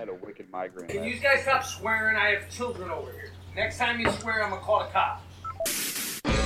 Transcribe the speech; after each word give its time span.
had 0.00 0.08
a 0.08 0.14
wicked 0.14 0.50
migraine. 0.50 0.88
Can 0.88 1.04
you 1.04 1.18
guys 1.18 1.42
stop 1.42 1.62
swearing? 1.62 2.16
I 2.16 2.30
have 2.30 2.48
children 2.50 2.90
over 2.90 3.12
here. 3.12 3.30
Next 3.54 3.76
time 3.76 4.00
you 4.00 4.10
swear, 4.12 4.42
I'm 4.42 4.48
gonna 4.48 4.62
call 4.62 4.80
the 4.80 4.86
cops. 4.86 5.22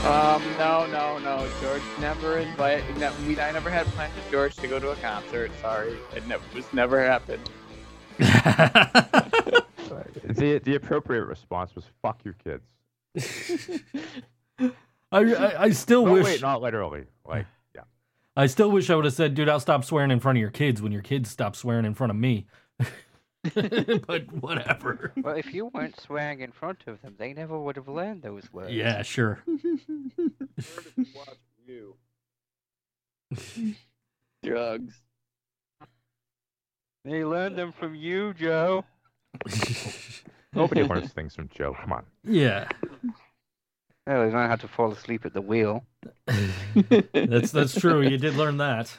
Um, 0.04 0.42
no, 0.58 0.86
no, 0.88 1.18
no. 1.18 1.48
George 1.62 1.80
never 2.00 2.38
invited. 2.38 2.84
Ne- 2.98 3.12
we, 3.28 3.38
I 3.40 3.52
never 3.52 3.70
had 3.70 3.86
plans 3.88 4.12
with 4.16 4.28
George 4.30 4.56
to 4.56 4.66
go 4.66 4.80
to 4.80 4.90
a 4.90 4.96
concert. 4.96 5.52
Sorry, 5.62 5.96
it 6.16 6.26
ne- 6.26 6.36
was 6.54 6.70
never 6.72 7.00
happened. 7.04 7.48
The 10.26 10.58
the 10.58 10.74
appropriate 10.74 11.26
response 11.26 11.74
was 11.76 11.84
"fuck 12.02 12.24
your 12.24 12.34
kids." 12.42 12.64
I, 14.58 15.34
I, 15.34 15.62
I 15.64 15.70
still 15.70 16.04
No, 16.06 16.14
wish 16.14 16.24
wait, 16.24 16.40
not 16.42 16.60
literally. 16.60 17.04
Like, 17.24 17.46
yeah. 17.74 17.82
I 18.34 18.46
still 18.46 18.70
wish 18.70 18.90
I 18.90 18.96
would 18.96 19.04
have 19.04 19.14
said, 19.14 19.34
dude, 19.34 19.48
I'll 19.48 19.60
stop 19.60 19.84
swearing 19.84 20.10
in 20.10 20.18
front 20.18 20.38
of 20.38 20.40
your 20.40 20.50
kids 20.50 20.82
when 20.82 20.90
your 20.90 21.02
kids 21.02 21.30
stop 21.30 21.54
swearing 21.54 21.84
in 21.84 21.94
front 21.94 22.10
of 22.10 22.16
me. 22.16 22.46
but 24.06 24.32
whatever. 24.40 25.12
Well, 25.16 25.36
if 25.36 25.52
you 25.52 25.66
weren't 25.66 26.00
swearing 26.00 26.40
in 26.40 26.52
front 26.52 26.84
of 26.86 27.00
them, 27.02 27.14
they 27.18 27.32
never 27.32 27.58
would 27.58 27.76
have 27.76 27.88
learned 27.88 28.22
those 28.22 28.50
words. 28.52 28.72
Yeah, 28.72 29.02
sure. 29.02 29.42
Watch 31.14 31.38
you. 31.66 31.96
Drugs. 34.42 34.94
They 37.04 37.24
learned 37.24 37.56
them 37.56 37.72
from 37.72 37.94
you, 37.94 38.32
Joe. 38.34 38.84
Nobody 40.54 40.82
learns 40.82 41.12
things 41.12 41.34
from 41.34 41.48
Joe. 41.54 41.76
Come 41.78 41.92
on. 41.92 42.04
yeah. 42.24 42.68
Well, 44.06 44.26
they 44.26 44.32
learned 44.32 44.50
how 44.50 44.56
to 44.56 44.68
fall 44.68 44.92
asleep 44.92 45.24
at 45.26 45.34
the 45.34 45.40
wheel. 45.40 45.84
That's 47.12 47.50
that's 47.52 47.78
true. 47.78 48.02
You 48.02 48.18
did 48.18 48.34
learn 48.36 48.58
that. 48.58 48.96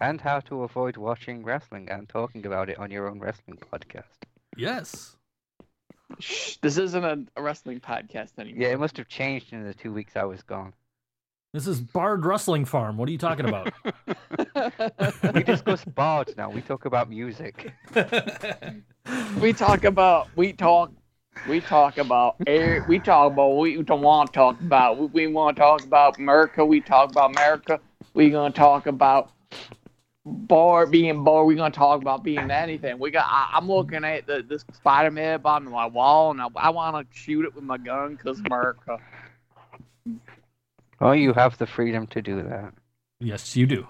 And 0.00 0.20
how 0.20 0.40
to 0.40 0.62
avoid 0.62 0.96
watching 0.96 1.44
wrestling 1.44 1.88
and 1.90 2.08
talking 2.08 2.46
about 2.46 2.68
it 2.68 2.78
on 2.78 2.90
your 2.90 3.08
own 3.08 3.20
wrestling 3.20 3.58
podcast. 3.58 4.04
Yes. 4.56 5.16
Shh, 6.18 6.56
this 6.60 6.78
isn't 6.78 7.04
a, 7.04 7.24
a 7.36 7.42
wrestling 7.42 7.80
podcast 7.80 8.38
anymore. 8.38 8.62
Yeah, 8.62 8.68
it 8.68 8.80
must 8.80 8.96
have 8.96 9.08
changed 9.08 9.52
in 9.52 9.64
the 9.64 9.74
two 9.74 9.92
weeks 9.92 10.16
I 10.16 10.24
was 10.24 10.42
gone. 10.42 10.74
This 11.52 11.66
is 11.66 11.80
Bard 11.80 12.24
Wrestling 12.24 12.64
Farm. 12.64 12.96
What 12.96 13.08
are 13.08 13.12
you 13.12 13.18
talking 13.18 13.46
about? 13.46 13.72
We 15.34 15.42
discuss 15.42 15.84
bards 15.84 16.36
now. 16.36 16.50
We 16.50 16.60
talk 16.60 16.84
about 16.84 17.10
music. 17.10 17.72
we 19.40 19.52
talk 19.52 19.84
about 19.84 20.28
we 20.36 20.52
talk 20.52 20.92
we 21.48 21.60
talk 21.60 21.98
about 21.98 22.36
air 22.46 22.84
we 22.88 22.98
talk 22.98 23.32
about 23.32 23.48
what 23.48 23.62
we 23.62 23.82
don't 23.82 24.02
want 24.02 24.32
to 24.32 24.34
talk 24.34 24.60
about 24.60 24.98
we, 24.98 25.06
we 25.06 25.26
want 25.26 25.56
to 25.56 25.60
talk 25.60 25.82
about 25.82 26.18
america 26.18 26.64
we 26.64 26.80
talk 26.80 27.10
about 27.10 27.30
america 27.30 27.80
we 28.14 28.30
gonna 28.30 28.52
talk 28.52 28.86
about 28.86 29.30
bored 30.24 30.90
being 30.90 31.24
bored 31.24 31.46
we 31.48 31.56
gonna 31.56 31.70
talk 31.70 32.00
about 32.00 32.22
being 32.22 32.48
anything 32.50 32.96
we 32.98 33.10
got 33.10 33.26
I, 33.28 33.50
i'm 33.54 33.66
looking 33.68 34.04
at 34.04 34.24
the 34.26 34.44
this 34.48 34.64
spider-man 34.72 35.40
on 35.44 35.64
my 35.68 35.86
wall 35.86 36.30
and 36.30 36.40
i, 36.40 36.46
I 36.56 36.70
want 36.70 36.96
to 37.10 37.16
shoot 37.16 37.44
it 37.44 37.52
with 37.54 37.64
my 37.64 37.76
gun 37.78 38.14
because 38.14 38.38
america 38.40 38.98
Oh, 41.00 41.10
you 41.10 41.32
have 41.32 41.58
the 41.58 41.66
freedom 41.66 42.06
to 42.08 42.22
do 42.22 42.42
that. 42.44 42.72
yes, 43.18 43.56
you 43.56 43.66
do. 43.66 43.88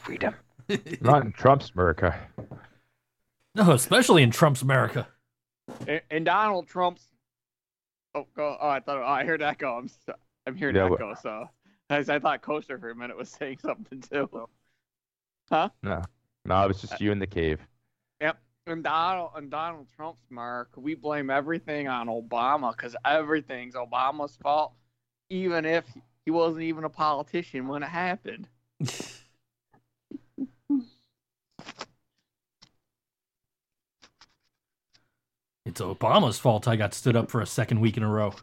Freedom. 0.00 0.34
Not 1.02 1.26
in 1.26 1.32
Trump's 1.32 1.70
America. 1.74 2.18
No, 3.54 3.72
especially 3.72 4.22
in 4.22 4.30
Trump's 4.30 4.62
America. 4.62 5.06
and, 5.86 6.00
and 6.10 6.24
donald 6.24 6.66
trump's 6.68 7.04
oh 8.14 8.26
go 8.34 8.56
oh 8.60 8.68
i 8.68 8.80
thought 8.80 8.96
oh, 8.98 9.04
i 9.04 9.24
heard 9.24 9.42
that 9.42 9.58
go 9.58 9.76
i'm, 9.76 9.88
so- 9.88 10.14
I'm 10.46 10.56
hearing 10.56 10.74
Yeah, 10.74 10.84
that 10.84 10.90
but- 10.90 10.98
go 10.98 11.14
so 11.20 11.48
I, 11.90 11.98
I 11.98 12.18
thought 12.18 12.40
Coaster 12.40 12.78
for 12.78 12.88
a 12.90 12.94
minute 12.94 13.16
was 13.18 13.28
saying 13.28 13.58
something 13.60 14.00
too. 14.00 14.48
No, 15.82 16.02
no, 16.44 16.64
it 16.64 16.68
was 16.68 16.80
just 16.80 17.00
you 17.00 17.12
in 17.12 17.18
the 17.18 17.26
cave. 17.26 17.60
Yep. 18.20 18.38
And 18.66 18.82
Donald 18.82 19.32
and 19.36 19.50
Donald 19.50 19.88
Trump's 19.94 20.24
mark, 20.30 20.70
we 20.76 20.94
blame 20.94 21.30
everything 21.30 21.88
on 21.88 22.06
Obama 22.06 22.74
because 22.74 22.96
everything's 23.04 23.74
Obama's 23.74 24.36
fault, 24.36 24.72
even 25.30 25.64
if 25.64 25.84
he 26.24 26.30
wasn't 26.30 26.62
even 26.62 26.84
a 26.84 26.88
politician 26.88 27.68
when 27.68 27.82
it 27.82 27.88
happened. 27.88 28.48
It's 35.64 35.80
Obama's 35.80 36.38
fault 36.38 36.66
I 36.66 36.76
got 36.76 36.92
stood 36.92 37.16
up 37.16 37.30
for 37.30 37.40
a 37.40 37.46
second 37.46 37.80
week 37.80 37.96
in 37.96 38.02
a 38.02 38.08
row. 38.08 38.34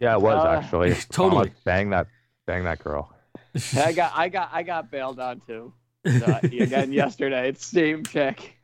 Yeah, 0.00 0.14
it 0.14 0.22
was 0.22 0.42
Uh, 0.44 0.48
actually. 0.48 0.94
Totally. 1.10 1.50
Obama 1.50 1.64
Bang 1.64 1.90
that, 1.90 2.06
bang 2.46 2.64
that 2.64 2.82
girl. 2.82 3.12
I 3.76 3.92
got, 3.92 4.12
I 4.16 4.28
got, 4.28 4.50
I 4.52 4.62
got 4.62 4.90
bailed 4.90 5.20
on 5.20 5.40
too. 5.46 5.72
Uh, 6.06 6.38
again 6.42 6.92
yesterday, 6.92 7.48
it's 7.48 7.66
same 7.66 8.04
chick. 8.04 8.56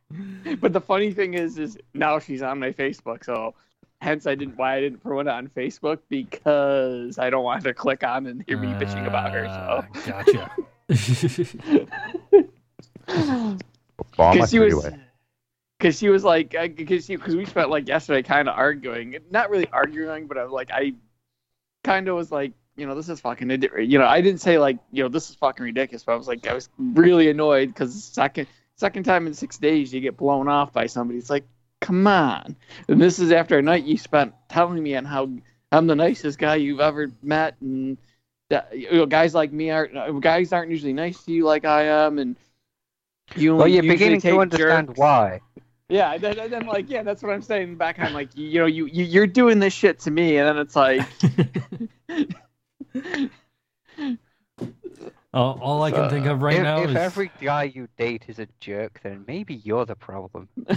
But 0.61 0.73
the 0.73 0.81
funny 0.81 1.13
thing 1.13 1.35
is, 1.35 1.59
is 1.59 1.79
now 1.95 2.19
she's 2.19 2.43
on 2.43 2.59
my 2.61 2.71
Facebook, 2.73 3.25
so 3.25 3.55
hence 4.01 4.27
I 4.27 4.35
didn't 4.35 4.57
why 4.59 4.77
I 4.77 4.81
didn't 4.81 5.03
put 5.03 5.19
it 5.21 5.29
on 5.29 5.49
Facebook 5.49 5.99
because 6.09 7.19
I 7.19 7.31
don't 7.31 7.45
want 7.45 7.63
her 7.65 7.71
to 7.71 7.75
click 7.75 8.05
on 8.05 8.27
and 8.27 8.45
hear 8.47 8.59
me 8.59 8.69
bitching 8.69 9.07
about 9.07 9.33
her. 9.33 9.47
Ah, 9.49 9.87
So. 9.95 10.11
Gotcha. 10.11 10.51
Obama 13.09 13.59
because 14.33 14.51
she 14.51 14.59
was 14.59 14.75
three-way. 14.75 14.99
because 15.79 15.99
she 15.99 16.09
was 16.09 16.25
like 16.25 16.51
because 16.77 17.07
because 17.07 17.35
we 17.37 17.45
spent 17.45 17.71
like 17.71 17.89
yesterday 17.89 18.23
kind 18.23 18.49
of 18.49 18.57
arguing 18.57 19.17
not 19.31 19.51
really 19.51 19.67
arguing 19.73 20.27
but 20.27 20.39
i 20.39 20.43
was 20.45 20.53
like 20.53 20.71
i 20.73 20.93
kind 21.85 22.09
of 22.09 22.17
was 22.17 22.31
like 22.31 22.53
you 22.77 22.87
know 22.87 22.95
this 22.95 23.09
is 23.09 23.21
fucking 23.21 23.51
you 23.79 23.99
know 23.99 24.07
i 24.07 24.21
didn't 24.21 24.41
say 24.41 24.59
like 24.59 24.79
you 24.91 25.03
know 25.03 25.09
this 25.09 25.31
is 25.31 25.37
fucking 25.37 25.65
ridiculous 25.65 26.05
but 26.05 26.13
i 26.13 26.17
was 26.17 26.29
like 26.29 26.47
i 26.47 26.55
was 26.55 26.69
really 26.79 27.29
annoyed 27.29 27.69
because 27.69 28.05
second 28.05 28.47
second 28.77 29.05
time 29.05 29.27
in 29.27 29.35
six 29.35 29.59
days 29.59 29.93
you 29.93 30.01
get 30.01 30.17
blown 30.17 30.49
off 30.49 30.73
by 30.73 30.87
somebody 30.87 31.19
it's 31.19 31.31
like 31.31 31.45
come 31.81 32.07
on 32.07 32.57
and 32.89 33.01
this 33.01 33.19
is 33.19 33.33
after 33.33 33.59
a 33.59 33.63
night 33.63 33.85
you 33.85 33.99
spent 33.99 34.33
telling 34.49 34.83
me 34.83 34.95
on 34.95 35.05
how 35.05 35.29
i'm 35.73 35.87
the 35.87 35.95
nicest 35.97 36.39
guy 36.39 36.55
you've 36.55 36.81
ever 36.81 37.11
met 37.23 37.57
and 37.61 37.99
that 38.49 38.77
you 38.77 38.91
know 38.93 39.07
guys 39.07 39.35
like 39.35 39.53
me 39.53 39.71
aren't 39.71 39.97
uh, 39.97 40.11
guys 40.13 40.53
aren't 40.53 40.71
usually 40.71 40.93
nice 40.93 41.23
to 41.25 41.33
you 41.33 41.45
like 41.45 41.65
i 41.65 41.83
am 41.85 42.19
and 42.19 42.37
you 43.37 43.57
Well, 43.57 43.69
you're 43.69 43.83
beginning 43.83 44.21
to 44.23 44.41
understand 44.41 44.89
jerks. 44.89 44.99
why. 44.99 45.41
Yeah, 45.89 46.17
then, 46.19 46.37
then 46.37 46.55
I'm 46.55 46.67
like, 46.67 46.89
yeah, 46.89 47.03
that's 47.03 47.23
what 47.23 47.33
I'm 47.33 47.43
saying. 47.43 47.77
Back, 47.77 47.99
I'm 47.99 48.13
like, 48.15 48.35
you, 48.35 48.47
you 48.47 48.59
know, 48.61 48.67
you, 48.67 48.87
you 48.87 49.05
you're 49.05 49.27
doing 49.27 49.59
this 49.59 49.73
shit 49.73 50.01
to 50.01 50.11
me, 50.11 50.39
and 50.39 50.49
then 50.49 50.59
it's 50.59 50.77
like, 50.77 51.03
all, 55.35 55.59
all 55.61 55.83
I 55.83 55.91
can 55.91 56.11
think 56.11 56.27
of 56.27 56.43
right 56.43 56.57
if, 56.57 56.63
now 56.63 56.83
if 56.83 56.91
is 56.91 56.97
every 56.97 57.31
guy 57.41 57.65
you 57.65 57.89
date 57.97 58.25
is 58.29 58.39
a 58.39 58.49
jerk, 58.61 59.01
then 59.03 59.25
maybe 59.27 59.55
you're 59.55 59.87
the 59.87 59.97
problem. 59.97 60.49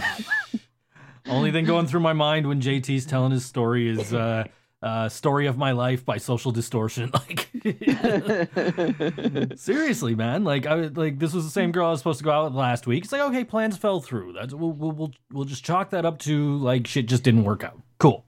only 1.27 1.51
thing 1.51 1.65
going 1.65 1.87
through 1.87 1.99
my 2.01 2.13
mind 2.13 2.47
when 2.47 2.61
JT's 2.61 3.05
telling 3.05 3.31
his 3.31 3.45
story 3.45 3.89
is 3.89 4.13
uh, 4.13 4.45
uh, 4.81 5.09
"Story 5.09 5.47
of 5.47 5.57
My 5.57 5.71
Life" 5.71 6.05
by 6.05 6.17
Social 6.17 6.51
Distortion. 6.51 7.11
Like, 7.27 7.49
seriously, 9.57 10.13
man. 10.13 10.43
Like, 10.43 10.67
I 10.67 10.75
like 10.75 11.17
this 11.17 11.33
was 11.33 11.43
the 11.43 11.51
same 11.51 11.71
girl 11.71 11.87
I 11.87 11.91
was 11.91 11.99
supposed 11.99 12.19
to 12.19 12.23
go 12.23 12.31
out 12.31 12.43
with 12.45 12.53
last 12.53 12.85
week. 12.85 13.05
It's 13.05 13.11
like, 13.11 13.21
okay, 13.21 13.43
plans 13.43 13.75
fell 13.75 13.99
through. 13.99 14.33
That's 14.33 14.53
we'll 14.53 14.71
we'll 14.71 14.91
we'll, 14.91 15.11
we'll 15.33 15.45
just 15.45 15.65
chalk 15.65 15.89
that 15.89 16.05
up 16.05 16.19
to 16.19 16.57
like 16.57 16.85
shit 16.85 17.07
just 17.07 17.23
didn't 17.23 17.43
work 17.43 17.63
out. 17.63 17.81
Cool. 17.97 18.23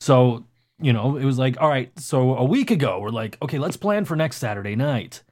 So 0.00 0.44
you 0.80 0.92
know, 0.92 1.16
it 1.16 1.24
was 1.24 1.38
like, 1.38 1.60
all 1.60 1.68
right. 1.68 1.90
So 1.98 2.36
a 2.36 2.44
week 2.44 2.70
ago, 2.70 3.00
we're 3.00 3.10
like, 3.10 3.38
okay, 3.42 3.58
let's 3.58 3.76
plan 3.76 4.04
for 4.04 4.16
next 4.16 4.38
Saturday 4.38 4.76
night. 4.76 5.22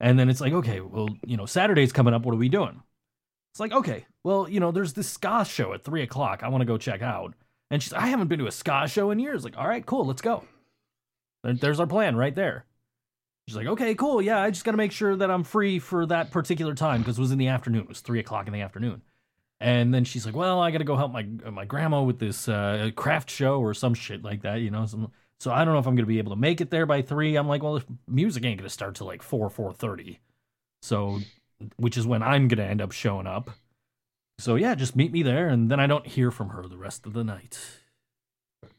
And 0.00 0.18
then 0.18 0.28
it's 0.28 0.40
like, 0.40 0.52
okay, 0.52 0.80
well, 0.80 1.08
you 1.26 1.36
know, 1.36 1.46
Saturday's 1.46 1.92
coming 1.92 2.14
up. 2.14 2.22
What 2.24 2.34
are 2.34 2.38
we 2.38 2.48
doing? 2.48 2.82
It's 3.52 3.60
like, 3.60 3.72
okay, 3.72 4.06
well, 4.24 4.48
you 4.48 4.60
know, 4.60 4.70
there's 4.70 4.92
this 4.92 5.08
ska 5.08 5.44
show 5.44 5.72
at 5.72 5.82
three 5.84 6.02
o'clock. 6.02 6.42
I 6.42 6.48
want 6.48 6.60
to 6.62 6.66
go 6.66 6.78
check 6.78 7.02
out. 7.02 7.34
And 7.70 7.82
she's, 7.82 7.92
I 7.92 8.06
haven't 8.06 8.28
been 8.28 8.38
to 8.38 8.46
a 8.46 8.52
ska 8.52 8.86
show 8.88 9.10
in 9.10 9.18
years. 9.18 9.44
Like, 9.44 9.56
all 9.58 9.66
right, 9.68 9.84
cool, 9.84 10.04
let's 10.06 10.22
go. 10.22 10.44
There- 11.42 11.54
There's 11.54 11.80
our 11.80 11.86
plan 11.86 12.16
right 12.16 12.34
there. 12.34 12.64
She's 13.46 13.56
like, 13.56 13.66
okay, 13.66 13.94
cool, 13.94 14.20
yeah, 14.20 14.42
I 14.42 14.50
just 14.50 14.64
got 14.64 14.72
to 14.72 14.76
make 14.76 14.92
sure 14.92 15.16
that 15.16 15.30
I'm 15.30 15.42
free 15.42 15.78
for 15.78 16.04
that 16.06 16.30
particular 16.30 16.74
time 16.74 17.00
because 17.00 17.16
it 17.18 17.20
was 17.22 17.32
in 17.32 17.38
the 17.38 17.48
afternoon. 17.48 17.82
It 17.82 17.88
was 17.88 18.00
three 18.00 18.20
o'clock 18.20 18.46
in 18.46 18.52
the 18.52 18.60
afternoon. 18.60 19.00
And 19.60 19.92
then 19.92 20.04
she's 20.04 20.24
like, 20.24 20.36
well, 20.36 20.60
I 20.60 20.70
got 20.70 20.78
to 20.78 20.84
go 20.84 20.96
help 20.96 21.12
my 21.12 21.24
my 21.50 21.64
grandma 21.64 22.02
with 22.02 22.18
this 22.18 22.48
uh, 22.48 22.90
craft 22.94 23.30
show 23.30 23.60
or 23.60 23.74
some 23.74 23.94
shit 23.94 24.22
like 24.22 24.42
that, 24.42 24.56
you 24.60 24.70
know. 24.70 24.86
Some, 24.86 25.10
so 25.40 25.50
I 25.50 25.64
don't 25.64 25.74
know 25.74 25.80
if 25.80 25.86
I'm 25.86 25.96
gonna 25.96 26.06
be 26.06 26.18
able 26.18 26.32
to 26.32 26.40
make 26.40 26.60
it 26.60 26.70
there 26.70 26.86
by 26.86 27.02
three. 27.02 27.36
I'm 27.36 27.48
like, 27.48 27.62
well, 27.62 27.76
if 27.76 27.84
music 28.06 28.44
ain't 28.44 28.58
gonna 28.58 28.68
start 28.68 28.94
till 28.94 29.06
like 29.06 29.22
four, 29.22 29.50
four 29.50 29.72
thirty. 29.72 30.20
So, 30.82 31.20
which 31.76 31.96
is 31.96 32.06
when 32.06 32.22
I'm 32.22 32.46
gonna 32.46 32.64
end 32.64 32.80
up 32.80 32.92
showing 32.92 33.26
up. 33.26 33.50
So 34.38 34.54
yeah, 34.54 34.76
just 34.76 34.94
meet 34.94 35.12
me 35.12 35.24
there, 35.24 35.48
and 35.48 35.70
then 35.70 35.80
I 35.80 35.88
don't 35.88 36.06
hear 36.06 36.30
from 36.30 36.50
her 36.50 36.62
the 36.62 36.78
rest 36.78 37.06
of 37.06 37.12
the 37.12 37.24
night. 37.24 37.58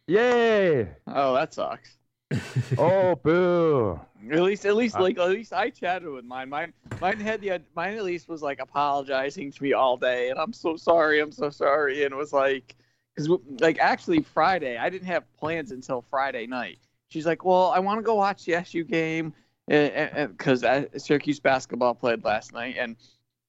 Yay! 0.07 0.89
oh, 1.07 1.33
that 1.35 1.53
sucks. 1.53 1.98
Oh, 2.77 3.15
boo! 3.15 3.99
At 4.31 4.41
least, 4.41 4.65
at 4.65 4.75
least, 4.75 4.95
Uh, 4.95 5.01
like, 5.01 5.17
at 5.17 5.29
least 5.29 5.53
I 5.53 5.69
chatted 5.69 6.07
with 6.09 6.25
mine. 6.25 6.49
Mine, 6.49 6.73
mine 7.01 7.19
had 7.19 7.41
the, 7.41 7.61
mine 7.75 7.95
at 7.97 8.03
least 8.03 8.27
was 8.29 8.41
like 8.41 8.59
apologizing 8.59 9.51
to 9.51 9.63
me 9.63 9.73
all 9.73 9.97
day, 9.97 10.29
and 10.29 10.37
I'm 10.39 10.53
so 10.53 10.75
sorry, 10.75 11.19
I'm 11.19 11.31
so 11.31 11.49
sorry, 11.49 12.03
and 12.03 12.13
it 12.13 12.17
was 12.17 12.33
like, 12.33 12.75
because 13.15 13.29
like 13.59 13.79
actually 13.79 14.21
Friday, 14.21 14.77
I 14.77 14.89
didn't 14.89 15.07
have 15.07 15.23
plans 15.37 15.71
until 15.71 16.03
Friday 16.09 16.45
night. 16.45 16.79
She's 17.09 17.25
like, 17.25 17.43
well, 17.43 17.71
I 17.71 17.79
want 17.79 17.97
to 17.97 18.03
go 18.03 18.15
watch 18.15 18.45
the 18.45 18.53
SU 18.55 18.83
game, 18.83 19.33
because 19.67 20.63
Syracuse 20.97 21.39
basketball 21.39 21.95
played 21.95 22.23
last 22.23 22.53
night, 22.53 22.75
and 22.77 22.95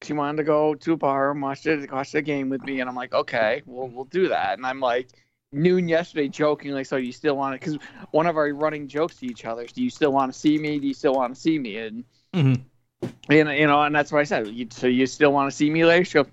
she 0.01 0.13
wanted 0.13 0.37
to 0.37 0.43
go 0.43 0.73
to 0.73 0.93
a 0.93 0.97
bar 0.97 1.29
and 1.31 1.41
watch 1.41 1.63
the 1.63 1.87
watch 1.91 2.11
the 2.11 2.21
game 2.23 2.49
with 2.49 2.63
me, 2.63 2.79
and 2.79 2.89
I'm 2.89 2.95
like, 2.95 3.13
okay, 3.13 3.61
we'll 3.67 3.87
we'll 3.89 4.05
do 4.05 4.29
that. 4.29 4.57
And 4.57 4.65
I'm 4.65 4.79
like, 4.79 5.09
noon 5.51 5.87
yesterday, 5.87 6.27
jokingly, 6.27 6.83
so 6.83 6.95
you 6.97 7.11
still 7.11 7.35
want 7.35 7.53
to? 7.53 7.59
Because 7.59 7.79
one 8.11 8.27
of 8.27 8.37
our 8.37 8.49
running 8.53 8.87
jokes 8.87 9.17
to 9.17 9.25
each 9.25 9.45
other 9.45 9.63
is, 9.63 9.71
do 9.71 9.83
you 9.83 9.89
still 9.89 10.11
want 10.11 10.31
to 10.33 10.39
see 10.39 10.57
me? 10.57 10.79
Do 10.79 10.87
you 10.87 10.93
still 10.93 11.13
want 11.13 11.33
to 11.35 11.39
see 11.39 11.59
me? 11.59 11.77
And 11.77 12.03
Mhm. 12.33 12.61
and 13.29 13.49
you 13.49 13.67
know, 13.67 13.81
and 13.83 13.95
that's 13.95 14.11
what 14.11 14.19
I 14.19 14.23
said. 14.23 14.47
You, 14.47 14.67
so 14.69 14.87
you 14.87 15.05
still 15.05 15.31
want 15.31 15.49
to 15.51 15.55
see 15.55 15.69
me 15.69 15.85
later? 15.85 16.05
She 16.05 16.13
goes, 16.13 16.27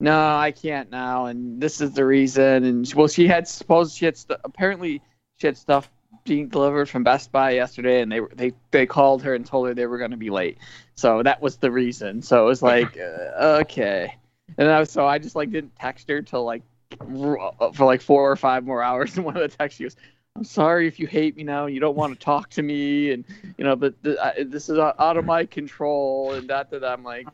no, 0.00 0.36
I 0.36 0.50
can't 0.50 0.90
now, 0.90 1.26
and 1.26 1.60
this 1.60 1.80
is 1.80 1.92
the 1.92 2.04
reason. 2.04 2.64
And 2.64 2.92
well, 2.94 3.08
she 3.08 3.26
had 3.26 3.48
supposed 3.48 3.96
she 3.96 4.04
had 4.04 4.16
st- 4.16 4.40
apparently 4.44 5.00
she 5.38 5.46
had 5.46 5.56
stuff 5.56 5.90
being 6.24 6.48
delivered 6.48 6.88
from 6.88 7.04
Best 7.04 7.32
Buy 7.32 7.52
yesterday, 7.52 8.02
and 8.02 8.10
they 8.12 8.20
they 8.34 8.52
they 8.72 8.86
called 8.86 9.22
her 9.22 9.34
and 9.34 9.46
told 9.46 9.68
her 9.68 9.74
they 9.74 9.86
were 9.86 9.98
going 9.98 10.10
to 10.10 10.16
be 10.16 10.30
late. 10.30 10.58
So 10.96 11.22
that 11.22 11.40
was 11.40 11.56
the 11.56 11.70
reason. 11.70 12.22
So 12.22 12.42
it 12.44 12.46
was 12.46 12.62
like, 12.62 12.98
uh, 12.98 13.60
okay. 13.62 14.16
And 14.58 14.68
I 14.68 14.80
was, 14.80 14.90
so 14.90 15.06
I 15.06 15.18
just 15.18 15.36
like 15.36 15.50
didn't 15.50 15.76
text 15.76 16.08
her 16.08 16.22
till 16.22 16.44
like 16.44 16.62
Uh, 17.00 17.72
for 17.72 17.84
like 17.84 18.00
four 18.00 18.30
or 18.30 18.36
five 18.36 18.64
more 18.64 18.82
hours. 18.82 19.16
And 19.16 19.24
one 19.24 19.36
of 19.36 19.42
the 19.42 19.56
texts 19.56 19.78
she 19.78 19.84
goes, 19.84 19.96
"I'm 20.36 20.44
sorry 20.44 20.86
if 20.86 21.00
you 21.00 21.06
hate 21.06 21.36
me 21.36 21.42
now 21.42 21.66
and 21.66 21.74
you 21.74 21.80
don't 21.80 21.96
want 21.96 22.12
to 22.14 22.18
talk 22.18 22.50
to 22.50 22.62
me, 22.62 23.12
and 23.12 23.24
you 23.58 23.64
know, 23.64 23.76
but 23.76 24.02
th- 24.04 24.18
I, 24.18 24.44
this 24.44 24.68
is 24.68 24.78
out 24.78 25.16
of 25.16 25.24
my 25.24 25.46
control." 25.46 26.32
And 26.32 26.48
that 26.48 26.70
that 26.70 26.84
I'm 26.84 27.02
like. 27.02 27.26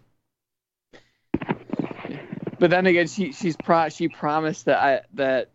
But 2.58 2.70
then 2.70 2.86
again, 2.86 3.08
she 3.08 3.32
she's 3.32 3.56
pro 3.56 3.88
she 3.88 4.08
promised 4.08 4.66
that 4.66 4.78
I 4.78 5.00
that 5.14 5.50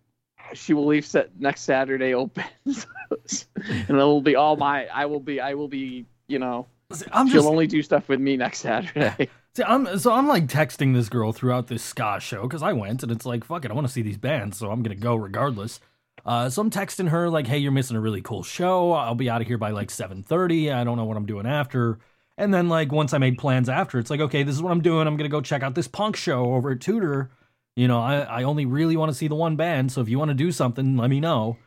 she 0.53 0.73
will 0.73 0.85
leave 0.85 1.05
set 1.05 1.39
next 1.39 1.61
Saturday 1.61 2.13
opens, 2.13 2.85
and 3.55 3.89
it'll 3.89 4.21
be 4.21 4.35
all 4.35 4.57
my. 4.57 4.87
I 4.87 5.05
will 5.05 5.19
be. 5.19 5.39
I 5.39 5.53
will 5.53 5.67
be. 5.67 6.05
You 6.27 6.39
know, 6.39 6.67
I'm 7.11 7.27
she'll 7.27 7.37
just 7.37 7.47
only 7.47 7.67
do 7.67 7.81
stuff 7.81 8.09
with 8.09 8.19
me 8.19 8.37
next 8.37 8.59
Saturday. 8.59 9.29
see, 9.57 9.63
I'm 9.63 9.99
so 9.99 10.13
I'm 10.13 10.27
like 10.27 10.47
texting 10.47 10.93
this 10.93 11.09
girl 11.09 11.33
throughout 11.33 11.67
this 11.67 11.83
ska 11.83 12.19
show 12.21 12.43
because 12.43 12.63
I 12.63 12.73
went 12.73 13.03
and 13.03 13.11
it's 13.11 13.25
like 13.25 13.43
fuck 13.43 13.65
it, 13.65 13.71
I 13.71 13.73
want 13.73 13.87
to 13.87 13.93
see 13.93 14.01
these 14.01 14.17
bands, 14.17 14.57
so 14.57 14.71
I'm 14.71 14.83
gonna 14.83 14.95
go 14.95 15.15
regardless. 15.15 15.79
Uh, 16.25 16.49
so 16.49 16.61
I'm 16.61 16.69
texting 16.69 17.09
her 17.09 17.29
like, 17.29 17.47
"Hey, 17.47 17.57
you're 17.57 17.71
missing 17.71 17.97
a 17.97 18.01
really 18.01 18.21
cool 18.21 18.43
show. 18.43 18.91
I'll 18.93 19.15
be 19.15 19.29
out 19.29 19.41
of 19.41 19.47
here 19.47 19.57
by 19.57 19.71
like 19.71 19.89
7:30. 19.89 20.71
I 20.71 20.83
don't 20.83 20.97
know 20.97 21.05
what 21.05 21.17
I'm 21.17 21.25
doing 21.25 21.45
after." 21.45 21.99
And 22.37 22.53
then 22.53 22.69
like 22.69 22.91
once 22.91 23.13
I 23.13 23.17
made 23.17 23.37
plans 23.37 23.67
after, 23.69 23.97
it's 23.99 24.11
like, 24.11 24.19
okay, 24.19 24.43
this 24.43 24.55
is 24.55 24.61
what 24.61 24.71
I'm 24.71 24.81
doing. 24.81 25.07
I'm 25.07 25.17
gonna 25.17 25.29
go 25.29 25.41
check 25.41 25.63
out 25.63 25.75
this 25.75 25.87
punk 25.87 26.15
show 26.15 26.53
over 26.53 26.71
at 26.71 26.81
Tudor. 26.81 27.31
You 27.75 27.87
know, 27.87 27.99
I 27.99 28.19
I 28.21 28.43
only 28.43 28.65
really 28.65 28.97
want 28.97 29.09
to 29.11 29.15
see 29.17 29.27
the 29.27 29.35
one 29.35 29.55
band, 29.55 29.91
so 29.91 30.01
if 30.01 30.09
you 30.09 30.19
want 30.19 30.29
to 30.29 30.35
do 30.35 30.51
something, 30.51 30.97
let 30.97 31.09
me 31.09 31.19
know. 31.19 31.57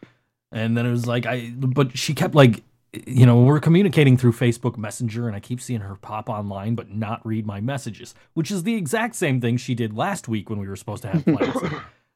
And 0.52 0.76
then 0.76 0.86
it 0.86 0.90
was 0.90 1.06
like 1.06 1.26
I, 1.26 1.50
but 1.56 1.96
she 1.96 2.14
kept 2.14 2.34
like, 2.34 2.62
you 2.92 3.25
know, 3.25 3.40
we're 3.42 3.60
communicating 3.60 4.16
through 4.16 4.32
Facebook 4.32 4.76
Messenger, 4.76 5.28
and 5.28 5.37
I 5.37 5.40
keep 5.40 5.60
seeing 5.60 5.81
her 5.81 5.94
pop 5.96 6.28
online 6.28 6.75
but 6.75 6.90
not 6.90 7.25
read 7.25 7.46
my 7.46 7.60
messages, 7.60 8.14
which 8.34 8.50
is 8.50 8.64
the 8.64 8.75
exact 8.75 9.14
same 9.14 9.40
thing 9.40 9.56
she 9.56 9.75
did 9.75 9.96
last 9.96 10.28
week 10.28 10.50
when 10.50 10.58
we 10.58 10.69
were 10.69 10.76
supposed 10.76 11.02
to 11.02 11.08
have 11.08 11.25
plans. 11.25 11.54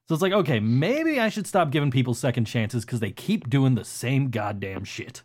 so 0.09 0.15
it's 0.15 0.23
like, 0.23 0.32
okay, 0.32 0.59
maybe 0.59 1.21
I 1.21 1.29
should 1.29 1.47
stop 1.47 1.71
giving 1.71 1.91
people 1.91 2.15
second 2.15 2.47
chances 2.47 2.85
because 2.85 3.00
they 3.00 3.12
keep 3.12 3.49
doing 3.49 3.76
the 3.76 3.85
same 3.85 4.31
goddamn 4.31 4.85
shit. 4.85 5.23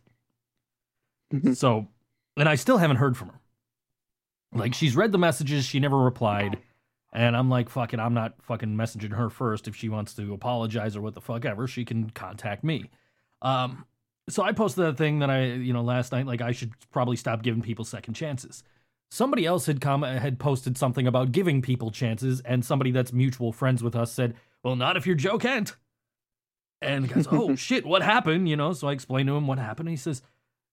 so, 1.53 1.87
and 2.37 2.47
I 2.47 2.55
still 2.55 2.77
haven't 2.77 2.97
heard 2.97 3.17
from 3.17 3.29
her. 3.29 3.39
Like 4.53 4.73
she's 4.73 4.95
read 4.95 5.11
the 5.11 5.17
messages, 5.17 5.65
she 5.65 5.79
never 5.79 5.97
replied. 5.97 6.59
And 7.11 7.35
I'm 7.35 7.49
like, 7.49 7.69
fuck 7.69 7.93
it, 7.93 7.99
I'm 7.99 8.13
not 8.13 8.35
fucking 8.43 8.75
messaging 8.75 9.15
her 9.15 9.31
first. 9.31 9.67
If 9.67 9.75
she 9.75 9.89
wants 9.89 10.13
to 10.15 10.31
apologize 10.33 10.95
or 10.95 11.01
what 11.01 11.15
the 11.15 11.21
fuck 11.21 11.43
ever, 11.43 11.67
she 11.67 11.85
can 11.85 12.11
contact 12.11 12.63
me. 12.63 12.91
Um, 13.41 13.85
so 14.29 14.43
I 14.43 14.51
posted 14.51 14.85
that 14.85 14.97
thing 14.97 15.19
that 15.19 15.29
I, 15.29 15.45
you 15.45 15.73
know, 15.73 15.81
last 15.81 16.11
night, 16.11 16.25
like 16.25 16.41
I 16.41 16.51
should 16.51 16.71
probably 16.91 17.15
stop 17.15 17.41
giving 17.41 17.61
people 17.61 17.85
second 17.85 18.13
chances. 18.13 18.63
Somebody 19.11 19.45
else 19.45 19.65
had 19.65 19.81
com- 19.81 20.03
had 20.03 20.39
posted 20.39 20.77
something 20.77 21.07
about 21.07 21.31
giving 21.31 21.61
people 21.61 21.91
chances, 21.91 22.41
and 22.41 22.63
somebody 22.63 22.91
that's 22.91 23.11
mutual 23.11 23.51
friends 23.51 23.81
with 23.81 23.95
us 23.95 24.11
said, 24.11 24.35
"Well, 24.63 24.75
not 24.75 24.97
if 24.97 25.07
you're 25.07 25.15
Joe 25.15 25.37
Kent." 25.37 25.75
And 26.81 27.05
the 27.05 27.13
guy's, 27.13 27.27
"Oh 27.29 27.55
shit, 27.57 27.85
what 27.85 28.03
happened?" 28.03 28.47
You 28.47 28.55
know, 28.55 28.73
so 28.73 28.87
I 28.87 28.93
explained 28.93 29.27
to 29.27 29.35
him 29.35 29.47
what 29.47 29.57
happened. 29.57 29.89
He 29.89 29.95
says, 29.95 30.21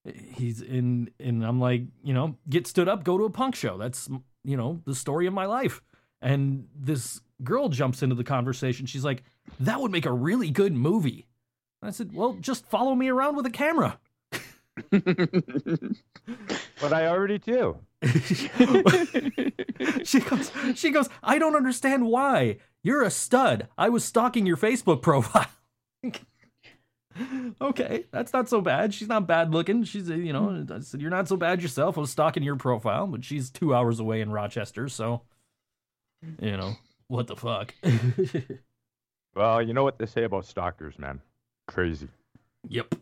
"He's 0.04 0.60
in," 0.60 1.10
and 1.18 1.44
I'm 1.44 1.60
like, 1.60 1.82
you 2.02 2.12
know, 2.12 2.36
get 2.48 2.66
stood 2.66 2.88
up, 2.88 3.04
go 3.04 3.16
to 3.16 3.24
a 3.24 3.30
punk 3.30 3.54
show. 3.54 3.78
That's 3.78 4.08
you 4.44 4.56
know 4.56 4.82
the 4.84 4.94
story 4.94 5.26
of 5.26 5.32
my 5.32 5.46
life. 5.46 5.82
And 6.20 6.68
this 6.74 7.20
girl 7.42 7.68
jumps 7.68 8.02
into 8.02 8.14
the 8.14 8.24
conversation. 8.24 8.84
She's 8.86 9.04
like, 9.04 9.22
"That 9.60 9.80
would 9.80 9.90
make 9.90 10.06
a 10.06 10.12
really 10.12 10.50
good 10.50 10.74
movie." 10.74 11.26
I 11.82 11.90
said, 11.90 12.12
"Well, 12.12 12.36
just 12.40 12.66
follow 12.66 12.94
me 12.94 13.08
around 13.08 13.36
with 13.36 13.46
a 13.46 13.50
camera." 13.50 13.98
But 16.80 16.92
I 16.92 17.06
already 17.06 17.38
do. 17.38 17.78
she 20.04 20.20
goes, 20.20 20.52
she 20.74 20.90
goes, 20.90 21.08
I 21.22 21.38
don't 21.38 21.56
understand 21.56 22.06
why. 22.06 22.58
You're 22.82 23.02
a 23.02 23.10
stud. 23.10 23.68
I 23.78 23.88
was 23.88 24.04
stalking 24.04 24.46
your 24.46 24.56
Facebook 24.56 25.00
profile. 25.02 25.46
okay, 27.60 28.04
that's 28.10 28.32
not 28.32 28.48
so 28.48 28.60
bad. 28.60 28.92
She's 28.92 29.08
not 29.08 29.26
bad 29.26 29.52
looking. 29.52 29.84
She's, 29.84 30.08
you 30.08 30.32
know, 30.32 30.50
hmm. 30.50 30.72
I 30.72 30.80
said, 30.80 31.00
you're 31.00 31.10
not 31.10 31.28
so 31.28 31.36
bad 31.36 31.62
yourself. 31.62 31.96
I 31.96 32.02
was 32.02 32.10
stalking 32.10 32.42
your 32.42 32.56
profile, 32.56 33.06
but 33.06 33.24
she's 33.24 33.50
two 33.50 33.74
hours 33.74 33.98
away 33.98 34.20
in 34.20 34.30
Rochester, 34.30 34.88
so, 34.88 35.22
you 36.40 36.56
know, 36.56 36.76
what 37.08 37.26
the 37.26 37.36
fuck? 37.36 37.74
Well, 39.34 39.60
you 39.62 39.74
know 39.74 39.84
what 39.84 39.98
they 39.98 40.06
say 40.06 40.24
about 40.24 40.46
stalkers, 40.46 40.98
man. 40.98 41.20
Crazy. 41.66 42.08
yep. 42.68 42.94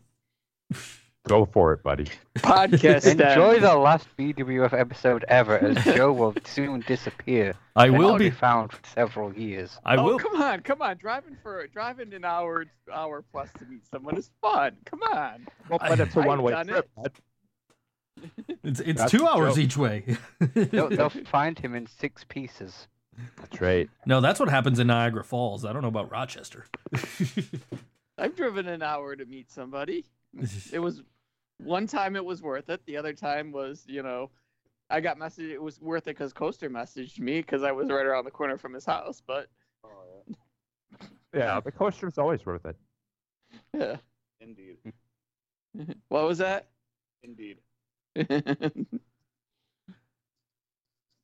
Go 1.27 1.45
for 1.45 1.73
it, 1.73 1.81
buddy. 1.81 2.05
Podcast. 2.37 3.07
Enjoy 3.07 3.59
the 3.59 3.75
last 3.75 4.07
BWF 4.17 4.79
episode 4.79 5.25
ever, 5.27 5.57
as 5.57 5.83
Joe 5.95 6.13
will 6.13 6.35
soon 6.45 6.81
disappear. 6.81 7.55
I 7.75 7.87
and 7.87 7.97
will 7.97 8.17
be. 8.17 8.29
found 8.29 8.71
for 8.71 8.79
several 8.93 9.33
years. 9.33 9.79
I 9.83 9.95
oh, 9.95 10.03
will. 10.03 10.19
come 10.19 10.39
on, 10.39 10.61
come 10.61 10.83
on! 10.83 10.97
Driving 10.97 11.35
for 11.41 11.65
driving 11.67 12.13
an 12.13 12.25
hour, 12.25 12.65
hour 12.93 13.23
plus 13.31 13.49
to 13.57 13.65
meet 13.65 13.87
someone 13.89 14.17
is 14.17 14.29
fun. 14.39 14.77
Come 14.85 15.01
on. 15.01 15.47
Well, 15.67 15.79
but 15.79 15.99
it's 15.99 16.15
a 16.15 16.19
I've 16.19 16.25
one-way 16.27 16.63
trip. 16.63 16.89
it. 17.03 17.15
It's 18.63 18.79
it's 18.79 18.99
That's 19.01 19.11
two 19.11 19.27
hours 19.27 19.55
joke. 19.55 19.63
each 19.63 19.77
way. 19.77 20.17
They'll, 20.53 20.87
they'll 20.89 21.09
find 21.09 21.59
him 21.59 21.75
in 21.75 21.85
six 21.85 22.23
pieces. 22.23 22.87
That's 23.37 23.59
right. 23.61 23.89
no, 24.05 24.21
that's 24.21 24.39
what 24.39 24.47
happens 24.49 24.79
in 24.79 24.87
Niagara 24.87 25.23
Falls. 25.23 25.65
I 25.65 25.73
don't 25.73 25.81
know 25.81 25.89
about 25.89 26.09
Rochester. 26.11 26.65
I've 28.17 28.35
driven 28.35 28.67
an 28.67 28.81
hour 28.81 29.15
to 29.15 29.25
meet 29.25 29.51
somebody. 29.51 30.05
It 30.71 30.79
was 30.79 31.01
one 31.57 31.87
time 31.87 32.15
it 32.15 32.23
was 32.25 32.41
worth 32.41 32.69
it. 32.69 32.85
The 32.85 32.97
other 32.97 33.13
time 33.13 33.51
was, 33.51 33.83
you 33.87 34.03
know, 34.03 34.29
I 34.89 35.01
got 35.01 35.17
messaged. 35.17 35.51
It 35.51 35.61
was 35.61 35.81
worth 35.81 36.03
it 36.03 36.11
because 36.17 36.33
Coaster 36.33 36.69
messaged 36.69 37.19
me 37.19 37.39
because 37.41 37.63
I 37.63 37.71
was 37.71 37.89
right 37.89 38.05
around 38.05 38.25
the 38.25 38.31
corner 38.31 38.57
from 38.57 38.73
his 38.73 38.85
house. 38.85 39.21
But 39.25 39.47
Oh, 39.83 39.89
Yeah, 41.33 41.59
the 41.59 41.71
coaster's 41.71 42.17
always 42.17 42.45
worth 42.45 42.65
it. 42.65 42.75
yeah, 43.73 43.79
yeah. 43.83 43.97
Indeed. 44.41 44.77
what 46.09 46.25
was 46.25 46.37
that? 46.39 46.67
Indeed. 47.23 47.57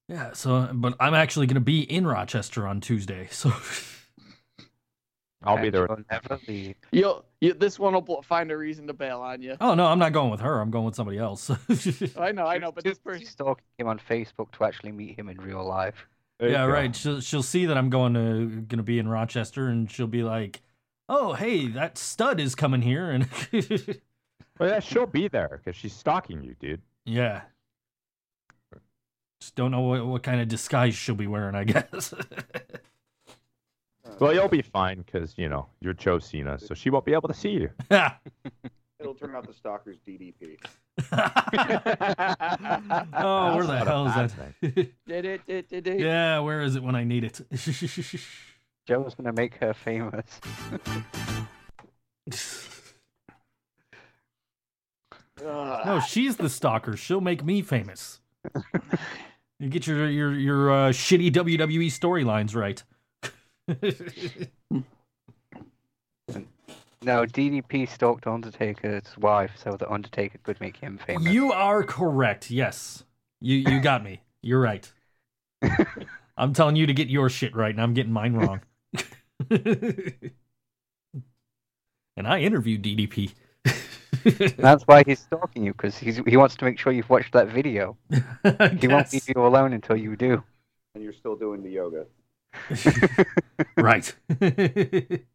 Yeah, 0.07 0.33
so 0.33 0.69
but 0.73 0.95
I'm 0.99 1.13
actually 1.13 1.47
going 1.47 1.55
to 1.55 1.61
be 1.61 1.81
in 1.83 2.05
Rochester 2.05 2.67
on 2.67 2.81
Tuesday. 2.81 3.29
So 3.31 3.49
I'll 5.43 5.57
be 5.57 5.67
and 5.67 5.73
there. 5.73 5.87
you'll 5.89 6.03
never 6.09 6.39
leave. 6.47 6.75
You'll, 6.91 7.25
you, 7.39 7.53
this 7.53 7.79
one 7.79 7.93
will 7.93 8.21
find 8.21 8.51
a 8.51 8.57
reason 8.57 8.87
to 8.87 8.93
bail 8.93 9.21
on 9.21 9.41
you. 9.41 9.57
Oh 9.59 9.73
no, 9.73 9.85
I'm 9.87 9.99
not 9.99 10.13
going 10.13 10.29
with 10.29 10.41
her. 10.41 10.59
I'm 10.59 10.71
going 10.71 10.85
with 10.85 10.95
somebody 10.95 11.17
else. 11.17 11.49
I 12.17 12.31
know, 12.31 12.45
I 12.45 12.57
know, 12.57 12.71
but 12.71 12.83
this 12.83 12.99
busy 12.99 13.19
person. 13.19 13.25
stalking 13.25 13.63
him 13.77 13.87
on 13.87 13.99
Facebook 13.99 14.51
to 14.51 14.63
actually 14.65 14.91
meet 14.91 15.17
him 15.17 15.29
in 15.29 15.37
real 15.37 15.63
life. 15.65 16.07
There 16.39 16.49
yeah, 16.49 16.65
right. 16.65 16.95
She'll 16.95 17.21
she'll 17.21 17.43
see 17.43 17.65
that 17.67 17.77
I'm 17.77 17.89
going 17.89 18.13
to 18.13 18.45
going 18.61 18.77
to 18.77 18.83
be 18.83 18.99
in 18.99 19.07
Rochester 19.07 19.67
and 19.67 19.89
she'll 19.89 20.07
be 20.07 20.23
like, 20.23 20.61
"Oh, 21.09 21.33
hey, 21.33 21.67
that 21.69 21.97
stud 21.97 22.39
is 22.39 22.55
coming 22.55 22.81
here." 22.81 23.09
And 23.11 23.27
Well, 24.59 24.69
yeah, 24.69 24.79
she'll 24.79 25.07
be 25.07 25.27
there 25.27 25.59
because 25.63 25.75
she's 25.75 25.93
stalking 25.93 26.43
you, 26.43 26.55
dude. 26.59 26.81
yeah. 27.05 27.41
Just 29.39 29.55
don't 29.55 29.71
know 29.71 29.81
what, 29.81 30.05
what 30.05 30.21
kind 30.21 30.39
of 30.39 30.47
disguise 30.47 30.93
she'll 30.93 31.15
be 31.15 31.25
wearing, 31.25 31.55
I 31.55 31.63
guess. 31.63 32.13
Well, 34.19 34.33
you'll 34.33 34.47
be 34.47 34.61
fine 34.61 35.01
because 35.01 35.33
you 35.37 35.49
know 35.49 35.67
you're 35.79 35.93
Joe 35.93 36.19
Cena, 36.19 36.59
so 36.59 36.73
she 36.73 36.89
won't 36.89 37.05
be 37.05 37.13
able 37.13 37.27
to 37.27 37.33
see 37.33 37.49
you. 37.49 37.69
It'll 38.99 39.15
turn 39.15 39.35
out 39.35 39.47
the 39.47 39.53
stalker's 39.53 39.97
DDP. 40.07 40.57
oh, 43.13 43.55
where 43.55 43.65
the 43.65 43.67
That's 43.67 43.67
not 43.67 43.81
a 43.81 43.85
hell 43.85 44.07
is 44.07 44.13
that? 45.81 45.99
Yeah, 45.99 46.39
where 46.39 46.61
is 46.61 46.75
it 46.75 46.83
when 46.83 46.95
I 46.95 47.03
need 47.03 47.23
it? 47.23 47.41
Joe's 48.87 49.15
gonna 49.15 49.33
make 49.33 49.55
her 49.55 49.73
famous. 49.73 50.39
No, 55.41 56.01
she's 56.07 56.35
the 56.35 56.49
stalker. 56.49 56.95
She'll 56.95 57.21
make 57.21 57.43
me 57.43 57.61
famous. 57.61 58.19
You 59.61 59.69
get 59.69 59.85
your 59.85 60.09
your 60.09 60.33
your 60.33 60.71
uh, 60.71 60.89
shitty 60.89 61.31
WWE 61.31 61.85
storylines 61.87 62.55
right. 62.55 62.83
No, 67.03 67.25
DDP 67.25 67.89
stalked 67.89 68.27
Undertaker's 68.27 69.17
wife 69.17 69.53
so 69.55 69.75
that 69.75 69.91
Undertaker 69.91 70.37
could 70.43 70.61
make 70.61 70.77
him 70.77 70.99
famous. 70.99 71.33
you 71.33 71.51
are 71.51 71.83
correct. 71.83 72.51
Yes, 72.51 73.03
you 73.39 73.55
you 73.55 73.81
got 73.81 74.03
me. 74.03 74.21
You're 74.43 74.61
right. 74.61 74.91
I'm 76.37 76.53
telling 76.53 76.75
you 76.75 76.85
to 76.85 76.93
get 76.93 77.07
your 77.09 77.27
shit 77.29 77.55
right, 77.55 77.71
and 77.73 77.81
I'm 77.81 77.95
getting 77.95 78.13
mine 78.13 78.33
wrong. 78.33 78.61
and 79.49 80.31
I 82.17 82.41
interviewed 82.41 82.83
DDP. 82.83 83.31
That's 84.57 84.83
why 84.83 85.01
he's 85.03 85.21
stalking 85.21 85.65
you 85.65 85.71
because 85.73 85.97
he's 85.97 86.17
he 86.27 86.37
wants 86.37 86.55
to 86.57 86.65
make 86.65 86.77
sure 86.77 86.93
you've 86.93 87.09
watched 87.09 87.33
that 87.33 87.47
video. 87.47 87.97
He 88.79 88.87
won't 88.87 89.11
leave 89.11 89.27
you 89.27 89.43
alone 89.43 89.73
until 89.73 89.95
you 89.95 90.15
do. 90.15 90.43
And 90.93 91.03
you're 91.03 91.13
still 91.13 91.35
doing 91.35 91.63
the 91.63 91.71
yoga. 91.71 92.05
right. 93.77 94.13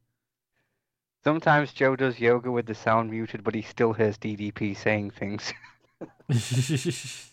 Sometimes 1.25 1.73
Joe 1.73 1.97
does 1.97 2.21
yoga 2.21 2.51
with 2.51 2.67
the 2.67 2.75
sound 2.75 3.11
muted, 3.11 3.43
but 3.43 3.55
he 3.55 3.63
still 3.63 3.93
hears 3.93 4.19
DDP 4.19 4.77
saying 4.77 5.11
things. 5.11 5.53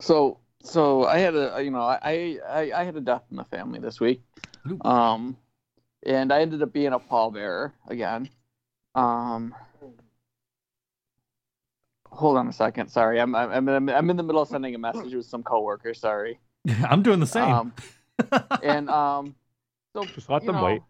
So 0.00 0.38
so 0.62 1.04
I 1.04 1.18
had 1.18 1.36
a 1.36 1.62
you 1.62 1.70
know 1.70 1.82
I 1.82 2.38
I, 2.48 2.72
I 2.74 2.84
had 2.84 2.96
a 2.96 3.00
death 3.00 3.22
in 3.30 3.36
the 3.36 3.44
family 3.44 3.78
this 3.78 4.00
week, 4.00 4.22
um, 4.80 5.36
and 6.04 6.32
I 6.32 6.40
ended 6.40 6.62
up 6.62 6.72
being 6.72 6.92
a 6.92 6.98
pallbearer 6.98 7.72
again. 7.86 8.30
Um, 8.94 9.54
hold 12.10 12.36
on 12.36 12.48
a 12.48 12.52
second. 12.52 12.88
Sorry, 12.88 13.20
I'm 13.20 13.34
I'm 13.34 13.68
I'm 13.68 13.88
I'm 13.88 14.10
in 14.10 14.16
the 14.16 14.22
middle 14.22 14.42
of 14.42 14.48
sending 14.48 14.74
a 14.74 14.78
message 14.78 15.14
with 15.14 15.26
some 15.26 15.42
coworkers. 15.42 16.00
Sorry. 16.00 16.38
I'm 16.88 17.02
doing 17.02 17.20
the 17.20 17.26
same. 17.26 17.52
Um, 17.52 17.72
and 18.62 18.90
um, 18.90 19.34
so 19.94 20.04
Just 20.04 20.28
let 20.28 20.44
them 20.44 20.56
know, 20.56 20.64
wait. 20.64 20.82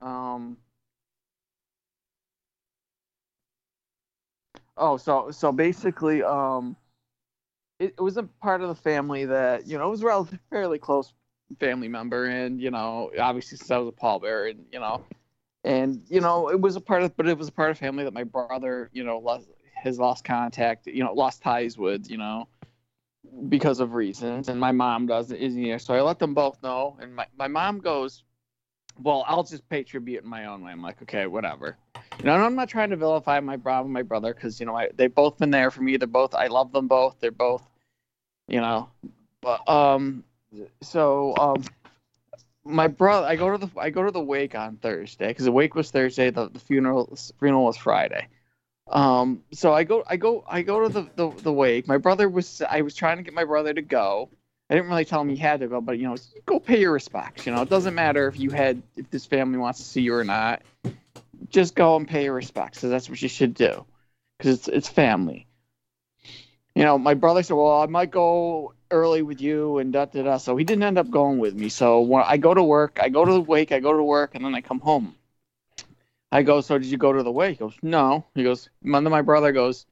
Um. 0.00 0.56
Oh, 4.76 4.96
so 4.96 5.30
so 5.30 5.52
basically, 5.52 6.22
um, 6.22 6.76
it, 7.78 7.94
it 7.98 8.00
was 8.00 8.16
a 8.16 8.24
part 8.24 8.60
of 8.62 8.68
the 8.68 8.74
family 8.74 9.24
that 9.24 9.66
you 9.66 9.78
know 9.78 9.88
it 9.88 9.90
was 9.90 10.02
a 10.02 10.06
relatively 10.06 10.38
fairly 10.50 10.78
close 10.78 11.12
family 11.60 11.88
member, 11.88 12.26
and 12.26 12.60
you 12.60 12.70
know 12.70 13.10
obviously 13.18 13.58
since 13.58 13.70
I 13.70 13.78
was 13.78 13.88
a 13.88 13.92
pallbearer, 13.92 14.50
and 14.50 14.64
you 14.72 14.80
know, 14.80 15.04
and 15.64 16.02
you 16.08 16.20
know 16.20 16.48
it 16.48 16.60
was 16.60 16.76
a 16.76 16.80
part 16.80 17.02
of, 17.02 17.16
but 17.16 17.26
it 17.26 17.38
was 17.38 17.48
a 17.48 17.52
part 17.52 17.70
of 17.70 17.78
family 17.78 18.04
that 18.04 18.12
my 18.12 18.24
brother, 18.24 18.90
you 18.92 19.04
know, 19.04 19.18
lost, 19.18 19.48
has 19.86 19.98
lost 19.98 20.24
contact, 20.24 20.86
you 20.86 21.02
know, 21.02 21.12
lost 21.12 21.42
ties 21.42 21.78
with, 21.78 22.10
you 22.10 22.18
know, 22.18 22.48
because 23.48 23.80
of 23.80 23.94
reasons, 23.94 24.48
and 24.48 24.60
my 24.60 24.72
mom 24.72 25.06
doesn't, 25.06 25.36
isn't 25.36 25.62
here, 25.62 25.78
so 25.78 25.94
I 25.94 26.00
let 26.00 26.18
them 26.18 26.34
both 26.34 26.62
know, 26.62 26.96
and 27.00 27.14
my 27.14 27.26
my 27.36 27.48
mom 27.48 27.78
goes, 27.78 28.22
well, 29.02 29.24
I'll 29.26 29.42
just 29.42 29.68
pay 29.68 29.82
tribute 29.82 30.22
in 30.22 30.28
my 30.28 30.46
own 30.46 30.62
way. 30.62 30.72
I'm 30.72 30.82
like, 30.82 31.02
okay, 31.02 31.26
whatever. 31.26 31.76
You 32.18 32.24
know, 32.24 32.34
and 32.34 32.42
I'm 32.42 32.54
not 32.54 32.68
trying 32.68 32.90
to 32.90 32.96
vilify 32.96 33.40
my 33.40 33.56
brother 33.56 33.84
and 33.84 33.92
my 33.92 34.02
brother 34.02 34.32
because 34.32 34.58
you 34.58 34.66
know 34.66 34.76
I, 34.76 34.88
they've 34.94 35.14
both 35.14 35.38
been 35.38 35.50
there 35.50 35.70
for 35.70 35.82
me. 35.82 35.96
They're 35.96 36.08
both 36.08 36.34
I 36.34 36.46
love 36.46 36.72
them 36.72 36.88
both. 36.88 37.16
They're 37.20 37.30
both, 37.30 37.66
you 38.48 38.60
know, 38.60 38.88
but 39.42 39.68
um, 39.68 40.24
so 40.80 41.34
um, 41.36 41.62
my 42.64 42.88
brother 42.88 43.26
I 43.26 43.36
go 43.36 43.50
to 43.50 43.58
the 43.58 43.70
I 43.78 43.90
go 43.90 44.02
to 44.02 44.10
the 44.10 44.20
wake 44.20 44.54
on 44.54 44.76
Thursday 44.76 45.28
because 45.28 45.44
the 45.44 45.52
wake 45.52 45.74
was 45.74 45.90
Thursday. 45.90 46.30
The, 46.30 46.48
the 46.48 46.58
funeral 46.58 47.16
funeral 47.38 47.64
was 47.64 47.76
Friday. 47.76 48.28
Um, 48.88 49.42
so 49.52 49.72
I 49.72 49.84
go 49.84 50.04
I 50.06 50.16
go 50.16 50.44
I 50.46 50.62
go 50.62 50.82
to 50.82 50.88
the, 50.88 51.10
the 51.16 51.42
the 51.42 51.52
wake. 51.52 51.88
My 51.88 51.98
brother 51.98 52.28
was 52.28 52.62
I 52.62 52.82
was 52.82 52.94
trying 52.94 53.16
to 53.16 53.22
get 53.22 53.34
my 53.34 53.44
brother 53.44 53.74
to 53.74 53.82
go. 53.82 54.30
I 54.70 54.74
didn't 54.74 54.90
really 54.90 55.04
tell 55.04 55.20
him 55.20 55.28
he 55.28 55.36
had 55.36 55.60
to 55.60 55.68
go, 55.68 55.80
but 55.80 55.98
you 55.98 56.08
know, 56.08 56.16
go 56.44 56.58
pay 56.58 56.80
your 56.80 56.92
respects. 56.92 57.46
You 57.46 57.52
know, 57.52 57.62
it 57.62 57.68
doesn't 57.68 57.94
matter 57.94 58.26
if 58.28 58.38
you 58.38 58.50
had 58.50 58.82
if 58.96 59.10
this 59.10 59.26
family 59.26 59.58
wants 59.58 59.78
to 59.80 59.84
see 59.84 60.02
you 60.02 60.14
or 60.14 60.24
not. 60.24 60.62
Just 61.50 61.74
go 61.74 61.96
and 61.96 62.06
pay 62.08 62.24
your 62.24 62.34
respects. 62.34 62.80
So 62.80 62.88
that's 62.88 63.08
what 63.08 63.20
you 63.20 63.28
should 63.28 63.54
do, 63.54 63.84
because 64.38 64.58
it's 64.58 64.68
it's 64.68 64.88
family. 64.88 65.46
You 66.74 66.84
know, 66.84 66.98
my 66.98 67.14
brother 67.14 67.42
said, 67.42 67.54
"Well, 67.54 67.80
I 67.80 67.86
might 67.86 68.10
go 68.10 68.74
early 68.90 69.22
with 69.22 69.40
you," 69.40 69.78
and 69.78 69.92
da 69.92 70.04
da 70.06 70.22
da. 70.22 70.36
So 70.38 70.56
he 70.56 70.64
didn't 70.64 70.84
end 70.84 70.98
up 70.98 71.10
going 71.10 71.38
with 71.38 71.54
me. 71.54 71.68
So 71.68 72.00
when 72.00 72.22
I 72.24 72.36
go 72.36 72.54
to 72.54 72.62
work, 72.62 72.98
I 73.02 73.08
go 73.08 73.24
to 73.24 73.32
the 73.32 73.40
wake, 73.40 73.72
I 73.72 73.80
go 73.80 73.96
to 73.96 74.02
work, 74.02 74.34
and 74.34 74.44
then 74.44 74.54
I 74.54 74.60
come 74.60 74.80
home. 74.80 75.14
I 76.32 76.42
go, 76.42 76.60
"So 76.60 76.78
did 76.78 76.88
you 76.88 76.98
go 76.98 77.12
to 77.12 77.22
the 77.22 77.32
wake?" 77.32 77.52
He 77.52 77.56
goes, 77.58 77.76
"No." 77.82 78.26
He 78.34 78.42
goes, 78.42 78.68
and 78.82 78.94
then 78.94 79.10
my 79.10 79.22
brother 79.22 79.52
goes, 79.52 79.86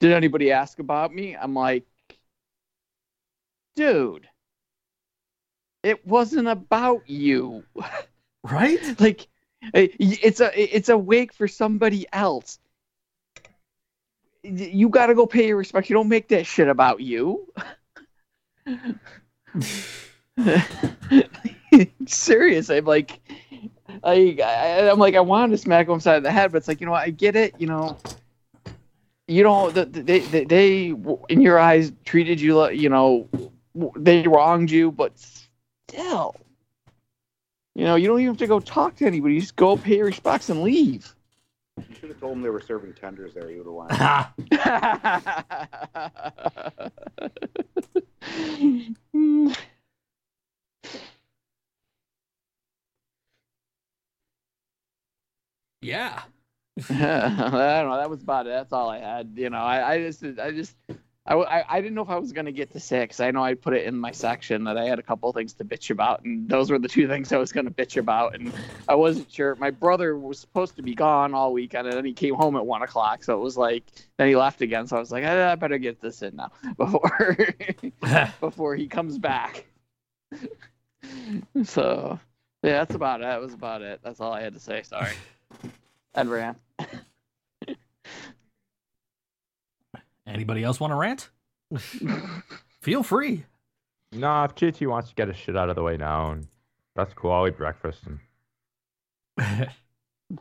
"Did 0.00 0.12
anybody 0.12 0.52
ask 0.52 0.78
about 0.78 1.14
me?" 1.14 1.36
I'm 1.36 1.54
like, 1.54 1.84
dude, 3.76 4.28
it 5.82 6.06
wasn't 6.06 6.48
about 6.48 7.08
you. 7.08 7.64
right? 8.44 8.80
like, 9.00 9.28
eh, 9.74 9.88
it's 9.98 10.40
a 10.40 10.76
it's 10.76 10.88
a 10.88 10.98
wake 10.98 11.32
for 11.32 11.48
somebody 11.48 12.06
else. 12.12 12.58
You 14.42 14.88
got 14.88 15.06
to 15.06 15.14
go 15.14 15.26
pay 15.26 15.48
your 15.48 15.58
respects. 15.58 15.90
You 15.90 15.94
don't 15.94 16.08
make 16.08 16.28
that 16.28 16.46
shit 16.46 16.68
about 16.68 17.00
you. 17.00 17.52
Serious, 22.06 22.70
I'm 22.70 22.84
like, 22.84 23.20
I, 24.04 24.36
I, 24.42 24.90
I'm 24.90 24.98
like, 24.98 25.14
I 25.14 25.20
wanted 25.20 25.52
to 25.52 25.58
smack 25.58 25.88
him 25.88 26.00
side 26.00 26.16
of 26.16 26.22
the 26.22 26.30
head, 26.32 26.52
but 26.52 26.58
it's 26.58 26.68
like, 26.68 26.80
you 26.80 26.86
know, 26.86 26.92
what, 26.92 27.02
I 27.02 27.10
get 27.10 27.36
it. 27.36 27.54
You 27.58 27.66
know, 27.66 27.96
you 29.28 29.42
know, 29.42 29.70
the, 29.70 29.84
the- 29.84 30.02
they, 30.02 30.18
they, 30.20 30.44
they, 30.44 30.94
in 31.28 31.40
your 31.40 31.58
eyes, 31.58 31.92
treated 32.04 32.40
you 32.40 32.56
like, 32.56 32.78
you 32.78 32.88
know, 32.88 33.28
they 33.96 34.22
wronged 34.26 34.70
you, 34.70 34.90
but 34.90 35.12
still, 35.88 36.34
you 37.74 37.84
know, 37.84 37.94
you 37.94 38.08
don't 38.08 38.18
even 38.20 38.32
have 38.34 38.38
to 38.38 38.46
go 38.46 38.60
talk 38.60 38.96
to 38.96 39.06
anybody. 39.06 39.34
You 39.34 39.40
just 39.40 39.56
go 39.56 39.76
pay 39.76 39.96
your 39.98 40.06
respects 40.06 40.48
and 40.48 40.62
leave. 40.62 41.14
You 41.78 41.94
should 41.98 42.08
have 42.10 42.20
told 42.20 42.32
him 42.34 42.42
they 42.42 42.50
were 42.50 42.60
serving 42.60 42.94
tenders 42.94 43.32
there. 43.32 43.50
You 43.50 43.64
would 43.64 43.88
have 43.88 44.34
won. 49.32 49.66
Yeah. 55.80 56.22
I 56.88 56.92
don't 56.92 57.90
know. 57.90 57.96
That 57.96 58.10
was 58.10 58.22
about 58.22 58.46
it. 58.46 58.50
That's 58.50 58.72
all 58.72 58.88
I 58.88 58.98
had. 58.98 59.32
You 59.34 59.50
know, 59.50 59.58
I, 59.58 59.92
I 59.92 59.98
just, 59.98 60.24
I 60.24 60.50
just, 60.50 60.76
I, 61.26 61.34
I, 61.34 61.76
I 61.76 61.80
didn't 61.80 61.94
know 61.94 62.02
if 62.02 62.08
I 62.08 62.18
was 62.18 62.32
gonna 62.32 62.52
get 62.52 62.72
to 62.72 62.80
six. 62.80 63.20
I 63.20 63.30
know 63.30 63.44
I 63.44 63.54
put 63.54 63.74
it 63.74 63.84
in 63.84 63.96
my 63.96 64.10
section 64.10 64.64
that 64.64 64.78
I 64.78 64.84
had 64.84 64.98
a 64.98 65.02
couple 65.02 65.28
of 65.28 65.36
things 65.36 65.52
to 65.54 65.64
bitch 65.64 65.90
about, 65.90 66.24
and 66.24 66.48
those 66.48 66.70
were 66.70 66.78
the 66.78 66.88
two 66.88 67.06
things 67.12 67.32
I 67.32 67.36
was 67.38 67.52
gonna 67.52 67.70
bitch 67.70 67.98
about, 67.98 68.34
and 68.34 68.52
I 68.88 68.94
wasn't 68.94 69.30
sure. 69.30 69.54
My 69.56 69.70
brother 69.70 70.18
was 70.18 70.38
supposed 70.38 70.76
to 70.76 70.82
be 70.82 70.94
gone 70.94 71.34
all 71.34 71.52
weekend, 71.52 71.86
and 71.86 71.96
then 71.96 72.04
he 72.04 72.14
came 72.14 72.34
home 72.34 72.56
at 72.56 72.64
one 72.64 72.82
o'clock, 72.82 73.22
so 73.22 73.34
it 73.36 73.42
was 73.42 73.56
like, 73.56 73.84
then 74.16 74.28
he 74.28 74.36
left 74.36 74.62
again. 74.62 74.86
So 74.86 74.96
I 74.96 75.00
was 75.00 75.12
like, 75.12 75.24
I, 75.24 75.52
I 75.52 75.54
better 75.56 75.78
get 75.78 76.00
this 76.00 76.22
in 76.22 76.36
now 76.36 76.50
before, 76.76 77.46
before 78.40 78.74
he 78.76 78.88
comes 78.88 79.18
back. 79.18 79.66
so, 81.64 82.18
yeah, 82.62 82.78
that's 82.78 82.94
about 82.94 83.20
it. 83.20 83.24
That 83.24 83.40
was 83.40 83.54
about 83.54 83.82
it. 83.82 84.00
That's 84.02 84.20
all 84.20 84.32
I 84.32 84.40
had 84.40 84.54
to 84.54 84.60
say. 84.60 84.82
Sorry. 84.82 85.12
Ed 86.14 86.28
ran. 86.28 86.56
Anybody 90.26 90.62
else 90.62 90.78
want 90.80 90.92
to 90.92 90.96
rant? 90.96 91.30
Feel 92.80 93.02
free. 93.02 93.44
Nah, 94.12 94.44
if 94.44 94.54
JT 94.54 94.86
wants 94.88 95.08
to 95.10 95.14
get 95.14 95.28
his 95.28 95.36
shit 95.36 95.56
out 95.56 95.68
of 95.70 95.76
the 95.76 95.82
way 95.82 95.96
now, 95.96 96.32
and 96.32 96.46
that's 96.96 97.12
cool. 97.14 97.32
I'll 97.32 97.46
eat 97.48 97.56
breakfast. 97.56 98.00
And 98.06 98.18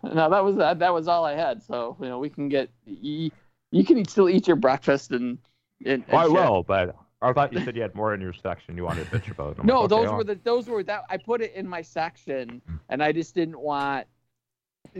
No, 0.04 0.30
that 0.30 0.44
was 0.44 0.56
that. 0.58 0.80
That 0.80 0.94
was 0.94 1.08
all 1.08 1.26
I 1.26 1.34
had. 1.34 1.64
So 1.64 1.98
you 2.00 2.08
know, 2.08 2.20
we 2.20 2.30
can 2.30 2.50
get 2.50 2.70
you. 2.86 3.32
You 3.72 3.84
can 3.84 3.98
eat, 3.98 4.10
still 4.10 4.30
eat 4.30 4.48
your 4.48 4.56
breakfast 4.56 5.12
and. 5.12 5.38
and, 5.86 6.04
and 6.08 6.18
I 6.18 6.24
shit. 6.24 6.32
will, 6.34 6.64
but 6.64 6.96
I 7.22 7.34
thought 7.34 7.52
you 7.54 7.64
said 7.64 7.76
you 7.76 7.82
had 7.82 7.94
more 7.96 8.14
in 8.14 8.22
your 8.22 8.34
section 8.34 8.76
you 8.78 8.84
wanted 8.84 9.10
to 9.10 9.20
bitch 9.20 9.32
about. 9.32 9.58
I'm 9.60 9.66
No, 9.66 9.82
like, 9.82 9.92
okay, 9.92 9.96
those 10.02 10.10
I'll- 10.12 10.18
were 10.18 10.24
the 10.24 10.40
those 10.44 10.68
were 10.68 10.84
that 10.84 11.04
I 11.10 11.18
put 11.18 11.42
it 11.42 11.54
in 11.54 11.68
my 11.68 11.82
section, 11.82 12.62
hmm. 12.68 12.76
and 12.90 13.02
I 13.04 13.12
just 13.12 13.34
didn't 13.36 13.60
want 13.60 14.06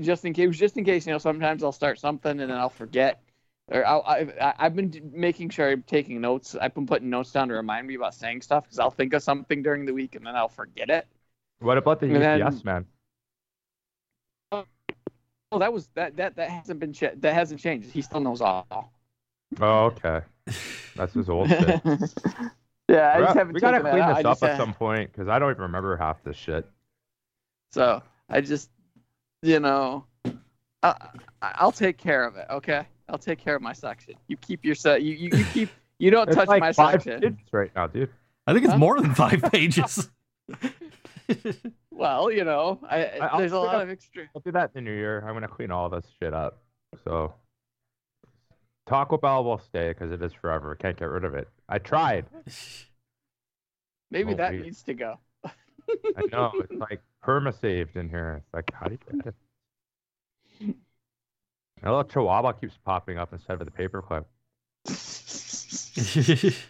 just 0.02 0.26
in 0.26 0.34
case 0.34 0.58
just 0.58 0.78
in 0.78 0.84
case 0.86 1.06
you 1.08 1.14
know 1.14 1.18
sometimes 1.20 1.64
I'll 1.64 1.72
start 1.72 2.00
something 2.00 2.32
and 2.40 2.50
then 2.50 2.58
I'll 2.58 2.70
forget. 2.70 3.22
Or 3.72 3.86
I'll, 3.86 4.02
I, 4.08 4.28
I- 4.42 4.54
I've 4.58 4.76
been 4.76 5.12
making 5.14 5.50
sure 5.52 5.70
I'm 5.70 5.84
taking 5.84 6.20
notes. 6.22 6.56
I've 6.60 6.74
been 6.74 6.88
putting 6.88 7.10
notes 7.12 7.32
down 7.32 7.50
to 7.50 7.54
remind 7.54 7.86
me 7.88 7.96
about 7.96 8.16
saying 8.16 8.42
stuff 8.42 8.64
because 8.64 8.80
I'll 8.80 8.90
think 8.90 9.14
of 9.14 9.22
something 9.22 9.62
during 9.62 9.86
the 9.86 9.94
week 9.94 10.16
and 10.16 10.26
then 10.26 10.36
I'll 10.36 10.48
forget 10.50 10.90
it. 10.90 11.08
What 11.60 11.78
about 11.78 12.00
the 12.00 12.08
And 12.08 12.16
then- 12.16 12.42
UPS 12.42 12.64
man? 12.64 12.86
Oh, 15.52 15.58
that 15.58 15.74
was 15.74 15.88
that 15.96 16.16
that 16.18 16.36
that 16.36 16.50
hasn't 16.50 16.80
been 16.80 16.94
ch- 16.94 17.16
that 17.18 17.34
hasn't 17.34 17.60
changed. 17.60 17.90
He 17.92 18.02
still 18.04 18.20
knows 18.20 18.40
all. 18.42 18.92
Oh, 19.60 19.86
okay. 19.86 20.22
That's 20.96 21.14
his 21.14 21.28
old 21.28 21.50
shit. 21.50 21.82
yeah, 22.88 23.14
I 23.16 23.20
we 23.20 23.26
just 23.26 23.38
haven't 23.38 23.54
we 23.54 23.60
gotta 23.60 23.82
clean 23.82 24.16
this 24.16 24.26
up 24.26 24.44
at 24.44 24.58
some 24.58 24.74
point 24.74 25.12
because 25.12 25.28
I 25.28 25.40
don't 25.40 25.50
even 25.50 25.64
remember 25.64 25.98
half 25.98 26.24
this 26.24 26.38
shit. 26.38 26.68
So 27.72 28.02
I 28.30 28.42
just, 28.42 28.70
you 29.42 29.60
know, 29.60 30.06
I, 30.26 30.94
I- 31.42 31.56
I'll 31.56 31.72
take 31.72 31.98
care 31.98 32.26
of 32.26 32.36
it. 32.38 32.46
Okay, 32.50 32.86
I'll 33.08 33.18
take 33.18 33.40
care 33.40 33.56
of 33.56 33.62
my 33.62 33.74
section. 33.74 34.16
You 34.28 34.38
keep 34.38 34.64
your 34.66 34.76
set. 34.76 35.02
You, 35.04 35.14
you 35.14 35.30
you 35.38 35.46
keep. 35.46 35.70
You 36.00 36.12
don't 36.12 36.28
It's 36.30 36.36
touch 36.38 36.48
like 36.48 36.62
my 36.62 36.72
five 36.72 37.04
section. 37.04 37.22
pages 37.22 37.48
right 37.52 37.72
now, 37.76 37.88
dude. 37.88 38.10
I 38.48 38.54
think 38.54 38.64
it's 38.66 38.74
Huh? 38.74 38.80
more 38.80 39.00
than 39.02 39.14
five 39.16 39.42
pages. 39.52 40.10
Well, 41.92 42.32
you 42.32 42.46
know, 42.46 42.80
I, 42.90 43.04
I- 43.06 43.18
I'll 43.28 43.40
there's 43.40 43.52
a 43.52 43.60
lot 43.60 43.76
up- 43.76 43.82
of 43.84 43.90
extra. 43.90 44.24
I'll 44.34 44.42
do 44.42 44.54
that 44.54 44.72
in 44.74 44.86
the 44.86 44.90
new 44.90 44.96
year. 44.96 45.20
I'm 45.28 45.34
gonna 45.34 45.50
clean 45.50 45.70
all 45.70 45.90
this 45.90 46.06
shit 46.22 46.34
up. 46.34 46.62
So 47.04 47.34
Taco 48.88 49.18
Bell 49.18 49.44
will 49.44 49.58
stay 49.60 49.90
because 49.90 50.12
it 50.12 50.22
is 50.24 50.32
forever. 50.34 50.76
Can't 50.76 50.98
get 50.98 51.10
rid 51.10 51.26
of 51.26 51.36
it. 51.36 51.50
I 51.68 51.78
tried. 51.80 52.26
Maybe 54.12 54.32
Oh, 54.34 54.38
that 54.38 54.52
weird. 54.54 54.64
needs 54.64 54.82
to 54.84 54.94
go. 54.94 55.20
I 55.46 55.52
know 56.32 56.52
it's 56.60 56.72
like 56.74 57.02
perma 57.24 57.60
saved 57.60 57.96
in 57.96 58.10
here. 58.10 58.42
It's 58.44 58.54
like 58.54 58.72
how 58.74 58.88
do 58.88 58.94
you 58.94 59.20
get 59.20 59.28
it? 59.28 59.36
A 61.84 61.86
little 61.86 62.04
chihuahua 62.04 62.52
keeps 62.54 62.78
popping 62.84 63.18
up 63.18 63.32
instead 63.32 63.62
of 63.62 63.66
the 63.66 63.72
paperclip. 63.72 64.26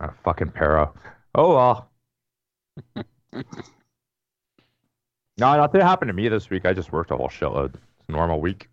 Ah, 0.00 0.14
fucking 0.24 0.50
para. 0.50 0.90
Oh 1.34 1.54
well. 1.54 1.90
no, 3.34 3.44
nothing 5.36 5.80
happened 5.82 6.08
to 6.08 6.14
me 6.14 6.28
this 6.28 6.48
week. 6.48 6.64
I 6.64 6.72
just 6.72 6.90
worked 6.90 7.10
a 7.10 7.16
whole 7.16 7.28
shitload. 7.28 7.74
It's 7.74 8.08
a 8.08 8.12
normal 8.12 8.40
week. 8.40 8.68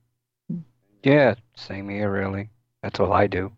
Yeah, 1.03 1.35
same 1.55 1.89
here, 1.89 2.09
really. 2.11 2.49
That's 2.81 2.99
all 2.99 3.11
I 3.11 3.27
do. 3.27 3.51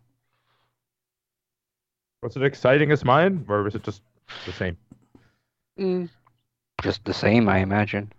Was 2.22 2.36
it 2.36 2.42
exciting 2.42 2.90
as 2.90 3.04
mine, 3.04 3.44
or 3.48 3.62
was 3.62 3.74
it 3.74 3.84
just 3.84 4.02
the 4.44 4.52
same? 4.52 4.76
Mm. 5.78 6.08
Just 6.82 7.04
the 7.04 7.14
same, 7.14 7.48
I 7.48 7.58
imagine. 7.58 8.12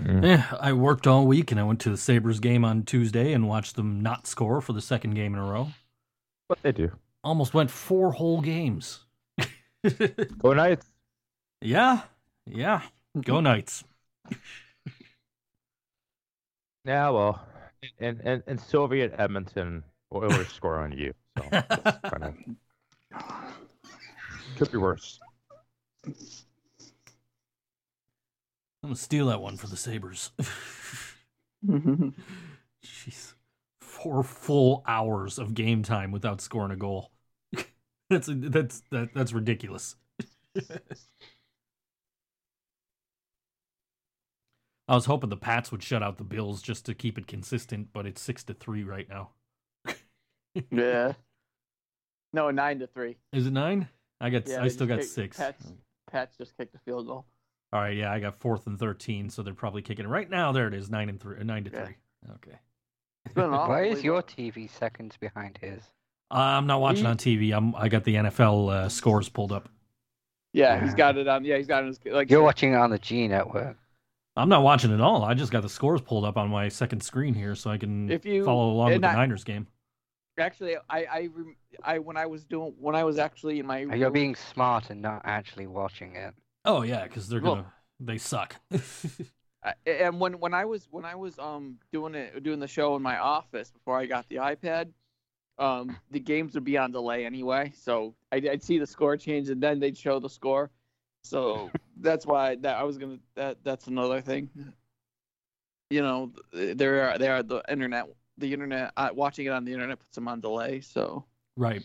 Mm. 0.00 0.24
Yeah, 0.24 0.56
I 0.60 0.72
worked 0.72 1.06
all 1.06 1.26
week 1.26 1.50
and 1.50 1.58
I 1.58 1.64
went 1.64 1.80
to 1.80 1.90
the 1.90 1.96
Sabres 1.96 2.40
game 2.40 2.64
on 2.64 2.84
Tuesday 2.84 3.32
and 3.32 3.48
watched 3.48 3.76
them 3.76 4.00
not 4.00 4.26
score 4.26 4.60
for 4.60 4.72
the 4.72 4.80
second 4.80 5.14
game 5.14 5.34
in 5.34 5.40
a 5.40 5.44
row. 5.44 5.68
What 6.46 6.60
they 6.62 6.72
do? 6.72 6.92
Almost 7.24 7.52
went 7.52 7.70
four 7.70 8.12
whole 8.12 8.40
games. 8.40 9.00
Go 10.38 10.52
Knights. 10.54 10.86
yeah, 11.60 12.02
yeah. 12.46 12.82
Go 13.20 13.40
Knights. 13.40 13.84
Yeah, 16.84 17.10
well, 17.10 17.46
and 17.98 18.20
and 18.24 18.42
and 18.46 18.60
Soviet 18.60 19.14
Edmonton 19.18 19.84
Oilers 20.14 20.48
score 20.48 20.78
on 20.78 20.92
you, 20.92 21.12
so 21.36 21.44
that's 21.50 22.00
kind 22.08 22.24
of 22.24 22.34
could 24.58 24.72
be 24.72 24.78
worse. 24.78 25.20
I'm 26.04 26.14
gonna 28.82 28.96
steal 28.96 29.26
that 29.26 29.40
one 29.40 29.56
for 29.56 29.68
the 29.68 29.76
Sabres. 29.76 30.32
Jeez. 31.66 33.34
Four 33.80 34.22
full 34.22 34.82
hours 34.86 35.38
of 35.38 35.54
game 35.54 35.82
time 35.82 36.10
without 36.10 36.40
scoring 36.40 36.72
a 36.72 36.76
goal. 36.76 37.12
that's 38.10 38.28
that's 38.30 38.82
that, 38.90 39.10
that's 39.14 39.32
ridiculous. 39.32 39.96
I 44.88 44.94
was 44.94 45.04
hoping 45.04 45.30
the 45.30 45.36
Pats 45.36 45.70
would 45.70 45.82
shut 45.82 46.02
out 46.02 46.16
the 46.16 46.24
Bills 46.24 46.62
just 46.62 46.86
to 46.86 46.94
keep 46.94 47.18
it 47.18 47.26
consistent, 47.26 47.88
but 47.92 48.06
it's 48.06 48.22
six 48.22 48.42
to 48.44 48.54
three 48.54 48.82
right 48.84 49.08
now. 49.08 49.30
yeah. 50.70 51.12
No, 52.32 52.50
nine 52.50 52.78
to 52.78 52.86
three. 52.86 53.18
Is 53.32 53.46
it 53.46 53.52
nine? 53.52 53.88
I 54.20 54.30
got 54.30 54.48
Yeah, 54.48 54.62
I 54.62 54.68
still 54.68 54.86
got 54.86 55.00
kicked- 55.00 55.10
six. 55.10 55.36
Pats, 55.36 55.72
Pats 56.10 56.36
just 56.36 56.56
kicked 56.56 56.72
the 56.72 56.78
field 56.80 57.06
goal. 57.06 57.24
All 57.72 57.80
right, 57.80 57.96
yeah, 57.96 58.12
I 58.12 58.18
got 58.18 58.36
fourth 58.38 58.66
and 58.66 58.78
thirteen, 58.78 59.28
so 59.30 59.42
they're 59.42 59.54
probably 59.54 59.82
kicking 59.82 60.06
it 60.06 60.08
right 60.08 60.28
now. 60.28 60.52
There 60.52 60.66
it 60.68 60.74
is, 60.74 60.88
nine 60.90 61.08
and 61.08 61.20
three, 61.20 61.38
uh, 61.38 61.42
nine 61.44 61.64
to 61.64 61.70
Yeah. 61.70 61.84
three. 61.84 61.94
Okay. 62.36 62.58
It's 63.26 63.34
been 63.34 63.44
an 63.44 63.50
awful 63.54 63.74
Why 63.74 63.84
is 63.84 64.02
your 64.02 64.22
TV 64.22 64.68
seconds 64.70 65.16
behind 65.18 65.58
his? 65.60 65.82
I'm 66.30 66.66
not 66.66 66.80
watching 66.80 67.04
He- 67.04 67.10
on 67.10 67.16
TV. 67.16 67.52
I'm 67.56 67.74
I 67.76 67.88
got 67.88 68.04
the 68.04 68.14
NFL 68.16 68.70
uh, 68.70 68.88
scores 68.88 69.28
pulled 69.28 69.52
up. 69.52 69.68
Yeah, 70.54 70.82
he's 70.82 70.94
got 70.94 71.16
it 71.18 71.28
on. 71.28 71.44
Yeah, 71.44 71.58
he's 71.58 71.66
got 71.66 71.78
it. 71.78 71.82
on 71.82 71.86
his- 71.88 72.00
Like 72.06 72.30
You're 72.30 72.42
watching 72.42 72.72
it 72.72 72.76
on 72.76 72.90
the 72.90 72.98
G 72.98 73.28
network. 73.28 73.76
I'm 74.34 74.48
not 74.48 74.62
watching 74.62 74.92
at 74.94 75.00
all. 75.00 75.24
I 75.24 75.34
just 75.34 75.52
got 75.52 75.62
the 75.62 75.68
scores 75.68 76.00
pulled 76.00 76.24
up 76.24 76.36
on 76.36 76.48
my 76.48 76.68
second 76.68 77.02
screen 77.02 77.34
here, 77.34 77.54
so 77.54 77.70
I 77.70 77.76
can 77.76 78.10
If 78.10 78.24
you- 78.24 78.44
follow 78.44 78.70
along 78.70 78.86
with 78.88 78.94
and 78.96 79.04
the 79.04 79.12
Niners 79.12 79.44
game. 79.44 79.66
Actually, 80.40 80.76
I, 80.76 80.98
I, 80.98 81.28
I, 81.82 81.98
when 81.98 82.16
I 82.16 82.26
was 82.26 82.44
doing, 82.44 82.74
when 82.78 82.94
I 82.94 83.04
was 83.04 83.18
actually 83.18 83.58
in 83.60 83.66
my, 83.66 83.80
You're 83.80 84.10
being 84.10 84.34
smart 84.34 84.90
and 84.90 85.02
not 85.02 85.22
actually 85.24 85.66
watching 85.66 86.16
it. 86.16 86.34
Oh 86.64 86.82
yeah, 86.82 87.04
because 87.04 87.28
they're 87.28 87.40
gonna 87.40 87.72
they 88.00 88.18
suck. 88.18 88.56
I- 89.64 89.74
and 89.86 90.20
when 90.20 90.34
when 90.38 90.54
I 90.54 90.64
was 90.64 90.86
when 90.90 91.04
I 91.04 91.14
was 91.14 91.38
um 91.38 91.78
doing 91.92 92.14
it 92.14 92.42
doing 92.42 92.60
the 92.60 92.68
show 92.68 92.94
in 92.96 93.02
my 93.02 93.18
office 93.18 93.70
before 93.70 93.98
I 93.98 94.06
got 94.06 94.28
the 94.28 94.36
iPad, 94.36 94.90
um 95.58 95.96
the 96.10 96.20
games 96.20 96.54
would 96.54 96.64
be 96.64 96.78
on 96.78 96.92
delay 96.92 97.24
anyway, 97.26 97.72
so 97.76 98.14
I'd, 98.32 98.46
I'd 98.46 98.62
see 98.62 98.78
the 98.78 98.86
score 98.86 99.16
change 99.16 99.48
and 99.48 99.60
then 99.62 99.80
they'd 99.80 99.96
show 99.96 100.20
the 100.20 100.28
score, 100.28 100.70
so 101.22 101.70
that's 102.00 102.26
why 102.26 102.56
that 102.56 102.76
I 102.76 102.84
was 102.84 102.98
gonna 102.98 103.18
that 103.34 103.58
that's 103.64 103.86
another 103.88 104.20
thing. 104.20 104.50
You 105.90 106.02
know, 106.02 106.32
there 106.52 107.10
are 107.10 107.18
there 107.18 107.34
are 107.34 107.42
the 107.42 107.62
internet 107.68 108.06
the 108.38 108.52
internet 108.52 108.92
uh, 108.96 109.10
watching 109.12 109.46
it 109.46 109.50
on 109.50 109.64
the 109.64 109.72
internet 109.72 109.98
puts 109.98 110.14
them 110.14 110.28
on 110.28 110.40
delay, 110.40 110.80
so 110.80 111.24
right. 111.56 111.82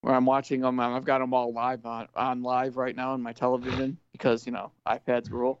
where 0.00 0.14
I'm 0.14 0.26
watching 0.26 0.60
them, 0.60 0.80
I've 0.80 1.04
got 1.04 1.18
them 1.18 1.34
all 1.34 1.52
live 1.52 1.84
on 1.86 2.08
on 2.14 2.42
live 2.42 2.76
right 2.76 2.94
now 2.94 3.12
on 3.12 3.22
my 3.22 3.32
television 3.32 3.98
because 4.12 4.46
you 4.46 4.52
know 4.52 4.70
iPads 4.86 5.30
rule. 5.30 5.60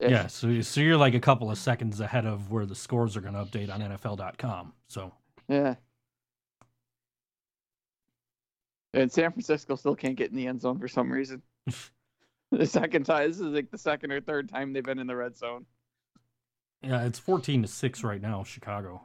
If- 0.00 0.10
Yeah. 0.10 0.26
So 0.26 0.60
so 0.60 0.80
you're 0.80 0.96
like 0.96 1.14
a 1.14 1.20
couple 1.20 1.50
of 1.50 1.58
seconds 1.58 2.00
ahead 2.00 2.26
of 2.26 2.50
where 2.50 2.66
the 2.66 2.74
scores 2.74 3.16
are 3.16 3.20
gonna 3.20 3.44
update 3.44 3.72
on 3.72 3.80
NFL.com. 3.80 4.72
So 4.88 5.12
Yeah. 5.48 5.74
And 8.94 9.10
San 9.10 9.32
Francisco 9.32 9.74
still 9.74 9.96
can't 9.96 10.16
get 10.16 10.30
in 10.30 10.36
the 10.36 10.46
end 10.46 10.60
zone 10.60 10.78
for 10.78 10.86
some 10.86 11.10
reason. 11.10 11.42
the 12.52 12.66
second 12.66 13.04
time, 13.04 13.28
this 13.28 13.40
is 13.40 13.46
like 13.46 13.70
the 13.70 13.78
second 13.78 14.12
or 14.12 14.20
third 14.20 14.48
time 14.48 14.72
they've 14.72 14.84
been 14.84 15.00
in 15.00 15.08
the 15.08 15.16
red 15.16 15.36
zone. 15.36 15.66
Yeah, 16.82 17.04
it's 17.04 17.18
14 17.18 17.62
to 17.62 17.68
six 17.68 18.02
right 18.04 18.20
now, 18.20 18.44
Chicago. 18.44 19.02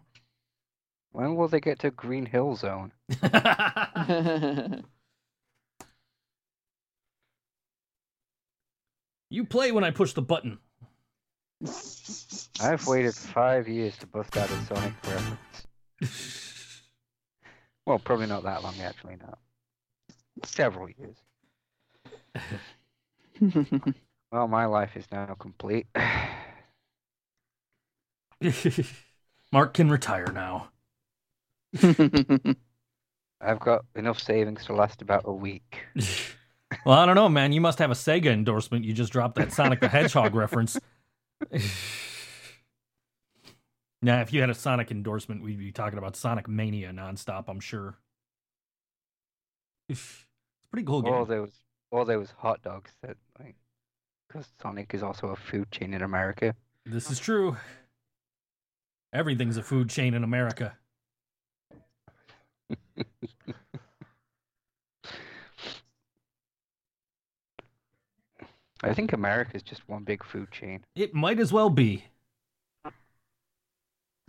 When 1.12 1.36
will 1.36 1.48
they 1.48 1.60
get 1.60 1.80
to 1.80 1.92
Green 1.92 2.26
Hill 2.26 2.56
Zone? 2.56 2.92
you 9.30 9.46
play 9.46 9.72
when 9.72 9.84
I 9.84 9.92
push 9.92 10.14
the 10.14 10.22
button. 10.22 10.60
I've 12.62 12.86
waited 12.88 13.16
five 13.16 13.68
years 13.68 13.98
to 13.98 14.08
bust 14.08 14.38
out 14.38 14.50
a 14.50 14.66
Sonic 14.66 14.94
reference. 15.08 15.40
Well, 17.86 18.00
probably 18.00 18.28
not 18.28 18.44
that 18.44 18.64
long, 18.64 18.76
actually, 18.82 19.16
no. 19.16 19.34
Several 20.46 20.90
years. 20.90 21.18
Well, 24.32 24.48
my 24.48 24.66
life 24.66 24.96
is 24.96 25.06
now 25.12 25.36
complete. 25.40 25.88
Mark 29.52 29.74
can 29.74 29.90
retire 29.90 30.32
now. 30.32 30.70
I've 33.42 33.60
got 33.60 33.86
enough 33.96 34.20
savings 34.20 34.66
to 34.66 34.74
last 34.74 35.02
about 35.02 35.24
a 35.26 35.34
week. 35.34 35.86
well, 36.86 36.98
I 37.00 37.06
don't 37.06 37.16
know, 37.16 37.30
man. 37.30 37.52
You 37.52 37.62
must 37.62 37.80
have 37.80 37.92
a 37.92 37.96
Sega 37.96 38.28
endorsement. 38.28 38.86
You 38.86 38.94
just 38.94 39.12
dropped 39.12 39.36
that 39.36 39.52
Sonic 39.54 39.80
the 39.80 39.88
Hedgehog 39.88 40.36
reference. 40.36 40.78
now, 44.02 44.22
if 44.22 44.34
you 44.34 44.42
had 44.42 44.50
a 44.50 44.56
Sonic 44.56 44.92
endorsement, 44.92 45.42
we'd 45.42 45.58
be 45.58 45.72
talking 45.72 45.98
about 45.98 46.16
Sonic 46.16 46.50
Mania 46.50 46.92
nonstop. 46.92 47.46
I'm 47.48 47.60
sure. 47.62 47.98
It's 49.88 50.26
a 50.66 50.68
pretty 50.70 50.86
cool 50.86 51.02
game. 51.02 51.14
Or 51.14 51.26
there 51.26 51.42
was, 51.42 51.54
or 51.92 52.06
there 52.06 52.20
was 52.20 52.32
hot 52.38 52.62
dogs 52.62 52.92
that, 53.04 53.16
like, 53.40 53.56
because 54.28 54.48
Sonic 54.62 54.94
is 54.94 55.02
also 55.02 55.30
a 55.30 55.36
food 55.36 55.72
chain 55.72 55.94
in 55.94 56.02
America. 56.02 56.56
This 56.86 57.10
is 57.10 57.20
true. 57.20 57.56
Everything's 59.12 59.58
a 59.58 59.64
food 59.64 59.90
chain 59.90 60.14
in 60.14 60.24
America. 60.24 60.78
I 68.82 68.94
think 68.94 69.12
America 69.14 69.56
is 69.56 69.64
just 69.64 69.88
one 69.90 70.04
big 70.04 70.24
food 70.24 70.52
chain. 70.52 70.86
It 70.96 71.14
might 71.14 71.40
as 71.40 71.52
well 71.52 71.70
be. 71.70 72.06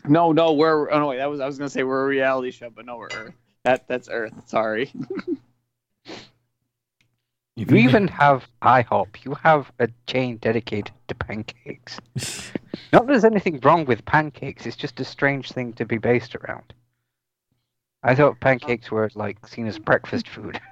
no, 0.09 0.33
no, 0.33 0.53
we're 0.55 0.91
oh 0.91 0.99
no 0.99 1.09
wait, 1.09 1.19
that 1.19 1.31
was 1.31 1.41
I 1.41 1.47
was 1.47 1.59
gonna 1.59 1.71
say 1.71 1.83
we're 1.83 2.05
a 2.05 2.09
reality 2.09 2.51
show, 2.51 2.71
but 2.71 2.87
no, 2.87 2.97
we're 2.97 3.09
Earth. 3.15 3.35
That 3.65 3.87
that's 3.87 4.09
Earth. 4.11 4.33
Sorry. 4.47 4.91
If 7.57 7.71
You 7.71 7.77
you 7.77 7.89
even 7.89 8.09
have 8.09 8.47
IHOP. 8.63 9.25
You 9.25 9.35
have 9.35 9.71
a 9.79 9.89
chain 10.07 10.39
dedicated 10.39 10.93
to 11.09 11.15
pancakes. 11.15 12.01
Not 12.93 13.07
that 13.07 13.07
there's 13.07 13.25
anything 13.25 13.61
wrong 13.61 13.85
with 13.85 14.05
pancakes. 14.05 14.67
It's 14.67 14.77
just 14.77 15.01
a 15.01 15.05
strange 15.05 15.53
thing 15.53 15.73
to 15.75 15.85
be 15.85 15.99
based 15.99 16.35
around. 16.37 16.73
I 18.03 18.15
thought 18.15 18.41
pancakes 18.41 18.91
were 18.91 19.11
like 19.15 19.47
seen 19.47 19.67
as 19.67 19.79
breakfast 19.79 20.29
food. 20.29 20.61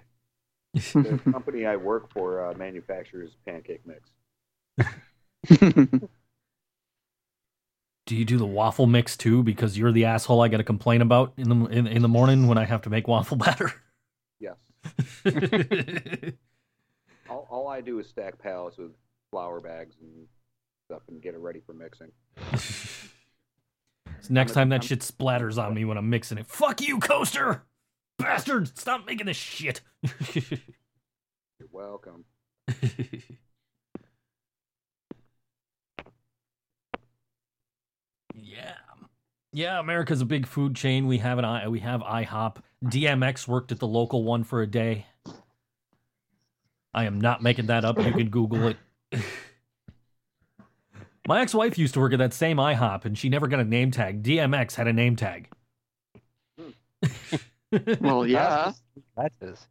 The 0.74 1.18
company 1.32 1.64
I 1.66 1.76
work 1.76 2.12
for 2.12 2.44
uh, 2.46 2.54
manufactures 2.54 3.30
pancake 3.46 3.80
mix. 3.86 4.10
Do 8.06 8.16
you 8.16 8.24
do 8.24 8.38
the 8.38 8.46
waffle 8.46 8.86
mix 8.86 9.16
too? 9.16 9.42
Because 9.42 9.76
you're 9.76 9.92
the 9.92 10.04
asshole 10.04 10.40
I 10.40 10.48
got 10.48 10.58
to 10.58 10.64
complain 10.64 11.02
about 11.02 11.32
in 11.36 11.48
the 11.48 11.66
in, 11.66 11.86
in 11.86 12.02
the 12.02 12.08
morning 12.08 12.46
when 12.46 12.58
I 12.58 12.64
have 12.64 12.82
to 12.82 12.90
make 12.90 13.08
waffle 13.08 13.36
batter. 13.36 13.72
Yes. 14.40 14.56
All, 17.78 17.82
all 17.82 17.82
I 17.82 17.82
do 17.82 17.98
is 17.98 18.08
stack 18.08 18.38
pallets 18.38 18.78
with 18.78 18.92
flour 19.30 19.60
bags 19.60 19.96
and 20.00 20.26
stuff 20.86 21.02
and 21.08 21.22
get 21.22 21.34
it 21.34 21.38
ready 21.40 21.60
for 21.64 21.74
mixing. 21.74 22.10
So 24.20 24.34
next 24.34 24.52
time 24.52 24.70
that 24.70 24.82
shit 24.84 25.00
splatters 25.00 25.62
on 25.62 25.74
me 25.74 25.84
when 25.84 25.96
I'm 25.96 26.10
mixing 26.10 26.38
it. 26.38 26.46
Fuck 26.46 26.80
you, 26.80 26.98
coaster! 26.98 27.62
Bastard! 28.18 28.76
Stop 28.76 29.06
making 29.06 29.26
this 29.26 29.36
shit. 29.36 29.80
You're 30.34 31.68
welcome. 31.70 32.24
yeah. 38.34 38.74
Yeah, 39.52 39.78
America's 39.78 40.20
a 40.20 40.26
big 40.26 40.46
food 40.46 40.74
chain. 40.74 41.06
We 41.06 41.18
have 41.18 41.38
an 41.38 41.44
I 41.44 41.68
we 41.68 41.78
have 41.80 42.00
IHOP. 42.00 42.56
DMX 42.84 43.46
worked 43.48 43.72
at 43.72 43.78
the 43.78 43.86
local 43.86 44.24
one 44.24 44.44
for 44.44 44.62
a 44.62 44.66
day. 44.66 45.06
I 46.94 47.04
am 47.04 47.20
not 47.20 47.42
making 47.42 47.66
that 47.66 47.84
up. 47.84 47.98
You 47.98 48.12
can 48.12 48.28
Google 48.28 48.68
it. 48.68 48.76
My 51.26 51.42
ex-wife 51.42 51.76
used 51.76 51.92
to 51.94 52.00
work 52.00 52.14
at 52.14 52.18
that 52.20 52.32
same 52.32 52.56
IHOP, 52.56 53.04
and 53.04 53.18
she 53.18 53.28
never 53.28 53.48
got 53.48 53.60
a 53.60 53.64
name 53.64 53.90
tag. 53.90 54.22
DMX 54.22 54.74
had 54.74 54.88
a 54.88 54.92
name 54.94 55.14
tag. 55.14 55.50
Hmm. 56.58 56.70
Well, 58.00 58.26
yeah. 58.26 58.72
Letters. 59.14 59.66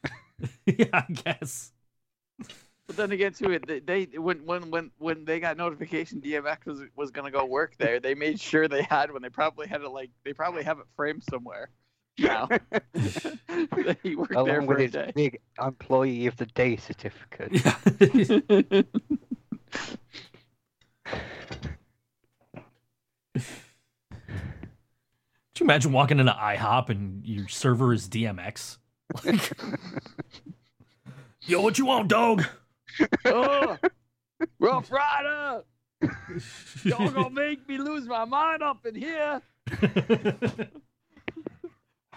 yeah, 0.66 0.86
I 0.92 1.04
guess. 1.12 1.72
But 2.88 2.96
then 2.96 3.12
again, 3.12 3.32
too, 3.32 3.52
it 3.52 3.66
they, 3.66 3.80
they 3.80 4.18
when 4.18 4.44
when 4.46 4.70
when 4.70 4.90
when 4.98 5.24
they 5.24 5.40
got 5.40 5.56
notification 5.56 6.20
DMX 6.20 6.64
was 6.64 6.80
was 6.96 7.10
gonna 7.10 7.30
go 7.30 7.44
work 7.44 7.76
there, 7.76 8.00
they 8.00 8.14
made 8.14 8.40
sure 8.40 8.66
they 8.66 8.82
had 8.82 9.12
one. 9.12 9.22
They 9.22 9.28
probably 9.28 9.68
had 9.68 9.82
it 9.82 9.90
like 9.90 10.10
they 10.24 10.32
probably 10.32 10.64
have 10.64 10.78
it 10.78 10.86
framed 10.96 11.22
somewhere. 11.30 11.70
Now 12.18 12.48
he 14.02 14.16
worked 14.16 14.32
there 14.32 14.40
Along 14.40 14.60
for 14.62 14.66
with 14.66 14.78
a 14.78 14.82
his 14.82 14.92
day. 14.92 15.12
big 15.14 15.40
employee 15.62 16.26
of 16.26 16.36
the 16.36 16.46
day 16.46 16.76
certificate. 16.76 17.50
Yeah. 17.52 18.82
Could 23.34 23.44
you 25.60 25.64
imagine 25.66 25.92
walking 25.92 26.18
into 26.20 26.32
IHOP 26.32 26.88
and 26.90 27.24
your 27.26 27.48
server 27.48 27.92
is 27.92 28.08
DMX? 28.08 28.78
Like, 29.24 29.52
Yo, 31.42 31.60
what 31.62 31.78
you 31.78 31.86
want, 31.86 32.08
dog? 32.08 32.44
oh, 33.24 33.76
Ruff 34.60 34.90
Ryder, 34.92 35.64
y'all 36.84 37.10
gonna 37.10 37.30
make 37.30 37.66
me 37.68 37.78
lose 37.78 38.06
my 38.06 38.24
mind 38.24 38.62
up 38.62 38.84
in 38.86 38.94
here. 38.94 39.42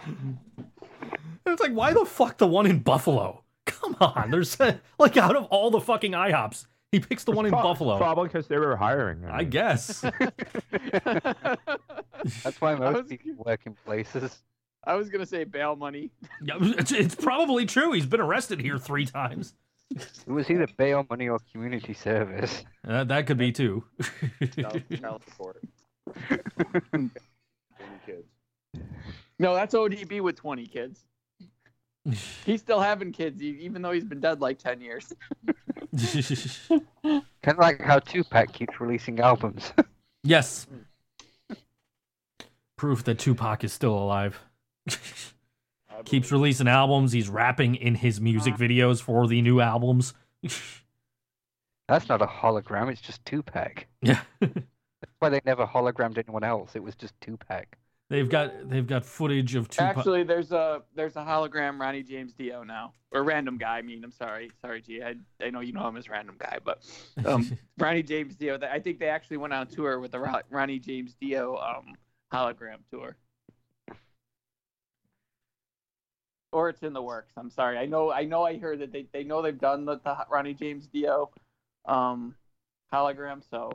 it's 1.46 1.62
like, 1.62 1.74
why 1.74 1.94
the 1.94 2.06
fuck 2.06 2.38
the 2.38 2.48
one 2.48 2.66
in 2.66 2.80
Buffalo? 2.80 3.44
Come 3.66 3.96
on, 4.00 4.32
there's 4.32 4.58
like 5.00 5.18
out 5.18 5.36
of 5.36 5.46
all 5.46 5.70
the 5.72 5.80
fucking 5.82 6.12
IHOPs, 6.14 6.66
he 6.92 7.00
picks 7.00 7.24
the 7.24 7.32
one 7.32 7.46
in 7.46 7.52
Pro- 7.52 7.64
Buffalo. 7.64 7.98
Probably 7.98 8.28
because 8.28 8.48
they 8.48 8.58
were 8.58 8.76
hiring. 8.76 9.24
I 9.26 9.40
mean, 9.40 9.50
guess. 9.50 10.02
That's 12.44 12.60
why 12.60 12.74
I 12.74 12.76
most 12.76 13.04
was- 13.04 13.08
people 13.08 13.44
work 13.46 13.62
in 13.66 13.76
places. 13.86 14.42
I 14.84 14.96
was 14.96 15.10
gonna 15.10 15.28
say 15.28 15.44
bail 15.44 15.76
money. 15.76 16.10
Yeah, 16.44 16.56
it's, 16.60 16.92
it's 16.92 17.14
probably 17.14 17.68
true. 17.68 17.92
He's 17.92 18.08
been 18.08 18.20
arrested 18.20 18.60
here 18.60 18.80
three 18.80 19.06
times. 19.06 19.54
It 19.92 20.28
was 20.28 20.50
either 20.50 20.66
bail 20.78 21.06
money 21.08 21.30
or 21.30 21.38
community 21.52 21.94
service. 21.94 22.64
Uh, 22.88 23.04
that 23.04 23.28
could 23.28 23.38
be 23.38 23.52
too. 23.52 23.84
Child, 24.58 24.82
child 25.00 25.22
support. 25.30 25.62
Kids. 28.06 28.26
No, 29.42 29.56
that's 29.56 29.74
ODB 29.74 30.22
with 30.22 30.36
20 30.36 30.68
kids. 30.68 31.04
He's 32.46 32.62
still 32.62 32.80
having 32.80 33.12
kids, 33.12 33.42
even 33.42 33.82
though 33.82 33.92
he's 33.92 34.04
been 34.04 34.20
dead 34.20 34.40
like 34.40 34.60
10 34.60 34.82
years. 34.82 35.12
Kind 37.04 37.24
of 37.48 37.58
like 37.58 37.82
how 37.82 37.98
Tupac 37.98 38.54
keeps 38.54 38.80
releasing 38.80 39.20
albums. 39.20 39.74
yes. 40.24 40.68
Proof 42.76 43.04
that 43.06 43.18
Tupac 43.18 43.64
is 43.64 43.74
still 43.74 43.96
alive. 43.96 44.40
Keeps 46.06 46.32
releasing 46.32 46.68
albums. 46.68 47.12
He's 47.12 47.30
rapping 47.30 47.76
in 47.76 47.96
his 47.96 48.22
music 48.22 48.54
ah. 48.56 48.62
videos 48.62 49.02
for 49.02 49.28
the 49.28 49.42
new 49.42 49.60
albums. 49.60 50.14
That's 51.88 52.08
not 52.08 52.22
a 52.22 52.28
hologram, 52.28 52.92
it's 52.92 53.02
just 53.02 53.26
Tupac. 53.26 53.88
yeah. 54.04 54.22
That's 54.40 55.18
why 55.18 55.30
they 55.30 55.42
never 55.46 55.66
hologrammed 55.66 56.20
anyone 56.20 56.44
else. 56.44 56.76
It 56.76 56.84
was 56.84 56.94
just 56.96 57.20
Tupac. 57.22 57.76
They've 58.12 58.28
got 58.28 58.70
they've 58.70 58.86
got 58.86 59.06
footage 59.06 59.56
of 59.56 59.70
Tupac. 59.70 59.98
Actually, 59.98 60.24
there's 60.24 60.52
a 60.52 60.82
there's 60.94 61.16
a 61.16 61.22
hologram 61.22 61.80
Ronnie 61.80 62.04
James 62.04 62.34
Dio 62.34 62.62
now, 62.62 62.92
or 63.10 63.24
random 63.24 63.58
guy. 63.58 63.78
I 63.78 63.82
mean, 63.84 64.04
I'm 64.04 64.12
sorry, 64.12 64.52
sorry, 64.60 64.82
G. 64.82 65.02
I, 65.02 65.16
I 65.42 65.50
know 65.50 65.62
you 65.62 65.72
know 65.72 65.88
him 65.88 65.96
as 65.96 66.10
random 66.10 66.36
guy, 66.38 66.58
but 66.62 66.86
um, 67.26 67.50
Ronnie 67.80 68.04
James 68.04 68.36
Dio. 68.36 68.60
I 68.70 68.80
think 68.80 69.00
they 69.00 69.08
actually 69.08 69.38
went 69.38 69.54
on 69.54 69.66
tour 69.66 69.98
with 70.02 70.12
the 70.12 70.44
Ronnie 70.50 70.80
James 70.80 71.16
Dio 71.22 71.56
um, 71.56 71.96
hologram 72.34 72.80
tour. 72.92 73.16
Or 76.52 76.68
it's 76.68 76.84
in 76.84 76.92
the 76.92 77.02
works. 77.02 77.32
I'm 77.38 77.50
sorry. 77.50 77.78
I 77.78 77.86
know. 77.86 78.12
I 78.12 78.26
know. 78.26 78.44
I 78.44 78.58
heard 78.58 78.80
that 78.80 78.92
they, 78.92 79.06
they 79.14 79.24
know 79.24 79.42
they've 79.42 79.58
done 79.58 79.86
the, 79.86 80.02
the 80.04 80.18
Ronnie 80.30 80.54
James 80.54 80.86
Dio 80.88 81.32
um, 81.86 82.36
hologram. 82.94 83.42
So 83.50 83.72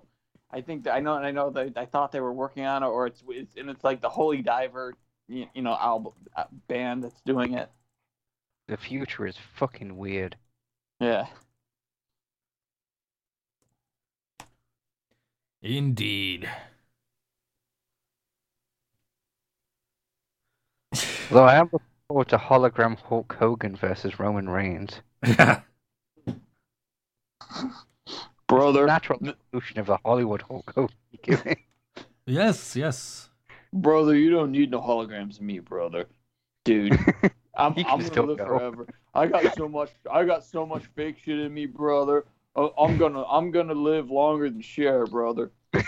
I 0.51 0.61
think 0.61 0.85
that 0.85 0.95
I 0.95 1.01
know. 1.01 1.15
I 1.15 1.31
know 1.33 1.51
that 1.51 1.77
I 1.77 1.87
thought 1.87 2.13
they 2.13 2.21
were 2.21 2.33
working 2.33 2.65
on 2.65 2.83
it, 2.83 2.87
or 2.87 3.07
it's, 3.07 3.23
it's 3.29 3.57
and 3.57 3.69
it's 3.69 3.83
like 3.83 4.01
the 4.01 4.09
Holy 4.09 4.43
Diver, 4.43 4.95
you, 5.29 5.47
you 5.55 5.63
know, 5.63 5.77
album 5.79 6.13
uh, 6.37 6.45
band 6.69 7.05
that's 7.05 7.21
doing 7.23 7.55
it. 7.55 7.71
The 8.69 8.77
future 8.77 9.27
is 9.27 9.37
fucking 9.57 9.97
weird. 9.97 10.37
Yeah. 11.01 11.27
Indeed. 15.63 16.49
Though 21.31 21.45
I 21.45 21.57
am 21.57 21.69
looking 21.73 21.87
forward 22.09 22.29
to 22.29 22.39
hologram 22.39 22.97
Hulk 22.99 23.37
Hogan 23.39 23.77
versus 23.77 24.19
Roman 24.21 24.49
Reigns. 24.49 25.01
Brother, 28.49 28.87
Natural 28.87 29.19
evolution 29.21 29.81
of 29.81 29.87
the 29.87 29.99
Hollywood 30.05 30.43
Hulk 30.43 30.73
Hogan. 30.75 31.57
yes, 32.27 32.77
yes. 32.77 33.31
brother, 33.73 34.15
you 34.15 34.31
don't 34.31 34.53
need 34.53 34.71
no 34.71 34.81
holograms 34.81 35.37
of 35.37 35.43
me, 35.43 35.59
brother. 35.59 36.07
Dude, 36.65 36.93
I'm, 37.57 37.75
I'm 37.87 38.07
gonna 38.09 38.23
live 38.23 38.39
go. 38.39 38.47
forever. 38.47 38.87
I 39.15 39.27
got 39.27 39.57
so 39.57 39.69
much. 39.69 39.91
I 40.11 40.25
got 40.25 40.45
so 40.45 40.67
much 40.67 40.85
fake 40.95 41.19
shit 41.25 41.41
in 41.41 41.53
me, 41.53 41.67
brother. 41.67 42.25
Uh, 42.55 42.69
I'm 42.79 42.99
gonna 42.99 43.25
I'm 43.25 43.51
gonna 43.51 43.75
live 43.75 44.11
longer 44.11 44.49
than 44.49 44.61
Cher, 44.61 45.07
brother. 45.07 45.51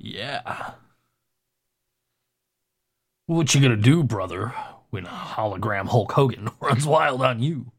Yeah. 0.00 0.72
What 3.30 3.54
you 3.54 3.60
gonna 3.60 3.76
do, 3.76 4.02
brother, 4.02 4.52
when 4.90 5.06
hologram 5.06 5.86
Hulk 5.86 6.10
Hogan 6.10 6.48
runs 6.60 6.84
wild 6.84 7.22
on 7.22 7.40
you? 7.40 7.70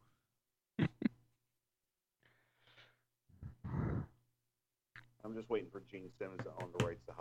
I'm 5.26 5.36
just 5.36 5.50
waiting 5.50 5.68
for 5.70 5.82
Gene 5.92 6.10
Simmons 6.18 6.40
to 6.44 6.52
own 6.64 6.70
the 6.80 6.86
rights 6.86 7.02
to 7.08 7.12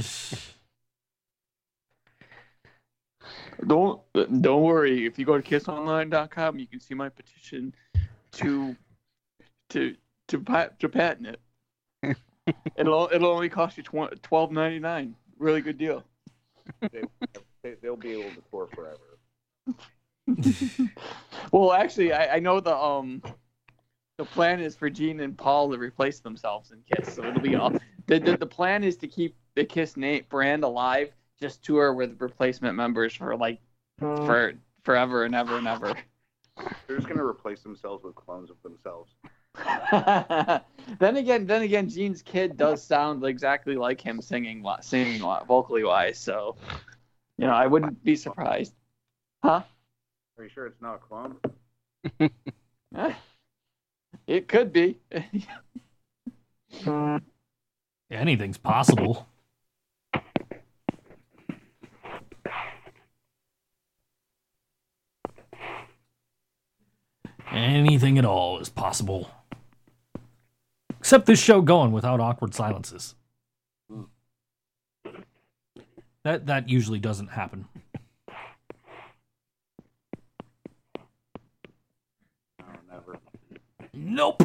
holograms. 0.00 0.54
Don't 3.66 4.00
don't 4.40 4.62
worry. 4.62 5.04
If 5.04 5.18
you 5.18 5.26
go 5.26 5.38
to 5.38 5.42
kissonline.com, 5.42 6.58
you 6.58 6.66
can 6.66 6.80
see 6.80 6.94
my 6.94 7.10
petition 7.10 7.74
to 8.32 8.74
to 9.68 9.94
to 10.28 10.38
to 10.78 10.88
patent 10.88 11.36
it. 12.02 12.16
it'll 12.76 13.10
it'll 13.12 13.32
only 13.32 13.50
cost 13.50 13.76
you 13.76 13.82
twelve 13.82 14.50
ninety 14.50 14.78
nine. 14.78 15.14
Really 15.38 15.60
good 15.60 15.76
deal. 15.76 16.02
They, 16.80 17.02
they, 17.62 17.74
they'll 17.82 17.96
be 17.96 18.12
able 18.12 18.30
to 18.30 18.42
tour 18.50 18.68
forever. 18.74 19.18
Well, 21.52 21.72
actually, 21.72 22.12
I, 22.12 22.36
I 22.36 22.38
know 22.40 22.58
the 22.60 22.76
um 22.76 23.22
the 24.18 24.24
plan 24.24 24.60
is 24.60 24.74
for 24.74 24.90
Gene 24.90 25.20
and 25.20 25.36
Paul 25.36 25.70
to 25.70 25.78
replace 25.78 26.20
themselves 26.20 26.72
in 26.72 26.82
Kiss, 26.90 27.14
so 27.14 27.24
it'll 27.24 27.40
be 27.40 27.54
all. 27.54 27.70
The, 28.06 28.18
the, 28.18 28.36
the 28.36 28.46
plan 28.46 28.82
is 28.82 28.96
to 28.98 29.08
keep 29.08 29.36
the 29.54 29.64
Kiss 29.64 29.96
name 29.96 30.24
brand 30.28 30.64
alive, 30.64 31.12
just 31.40 31.62
tour 31.62 31.92
with 31.92 32.20
replacement 32.20 32.76
members 32.76 33.14
for 33.14 33.36
like 33.36 33.60
for 33.98 34.54
forever 34.82 35.24
and 35.24 35.34
ever 35.34 35.58
and 35.58 35.68
ever. 35.68 35.94
They're 36.86 36.96
just 36.96 37.08
gonna 37.08 37.24
replace 37.24 37.62
themselves 37.62 38.04
with 38.04 38.14
clones 38.14 38.50
of 38.50 38.56
themselves. 38.62 39.14
then 40.98 41.16
again, 41.16 41.46
then 41.46 41.62
again, 41.62 41.88
Gene's 41.88 42.22
kid 42.22 42.56
does 42.56 42.82
sound 42.82 43.24
exactly 43.24 43.76
like 43.76 44.00
him 44.00 44.20
singing, 44.20 44.64
singing 44.80 45.20
vocally 45.46 45.84
wise. 45.84 46.18
So, 46.18 46.56
you 47.38 47.46
know, 47.46 47.52
I 47.52 47.66
wouldn't 47.66 48.02
be 48.04 48.16
surprised. 48.16 48.74
Huh? 49.42 49.62
Are 50.38 50.44
you 50.44 50.50
sure 50.50 50.66
it's 50.66 50.80
not 50.80 50.96
a 50.96 50.98
clone? 50.98 51.36
it 54.26 54.48
could 54.48 54.72
be. 54.72 54.98
anything's 58.10 58.58
possible. 58.58 59.26
Anything 67.52 68.18
at 68.18 68.24
all 68.24 68.58
is 68.58 68.68
possible. 68.68 69.30
Except 71.06 71.24
this 71.26 71.40
show 71.40 71.60
going 71.62 71.92
without 71.92 72.18
awkward 72.18 72.52
silences. 72.52 73.14
That 76.24 76.46
that 76.46 76.68
usually 76.68 76.98
doesn't 76.98 77.28
happen. 77.28 77.68
No, 82.58 82.66
never. 82.90 83.18
Nope. 83.94 84.42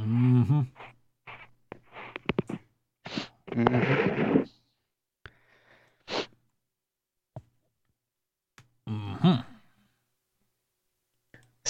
Mm-hmm. 0.00 0.62
Mhm. 3.52 3.93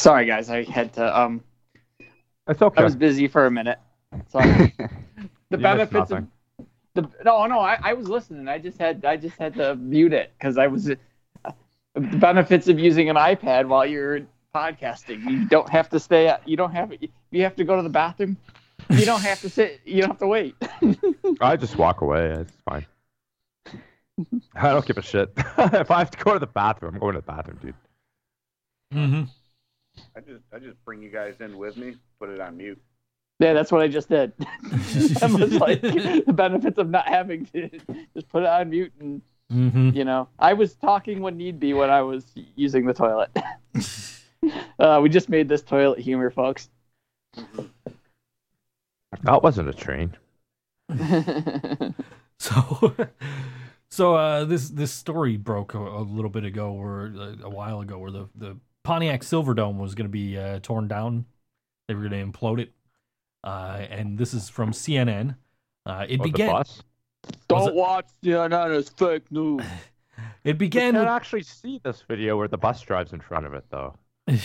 Sorry, 0.05 0.27
guys. 0.27 0.51
I 0.51 0.65
had 0.65 0.93
to. 0.95 1.19
Um, 1.19 1.43
It's 2.47 2.61
okay. 2.61 2.83
I 2.83 2.85
was 2.85 2.95
busy 2.95 3.27
for 3.27 3.47
a 3.47 3.51
minute. 3.51 3.79
Sorry. 4.29 4.75
the 5.49 5.57
You 5.57 5.57
benefits 5.57 6.11
of 6.11 6.27
the 6.93 7.09
no, 7.25 7.47
no. 7.47 7.61
I, 7.61 7.79
I 7.83 7.95
was 7.95 8.07
listening. 8.07 8.47
I 8.47 8.59
just 8.59 8.77
had 8.77 9.03
I 9.07 9.17
just 9.17 9.39
had 9.39 9.55
to 9.55 9.77
mute 9.77 10.13
it 10.13 10.35
because 10.39 10.59
I 10.59 10.67
was 10.67 10.85
the 10.85 10.99
benefits 11.95 12.69
of 12.69 12.79
using 12.79 13.09
an 13.09 13.17
iPad 13.17 13.67
while 13.67 13.87
you're 13.87 14.21
podcasting. 14.55 15.25
You 15.25 15.47
don't 15.47 15.71
have 15.71 15.89
to 15.89 15.99
stay. 15.99 16.29
At, 16.29 16.47
you 16.47 16.59
don't 16.59 16.73
have. 16.73 16.93
You 17.31 17.43
have 17.43 17.57
to 17.57 17.65
go 17.65 17.75
to 17.75 17.83
the 17.83 17.89
bathroom. 17.89 18.37
You 18.91 19.07
don't 19.07 19.23
have 19.23 19.41
to 19.41 19.49
sit. 19.49 19.81
You 19.87 20.03
don't 20.03 20.11
have 20.11 20.19
to 20.19 20.27
wait. 20.27 20.55
I 21.41 21.57
just 21.57 21.79
walk 21.79 22.03
away. 22.03 22.27
It's 22.27 22.53
fine. 22.69 22.85
I 24.55 24.69
don't 24.69 24.85
give 24.85 24.99
a 24.99 25.03
shit. 25.03 25.33
if 25.37 25.91
I 25.91 26.01
have 26.01 26.11
to 26.11 26.23
go 26.23 26.35
to 26.35 26.39
the 26.39 26.47
bathroom, 26.47 26.93
I'm 26.93 27.01
going 27.01 27.15
to 27.15 27.21
the 27.21 27.27
bathroom, 27.27 27.59
dude. 27.63 27.75
Mm-hmm. 28.93 29.23
I 30.17 30.21
just 30.21 30.43
I 30.53 30.59
just 30.59 30.83
bring 30.85 31.03
you 31.03 31.11
guys 31.11 31.35
in 31.41 31.57
with 31.57 31.77
me, 31.77 31.97
put 32.19 32.31
it 32.31 32.41
on 32.41 32.57
mute. 32.57 32.81
Yeah, 33.41 33.53
that's 33.53 33.73
what 33.73 33.83
I 33.83 33.89
just 33.89 34.09
did. 34.09 34.33
I 35.23 35.27
was 35.27 35.53
like 35.55 35.81
the 35.83 36.33
benefits 36.35 36.79
of 36.79 36.89
not 36.89 37.09
having 37.09 37.47
to 37.47 37.69
just 38.15 38.29
put 38.29 38.43
it 38.43 38.49
on 38.49 38.71
mute 38.71 38.93
and 39.01 39.23
Mm-hmm. 39.53 39.91
you 39.91 40.07
know 40.07 40.27
I 40.39 40.55
was 40.55 40.75
talking 40.75 41.21
when 41.21 41.37
need 41.37 41.61
be 41.61 41.75
when 41.75 41.91
I 41.91 42.01
was 42.01 42.25
using 42.57 42.87
the 42.87 42.95
toilet. 42.95 43.31
uh, 44.79 45.01
we 45.03 45.11
just 45.11 45.29
made 45.29 45.51
this 45.51 45.61
toilet 45.61 45.99
humor, 45.99 46.31
folks. 46.31 46.71
That 49.23 49.43
wasn't 49.43 49.69
a 49.69 49.75
train. 49.75 50.17
So, 52.39 52.95
so 53.91 54.15
uh, 54.17 54.45
this 54.45 54.69
this 54.69 54.93
story 54.93 55.37
broke 55.37 55.75
a, 55.75 55.79
a 55.79 56.03
little 56.03 56.31
bit 56.31 56.45
ago, 56.45 56.73
or 56.73 57.07
a, 57.07 57.45
a 57.45 57.49
while 57.49 57.81
ago, 57.81 57.99
where 57.99 58.11
the 58.11 58.29
the 58.35 58.57
Pontiac 58.85 59.23
Silverdome 59.23 59.79
was 59.79 59.95
going 59.95 60.05
to 60.07 60.13
be 60.13 60.39
uh, 60.39 60.61
torn 60.63 60.87
down. 60.89 61.25
They 61.89 61.95
were 61.95 62.09
going 62.09 62.33
to 62.33 62.39
implode 62.39 62.61
it, 62.61 62.73
uh, 63.43 63.83
and 63.91 64.17
this 64.17 64.33
is 64.35 64.49
from 64.49 64.71
CNN. 64.73 65.37
Uh, 65.85 66.07
it 66.09 66.21
Oh, 66.21 66.25
the 66.25 66.31
began. 66.31 66.51
bus? 66.53 66.83
Was 67.27 67.35
Don't 67.49 67.69
it- 67.71 67.75
watch 67.75 68.07
CNN 68.23 68.77
as 68.77 68.89
fake 68.91 69.31
news. 69.33 69.63
It 70.45 70.51
You 70.51 70.55
began. 70.55 70.93
can't 70.93 70.99
With, 70.99 71.09
actually 71.09 71.43
see 71.43 71.81
this 71.83 72.05
video 72.07 72.37
where 72.37 72.47
the 72.47 72.57
bus 72.59 72.81
drives 72.83 73.13
in 73.13 73.21
front 73.21 73.47
of 73.47 73.55
it, 73.55 73.65
though. 73.71 73.97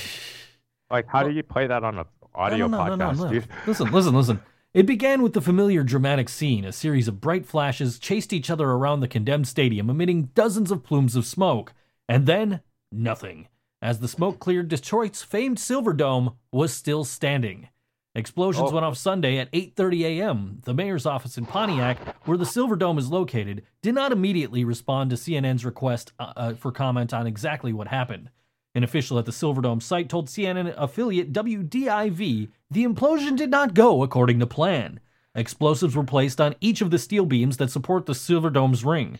Like, 0.92 1.06
how 1.08 1.22
do 1.22 1.30
you 1.30 1.44
play 1.44 1.68
that 1.68 1.84
on 1.84 2.00
an 2.00 2.06
audio 2.34 2.66
no, 2.66 2.78
no, 2.84 2.96
no, 2.96 3.06
podcast, 3.06 3.18
no, 3.20 3.30
no. 3.32 3.42
Listen, 3.68 3.92
listen, 3.92 4.16
listen. 4.16 4.40
It 4.74 4.88
began 4.88 5.22
with 5.22 5.34
the 5.34 5.42
familiar 5.42 5.84
dramatic 5.84 6.30
scene. 6.30 6.66
A 6.66 6.72
series 6.72 7.08
of 7.08 7.22
bright 7.22 7.46
flashes 7.46 8.00
chased 8.00 8.34
each 8.34 8.50
other 8.50 8.68
around 8.68 9.02
the 9.02 9.08
condemned 9.08 9.48
stadium, 9.48 9.88
emitting 9.92 10.32
dozens 10.34 10.72
of 10.72 10.84
plumes 10.84 11.16
of 11.16 11.28
smoke. 11.28 11.74
And 12.08 12.26
then, 12.26 12.62
nothing. 12.92 13.50
As 13.82 14.00
the 14.00 14.08
smoke 14.08 14.40
cleared, 14.40 14.68
Detroit's 14.68 15.24
famed 15.24 15.58
Silverdome 15.58 16.36
was 16.52 16.74
still 16.74 17.04
standing. 17.06 17.70
Explosions 18.16 18.72
Oh. 18.72 18.74
went 18.74 18.86
off 18.86 18.98
Sunday 18.98 19.38
at 19.38 19.50
8:30 19.54 20.04
a.m. 20.04 20.60
The 20.66 20.74
mayor's 20.74 21.06
office 21.06 21.38
in 21.38 21.46
Pontiac, 21.46 21.98
where 22.26 22.38
the 22.38 22.44
Silverdome 22.46 22.98
is 22.98 23.10
located, 23.10 23.64
did 23.82 23.94
not 23.96 24.12
immediately 24.12 24.64
respond 24.66 25.12
to 25.12 25.16
CNN's 25.16 25.64
request 25.64 26.12
uh, 26.20 26.34
uh, 26.36 26.54
for 26.56 26.72
comment 26.72 27.14
on 27.14 27.28
exactly 27.28 27.72
what 27.72 27.88
happened. 27.88 28.30
An 28.76 28.84
official 28.84 29.18
at 29.20 29.26
the 29.26 29.32
Silverdome 29.32 29.82
site 29.82 30.10
told 30.10 30.28
CNN 30.28 30.74
affiliate 30.78 31.32
WDIV 31.32 32.50
the 32.70 32.86
implosion 32.86 33.36
did 33.38 33.50
not 33.50 33.74
go 33.74 34.04
according 34.04 34.40
to 34.40 34.48
plan. 34.48 35.00
Explosives 35.36 35.96
were 35.96 36.04
placed 36.04 36.42
on 36.42 36.56
each 36.60 36.82
of 36.82 36.92
the 36.92 37.00
steel 37.00 37.26
beams 37.26 37.58
that 37.58 37.72
support 37.72 38.06
the 38.06 38.14
Silverdome's 38.14 38.84
ring. 38.84 39.20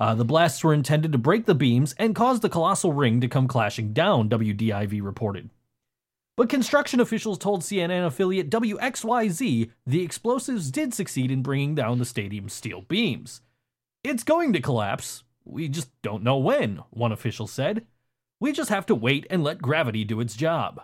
Uh, 0.00 0.14
the 0.14 0.24
blasts 0.24 0.64
were 0.64 0.72
intended 0.72 1.12
to 1.12 1.18
break 1.18 1.44
the 1.44 1.54
beams 1.54 1.94
and 1.98 2.14
cause 2.14 2.40
the 2.40 2.48
colossal 2.48 2.92
ring 2.94 3.20
to 3.20 3.28
come 3.28 3.46
clashing 3.46 3.92
down, 3.92 4.30
WDIV 4.30 5.02
reported. 5.02 5.50
But 6.38 6.48
construction 6.48 7.00
officials 7.00 7.36
told 7.36 7.60
CNN 7.60 8.06
affiliate 8.06 8.48
WXYZ 8.48 9.70
the 9.86 10.02
explosives 10.02 10.70
did 10.70 10.94
succeed 10.94 11.30
in 11.30 11.42
bringing 11.42 11.74
down 11.74 11.98
the 11.98 12.06
stadium's 12.06 12.54
steel 12.54 12.80
beams. 12.80 13.42
It's 14.02 14.24
going 14.24 14.54
to 14.54 14.60
collapse. 14.60 15.22
We 15.44 15.68
just 15.68 15.90
don't 16.00 16.22
know 16.22 16.38
when, 16.38 16.82
one 16.88 17.12
official 17.12 17.46
said. 17.46 17.84
We 18.40 18.52
just 18.52 18.70
have 18.70 18.86
to 18.86 18.94
wait 18.94 19.26
and 19.28 19.44
let 19.44 19.60
gravity 19.60 20.04
do 20.04 20.20
its 20.20 20.34
job. 20.34 20.80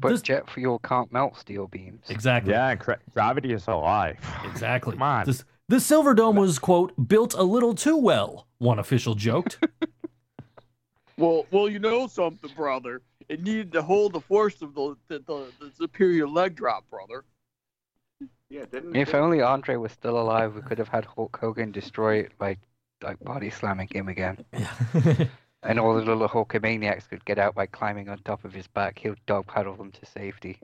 But 0.00 0.08
This- 0.08 0.22
jet 0.22 0.48
fuel 0.48 0.78
can't 0.78 1.12
melt 1.12 1.36
steel 1.36 1.66
beams. 1.66 2.06
Exactly. 2.08 2.52
Yeah, 2.52 2.70
and 2.70 2.80
gravity 3.12 3.52
is 3.52 3.68
alive. 3.68 4.16
Exactly. 4.50 4.92
Come 4.94 5.02
on. 5.02 5.26
This, 5.26 5.44
the 5.68 5.76
Silverdome 5.76 6.38
was, 6.38 6.58
quote, 6.58 6.92
built 7.08 7.34
a 7.34 7.42
little 7.42 7.74
too 7.74 7.96
well, 7.96 8.46
one 8.58 8.78
official 8.78 9.14
joked. 9.14 9.58
Well, 11.18 11.46
well, 11.50 11.68
you 11.68 11.78
know 11.78 12.06
something, 12.06 12.50
brother. 12.56 13.02
It 13.28 13.42
needed 13.42 13.70
to 13.72 13.82
hold 13.82 14.14
the 14.14 14.20
force 14.20 14.62
of 14.62 14.74
the 14.74 14.96
the, 15.08 15.18
the, 15.20 15.52
the 15.60 15.70
superior 15.78 16.26
leg 16.26 16.56
drop, 16.56 16.88
brother. 16.90 17.24
Yeah, 18.48 18.64
didn't. 18.64 18.96
If 18.96 19.08
didn't- 19.08 19.22
only 19.22 19.42
Andre 19.42 19.76
was 19.76 19.92
still 19.92 20.18
alive, 20.18 20.54
we 20.54 20.62
could 20.62 20.78
have 20.78 20.88
had 20.88 21.04
Hulk 21.04 21.38
Hogan 21.40 21.70
destroy 21.70 22.16
it 22.16 22.32
by 22.38 22.56
like 23.02 23.20
body 23.20 23.50
slamming 23.50 23.88
him 23.92 24.08
again. 24.08 24.44
Yeah. 24.52 25.24
And 25.64 25.78
all 25.78 25.94
the 25.94 26.02
little 26.02 26.28
Hulkamaniacs 26.28 27.08
could 27.08 27.24
get 27.24 27.38
out 27.38 27.54
by 27.54 27.66
climbing 27.66 28.08
on 28.08 28.18
top 28.24 28.44
of 28.44 28.52
his 28.52 28.66
back. 28.66 28.98
He'll 28.98 29.14
dog 29.26 29.46
paddle 29.46 29.76
them 29.76 29.92
to 29.92 30.06
safety. 30.06 30.58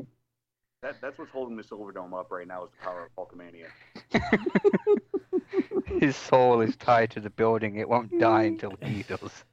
That, 0.82 1.00
that's 1.00 1.18
what's 1.18 1.30
holding 1.30 1.56
the 1.56 1.62
Silverdome 1.62 2.18
up 2.18 2.30
right 2.30 2.46
now 2.46 2.64
is 2.64 2.70
the 2.70 2.84
power 2.84 3.08
of 3.16 3.28
Hulkamania. 3.28 3.66
His 6.00 6.14
soul 6.16 6.60
is 6.60 6.76
tied 6.76 7.10
to 7.12 7.20
the 7.20 7.30
building. 7.30 7.76
It 7.76 7.88
won't 7.88 8.18
die 8.20 8.44
until 8.44 8.74
he 8.82 9.02
does. 9.02 9.44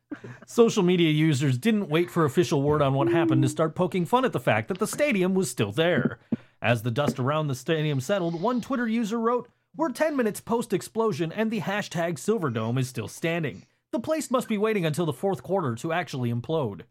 Social 0.46 0.84
media 0.84 1.10
users 1.10 1.58
didn't 1.58 1.90
wait 1.90 2.12
for 2.12 2.26
official 2.26 2.62
word 2.62 2.82
on 2.82 2.94
what 2.94 3.08
happened 3.08 3.42
to 3.42 3.50
start 3.50 3.74
poking 3.74 4.06
fun 4.06 4.26
at 4.26 4.34
the 4.34 4.40
fact 4.40 4.68
that 4.68 4.78
the 4.78 4.88
stadium 4.88 5.34
was 5.34 5.50
still 5.50 5.72
there. 5.72 6.20
As 6.62 6.84
the 6.84 6.92
dust 6.92 7.20
around 7.20 7.48
the 7.48 7.56
stadium 7.56 8.00
settled, 8.00 8.40
one 8.40 8.62
Twitter 8.62 8.88
user 8.88 9.20
wrote, 9.20 9.50
We're 9.76 9.90
10 9.90 10.16
minutes 10.16 10.42
post 10.42 10.74
explosion 10.74 11.32
and 11.32 11.50
the 11.50 11.62
hashtag 11.62 12.16
Silverdome 12.16 12.80
is 12.80 12.90
still 12.90 13.08
standing. 13.08 13.66
The 13.92 14.00
place 14.00 14.30
must 14.30 14.48
be 14.48 14.58
waiting 14.58 14.86
until 14.86 15.06
the 15.06 15.14
fourth 15.14 15.42
quarter 15.42 15.74
to 15.76 15.94
actually 15.94 16.32
implode. 16.32 16.82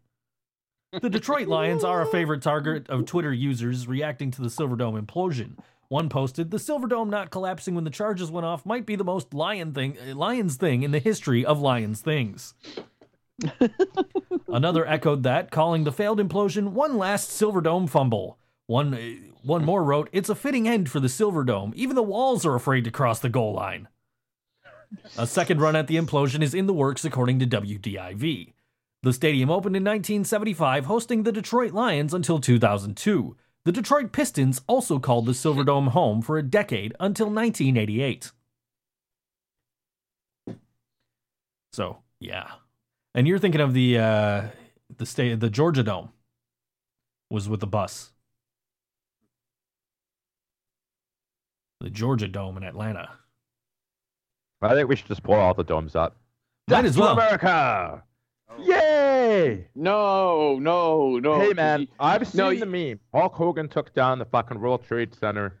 The 1.01 1.09
Detroit 1.09 1.47
Lions 1.47 1.83
are 1.83 2.01
a 2.01 2.05
favorite 2.05 2.41
target 2.41 2.89
of 2.89 3.05
Twitter 3.05 3.33
users 3.33 3.87
reacting 3.87 4.31
to 4.31 4.41
the 4.41 4.47
Silverdome 4.47 5.01
implosion. 5.01 5.57
One 5.89 6.09
posted, 6.09 6.51
"The 6.51 6.57
Silverdome 6.57 7.09
not 7.09 7.31
collapsing 7.31 7.75
when 7.75 7.83
the 7.83 7.89
charges 7.89 8.31
went 8.31 8.45
off 8.45 8.65
might 8.65 8.85
be 8.85 8.95
the 8.95 9.03
most 9.03 9.33
lion 9.33 9.73
thing, 9.73 9.97
Lions 10.13 10.55
thing 10.55 10.83
in 10.83 10.91
the 10.91 10.99
history 10.99 11.45
of 11.45 11.59
Lions 11.59 12.01
things." 12.01 12.53
Another 14.47 14.85
echoed 14.87 15.23
that, 15.23 15.51
calling 15.51 15.83
the 15.83 15.91
failed 15.91 16.19
implosion 16.19 16.69
one 16.69 16.97
last 16.97 17.29
Silverdome 17.29 17.89
fumble. 17.89 18.37
One, 18.67 18.93
one 19.43 19.65
more 19.65 19.83
wrote, 19.83 20.09
"It's 20.11 20.29
a 20.29 20.35
fitting 20.35 20.67
end 20.67 20.89
for 20.89 20.99
the 20.99 21.09
Silverdome. 21.09 21.73
Even 21.75 21.95
the 21.95 22.03
walls 22.03 22.45
are 22.45 22.55
afraid 22.55 22.83
to 22.85 22.91
cross 22.91 23.19
the 23.19 23.29
goal 23.29 23.53
line." 23.53 23.89
A 25.17 25.27
second 25.27 25.59
run 25.59 25.75
at 25.75 25.87
the 25.87 25.97
implosion 25.97 26.41
is 26.41 26.53
in 26.53 26.67
the 26.67 26.73
works, 26.73 27.03
according 27.03 27.39
to 27.39 27.45
WDIV. 27.45 28.53
The 29.05 29.13
stadium 29.13 29.51
opened 29.51 29.75
in 29.75 29.83
1975, 29.83 30.85
hosting 30.85 31.21
the 31.21 31.31
Detroit 31.31 31.73
Lions 31.73 32.11
until 32.11 32.39
2002. 32.39 33.37
The 33.63 33.71
Detroit 33.71 34.11
Pistons 34.11 34.61
also 34.65 34.97
called 34.97 35.27
the 35.27 35.33
Silverdome 35.33 35.89
home 35.89 36.23
for 36.23 36.39
a 36.39 36.41
decade 36.41 36.95
until 36.99 37.27
1988. 37.27 38.31
So, 41.71 41.99
yeah. 42.19 42.53
And 43.13 43.27
you're 43.27 43.37
thinking 43.37 43.61
of 43.61 43.75
the 43.75 43.99
uh 43.99 44.47
the 44.97 45.05
state 45.05 45.39
the 45.39 45.51
Georgia 45.51 45.83
Dome 45.83 46.09
was 47.29 47.47
with 47.47 47.59
the 47.59 47.67
bus. 47.67 48.11
The 51.79 51.91
Georgia 51.91 52.27
Dome 52.27 52.57
in 52.57 52.63
Atlanta. 52.63 53.11
I 54.63 54.73
think 54.73 54.89
we 54.89 54.95
should 54.95 55.05
just 55.05 55.21
blow 55.21 55.39
all 55.39 55.53
the 55.53 55.63
domes 55.63 55.95
up. 55.95 56.15
As 56.71 56.95
to 56.95 57.01
well. 57.01 57.13
America! 57.13 58.03
Oh. 58.49 58.63
Yay! 58.63 59.67
No, 59.75 60.57
no, 60.59 61.17
no. 61.19 61.39
hey 61.39 61.53
man, 61.53 61.87
I've 61.99 62.27
seen 62.27 62.39
no, 62.39 62.53
the 62.53 62.65
meme. 62.65 62.99
Hulk 63.13 63.33
Hogan 63.33 63.67
took 63.67 63.93
down 63.93 64.19
the 64.19 64.25
fucking 64.25 64.59
World 64.59 64.83
Trade 64.85 65.15
Center 65.15 65.59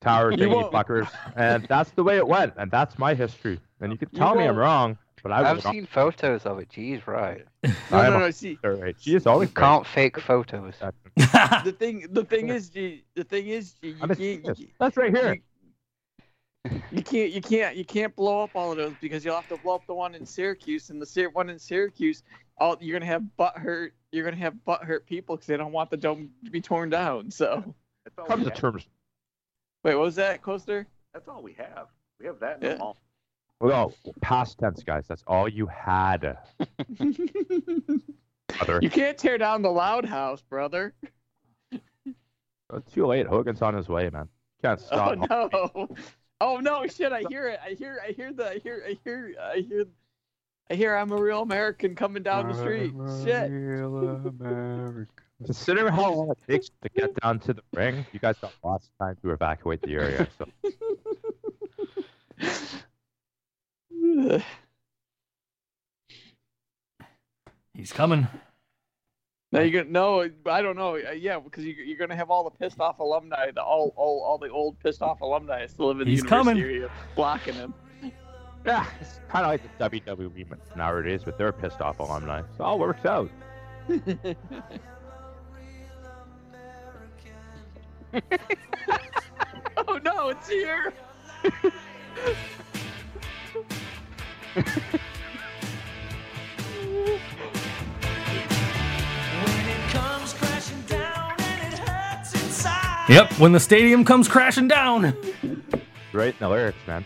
tower 0.00 0.30
You 0.30 0.36
thingy 0.38 0.70
fuckers, 0.72 1.08
and 1.36 1.64
that's 1.68 1.90
the 1.90 2.02
way 2.04 2.16
it 2.16 2.26
went, 2.26 2.54
and 2.56 2.70
that's 2.70 2.98
my 2.98 3.14
history. 3.14 3.60
And 3.80 3.92
you 3.92 3.98
can 3.98 4.08
You 4.12 4.18
tell 4.18 4.34
me 4.34 4.44
I'm 4.44 4.56
wrong. 4.56 4.96
but 5.22 5.32
I 5.32 5.50
I've 5.50 5.64
will 5.64 5.72
seen 5.72 5.86
photos 5.86 6.46
of 6.46 6.58
it. 6.60 6.68
Geez, 6.70 7.06
right. 7.06 7.44
No, 7.90 7.98
I 7.98 8.06
am 8.06 8.12
no, 8.12 8.16
a- 8.18 8.20
no. 8.20 8.30
See, 8.30 8.58
her 8.62 8.76
right. 8.76 8.96
She 8.98 9.14
is 9.14 9.26
always 9.26 9.48
You 9.50 9.54
can't 9.54 9.86
fake 9.86 10.18
photos. 10.20 10.74
the 11.16 11.74
thing, 11.78 12.06
the 12.10 12.24
thing 12.24 12.48
is, 12.48 12.70
G, 12.70 13.04
the 13.14 13.24
thing 13.24 13.48
is, 13.48 13.72
G, 13.72 13.88
you 13.88 13.96
I'm 14.00 14.10
a 14.10 14.16
can't, 14.16 14.58
you, 14.58 14.68
That's 14.80 14.96
right 14.96 15.14
here. 15.14 15.38
You 16.90 17.02
can't, 17.02 17.32
you 17.32 17.40
can't, 17.40 17.76
you 17.76 17.84
can't 17.84 18.14
blow 18.14 18.42
up 18.42 18.50
all 18.54 18.70
of 18.70 18.76
those 18.76 18.94
because 19.00 19.24
you'll 19.24 19.34
have 19.34 19.48
to 19.48 19.56
blow 19.56 19.74
up 19.74 19.86
the 19.86 19.94
one 19.94 20.14
in 20.14 20.24
Syracuse, 20.24 20.90
and 20.90 21.00
the 21.02 21.28
one 21.32 21.50
in 21.50 21.58
Syracuse, 21.58 22.22
all 22.58 22.76
you're 22.80 22.98
gonna 22.98 23.10
have 23.10 23.36
butt 23.36 23.56
hurt. 23.58 23.94
You're 24.12 24.24
gonna 24.24 24.36
have 24.36 24.62
butt 24.64 24.84
hurt 24.84 25.06
people 25.06 25.36
because 25.36 25.46
they 25.46 25.56
don't 25.56 25.72
want 25.72 25.90
the 25.90 25.96
dome 25.96 26.30
to 26.44 26.50
be 26.50 26.60
torn 26.60 26.90
down. 26.90 27.30
So, 27.30 27.74
That's 28.04 28.28
Comes 28.28 28.44
to 28.44 28.50
terms. 28.50 28.86
wait, 29.84 29.94
what 29.96 30.04
was 30.04 30.16
that, 30.16 30.42
Coaster? 30.42 30.86
That's 31.12 31.28
all 31.28 31.42
we 31.42 31.54
have. 31.54 31.88
We 32.20 32.26
have 32.26 32.38
that 32.40 32.58
in 32.58 32.62
Yeah. 32.62 32.72
the 32.74 32.78
mall. 32.78 32.96
Well, 33.60 33.94
past 34.20 34.58
tense, 34.58 34.82
guys. 34.82 35.06
That's 35.06 35.22
all 35.26 35.48
you 35.48 35.66
had. 35.66 36.36
Brother. 38.58 38.80
you 38.82 38.90
can't 38.90 39.16
tear 39.16 39.38
down 39.38 39.62
the 39.62 39.70
loud 39.70 40.04
house, 40.04 40.42
brother. 40.42 40.94
Oh, 42.70 42.78
too 42.92 43.06
late. 43.06 43.26
Hogan's 43.26 43.62
on 43.62 43.74
his 43.74 43.88
way, 43.88 44.10
man. 44.10 44.28
Can't 44.62 44.80
stop. 44.80 45.18
Oh 45.20 45.24
stop. 45.24 45.52
no! 45.52 45.96
Oh 46.44 46.58
no! 46.58 46.84
Shit! 46.88 47.12
I 47.12 47.22
hear 47.28 47.46
it! 47.46 47.60
I 47.64 47.74
hear! 47.74 48.00
I 48.04 48.10
hear 48.10 48.32
the! 48.32 48.50
I 48.50 48.58
hear! 48.58 48.82
I 48.84 48.98
hear! 49.04 49.32
I 49.40 49.60
hear! 49.60 49.86
I 50.68 50.74
hear! 50.74 50.96
I'm 50.96 51.12
a 51.12 51.16
real 51.16 51.42
American 51.42 51.94
coming 51.94 52.24
down 52.24 52.48
the 52.48 52.54
street. 52.54 52.92
Shit! 53.22 53.48
Considering 55.46 55.92
how 55.92 56.12
long 56.12 56.32
it 56.32 56.38
takes 56.50 56.68
to 56.82 56.88
get 56.88 57.14
down 57.20 57.38
to 57.40 57.52
the 57.52 57.62
ring, 57.74 58.04
you 58.12 58.18
guys 58.18 58.38
got 58.38 58.52
lots 58.64 58.88
of 58.88 58.98
time 58.98 59.16
to 59.22 59.30
evacuate 59.30 59.82
the 59.82 59.94
area. 59.94 60.26
So 60.36 60.46
He's 67.72 67.92
coming. 67.92 68.26
No, 69.52 69.60
you're 69.60 69.82
gonna 69.82 69.92
no. 69.92 70.30
I 70.46 70.62
don't 70.62 70.76
know. 70.76 70.96
Uh, 70.96 71.10
Yeah, 71.12 71.38
because 71.38 71.64
you, 71.64 71.74
you're 71.74 71.98
gonna 71.98 72.16
have 72.16 72.30
all 72.30 72.42
the 72.44 72.50
pissed 72.50 72.80
off 72.80 72.98
alumni, 73.00 73.50
the 73.50 73.62
all 73.62 73.92
all 73.96 74.22
all 74.26 74.38
the 74.38 74.48
old 74.48 74.78
pissed 74.80 75.02
off 75.02 75.20
alumni 75.20 75.66
still 75.66 75.88
live 75.88 76.00
in 76.00 76.06
the 76.06 76.10
He's 76.10 76.20
university 76.24 76.50
coming. 76.52 76.62
area, 76.62 76.90
blocking 77.14 77.54
him. 77.54 77.74
yeah, 78.64 78.86
it's 79.00 79.20
kind 79.28 79.44
of 79.44 79.50
like 79.50 79.78
the 79.78 79.90
WWE 79.90 80.46
nowadays 80.74 81.26
with 81.26 81.36
their 81.36 81.52
pissed 81.52 81.82
off 81.82 81.98
alumni. 82.00 82.40
So 82.56 82.64
it 82.64 82.66
all 82.66 82.78
works 82.78 83.04
out. 83.04 83.30
oh 89.76 90.00
no! 90.02 90.30
It's 90.30 90.48
here. 90.48 90.94
Yep, 103.08 103.32
when 103.40 103.52
the 103.52 103.60
stadium 103.60 104.04
comes 104.04 104.28
crashing 104.28 104.68
down. 104.68 105.16
Right 106.12 106.34
in 106.34 106.38
the 106.38 106.48
lyrics, 106.48 106.78
man. 106.86 107.04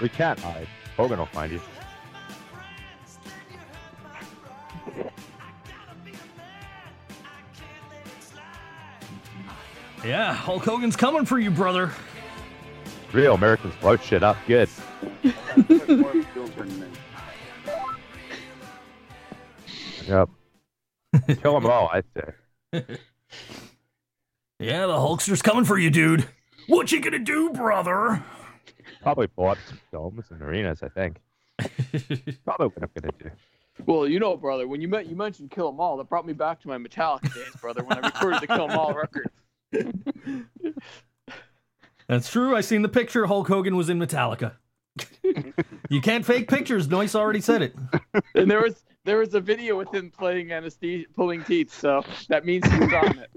We 0.00 0.08
can't 0.08 0.38
hide. 0.40 0.66
Hogan 0.96 1.18
will 1.18 1.26
find 1.26 1.52
you. 1.52 1.60
Yeah, 10.04 10.32
Hulk 10.32 10.64
Hogan's 10.64 10.96
coming 10.96 11.24
for 11.24 11.38
you, 11.38 11.50
brother. 11.50 11.92
Real 13.12 13.34
Americans 13.34 13.74
blow 13.80 13.96
shit 13.96 14.22
up 14.22 14.36
good. 14.46 14.68
Yep. 20.06 20.28
Kill 21.42 21.60
them 21.60 21.70
all, 21.70 21.90
I'd 21.92 22.04
say. 22.16 22.84
Yeah, 24.58 24.86
the 24.86 24.92
Hulkster's 24.92 25.42
coming 25.42 25.64
for 25.64 25.76
you, 25.76 25.90
dude. 25.90 26.28
What 26.68 26.92
you 26.92 27.00
gonna 27.00 27.18
do, 27.18 27.50
brother? 27.50 28.22
Probably 29.02 29.26
blow 29.26 29.46
up 29.46 29.58
some 29.66 29.80
domes 29.92 30.26
and 30.30 30.40
arenas, 30.40 30.84
I 30.84 30.88
think. 30.88 31.16
Probably 32.44 32.68
what 32.68 32.82
I'm 32.82 32.90
gonna 32.94 33.12
do. 33.18 33.30
Well, 33.84 34.06
you 34.06 34.20
know, 34.20 34.36
brother, 34.36 34.68
when 34.68 34.80
you 34.80 34.86
met 34.86 35.06
you 35.06 35.16
mentioned 35.16 35.50
Kill 35.50 35.66
'Em 35.68 35.80
All, 35.80 35.96
that 35.96 36.08
brought 36.08 36.24
me 36.24 36.32
back 36.32 36.60
to 36.60 36.68
my 36.68 36.78
Metallica 36.78 37.34
days, 37.34 37.56
brother. 37.60 37.82
When 37.82 37.98
I 38.04 38.06
recorded 38.06 38.40
the 38.40 38.46
Kill 38.46 38.70
'Em 38.70 38.78
All 38.78 38.94
record. 38.94 39.28
That's 42.06 42.30
true. 42.30 42.54
I 42.54 42.60
seen 42.60 42.82
the 42.82 42.88
picture. 42.88 43.26
Hulk 43.26 43.48
Hogan 43.48 43.74
was 43.74 43.88
in 43.88 43.98
Metallica. 43.98 44.52
you 45.88 46.00
can't 46.00 46.24
fake 46.24 46.46
pictures. 46.48 46.86
Noise 46.88 47.16
already 47.16 47.40
said 47.40 47.62
it. 47.62 47.74
And 48.36 48.48
there 48.48 48.62
was 48.62 48.84
there 49.04 49.18
was 49.18 49.34
a 49.34 49.40
video 49.40 49.76
with 49.76 49.92
him 49.92 50.10
playing 50.10 50.52
anesthesia, 50.52 51.06
pulling 51.14 51.42
teeth, 51.44 51.72
so 51.72 52.04
that 52.28 52.44
means 52.44 52.64
he 52.70 52.78
was 52.78 52.92
on 52.92 53.18
it. 53.18 53.30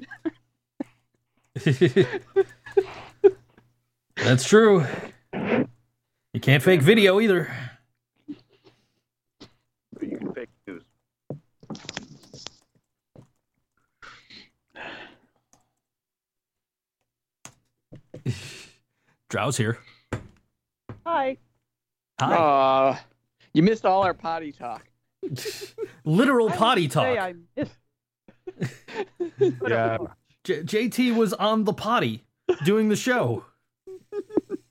That's 4.16 4.44
true. 4.48 4.86
You 5.34 6.40
can't 6.42 6.62
fake 6.62 6.82
video 6.82 7.20
either. 7.20 7.52
But 9.94 10.04
you 10.04 10.18
can 10.18 10.34
fake 10.34 10.50
news. 10.68 10.84
Drow's 19.30 19.58
here. 19.58 19.80
Hi. 21.06 21.38
Hi. 22.20 22.36
Uh, 22.36 22.98
you 23.54 23.64
missed 23.64 23.86
all 23.86 24.04
our 24.04 24.14
potty 24.14 24.52
talk. 24.52 24.86
Literal 26.06 26.50
I 26.52 26.56
potty 26.56 26.88
talk. 26.88 27.18
I 27.18 27.34
missed. 27.56 27.72
Yeah. 29.68 29.98
uh, 30.00 30.08
J- 30.44 30.62
JT 30.64 31.16
was 31.16 31.34
on 31.34 31.64
the 31.64 31.74
potty 31.74 32.24
doing 32.64 32.90
the 32.90 32.96
show. 32.96 33.44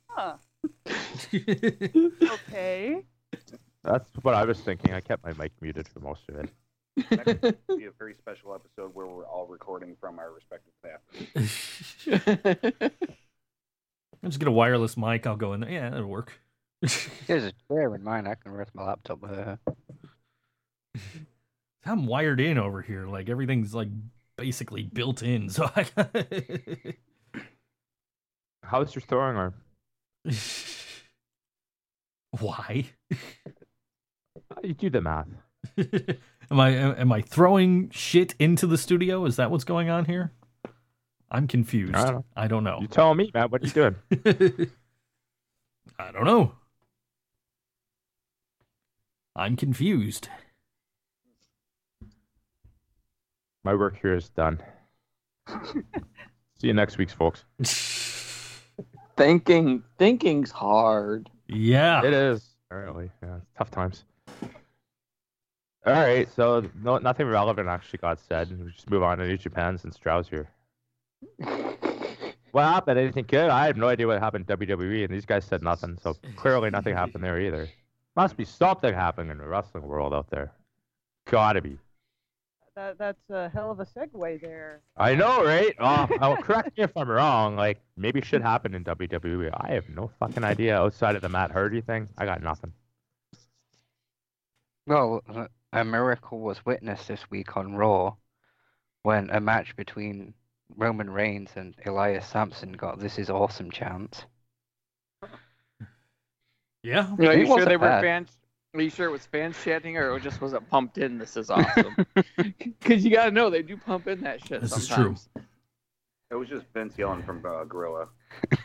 huh, 0.08 0.36
okay. 1.34 3.02
That's 3.82 4.08
what 4.22 4.34
I 4.34 4.44
was 4.44 4.60
thinking. 4.60 4.94
I 4.94 5.00
kept 5.00 5.24
my 5.24 5.32
mic 5.32 5.50
muted 5.60 5.88
for 5.88 5.98
most 6.00 6.22
of 6.28 6.36
it. 6.36 6.50
Next 7.10 7.42
week 7.42 7.56
will 7.68 7.76
be 7.78 7.84
a 7.86 7.90
very 7.98 8.14
special 8.18 8.54
episode 8.54 8.94
where 8.94 9.06
we're 9.06 9.26
all 9.26 9.46
recording 9.48 9.96
from 10.00 10.18
our 10.20 10.30
respective 10.32 10.72
bathrooms. 10.82 12.92
I'll 14.22 14.30
just 14.30 14.38
get 14.38 14.48
a 14.48 14.52
wireless 14.52 14.96
mic. 14.96 15.26
I'll 15.26 15.36
go 15.36 15.52
in 15.52 15.60
there. 15.60 15.70
Yeah, 15.70 15.90
that'll 15.90 16.06
work. 16.06 16.32
There's 17.26 17.44
a 17.44 17.52
chair 17.68 17.92
in 17.94 18.02
mine. 18.04 18.26
I 18.28 18.34
can 18.36 18.52
rest 18.52 18.70
my 18.74 18.84
laptop 18.84 19.20
with 19.20 19.32
her. 19.32 19.58
I'm 21.86 22.06
wired 22.06 22.40
in 22.40 22.58
over 22.58 22.82
here. 22.82 23.06
Like 23.06 23.28
everything's 23.28 23.74
like 23.74 23.88
basically 24.36 24.82
built 24.82 25.22
in. 25.22 25.48
So 25.50 25.70
I. 25.74 25.86
How's 28.64 28.94
your 28.94 29.02
throwing 29.02 29.36
arm? 29.36 29.54
Why? 32.40 32.86
Uh, 34.50 34.60
you 34.62 34.74
do 34.74 34.88
the 34.88 35.02
math. 35.02 35.28
am 36.50 36.60
I 36.60 36.70
am 36.70 37.12
I 37.12 37.20
throwing 37.20 37.90
shit 37.90 38.34
into 38.38 38.66
the 38.66 38.78
studio? 38.78 39.26
Is 39.26 39.36
that 39.36 39.50
what's 39.50 39.64
going 39.64 39.90
on 39.90 40.06
here? 40.06 40.32
I'm 41.30 41.46
confused. 41.46 41.94
I 41.94 42.04
don't 42.04 42.14
know. 42.14 42.24
I 42.36 42.46
don't 42.46 42.64
know. 42.64 42.78
You 42.80 42.86
tell 42.88 43.14
me, 43.14 43.30
man. 43.34 43.48
What 43.50 43.62
are 43.62 43.66
you 43.66 43.72
doing? 43.72 44.70
I 45.98 46.10
don't 46.10 46.24
know. 46.24 46.54
I'm 49.36 49.56
confused. 49.56 50.28
My 53.64 53.74
work 53.74 53.98
here 54.00 54.14
is 54.14 54.28
done. 54.28 54.60
See 55.48 56.68
you 56.68 56.74
next 56.74 56.98
week, 56.98 57.10
folks. 57.10 57.44
Thinking, 59.16 59.82
thinking's 59.98 60.50
hard. 60.50 61.30
Yeah. 61.48 62.04
It 62.04 62.12
is 62.12 62.54
apparently. 62.74 63.10
Yeah, 63.22 63.38
tough 63.56 63.70
times. 63.70 64.04
All 65.86 65.92
right, 65.92 66.28
so 66.34 66.68
no, 66.82 66.98
nothing 66.98 67.26
relevant 67.26 67.68
actually 67.68 67.98
got 67.98 68.18
said. 68.18 68.50
We 68.58 68.70
just 68.72 68.90
move 68.90 69.02
on 69.02 69.18
to 69.18 69.26
New 69.26 69.36
Japan 69.36 69.76
since 69.78 69.96
Strauss 69.96 70.28
here. 70.28 70.48
What 72.54 72.62
happened? 72.62 73.00
Anything 73.00 73.24
good? 73.26 73.50
I 73.50 73.66
have 73.66 73.76
no 73.76 73.88
idea 73.88 74.06
what 74.06 74.20
happened 74.20 74.48
in 74.48 74.56
WWE, 74.56 75.02
and 75.02 75.12
these 75.12 75.26
guys 75.26 75.44
said 75.44 75.60
nothing. 75.60 75.98
So 76.00 76.14
clearly, 76.36 76.70
nothing 76.70 76.94
happened 76.94 77.24
there 77.24 77.40
either. 77.40 77.68
Must 78.14 78.36
be 78.36 78.44
something 78.44 78.94
happening 78.94 79.32
in 79.32 79.38
the 79.38 79.44
wrestling 79.48 79.82
world 79.82 80.14
out 80.14 80.30
there. 80.30 80.52
Gotta 81.28 81.60
be. 81.60 81.80
That, 82.76 82.98
that's 82.98 83.30
a 83.30 83.48
hell 83.50 83.70
of 83.70 83.78
a 83.78 83.86
segue 83.86 84.40
there. 84.40 84.80
I 84.96 85.14
know, 85.14 85.44
right? 85.44 85.74
Oh, 85.78 86.08
oh, 86.20 86.36
correct 86.36 86.76
me 86.76 86.82
if 86.82 86.96
I'm 86.96 87.08
wrong. 87.08 87.54
Like 87.54 87.80
maybe 87.96 88.20
shit 88.20 88.42
happened 88.42 88.74
in 88.74 88.82
WWE. 88.84 89.50
I 89.54 89.74
have 89.74 89.88
no 89.88 90.10
fucking 90.18 90.42
idea 90.42 90.76
outside 90.76 91.14
of 91.14 91.22
the 91.22 91.28
Matt 91.28 91.52
Hardy 91.52 91.80
thing. 91.80 92.08
I 92.18 92.24
got 92.24 92.42
nothing. 92.42 92.72
Well, 94.86 95.22
uh, 95.32 95.46
a 95.72 95.84
miracle 95.84 96.40
was 96.40 96.66
witnessed 96.66 97.06
this 97.06 97.30
week 97.30 97.56
on 97.56 97.76
Raw 97.76 98.16
when 99.04 99.30
a 99.30 99.40
match 99.40 99.76
between 99.76 100.34
Roman 100.76 101.10
Reigns 101.10 101.50
and 101.54 101.74
Elias 101.86 102.26
Samson 102.26 102.72
got 102.72 102.98
"This 102.98 103.18
is 103.18 103.30
awesome" 103.30 103.70
chance. 103.70 104.24
Yeah. 106.82 107.14
Are 107.18 107.34
you 107.34 107.46
sure 107.46 107.54
wasn't 107.54 107.68
they 107.68 107.76
were 107.76 108.00
fans? 108.02 108.30
Are 108.74 108.82
you 108.82 108.90
sure 108.90 109.06
it 109.06 109.12
was 109.12 109.24
fans 109.24 109.56
chanting, 109.62 109.96
or 109.96 110.16
it 110.16 110.22
just 110.22 110.40
wasn't 110.40 110.68
pumped 110.68 110.98
in? 110.98 111.16
This 111.16 111.36
is 111.36 111.48
awesome. 111.48 111.94
Because 112.36 113.04
you 113.04 113.10
gotta 113.10 113.30
know 113.30 113.48
they 113.48 113.62
do 113.62 113.76
pump 113.76 114.08
in 114.08 114.20
that 114.22 114.44
shit. 114.46 114.60
This 114.60 114.76
is 114.76 114.88
true. 114.88 115.14
It 116.30 116.34
was 116.34 116.48
just 116.48 116.66
Vince 116.74 116.98
yelling 116.98 117.22
from 117.22 117.44
uh, 117.46 117.64
Gorilla. 117.64 118.08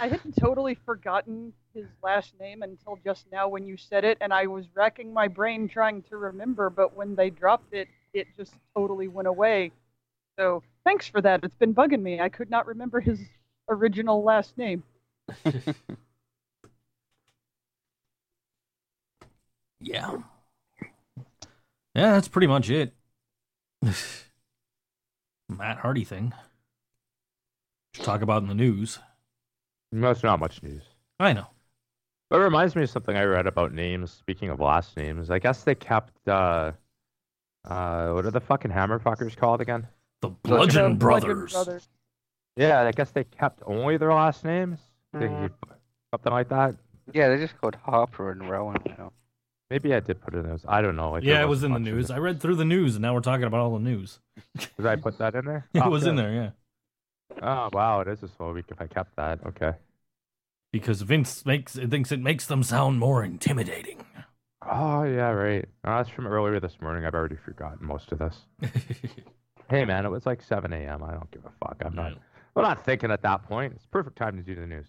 I 0.00 0.08
had 0.08 0.20
totally 0.38 0.74
forgotten 0.74 1.52
his 1.72 1.86
last 2.02 2.34
name 2.40 2.62
until 2.62 2.98
just 3.04 3.26
now 3.30 3.48
when 3.48 3.64
you 3.66 3.76
said 3.76 4.04
it, 4.04 4.18
and 4.20 4.32
I 4.32 4.46
was 4.46 4.66
racking 4.74 5.14
my 5.14 5.28
brain 5.28 5.68
trying 5.68 6.02
to 6.04 6.16
remember, 6.16 6.68
but 6.68 6.96
when 6.96 7.14
they 7.14 7.30
dropped 7.30 7.72
it, 7.72 7.88
it 8.12 8.26
just 8.36 8.54
totally 8.74 9.08
went 9.08 9.28
away. 9.28 9.70
So 10.38 10.62
thanks 10.84 11.06
for 11.06 11.20
that. 11.20 11.44
It's 11.44 11.54
been 11.54 11.74
bugging 11.74 12.02
me. 12.02 12.20
I 12.20 12.28
could 12.28 12.50
not 12.50 12.66
remember 12.66 13.00
his 13.00 13.20
original 13.68 14.24
last 14.24 14.58
name. 14.58 14.82
Yeah. 19.80 20.18
Yeah, 21.94 22.12
that's 22.12 22.28
pretty 22.28 22.46
much 22.46 22.70
it. 22.70 22.94
Matt 25.48 25.78
Hardy 25.78 26.04
thing. 26.04 26.32
To 27.94 28.02
talk 28.02 28.22
about 28.22 28.42
in 28.42 28.48
the 28.48 28.54
news. 28.54 28.98
That's 29.90 30.22
not 30.22 30.38
much 30.38 30.62
news. 30.62 30.82
I 31.18 31.32
know. 31.32 31.46
But 32.28 32.40
it 32.40 32.44
reminds 32.44 32.76
me 32.76 32.84
of 32.84 32.90
something 32.90 33.16
I 33.16 33.24
read 33.24 33.48
about 33.48 33.72
names. 33.74 34.12
Speaking 34.12 34.50
of 34.50 34.60
last 34.60 34.96
names, 34.96 35.30
I 35.30 35.40
guess 35.40 35.64
they 35.64 35.74
kept 35.74 36.12
uh, 36.28 36.70
uh, 37.64 38.10
what 38.12 38.24
are 38.24 38.30
the 38.30 38.40
fucking 38.40 38.70
hammer 38.70 39.00
fuckers 39.00 39.36
called 39.36 39.60
again? 39.60 39.86
The 40.22 40.28
The 40.28 40.34
Bludgeon 40.42 40.96
Bludgeon 40.96 40.98
Brothers. 40.98 41.52
Brothers. 41.52 41.88
Yeah, 42.56 42.82
I 42.82 42.92
guess 42.92 43.10
they 43.10 43.24
kept 43.24 43.62
only 43.66 43.96
their 43.96 44.12
last 44.12 44.44
names. 44.44 44.78
Mm. 45.14 45.50
something 46.12 46.32
like 46.32 46.48
that. 46.50 46.76
Yeah, 47.12 47.28
they're 47.28 47.38
just 47.38 47.60
called 47.60 47.74
Harper 47.74 48.30
and 48.30 48.48
Rowan 48.48 48.76
now. 48.86 49.12
Maybe 49.70 49.94
I 49.94 50.00
did 50.00 50.20
put 50.20 50.34
it 50.34 50.38
in 50.38 50.46
those. 50.48 50.64
I 50.66 50.82
don't 50.82 50.96
know. 50.96 51.12
Like, 51.12 51.22
Yeah, 51.22 51.34
there 51.34 51.42
it 51.44 51.48
was 51.48 51.62
in 51.62 51.72
the 51.72 51.78
much 51.78 51.86
news. 51.92 52.10
I 52.10 52.18
read 52.18 52.40
through 52.40 52.56
the 52.56 52.64
news, 52.64 52.96
and 52.96 53.02
now 53.02 53.14
we're 53.14 53.20
talking 53.20 53.44
about 53.46 53.60
all 53.60 53.72
the 53.74 53.78
news. 53.78 54.18
Did 54.76 54.86
I 54.86 54.96
put 54.96 55.18
that 55.18 55.34
in 55.36 55.44
there? 55.44 55.66
It 55.74 55.82
Oh, 55.84 55.90
was 55.90 56.06
in 56.06 56.16
there, 56.16 56.32
yeah. 56.32 56.50
Oh 57.40 57.68
wow, 57.72 58.00
it 58.00 58.08
is 58.08 58.22
a 58.24 58.28
slow 58.28 58.52
week 58.52 58.66
if 58.70 58.80
I 58.80 58.88
kept 58.88 59.14
that. 59.16 59.38
Okay. 59.46 59.72
Because 60.72 61.02
Vince 61.02 61.46
makes 61.46 61.74
thinks 61.74 62.10
it 62.10 62.20
makes 62.20 62.46
them 62.46 62.62
sound 62.64 62.98
more 62.98 63.22
intimidating. 63.22 64.04
Oh 64.62 65.04
yeah, 65.04 65.30
right. 65.30 65.66
That's 65.84 66.08
from 66.08 66.26
earlier 66.26 66.58
this 66.58 66.80
morning. 66.80 67.04
I've 67.06 67.14
already 67.14 67.36
forgotten 67.36 67.86
most 67.86 68.10
of 68.12 68.18
this. 68.18 68.36
Hey 69.68 69.84
man, 69.84 70.04
it 70.04 70.08
was 70.10 70.26
like 70.26 70.42
7 70.42 70.72
a.m. 70.72 71.04
I 71.04 71.12
don't 71.12 71.30
give 71.30 71.44
a 71.44 71.52
fuck. 71.64 71.80
I'm 71.86 71.94
not. 71.94 72.14
I'm 72.56 72.62
not 72.64 72.84
thinking 72.84 73.12
at 73.12 73.22
that 73.22 73.44
point. 73.44 73.72
It's 73.76 73.86
perfect 73.86 74.16
time 74.18 74.36
to 74.36 74.42
do 74.42 74.56
the 74.56 74.66
news. 74.66 74.88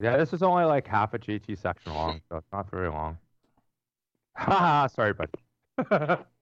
Yeah, 0.00 0.16
this 0.16 0.32
is 0.32 0.42
only 0.42 0.64
like 0.64 0.86
half 0.86 1.14
a 1.14 1.18
GT 1.18 1.58
section 1.58 1.92
long, 1.92 2.20
so 2.28 2.36
it's 2.36 2.52
not 2.52 2.70
very 2.70 2.88
long. 2.88 3.18
Haha, 4.36 4.86
sorry, 4.94 5.12
bud. 5.12 6.24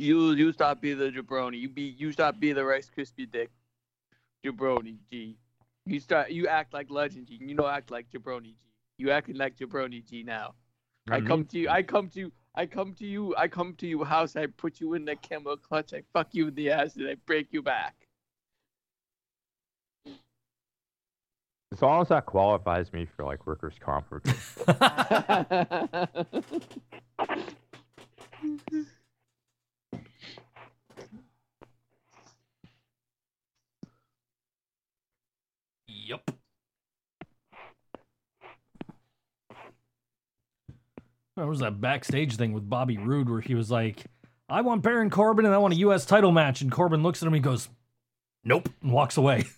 You 0.00 0.32
you 0.32 0.50
stop 0.52 0.80
being 0.80 0.96
the 0.96 1.10
jabroni. 1.10 1.60
You 1.60 1.68
be 1.68 1.94
you 1.98 2.10
stop 2.10 2.40
being 2.40 2.54
the 2.54 2.64
Rice 2.64 2.90
Krispie 2.90 3.30
dick. 3.30 3.50
Jabroni 4.42 4.96
G. 5.10 5.36
You 5.84 6.00
start 6.00 6.30
you 6.30 6.48
act 6.48 6.72
like 6.72 6.90
Legend 6.90 7.26
G. 7.26 7.38
You 7.38 7.54
don't 7.54 7.68
act 7.68 7.90
like 7.90 8.10
Jabroni 8.10 8.44
G. 8.44 8.56
You 8.96 9.10
acting 9.10 9.36
like 9.36 9.58
Jabroni 9.58 10.02
G 10.08 10.22
now. 10.22 10.54
I 11.10 11.16
I'm 11.16 11.26
come 11.26 11.44
to 11.44 11.58
you. 11.58 11.68
I 11.68 11.82
come 11.82 12.08
to. 12.10 12.20
You. 12.20 12.32
I 12.54 12.64
come 12.64 12.94
to 12.94 13.06
you. 13.06 13.34
I 13.36 13.46
come 13.46 13.74
to 13.74 13.86
your 13.86 14.06
house. 14.06 14.36
I 14.36 14.46
put 14.46 14.80
you 14.80 14.94
in 14.94 15.04
the 15.04 15.16
camel 15.16 15.58
clutch. 15.58 15.92
I 15.92 16.02
fuck 16.14 16.28
you 16.32 16.48
in 16.48 16.54
the 16.54 16.70
ass 16.70 16.96
and 16.96 17.06
I 17.06 17.16
break 17.26 17.48
you 17.52 17.60
back. 17.60 17.94
As 21.72 21.82
long 21.82 22.02
as 22.02 22.08
that 22.08 22.26
qualifies 22.26 22.92
me 22.92 23.06
for 23.06 23.24
like 23.24 23.46
workers' 23.46 23.76
comp. 23.80 24.06
or- 24.10 24.22
Yep. 35.88 36.30
There 41.36 41.46
was 41.46 41.60
that 41.60 41.80
backstage 41.80 42.36
thing 42.36 42.52
with 42.52 42.68
Bobby 42.68 42.98
Roode 42.98 43.30
where 43.30 43.40
he 43.40 43.54
was 43.54 43.70
like, 43.70 44.04
I 44.48 44.60
want 44.62 44.82
Baron 44.82 45.10
Corbin 45.10 45.46
and 45.46 45.54
I 45.54 45.58
want 45.58 45.74
a 45.74 45.78
U.S. 45.78 46.04
title 46.04 46.32
match. 46.32 46.60
And 46.60 46.70
Corbin 46.70 47.02
looks 47.02 47.22
at 47.22 47.26
him 47.26 47.34
and 47.34 47.44
he 47.44 47.48
goes, 47.48 47.68
Nope, 48.44 48.68
and 48.82 48.92
walks 48.92 49.16
away. 49.16 49.44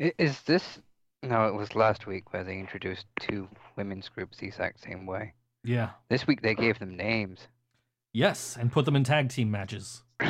I- 0.00 0.12
Is 0.18 0.40
this? 0.42 0.80
No, 1.22 1.48
it 1.48 1.54
was 1.54 1.74
last 1.74 2.06
week 2.06 2.32
where 2.32 2.44
they 2.44 2.58
introduced 2.58 3.06
two 3.20 3.48
women's 3.76 4.08
groups 4.08 4.38
the 4.38 4.46
exact 4.46 4.80
same 4.82 5.06
way. 5.06 5.34
Yeah. 5.64 5.90
This 6.08 6.26
week 6.26 6.42
they 6.42 6.54
gave 6.54 6.78
them 6.78 6.96
names. 6.96 7.48
Yes, 8.12 8.56
and 8.56 8.72
put 8.72 8.84
them 8.84 8.96
in 8.96 9.04
tag 9.04 9.28
team 9.28 9.50
matches. 9.50 10.02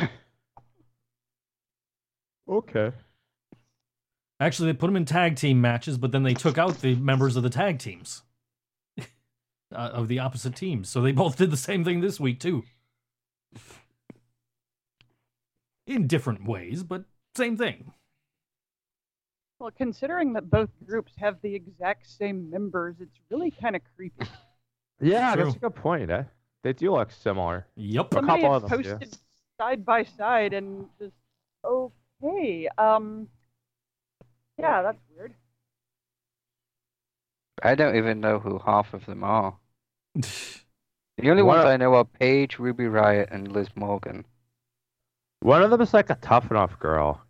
okay. 2.49 2.91
Actually, 4.39 4.71
they 4.71 4.77
put 4.77 4.87
them 4.87 4.95
in 4.95 5.05
tag 5.05 5.35
team 5.35 5.61
matches, 5.61 5.97
but 5.97 6.11
then 6.11 6.23
they 6.23 6.33
took 6.33 6.57
out 6.57 6.81
the 6.81 6.95
members 6.95 7.35
of 7.35 7.43
the 7.43 7.49
tag 7.49 7.77
teams 7.77 8.23
uh, 8.99 9.03
of 9.75 10.07
the 10.07 10.19
opposite 10.19 10.55
teams. 10.55 10.89
So 10.89 11.01
they 11.01 11.11
both 11.11 11.35
did 11.37 11.51
the 11.51 11.57
same 11.57 11.83
thing 11.83 11.99
this 12.01 12.19
week, 12.19 12.39
too. 12.39 12.63
In 15.85 16.07
different 16.07 16.45
ways, 16.45 16.83
but 16.83 17.03
same 17.35 17.57
thing. 17.57 17.91
Well, 19.59 19.71
considering 19.77 20.33
that 20.33 20.49
both 20.49 20.69
groups 20.85 21.11
have 21.17 21.37
the 21.41 21.53
exact 21.53 22.09
same 22.09 22.49
members, 22.49 22.95
it's 23.01 23.19
really 23.29 23.51
kind 23.51 23.75
of 23.75 23.81
creepy. 23.95 24.25
Yeah, 25.01 25.33
True. 25.33 25.45
that's 25.45 25.55
a 25.55 25.59
good 25.59 25.75
point. 25.75 26.11
Eh? 26.11 26.23
They 26.61 26.73
do 26.73 26.91
look 26.91 27.09
similar. 27.09 27.65
Yep. 27.77 28.15
A 28.15 28.21
couple 28.21 28.35
had 28.35 28.43
of 28.43 28.69
them, 28.69 28.81
yeah. 28.81 28.91
posted 28.97 29.17
side 29.57 29.85
by 29.85 30.03
side 30.03 30.51
and 30.53 30.87
just 30.99 31.13
okay. 31.63 32.67
Um, 32.77 33.29
yeah, 34.57 34.81
that's 34.81 34.99
weird. 35.15 35.33
I 37.63 37.75
don't 37.75 37.95
even 37.95 38.19
know 38.19 38.39
who 38.39 38.59
half 38.59 38.93
of 38.93 39.05
them 39.05 39.23
are. 39.23 39.55
The 41.17 41.29
only 41.29 41.43
What- 41.43 41.57
ones 41.57 41.65
I 41.67 41.77
know 41.77 41.93
are 41.95 42.03
Paige, 42.05 42.59
Ruby 42.59 42.85
Riott, 42.85 43.27
and 43.31 43.51
Liv 43.51 43.69
Morgan. 43.75 44.25
One 45.41 45.61
of 45.63 45.69
them 45.69 45.79
is 45.81 45.93
like 45.93 46.09
a 46.09 46.15
tough 46.15 46.49
enough 46.51 46.77
girl. 46.79 47.21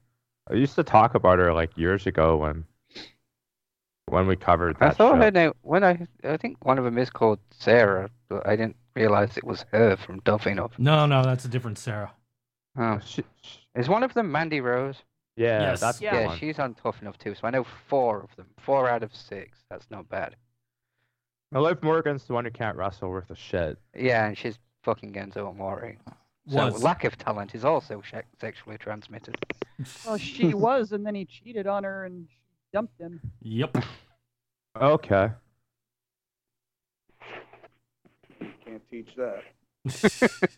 I 0.50 0.56
used 0.56 0.76
to 0.76 0.84
talk 0.84 1.16
about 1.16 1.40
her 1.40 1.54
like 1.54 1.78
years 1.78 2.08
ago 2.08 2.38
when 2.38 2.66
when 4.08 4.26
we 4.28 4.36
covered 4.36 4.76
that. 4.80 4.84
I 4.84 4.88
that 4.90 4.98
thought 4.98 5.16
show. 5.16 5.22
her 5.22 5.32
name. 5.32 5.54
When 5.62 5.84
I, 5.84 6.08
I 6.24 6.38
think 6.38 6.64
one 6.66 6.78
of 6.80 6.86
them 6.86 6.98
is 6.98 7.10
called 7.10 7.40
Sarah, 7.52 8.10
but 8.28 8.46
I 8.48 8.56
didn't 8.56 8.76
realize 8.96 9.38
it 9.38 9.44
was 9.44 9.66
her 9.72 9.96
from 9.98 10.20
Tough 10.22 10.48
Enough. 10.48 10.72
no, 10.80 11.06
no, 11.06 11.24
that's 11.24 11.46
a 11.46 11.48
different 11.48 11.78
Sarah. 11.78 12.12
Oh. 12.78 12.84
oh, 12.84 13.00
She- 13.06 13.24
she- 13.42 13.60
is 13.76 13.88
one 13.88 14.04
of 14.04 14.14
them 14.14 14.32
Mandy 14.32 14.62
Rose? 14.62 15.04
yeah, 15.38 15.62
Yes. 15.62 15.80
that's 15.80 16.02
Yeah. 16.02 16.16
Yeah, 16.20 16.26
one. 16.28 16.38
she's 16.40 16.58
on 16.60 16.74
Tough 16.74 17.02
Enough 17.02 17.18
too. 17.20 17.36
So 17.36 17.42
I 17.48 17.52
know 17.52 17.64
four 17.88 18.22
of 18.22 18.36
them. 18.36 18.48
Four 18.60 18.90
out 18.90 19.04
of 19.04 19.16
six. 19.16 19.60
That's 19.70 19.90
not 19.92 20.10
bad. 20.10 20.36
Now, 21.52 21.62
Liv 21.62 21.82
Morgan's 21.84 22.26
the 22.26 22.34
one 22.34 22.46
who 22.46 22.52
can't 22.52 22.78
wrestle 22.78 23.10
worth 23.10 23.30
a 23.32 23.36
shit. 23.36 23.78
Yeah, 23.96 24.26
and 24.28 24.38
she's 24.38 24.58
fucking 24.84 25.14
Enzo 25.14 25.48
Amore. 25.50 25.96
So 26.50 26.66
Was. 26.66 26.82
lack 26.84 27.04
of 27.04 27.18
talent 27.18 27.54
is 27.56 27.64
also 27.64 28.02
se- 28.10 28.24
sexually 28.40 28.78
transmitted. 28.78 29.36
Well, 30.06 30.18
she 30.18 30.54
was, 30.54 30.92
and 30.92 31.06
then 31.06 31.16
he 31.16 31.24
cheated 31.24 31.66
on 31.66 31.86
her 31.86 32.04
and 32.06 32.28
she 32.30 32.36
dumped 32.74 33.00
him. 33.00 33.22
Yep. 33.42 33.78
Okay. 34.82 35.30
You 38.42 38.48
can't 38.66 38.82
teach 38.92 39.10
that. 39.16 39.44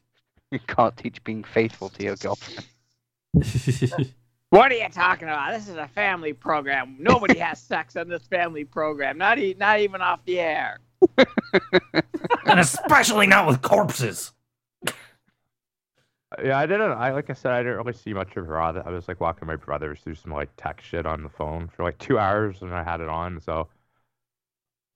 You 0.52 0.60
can't 0.68 0.98
teach 0.98 1.24
being 1.24 1.46
faithful 1.46 1.88
to 1.90 2.04
your 2.04 2.16
girlfriend. 2.18 2.66
What 4.50 4.70
are 4.70 4.76
you 4.76 4.90
talking 4.90 5.30
about? 5.30 5.54
This 5.54 5.70
is 5.70 5.78
a 5.78 5.88
family 5.88 6.34
program. 6.34 6.98
Nobody 7.00 7.38
has 7.40 7.58
sex 7.62 7.96
on 7.96 8.10
this 8.10 8.24
family 8.24 8.66
program. 8.66 9.18
Not 9.18 9.40
e- 9.40 9.56
not 9.58 9.80
even 9.80 10.02
off 10.02 10.20
the 10.26 10.42
air. 10.42 10.78
and 12.46 12.60
especially 12.60 13.28
not 13.28 13.48
with 13.48 13.62
corpses. 13.62 14.34
Yeah, 16.44 16.58
I 16.58 16.66
didn't. 16.66 16.92
I 16.92 17.12
like 17.12 17.30
I 17.30 17.34
said, 17.34 17.52
I 17.52 17.60
didn't 17.60 17.78
really 17.78 17.94
see 17.94 18.14
much 18.14 18.38
of 18.38 18.48
Raw. 18.48 18.70
I 18.86 18.90
was 18.90 19.08
like 19.08 19.20
walking 19.20 19.48
my 19.48 19.58
brothers 19.58 20.00
through 20.00 20.16
some 20.16 20.32
like 20.32 20.50
tech 20.56 20.82
shit 20.82 21.06
on 21.06 21.24
the 21.24 21.30
phone 21.30 21.68
for 21.68 21.84
like 21.84 21.98
two 21.98 22.18
hours, 22.20 22.62
and 22.62 22.74
I 22.74 22.84
had 22.84 23.02
it 23.02 23.10
on. 23.10 23.42
So 23.42 23.68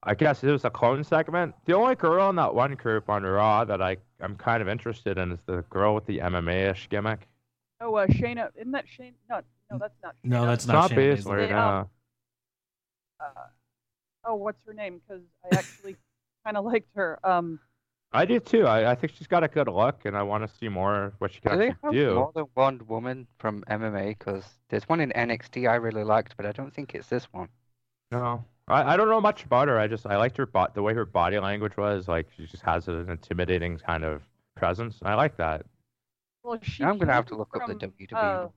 I 0.04 0.14
guess 0.14 0.44
it 0.44 0.52
was 0.52 0.64
a 0.64 0.70
clone 0.70 1.04
segment. 1.04 1.56
The 1.66 1.74
only 1.74 1.96
girl 1.96 2.30
in 2.30 2.38
that 2.38 2.56
one 2.56 2.76
group 2.76 3.10
on 3.10 3.24
Raw 3.24 3.66
that 3.66 3.82
I 3.82 3.98
I'm 4.22 4.36
kind 4.36 4.62
of 4.62 4.70
interested 4.70 5.18
in 5.18 5.34
is 5.34 5.40
the 5.46 5.64
girl 5.70 5.94
with 5.94 6.06
the 6.06 6.20
MMA-ish 6.20 6.88
gimmick. 6.90 7.28
Oh, 7.82 7.96
uh, 7.96 8.08
Shayna, 8.08 8.50
isn't 8.56 8.72
that 8.72 8.86
Shane? 8.88 9.14
No, 9.30 9.42
no, 9.70 9.78
that's 9.78 9.96
not. 10.02 10.16
No, 10.24 10.44
Shayna. 10.44 10.46
that's 10.46 10.64
It's 10.64 10.68
not 10.72 10.92
not 10.92 10.92
Shayna 10.92 11.18
Baszler, 11.18 11.50
Baszler. 11.50 11.50
No. 11.50 11.90
Uh, 13.20 13.30
oh, 14.26 14.36
what's 14.36 14.60
her 14.66 14.74
name? 14.74 15.02
Because 15.06 15.24
I 15.44 15.58
actually 15.58 15.98
kind 16.46 16.56
of 16.56 16.64
liked 16.64 16.90
her. 16.96 17.20
Um, 17.24 17.60
I 18.12 18.26
do 18.26 18.40
too. 18.40 18.66
I, 18.66 18.92
I 18.92 18.96
think 18.96 19.14
she's 19.14 19.28
got 19.28 19.44
a 19.44 19.48
good 19.48 19.68
look, 19.68 20.06
and 20.06 20.16
I 20.18 20.24
want 20.24 20.48
to 20.50 20.56
see 20.58 20.70
more 20.70 21.14
what 21.20 21.32
she 21.34 21.42
can 21.42 21.52
Do 21.52 21.58
they 21.58 21.74
have 21.84 21.94
do. 21.94 22.14
more 22.14 22.32
than 22.34 22.46
one 22.54 22.86
woman 22.88 23.28
from 23.38 23.64
MMA? 23.68 24.10
Because 24.18 24.60
there's 24.70 24.88
one 24.90 25.02
in 25.02 25.12
NXT 25.12 25.70
I 25.70 25.76
really 25.76 26.04
liked, 26.04 26.38
but 26.38 26.46
I 26.46 26.52
don't 26.52 26.74
think 26.74 26.96
it's 26.96 27.08
this 27.10 27.26
one. 27.34 27.50
No, 28.12 28.46
I, 28.68 28.94
I 28.94 28.98
don't 28.98 29.10
know 29.10 29.22
much 29.22 29.44
about 29.44 29.68
her. 29.68 29.78
I 29.80 29.88
just 29.88 30.06
I 30.06 30.18
liked 30.18 30.38
her 30.38 30.46
bot 30.46 30.74
the 30.74 30.82
way 30.82 30.94
her 30.94 31.06
body 31.06 31.40
language 31.40 31.78
was. 31.78 32.08
Like 32.08 32.28
she 32.36 32.46
just 32.48 32.64
has 32.64 32.88
an 32.88 33.10
intimidating 33.10 33.78
kind 33.78 34.04
of 34.04 34.24
presence. 34.56 35.00
I 35.04 35.16
like 35.16 35.38
that. 35.38 35.66
well, 36.44 36.60
she 36.62 36.84
I'm 36.84 36.98
gonna 36.98 37.14
have 37.14 37.26
to 37.28 37.32
came 37.32 37.40
look 37.40 37.56
up 37.56 37.66
the 37.66 37.74
from, 37.74 37.80
WWE. 37.80 38.14
uh, 38.14 38.48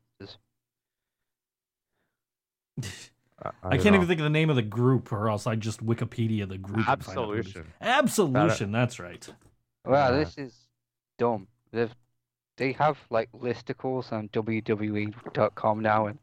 rosters. 3.44 3.58
I, 3.62 3.68
I, 3.68 3.76
can't 3.76 3.86
know. 3.86 3.94
even 3.96 4.06
think 4.08 4.20
of 4.20 4.24
the 4.24 4.30
name 4.30 4.50
of 4.50 4.56
the 4.56 4.62
group, 4.62 5.12
or 5.12 5.28
else 5.28 5.46
I'd 5.46 5.60
just 5.60 5.84
Wikipedia 5.84 6.48
the 6.48 6.58
group. 6.58 6.88
and 6.88 7.04
find 7.04 7.18
out 7.18 7.26
who 7.26 7.32
it 7.32 7.38
is. 7.40 7.46
Absolution. 7.56 7.72
Absolution. 7.80 8.72
That's 8.72 8.98
right. 8.98 9.28
Well, 9.84 10.12
Yeah. 10.12 10.24
this 10.24 10.38
is 10.38 10.54
dumb. 11.18 11.48
They've 11.72 11.94
they 12.56 12.72
have 12.72 12.98
like 13.10 13.30
listicles 13.32 14.12
on 14.12 14.28
WWE.com 14.30 15.80
now, 15.80 16.06
and 16.06 16.18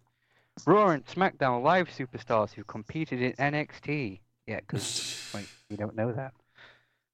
Raw 0.66 0.90
and 0.90 1.06
SmackDown 1.06 1.64
live 1.64 1.90
superstars 1.90 2.54
who 2.54 2.64
competed 2.64 3.22
in 3.22 3.34
NXT. 3.34 4.20
Yeah, 4.48 4.60
because 4.60 5.30
like 5.34 5.48
you 5.70 5.78
don't 5.78 5.96
know 5.96 6.12
that. 6.12 6.34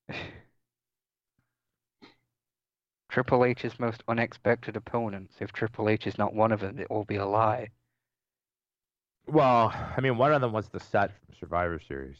Triple 3.10 3.43
H's 3.45 3.78
most 3.80 4.04
unexpected 4.08 4.76
opponents. 4.78 5.36
If 5.39 5.52
Triple 5.52 5.89
H 5.89 6.08
is 6.08 6.18
not 6.18 6.34
one 6.34 6.52
of 6.52 6.62
them, 6.62 6.80
it 6.80 6.89
will 6.89 7.04
be 7.04 7.18
a 7.18 7.26
lie. 7.26 7.70
Well, 9.28 9.74
I 9.74 10.02
mean, 10.02 10.18
one 10.18 10.34
of 10.34 10.42
them 10.42 10.52
was 10.52 10.68
the 10.68 10.80
set 10.80 11.12
from 11.12 11.36
Survivor 11.40 11.80
Series. 11.80 12.18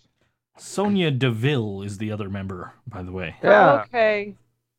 Sonya 0.58 1.12
Deville 1.12 1.82
is 1.82 1.98
the 1.98 2.12
other 2.12 2.30
member, 2.30 2.74
by 2.88 3.02
the 3.04 3.12
way. 3.12 3.36
Yeah. 3.44 3.84
Okay. 3.86 4.36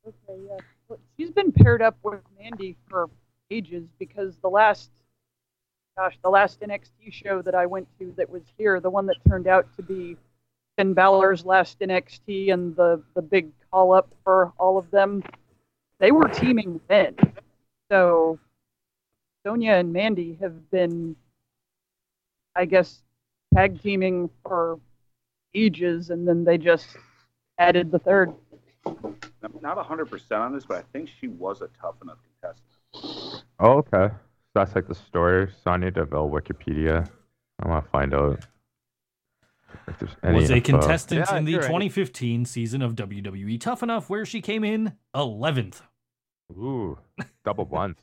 Okay, 0.07 0.41
yeah. 0.49 0.57
Well, 0.89 0.99
She's 1.16 1.31
been 1.31 1.53
paired 1.53 1.83
up 1.83 1.97
with 2.03 2.20
Mandy 2.41 2.77
for 2.89 3.09
ages 3.51 3.85
because 3.99 4.37
the 4.43 4.49
last, 4.49 4.91
gosh, 5.97 6.18
the 6.23 6.31
last 6.31 6.61
NXT 6.61 7.12
show 7.12 7.43
that 7.43 7.55
I 7.55 7.66
went 7.66 7.89
to 7.99 8.12
that 8.16 8.29
was 8.29 8.43
here, 8.57 8.81
the 8.81 8.91
one 8.91 9.07
that 9.07 9.16
turned 9.29 9.47
out 9.47 9.66
to 9.77 9.83
be 9.83 10.16
Finn 10.77 10.95
Balor's 10.95 11.45
last 11.45 11.79
NXT 11.81 12.53
and 12.53 12.75
the, 12.77 13.03
the 13.14 13.23
big 13.23 13.51
call 13.70 13.93
up 13.93 14.09
for 14.25 14.53
all 14.59 14.79
of 14.79 14.91
them, 14.91 15.23
they 15.99 16.11
were 16.11 16.29
teaming 16.29 16.81
then. 16.89 17.14
So 17.91 18.39
Sonia 19.45 19.73
and 19.75 19.93
Mandy 19.93 20.39
have 20.41 20.70
been, 20.70 21.16
I 22.55 22.64
guess, 22.64 23.03
tag 23.55 23.80
teaming 23.82 24.30
for 24.42 24.78
ages, 25.55 26.11
and 26.11 26.26
then 26.26 26.44
they 26.44 26.59
just 26.59 26.88
added 27.59 27.90
the 27.90 27.98
third. 27.98 28.32
I'm 28.86 29.59
not 29.61 29.76
100% 29.78 30.32
on 30.32 30.55
this, 30.55 30.64
but 30.64 30.78
I 30.78 30.82
think 30.92 31.09
she 31.20 31.28
was 31.28 31.62
a 31.62 31.68
tough 31.80 31.94
enough 32.03 32.18
contestant. 32.40 33.44
Oh, 33.59 33.78
okay. 33.78 34.09
So 34.09 34.55
that's 34.55 34.74
like 34.74 34.88
the 34.88 34.94
story. 34.94 35.48
Sonya 35.62 35.90
Deville, 35.90 36.28
Wikipedia. 36.28 37.09
I 37.62 37.68
want 37.68 37.84
to 37.84 37.90
find 37.90 38.14
out. 38.14 38.44
if 39.88 39.98
there's 39.98 40.16
any 40.22 40.36
was 40.36 40.50
a 40.50 40.57
info. 40.57 40.72
contestant 40.72 41.26
Yeah, 41.30 41.38
in 41.38 41.44
the 41.44 41.57
right. 41.57 41.62
2015 41.62 42.44
season 42.44 42.82
of 42.82 42.94
WWE 42.94 43.61
Tough 43.61 43.82
Enough, 43.82 44.11
where 44.11 44.26
she 44.26 44.40
came 44.40 44.64
in 44.64 44.92
11th. 45.14 45.82
Ooh, 46.53 46.98
double 47.44 47.64
blunts. 47.64 48.03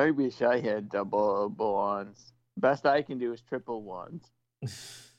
I 0.00 0.10
wish 0.12 0.40
I 0.40 0.60
had 0.60 0.88
double 0.88 1.50
ones. 1.50 2.32
Best 2.56 2.86
I 2.86 3.02
can 3.02 3.18
do 3.18 3.34
is 3.34 3.42
triple 3.42 3.82
ones. 3.82 4.24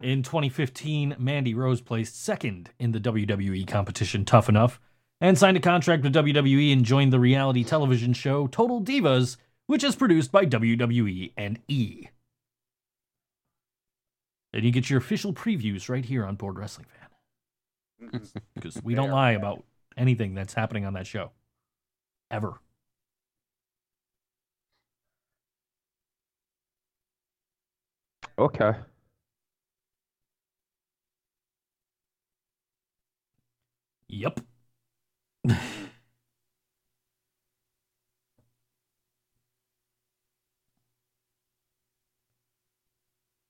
In 0.00 0.22
2015, 0.24 1.14
Mandy 1.18 1.54
Rose 1.54 1.80
placed 1.80 2.22
second 2.22 2.70
in 2.78 2.92
the 2.92 3.00
WWE 3.00 3.66
competition 3.66 4.26
Tough 4.26 4.48
Enough 4.50 4.78
and 5.22 5.38
signed 5.38 5.56
a 5.56 5.60
contract 5.60 6.02
with 6.02 6.12
WWE 6.14 6.70
and 6.70 6.84
joined 6.84 7.14
the 7.14 7.18
reality 7.18 7.64
television 7.64 8.12
show 8.12 8.46
Total 8.46 8.82
Divas, 8.82 9.38
which 9.68 9.82
is 9.82 9.96
produced 9.96 10.30
by 10.30 10.44
WWE 10.44 11.32
and 11.38 11.60
E. 11.66 12.08
And 14.52 14.64
you 14.64 14.70
get 14.70 14.90
your 14.90 14.98
official 14.98 15.32
previews 15.32 15.88
right 15.88 16.04
here 16.04 16.26
on 16.26 16.36
Board 16.36 16.58
Wrestling 16.58 16.88
Fan 18.00 18.20
because 18.54 18.78
we 18.84 18.94
don't 18.94 19.10
lie 19.10 19.32
about 19.32 19.64
anything 19.96 20.34
that's 20.34 20.52
happening 20.52 20.84
on 20.84 20.92
that 20.92 21.06
show. 21.06 21.30
Ever. 22.30 22.60
Okay. 28.38 28.72
Yep. 34.08 34.40
and 35.48 35.58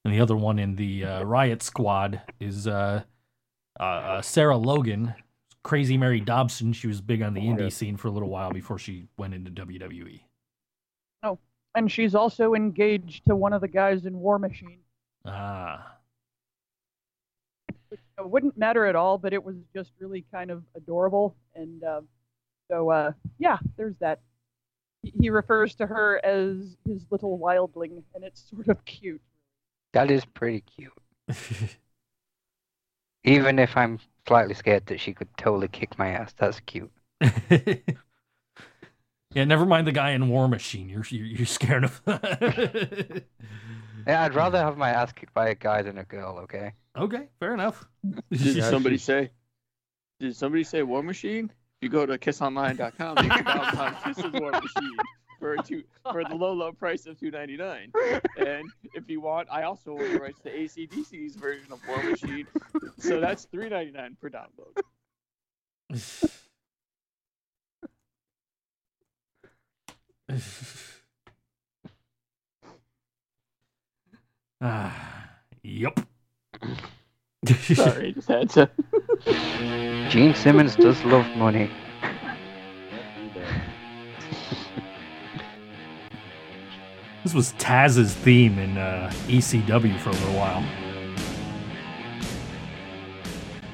the 0.04 0.20
other 0.20 0.36
one 0.36 0.58
in 0.58 0.76
the 0.76 1.04
uh, 1.04 1.22
Riot 1.24 1.62
Squad 1.62 2.22
is 2.38 2.66
uh, 2.68 3.02
uh, 3.78 3.82
uh, 3.82 4.22
Sarah 4.22 4.56
Logan, 4.56 5.14
Crazy 5.64 5.98
Mary 5.98 6.20
Dobson. 6.20 6.72
She 6.72 6.86
was 6.86 7.00
big 7.00 7.22
on 7.22 7.34
the 7.34 7.40
indie 7.40 7.72
scene 7.72 7.96
for 7.96 8.08
a 8.08 8.12
little 8.12 8.28
while 8.30 8.52
before 8.52 8.78
she 8.78 9.08
went 9.18 9.34
into 9.34 9.50
WWE. 9.50 10.20
WWE. 11.22 11.38
And 11.76 11.92
she's 11.92 12.14
also 12.14 12.54
engaged 12.54 13.26
to 13.26 13.36
one 13.36 13.52
of 13.52 13.60
the 13.60 13.68
guys 13.68 14.06
in 14.06 14.18
War 14.18 14.38
Machine. 14.38 14.78
Ah. 15.26 15.92
It 17.92 17.98
wouldn't 18.18 18.56
matter 18.56 18.86
at 18.86 18.96
all, 18.96 19.18
but 19.18 19.32
it 19.34 19.44
was 19.44 19.56
just 19.74 19.92
really 20.00 20.24
kind 20.32 20.50
of 20.50 20.62
adorable. 20.74 21.36
And 21.54 21.84
uh, 21.84 22.00
so, 22.70 22.90
uh, 22.90 23.12
yeah, 23.38 23.58
there's 23.76 23.94
that. 24.00 24.20
He- 25.02 25.12
He 25.20 25.30
refers 25.30 25.74
to 25.76 25.86
her 25.86 26.18
as 26.24 26.76
his 26.88 27.04
little 27.10 27.38
wildling, 27.38 28.02
and 28.14 28.24
it's 28.24 28.48
sort 28.50 28.68
of 28.68 28.82
cute. 28.86 29.20
That 29.92 30.10
is 30.10 30.24
pretty 30.24 30.62
cute. 30.62 30.92
Even 33.24 33.58
if 33.58 33.76
I'm 33.76 33.98
slightly 34.26 34.54
scared 34.54 34.86
that 34.86 34.98
she 35.00 35.12
could 35.12 35.28
totally 35.36 35.68
kick 35.68 35.98
my 35.98 36.08
ass, 36.08 36.32
that's 36.38 36.60
cute. 36.60 36.90
yeah, 39.36 39.44
never 39.44 39.64
mind 39.66 39.86
the 39.86 39.92
guy 39.92 40.10
in 40.10 40.28
War 40.28 40.48
Machine. 40.48 40.88
You're 40.88 41.04
you're, 41.10 41.26
you're 41.26 41.46
scared 41.46 41.84
of. 41.84 42.02
Yeah, 44.06 44.22
I'd 44.22 44.34
rather 44.36 44.58
have 44.58 44.76
my 44.78 44.90
ass 44.90 45.10
kicked 45.12 45.34
by 45.34 45.48
a 45.48 45.56
guy 45.56 45.82
than 45.82 45.98
a 45.98 46.04
girl, 46.04 46.38
okay? 46.44 46.74
okay, 46.96 47.26
fair 47.40 47.52
enough. 47.54 47.84
Did 48.30 48.40
Yeah, 48.54 48.70
somebody 48.70 48.98
she's- 48.98 49.04
say? 49.04 49.30
Did 50.20 50.36
somebody 50.36 50.62
say 50.62 50.82
War 50.84 51.02
Machine? 51.02 51.46
If 51.46 51.82
you 51.82 51.88
go 51.88 52.06
to 52.06 52.16
kissonline.com, 52.16 53.16
you 53.24 53.28
can 53.30 53.44
download 53.44 54.04
Kiss's 54.04 54.32
War 54.40 54.52
Machine 54.52 54.96
for 55.40 55.56
two 55.56 55.82
for 56.12 56.22
the 56.22 56.36
low 56.36 56.52
low 56.52 56.70
price 56.70 57.06
of 57.06 57.18
two 57.18 57.32
ninety 57.32 57.56
nine. 57.56 57.90
And 58.38 58.70
if 58.94 59.10
you 59.10 59.20
want, 59.20 59.48
I 59.50 59.64
also 59.64 59.90
own 59.98 60.12
the 60.12 60.20
rights 60.20 60.38
to 60.44 60.56
ACDC's 60.56 61.34
version 61.34 61.72
of 61.72 61.80
War 61.88 62.00
Machine, 62.04 62.46
so 62.98 63.18
that's 63.18 63.46
three 63.46 63.68
ninety 63.68 63.90
nine 63.90 64.16
per 64.22 64.30
download. 64.30 64.80
Ah, 74.60 75.32
yep. 75.62 76.00
Sorry, 77.44 78.12
just 78.12 78.28
had 78.28 78.48
to. 78.50 78.70
Gene 80.10 80.34
Simmons 80.34 80.76
does 80.76 81.02
love 81.04 81.26
money. 81.36 81.70
This 87.22 87.34
was 87.34 87.52
Taz's 87.58 88.14
theme 88.14 88.56
in 88.56 88.78
uh, 88.78 89.10
ECW 89.26 89.98
for 89.98 90.10
a 90.10 90.12
little 90.12 90.36
while. 90.36 90.64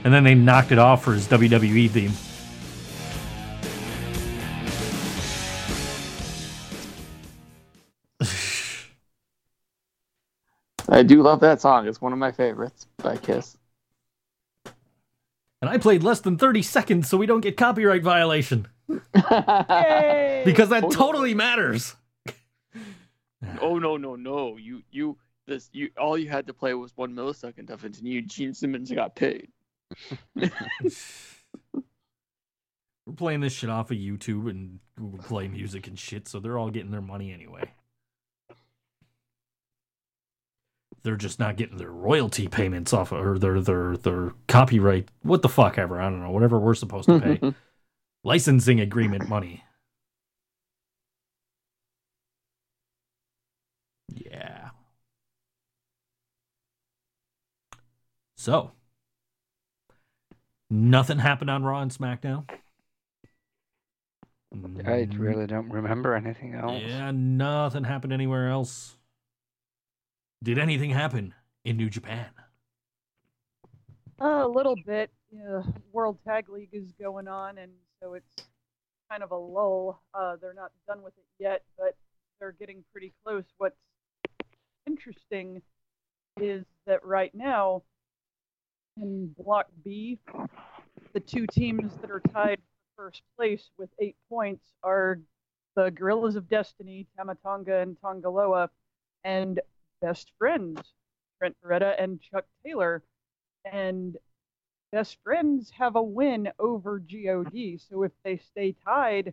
And 0.05 0.15
then 0.15 0.25
they 0.25 0.35
knocked 0.35 0.73
it 0.73 0.79
off 0.79 1.05
for 1.05 1.13
his 1.13 1.29
WWE 1.29 1.91
theme. 1.91 2.13
I 10.93 11.03
do 11.03 11.23
love 11.23 11.41
that 11.41 11.61
song. 11.61 11.89
It's 11.89 12.01
one 12.03 12.13
of 12.13 12.19
my 12.19 12.33
favorites 12.33 12.87
by 12.99 13.17
Kiss. 13.17 13.57
And 14.67 15.71
I 15.71 15.79
played 15.79 16.03
less 16.03 16.21
than 16.21 16.37
30 16.37 16.61
seconds 16.63 17.09
so 17.09 17.17
we 17.17 17.25
don't 17.27 17.41
get 17.41 17.57
copyright 17.57 18.03
violation. 18.03 18.67
Yay! 19.15 20.43
Because 20.45 20.69
that 20.69 20.85
Oh, 20.85 20.89
no. 20.89 20.93
totally 20.95 21.35
matters. 21.35 21.95
oh 23.61 23.79
no 23.79 23.97
no 23.97 24.17
no! 24.17 24.57
You 24.57 24.83
you 24.91 25.17
this 25.47 25.71
you 25.73 25.91
all 25.97 26.19
you 26.19 26.29
had 26.29 26.47
to 26.49 26.53
play 26.55 26.75
was 26.75 26.93
one 26.97 27.15
millisecond 27.15 27.71
of 27.71 27.85
it, 27.85 27.99
and 27.99 28.07
you 28.07 28.21
Gene 28.23 28.53
Simmons 28.53 28.91
got 28.93 29.15
paid. 29.17 29.49
We're 30.35 30.51
playing 33.17 33.41
this 33.41 33.53
shit 33.53 33.71
off 33.71 33.91
of 33.91 33.97
YouTube 33.97 34.49
and 34.51 34.79
Google 34.97 35.19
Play 35.21 35.49
Music 35.49 35.87
and 35.87 35.99
shit, 35.99 36.29
so 36.29 36.39
they're 36.39 36.59
all 36.59 36.71
getting 36.71 36.91
their 36.91 37.01
money 37.01 37.33
anyway. 37.33 37.73
They're 41.03 41.17
just 41.17 41.39
not 41.39 41.57
getting 41.57 41.79
their 41.79 41.91
royalty 41.91 42.49
payments 42.49 42.93
off 42.93 43.13
or 43.13 43.39
their 43.39 43.61
their 43.61 43.97
their 43.97 44.33
copyright 44.49 45.09
what 45.23 45.43
the 45.43 45.49
fuck 45.49 45.79
ever 45.79 46.01
I 46.01 46.05
don't 46.05 46.23
know 46.23 46.31
whatever 46.31 46.59
we're 46.59 46.75
supposed 46.75 47.09
to 47.09 47.21
pay 47.21 47.55
licensing 48.25 48.81
agreement 48.81 49.29
money. 49.29 49.65
Yeah. 54.09 54.71
So, 58.37 58.73
nothing 60.69 61.19
happened 61.19 61.51
on 61.51 61.63
Raw 61.63 61.81
and 61.81 61.91
SmackDown. 61.91 62.49
I 64.53 64.57
mm-hmm. 64.57 65.21
really 65.21 65.47
don't 65.47 65.71
remember 65.71 66.15
anything 66.15 66.55
else. 66.55 66.83
Yeah, 66.85 67.11
nothing 67.15 67.85
happened 67.85 68.13
anywhere 68.13 68.51
else. 68.51 68.97
Did 70.43 70.59
anything 70.59 70.91
happen 70.91 71.35
in 71.65 71.77
New 71.77 71.89
Japan? 71.89 72.27
Uh, 74.21 74.43
a 74.45 74.49
little 74.49 74.75
bit. 74.85 75.11
World 75.93 76.19
Tag 76.27 76.49
League 76.49 76.71
is 76.73 76.91
going 77.01 77.29
on, 77.29 77.59
and 77.59 77.71
so 78.01 78.15
it's 78.15 78.35
kind 79.09 79.23
of 79.23 79.31
a 79.31 79.37
lull. 79.37 80.03
Uh, 80.13 80.37
they're 80.41 80.55
not 80.55 80.73
done 80.89 81.03
with 81.03 81.13
it 81.17 81.25
yet, 81.39 81.63
but 81.79 81.95
they're 82.41 82.53
getting 82.53 82.83
pretty 82.91 83.13
close. 83.25 83.45
What's 83.59 83.77
interesting 84.87 85.63
is 86.41 86.65
that 86.87 87.05
right 87.05 87.33
now, 87.35 87.83
in 88.97 89.35
Block 89.39 89.69
B, 89.85 90.19
the 91.13 91.21
two 91.21 91.47
teams 91.47 91.93
that 92.01 92.11
are 92.11 92.21
tied 92.33 92.59
for 92.97 93.05
first 93.05 93.23
place 93.37 93.71
with 93.79 93.91
eight 94.01 94.17
points 94.29 94.65
are 94.83 95.21
the 95.77 95.91
Guerrillas 95.91 96.37
of 96.37 96.49
Destiny, 96.49 97.07
Tama 97.17 97.37
Tonga 97.43 97.79
and 97.79 97.97
Tanga 98.01 98.29
Loa, 98.29 98.71
and 99.25 99.61
best 100.03 100.33
friends, 100.39 100.81
Trent 101.39 101.57
Beretta 101.65 101.95
and 101.99 102.21
Chuck 102.21 102.45
Taylor. 102.67 103.03
And 103.65 104.19
best 104.91 105.17
friends 105.25 105.71
have 105.79 105.97
a 105.97 106.03
win 106.03 106.51
over 106.59 106.99
God. 106.99 107.81
So 107.89 108.03
if 108.03 108.13
they 108.25 108.37
stay 108.37 108.75
tied, 108.85 109.33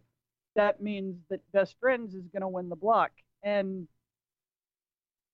that 0.55 0.82
means 0.82 1.17
that 1.30 1.41
best 1.51 1.76
friends 1.80 2.13
is 2.13 2.28
going 2.32 2.41
to 2.41 2.47
win 2.47 2.70
the 2.70 2.76
block. 2.76 3.11
And 3.43 3.88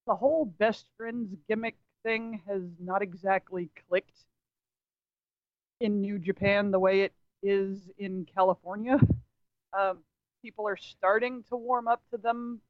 the 0.06 0.14
whole 0.14 0.46
best 0.46 0.86
friends 0.96 1.34
gimmick 1.48 1.76
thing 2.02 2.42
has 2.48 2.62
not 2.80 3.02
exactly 3.02 3.70
clicked 3.88 4.24
in 5.80 6.00
New 6.00 6.18
Japan 6.18 6.70
the 6.70 6.78
way 6.78 7.02
it 7.02 7.12
is 7.42 7.90
in 7.98 8.26
California. 8.34 8.98
Um, 9.78 9.98
people 10.42 10.66
are 10.68 10.76
starting 10.76 11.42
to 11.50 11.56
warm 11.56 11.88
up 11.88 12.00
to 12.12 12.16
them, 12.16 12.60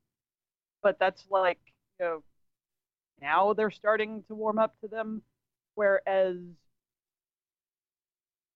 but 0.83 0.99
that's 0.99 1.25
like, 1.31 1.61
you 2.01 2.07
know, 2.07 2.23
now 3.21 3.53
they're 3.53 3.71
starting 3.71 4.23
to 4.29 4.35
warm 4.35 4.59
up 4.59 4.75
to 4.81 4.89
them, 4.89 5.23
whereas 5.75 6.37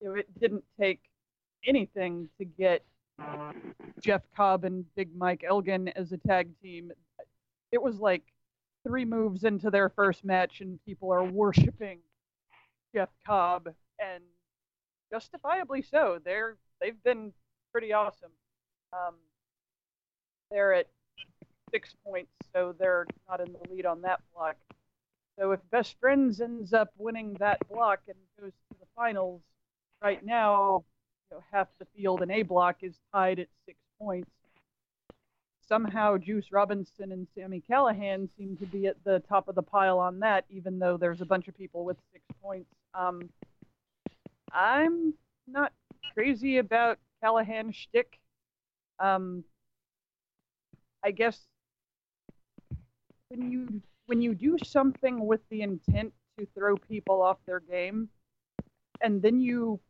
you 0.01 0.09
know, 0.09 0.15
it 0.15 0.27
didn't 0.41 0.65
take 0.79 1.01
anything 1.67 2.29
to 2.39 2.45
get 2.45 2.85
Jeff 4.01 4.23
Cobb 4.35 4.65
and 4.65 4.85
Big 4.95 5.15
Mike 5.17 5.45
Elgin 5.47 5.89
as 5.89 6.13
a 6.13 6.19
tag 6.19 6.49
team. 6.63 6.91
It 7.73 7.83
was 7.83 7.99
like 7.99 8.23
three 8.87 9.05
moves 9.05 9.45
into 9.45 9.71
their 9.71 9.91
first 9.91 10.25
match, 10.25 10.61
and 10.61 10.83
people 10.85 11.13
are 11.13 11.25
worshiping 11.25 11.99
Jeff 12.95 13.11
Cobb, 13.27 13.69
and 13.99 14.25
justifiably 15.13 15.83
so. 15.83 16.19
They're 16.25 16.57
they've 16.81 17.03
been 17.03 17.33
pretty 17.73 17.93
awesome. 17.93 18.33
Um, 18.93 19.15
they're 20.51 20.73
at 20.73 20.87
six 21.71 21.95
points, 22.05 22.31
so 22.53 22.75
they're 22.79 23.07
not 23.29 23.41
in 23.41 23.53
the 23.53 23.73
lead 23.73 23.87
on 23.87 24.03
that 24.03 24.21
block. 24.35 24.57
So 25.39 25.53
if 25.53 25.61
Best 25.71 25.97
Friends 26.01 26.41
ends 26.41 26.73
up 26.73 26.91
winning 26.99 27.35
that 27.41 27.59
block 27.68 28.01
and 28.09 28.16
goes 28.41 28.53
to 28.53 28.79
the 28.79 28.87
finals, 28.95 29.41
right 30.03 30.25
now, 30.25 30.85
you 31.31 31.37
know, 31.37 31.45
half 31.53 31.68
the 31.79 31.87
field 31.97 32.23
in 32.23 32.31
A 32.31 32.43
block 32.43 32.77
is 32.83 32.95
tied 33.12 33.39
at 33.39 33.49
six 33.66 33.79
points. 33.99 34.31
Somehow, 35.66 36.18
Juice 36.18 36.51
Robinson 36.51 37.12
and 37.12 37.29
Sami 37.35 37.62
Callihan 37.71 38.29
seem 38.37 38.57
to 38.57 38.66
be 38.66 38.87
at 38.87 38.97
the 39.05 39.21
top 39.29 39.47
of 39.47 39.55
the 39.55 39.62
pile 39.62 40.01
on 40.01 40.18
that, 40.18 40.45
even 40.51 40.81
though 40.81 40.97
there's 40.97 41.21
a 41.21 41.27
bunch 41.27 41.47
of 41.47 41.57
people 41.57 41.85
with 41.85 41.97
six 42.12 42.25
points. 42.43 42.75
Um, 42.93 43.31
I'm 44.53 45.14
not 45.47 45.73
crazy 46.12 46.59
about 46.59 46.99
Callahan 47.23 47.71
shtick. 47.71 48.18
Um, 48.99 49.45
I 51.05 51.12
guess 51.12 51.39
when 53.31 53.51
you 53.51 53.81
when 54.07 54.20
you 54.20 54.35
do 54.35 54.57
something 54.64 55.24
with 55.26 55.41
the 55.51 55.62
intent 55.62 56.12
to 56.39 56.47
throw 56.55 56.76
people 56.76 57.22
off 57.22 57.39
their 57.47 57.61
game, 57.61 58.09
and 59.01 59.22
then 59.22 59.41
you 59.41 59.81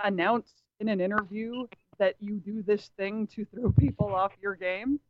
announce 0.00 0.52
in 0.80 0.88
an 0.88 1.00
interview 1.00 1.66
that 1.98 2.14
you 2.20 2.36
do 2.36 2.62
this 2.62 2.90
thing 2.96 3.26
to 3.28 3.44
throw 3.46 3.72
people 3.78 4.14
off 4.14 4.32
your 4.40 4.54
game, 4.54 5.00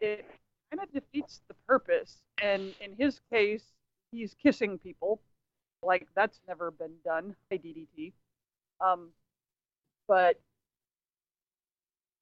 it 0.00 0.24
kind 0.70 0.82
of 0.82 0.92
defeats 0.92 1.40
the 1.48 1.54
purpose. 1.66 2.18
And 2.42 2.74
in 2.80 2.94
his 2.96 3.20
case, 3.32 3.64
he's 4.12 4.34
kissing 4.34 4.78
people. 4.78 5.20
Like 5.82 6.06
that's 6.14 6.40
never 6.46 6.70
been 6.70 6.94
done 7.04 7.34
by 7.50 7.56
DDT. 7.56 8.12
Um, 8.80 9.08
but 10.06 10.38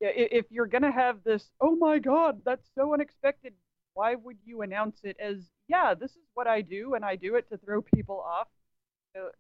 yeah, 0.00 0.10
if 0.14 0.46
you're 0.50 0.66
gonna 0.66 0.92
have 0.92 1.24
this, 1.24 1.50
oh 1.60 1.76
my 1.76 1.98
God, 1.98 2.40
that's 2.44 2.68
so 2.74 2.94
unexpected. 2.94 3.52
Why 3.98 4.14
would 4.14 4.36
you 4.44 4.62
announce 4.62 5.00
it 5.02 5.16
as, 5.18 5.38
yeah, 5.66 5.92
this 5.92 6.12
is 6.12 6.22
what 6.34 6.46
I 6.46 6.60
do, 6.60 6.94
and 6.94 7.04
I 7.04 7.16
do 7.16 7.34
it 7.34 7.48
to 7.50 7.56
throw 7.56 7.82
people 7.82 8.20
off? 8.20 8.46
So 9.12 9.30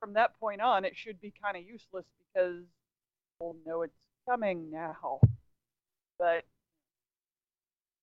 from 0.00 0.14
that 0.14 0.36
point 0.40 0.60
on, 0.60 0.84
it 0.84 0.94
should 0.96 1.20
be 1.20 1.32
kind 1.40 1.56
of 1.56 1.62
useless 1.62 2.04
because 2.18 2.64
people 3.32 3.54
know 3.64 3.82
it's 3.82 3.94
coming 4.28 4.68
now. 4.72 5.20
But 6.18 6.42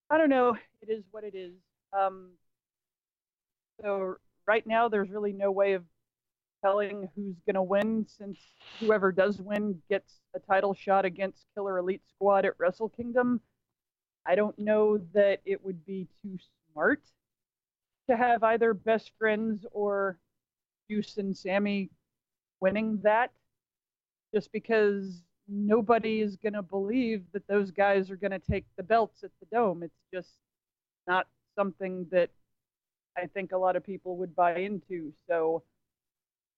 I 0.10 0.18
don't 0.18 0.30
know. 0.30 0.56
It 0.82 0.90
is 0.90 1.04
what 1.12 1.26
it 1.26 1.36
is. 1.36 1.52
Um, 1.92 2.30
so 3.82 4.16
right 4.48 4.66
now, 4.66 4.88
there's 4.88 5.10
really 5.10 5.34
no 5.34 5.52
way 5.52 5.74
of 5.74 5.84
telling 6.64 7.10
who's 7.18 7.36
going 7.46 7.56
to 7.56 7.64
win 7.64 8.06
since 8.08 8.40
whoever 8.80 9.12
does 9.12 9.42
win 9.42 9.82
gets 9.90 10.22
a 10.34 10.40
title 10.40 10.74
shot 10.74 11.04
against 11.04 11.48
Killer 11.54 11.80
Elite 11.80 12.04
Squad 12.16 12.46
at 12.46 12.54
Wrestle 12.58 12.88
Kingdom. 12.88 13.42
I 14.26 14.36
don't 14.36 14.58
know 14.60 15.00
that 15.14 15.40
it 15.46 15.64
would 15.64 15.86
be 15.86 16.08
too 16.22 16.38
smart 16.72 17.02
to 18.10 18.18
have 18.18 18.44
either 18.44 18.74
best 18.74 19.12
friends 19.18 19.66
or 19.72 20.18
Juice 20.90 21.18
and 21.18 21.36
Sami 21.36 21.90
winning 22.60 23.00
that 23.04 23.32
just 24.34 24.52
because 24.52 25.24
nobody 25.48 26.22
is 26.22 26.36
going 26.36 26.54
to 26.54 26.62
believe 26.62 27.24
that 27.34 27.48
those 27.48 27.72
guys 27.72 28.12
are 28.12 28.16
going 28.16 28.32
to 28.32 28.40
take 28.40 28.66
the 28.78 28.84
belts 28.84 29.24
at 29.24 29.32
the 29.40 29.48
dome. 29.56 29.84
It's 29.84 30.02
just 30.14 30.34
not 31.08 31.28
something 31.56 32.06
that 32.12 32.30
I 33.18 33.28
think 33.28 33.52
a 33.52 33.58
lot 33.58 33.76
of 33.76 33.84
people 33.84 34.18
would 34.18 34.36
buy 34.36 34.56
into. 34.58 35.12
So 35.28 35.64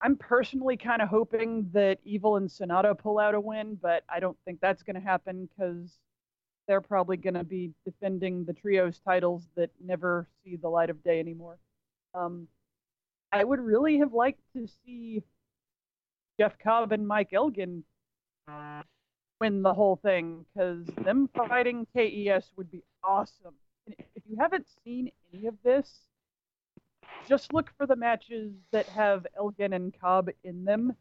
I'm 0.02 0.16
personally 0.16 0.78
kind 0.78 1.02
of 1.02 1.10
hoping 1.10 1.70
that 1.74 2.00
Evil 2.04 2.38
and 2.38 2.50
Sanada 2.50 2.98
pull 2.98 3.20
out 3.20 3.36
a 3.36 3.40
win, 3.40 3.78
but 3.82 4.04
I 4.10 4.20
don't 4.20 4.38
think 4.46 4.60
that's 4.60 4.84
going 4.84 4.96
to 4.96 5.02
happen 5.02 5.48
because 5.48 5.98
they're 6.68 6.82
probably 6.82 7.18
going 7.18 7.34
to 7.34 7.44
be 7.44 7.72
defending 7.86 8.46
the 8.46 8.54
trios 8.54 9.00
titles 9.06 9.48
that 9.56 9.70
never 9.84 10.28
see 10.44 10.56
the 10.56 10.70
light 10.70 10.90
of 10.90 11.04
day 11.04 11.20
anymore. 11.20 11.58
Um, 12.14 12.48
I 13.32 13.44
would 13.44 13.60
really 13.60 14.00
have 14.00 14.14
liked 14.14 14.42
to 14.56 14.68
see 14.86 15.24
Jeff 16.40 16.58
Cobb 16.60 16.92
and 16.92 17.08
Mike 17.08 17.34
Elgin 17.34 17.84
win 19.40 19.62
the 19.62 19.74
whole 19.74 19.96
thing 19.96 20.46
because 20.54 20.86
them 21.04 21.30
fighting 21.36 21.88
KES 21.96 22.52
would 22.58 22.70
be 22.72 22.84
awesome. 23.04 23.56
And 23.86 23.96
if 24.16 24.24
you 24.30 24.38
haven't 24.40 24.68
seen 24.84 25.12
any 25.34 25.48
of 25.48 25.56
this, 25.64 25.90
just 27.28 27.54
look 27.54 27.72
for 27.78 27.86
the 27.86 27.96
matches 27.96 28.54
that 28.72 28.88
have 28.88 29.26
Elgin 29.38 29.74
and 29.74 29.94
Cobb 30.00 30.30
in 30.44 30.66
them 30.66 30.96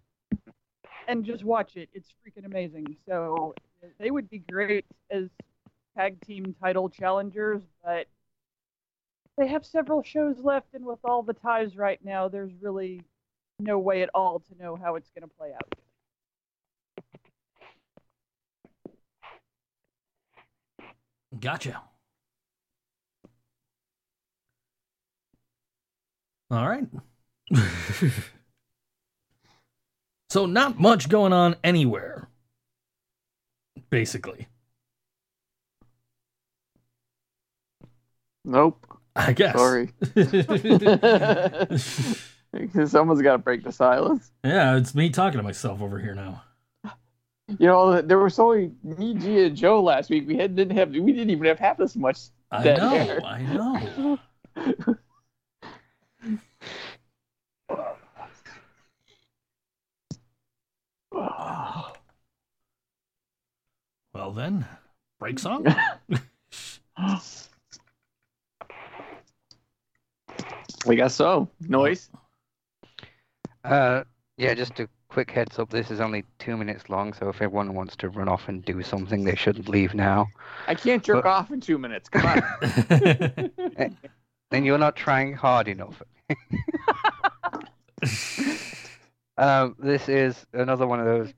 and 1.09 1.25
just 1.25 1.45
watch 1.45 1.77
it. 1.77 1.89
It's 1.93 2.09
freaking 2.25 2.47
amazing. 2.47 2.97
So 3.07 3.55
they 3.99 4.11
would 4.11 4.31
be 4.31 4.39
great 4.39 4.85
as 5.11 5.29
tag 5.97 6.20
team 6.26 6.55
title 6.61 6.88
challengers, 6.88 7.62
but 7.84 8.07
they 9.36 9.47
have 9.49 9.64
several 9.64 10.03
shows 10.03 10.36
left, 10.41 10.74
and 10.74 10.84
with 10.84 10.99
all 11.05 11.22
the 11.22 11.32
ties 11.32 11.76
right 11.76 11.99
now, 12.05 12.28
there's 12.28 12.53
really 12.61 13.03
no 13.59 13.78
way 13.78 14.03
at 14.03 14.11
all 14.14 14.41
to 14.41 14.62
know 14.62 14.76
how 14.76 14.97
it's 14.97 15.11
going 15.11 15.28
to 15.28 15.34
play 15.36 15.53
out. 15.55 15.74
Gotcha. 21.38 21.80
All 26.51 26.68
right. 26.68 26.86
so, 30.28 30.47
not 30.47 30.80
much 30.80 31.09
going 31.09 31.32
on 31.32 31.55
anywhere, 31.62 32.28
basically. 33.88 34.49
Nope. 38.45 38.86
I 39.16 39.32
guess. 39.32 39.57
Sorry. 39.57 39.91
Someone's 42.86 43.22
got 43.22 43.32
to 43.32 43.38
break 43.38 43.62
the 43.62 43.72
silence. 43.72 44.30
yeah, 44.45 44.76
it's 44.76 44.95
me 44.95 45.11
talking 45.11 45.38
to 45.38 45.43
myself 45.43 45.82
over 45.82 45.99
here 45.99 46.14
now. 46.14 46.43
You 47.59 47.66
know, 47.66 48.01
there 48.01 48.18
was 48.18 48.38
only 48.38 48.70
me, 48.84 49.14
G, 49.14 49.45
and 49.45 49.57
Joe 49.57 49.82
last 49.82 50.09
week. 50.09 50.28
We 50.28 50.36
had, 50.36 50.55
didn't 50.55 50.76
have, 50.76 50.91
we 50.91 51.12
didn't 51.12 51.30
even 51.30 51.47
have 51.47 51.59
half 51.59 51.80
as 51.80 51.97
much. 51.97 52.18
I 52.53 52.64
know. 52.64 53.18
I 53.24 53.43
know. 53.43 54.18
Well 64.12 64.32
then, 64.32 64.66
break 65.20 65.38
song. 65.38 65.64
I 70.89 70.95
guess 70.95 71.14
so. 71.14 71.49
Noise. 71.68 72.11
Uh, 73.64 74.05
yeah, 74.37 74.55
just 74.55 74.81
a 74.81 74.89
quick 75.09 75.31
heads 75.31 75.59
up. 75.59 75.70
This 75.70 75.91
is 75.91 76.01
only 76.01 76.24
two 76.39 76.57
minutes 76.57 76.89
long, 76.89 77.12
so 77.12 77.28
if 77.28 77.37
everyone 77.43 77.74
wants 77.74 77.97
to 77.97 78.09
run 78.09 78.28
off 78.28 78.49
and 78.49 78.64
do 78.64 78.83
something, 78.83 79.24
they 79.24 79.35
shouldn't 79.35 79.68
leave 79.68 79.93
now. 79.95 80.28
I 80.66 80.74
can't 80.74 81.03
jerk 81.03 81.24
Well- 81.24 81.35
off 81.35 81.51
in 81.51 81.61
two 81.61 81.78
minutes. 81.78 82.09
Come 82.09 82.26
on. 82.26 83.97
Then 84.51 84.64
you're 84.64 84.78
not 84.78 84.97
trying 84.97 85.33
hard 85.33 85.68
enough. 85.68 86.03
um, 89.39 89.76
this 89.78 90.09
is 90.09 90.45
another 90.53 90.89
one 90.89 90.99
of 90.99 91.07
those 91.07 91.33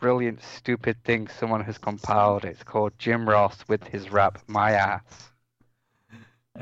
brilliant, 0.00 0.40
stupid 0.42 0.96
things 1.04 1.32
someone 1.32 1.60
has 1.64 1.76
compiled. 1.76 2.44
It's 2.44 2.62
called 2.62 2.92
Jim 2.98 3.28
Ross 3.28 3.56
with 3.66 3.82
his 3.84 4.10
rap 4.12 4.38
"My 4.46 4.72
Ass." 4.72 5.31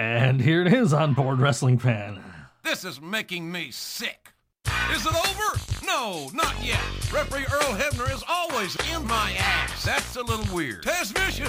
And 0.01 0.41
here 0.41 0.63
it 0.63 0.73
is 0.73 0.95
on 0.95 1.13
board 1.13 1.41
wrestling 1.41 1.77
fan. 1.77 2.23
This 2.65 2.87
is 2.87 3.03
making 3.03 3.53
me 3.53 3.71
sick. 3.71 4.33
Is 4.93 5.05
it 5.05 5.15
over? 5.15 5.61
No, 5.85 6.31
not 6.33 6.55
yet. 6.65 6.81
Referee 7.13 7.45
Earl 7.53 7.77
Hebner 7.77 8.11
is 8.11 8.25
always 8.27 8.77
in 8.95 9.07
my 9.07 9.35
ass. 9.39 9.85
That's 9.85 10.17
a 10.17 10.23
little 10.23 10.57
weird. 10.57 10.85
Transmission. 10.85 11.49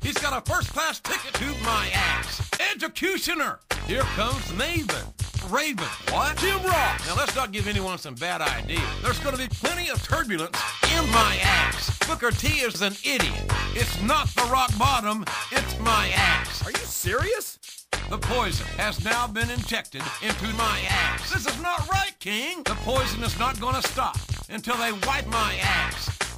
He's 0.00 0.16
got 0.16 0.32
a 0.32 0.48
first 0.48 0.72
class 0.72 1.00
ticket 1.00 1.34
to 1.34 1.64
my 1.64 1.90
ass. 1.92 2.48
Executioner. 2.72 3.58
Here 3.88 4.02
comes 4.14 4.44
Maven. 4.52 5.04
Raven. 5.50 5.84
What? 6.10 6.36
Jim 6.36 6.62
Ross. 6.62 7.06
Now 7.08 7.16
let's 7.16 7.34
not 7.34 7.50
give 7.50 7.66
anyone 7.66 7.98
some 7.98 8.14
bad 8.14 8.42
ideas. 8.42 8.80
There's 9.02 9.18
going 9.18 9.34
to 9.34 9.42
be 9.42 9.48
plenty 9.48 9.90
of 9.90 10.00
turbulence 10.04 10.56
in 10.96 11.10
my 11.10 11.38
ass. 11.42 11.98
Booker 12.06 12.30
T 12.30 12.60
is 12.60 12.80
an 12.80 12.92
idiot. 13.04 13.52
It's 13.74 14.00
not 14.02 14.28
the 14.28 14.48
rock 14.52 14.70
bottom. 14.78 15.24
It's 15.50 15.78
my 15.80 16.12
ass. 16.14 16.64
Are 16.64 16.70
you 16.70 16.76
serious? 16.76 17.58
The 18.12 18.18
poison 18.18 18.66
has 18.76 19.02
now 19.06 19.26
been 19.26 19.48
injected 19.48 20.02
into 20.20 20.46
my 20.48 20.80
ass. 20.86 21.32
This 21.32 21.46
is 21.46 21.62
not 21.62 21.88
right, 21.88 22.12
King. 22.20 22.62
The 22.62 22.74
poison 22.84 23.22
is 23.22 23.38
not 23.38 23.58
going 23.58 23.74
to 23.74 23.88
stop 23.88 24.18
until 24.50 24.76
they 24.76 24.92
wipe 24.92 25.26
my 25.28 25.58
ass. 25.62 26.31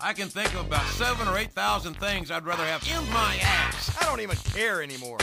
I 0.00 0.12
can 0.12 0.28
think 0.28 0.54
of 0.54 0.64
about 0.64 0.86
seven 0.90 1.26
or 1.26 1.36
eight 1.36 1.50
thousand 1.50 1.94
things 1.94 2.30
I'd 2.30 2.46
rather 2.46 2.64
have 2.64 2.86
in 2.86 3.12
my 3.12 3.36
ass. 3.42 3.90
I 4.00 4.04
don't 4.04 4.20
even 4.20 4.36
care 4.36 4.80
anymore. 4.80 5.18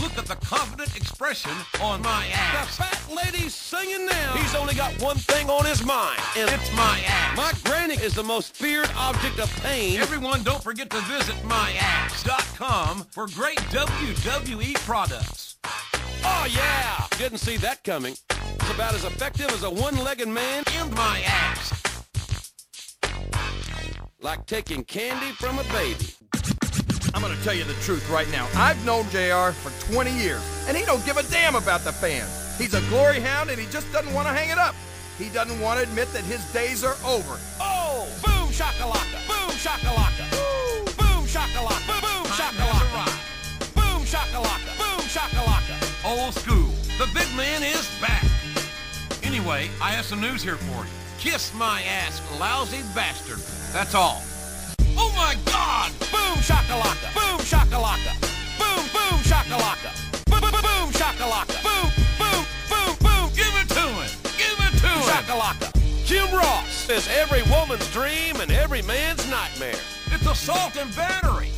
Look 0.00 0.16
at 0.16 0.24
the 0.24 0.36
confident 0.36 0.96
expression 0.96 1.52
on 1.82 2.00
my 2.00 2.26
ass. 2.32 2.78
The 2.78 2.82
fat 2.82 3.14
lady's 3.14 3.54
singing 3.54 4.06
now. 4.06 4.32
He's 4.32 4.54
only 4.54 4.74
got 4.74 4.98
one 5.02 5.18
thing 5.18 5.50
on 5.50 5.66
his 5.66 5.84
mind, 5.84 6.18
and 6.34 6.48
it's 6.48 6.74
my 6.74 7.02
ass. 7.06 7.36
My 7.36 7.52
granny 7.64 7.96
is 7.96 8.14
the 8.14 8.22
most 8.22 8.56
feared 8.56 8.90
object 8.96 9.38
of 9.38 9.54
pain. 9.56 10.00
Everyone, 10.00 10.42
don't 10.42 10.62
forget 10.62 10.88
to 10.90 11.00
visit 11.02 11.34
myass.com 11.42 13.04
for 13.10 13.26
great 13.26 13.58
WWE 13.68 14.76
products. 14.76 15.58
Oh, 16.24 16.46
yeah! 16.50 17.06
Didn't 17.18 17.38
see 17.38 17.58
that 17.58 17.84
coming. 17.84 18.14
It's 18.30 18.70
about 18.70 18.94
as 18.94 19.04
effective 19.04 19.50
as 19.50 19.62
a 19.62 19.70
one-legged 19.70 20.28
man 20.28 20.64
in 20.80 20.90
my 20.94 21.22
ass. 21.26 21.95
Like 24.22 24.46
taking 24.46 24.82
candy 24.84 25.32
from 25.32 25.58
a 25.58 25.64
baby. 25.64 26.06
I'm 27.14 27.20
gonna 27.20 27.36
tell 27.44 27.52
you 27.52 27.64
the 27.64 27.74
truth 27.84 28.08
right 28.08 28.28
now. 28.30 28.48
I've 28.54 28.82
known 28.86 29.04
JR 29.10 29.52
for 29.52 29.70
20 29.92 30.10
years, 30.10 30.40
and 30.66 30.74
he 30.74 30.86
don't 30.86 31.04
give 31.04 31.18
a 31.18 31.22
damn 31.24 31.54
about 31.54 31.82
the 31.82 31.92
fans. 31.92 32.56
He's 32.56 32.72
a 32.72 32.80
glory 32.88 33.20
hound, 33.20 33.50
and 33.50 33.60
he 33.60 33.66
just 33.70 33.92
doesn't 33.92 34.12
want 34.14 34.26
to 34.26 34.32
hang 34.32 34.48
it 34.48 34.56
up. 34.56 34.74
He 35.18 35.28
doesn't 35.28 35.60
want 35.60 35.80
to 35.80 35.88
admit 35.88 36.10
that 36.14 36.24
his 36.24 36.42
days 36.52 36.82
are 36.82 36.96
over. 37.04 37.38
Oh! 37.60 38.08
Boom 38.24 38.48
shakalaka! 38.48 39.20
Boom 39.28 39.52
shakalaka! 39.52 40.30
Boom! 40.32 40.84
Boom 40.96 41.26
shakalaka! 41.26 41.86
Boom! 41.86 42.00
Boom 42.00 42.26
shakalaka! 42.32 43.04
Boom 43.74 44.02
shakalaka! 44.04 44.78
Boom 44.78 45.04
shakalaka! 45.12 45.76
Old 46.06 46.34
school. 46.34 46.72
The 46.96 47.06
big 47.12 47.28
man 47.36 47.62
is 47.62 47.86
back. 48.00 48.24
Anyway, 49.22 49.68
I 49.82 49.90
have 49.90 50.06
some 50.06 50.22
news 50.22 50.42
here 50.42 50.56
for 50.56 50.84
you. 50.84 50.90
Kiss 51.18 51.52
my 51.54 51.82
ass, 51.82 52.22
lousy 52.40 52.82
bastard. 52.94 53.40
That's 53.72 53.94
all. 53.94 54.22
Oh 54.96 55.12
my 55.14 55.36
God! 55.44 55.92
Boom 56.10 56.38
shakalaka! 56.40 57.12
Boom 57.14 57.40
shakalaka! 57.44 58.12
Boom 58.58 58.84
boom 58.92 59.20
shakalaka! 59.22 59.90
Boom 60.30 60.40
boom 60.40 60.62
boom 60.62 60.92
shakalaka! 60.92 61.62
Boom 61.62 61.90
boom 62.18 62.46
boom 62.70 62.96
boom! 63.00 63.30
Give 63.34 63.54
it 63.60 63.68
to 63.68 63.84
him! 63.84 64.10
Give 64.38 64.58
it 64.64 64.72
to 64.80 64.88
him! 64.88 65.02
Shakalaka! 65.04 65.68
Jim 66.06 66.32
Ross 66.32 66.88
is 66.88 67.08
every 67.08 67.42
woman's 67.50 67.86
dream 67.92 68.36
and 68.40 68.50
every 68.50 68.82
man's 68.82 69.28
nightmare. 69.28 69.80
It's 70.12 70.26
assault 70.26 70.76
and 70.76 70.94
battery. 70.96 71.50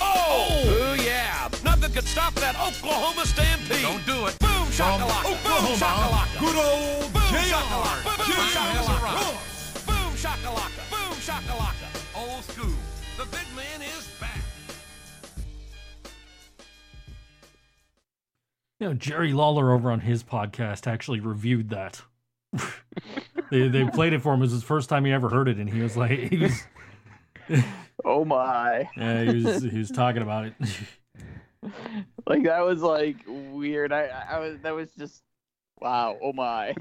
Oh! 0.00 0.64
Oh, 0.66 0.94
yeah. 0.94 1.48
Nothing 1.62 1.92
could 1.92 2.06
stop 2.06 2.34
that 2.34 2.56
Oklahoma 2.56 3.24
Stampede. 3.26 3.82
Don't 3.82 4.04
do 4.06 4.26
it. 4.26 4.38
Boom 4.40 4.66
shakalaka! 4.74 5.22
Oh, 5.24 5.38
boom 5.44 5.76
shakalaka! 5.78 6.40
Good 6.40 6.56
old 6.56 7.12
boom 7.12 7.22
shakalaka! 7.22 8.02
Boom 8.02 8.48
shakalaka! 8.50 9.86
Boom 9.86 10.12
shakalaka! 10.16 10.85
Boom 11.26 11.34
shakalaka! 11.34 12.16
Old 12.16 12.44
school. 12.44 12.74
The 13.16 13.24
big 13.24 13.46
man 13.56 13.82
is 13.82 14.08
back. 14.20 14.38
You 18.78 18.88
know, 18.88 18.94
Jerry 18.94 19.32
Lawler 19.32 19.72
over 19.72 19.90
on 19.90 20.00
his 20.00 20.22
podcast 20.22 20.86
actually 20.86 21.20
reviewed 21.20 21.70
that. 21.70 22.02
they 23.50 23.68
they 23.68 23.84
played 23.86 24.12
it 24.12 24.22
for 24.22 24.34
him. 24.34 24.40
It 24.40 24.44
was 24.44 24.52
his 24.52 24.62
first 24.62 24.88
time 24.88 25.04
he 25.04 25.12
ever 25.12 25.28
heard 25.28 25.48
it, 25.48 25.56
and 25.56 25.68
he 25.68 25.80
was 25.80 25.96
like, 25.96 26.10
he 26.10 26.36
was, 26.38 26.62
Oh 28.04 28.24
my. 28.24 28.88
yeah, 28.96 29.24
he 29.24 29.42
was 29.42 29.62
he 29.62 29.78
was 29.78 29.90
talking 29.90 30.22
about 30.22 30.46
it. 30.46 30.54
Like 32.28 32.44
that 32.44 32.64
was 32.64 32.80
like 32.82 33.16
weird. 33.26 33.92
I 33.92 34.06
I 34.06 34.38
was 34.38 34.58
that 34.62 34.74
was 34.74 34.88
just 34.96 35.22
wow. 35.80 36.16
Oh 36.22 36.32
my. 36.32 36.74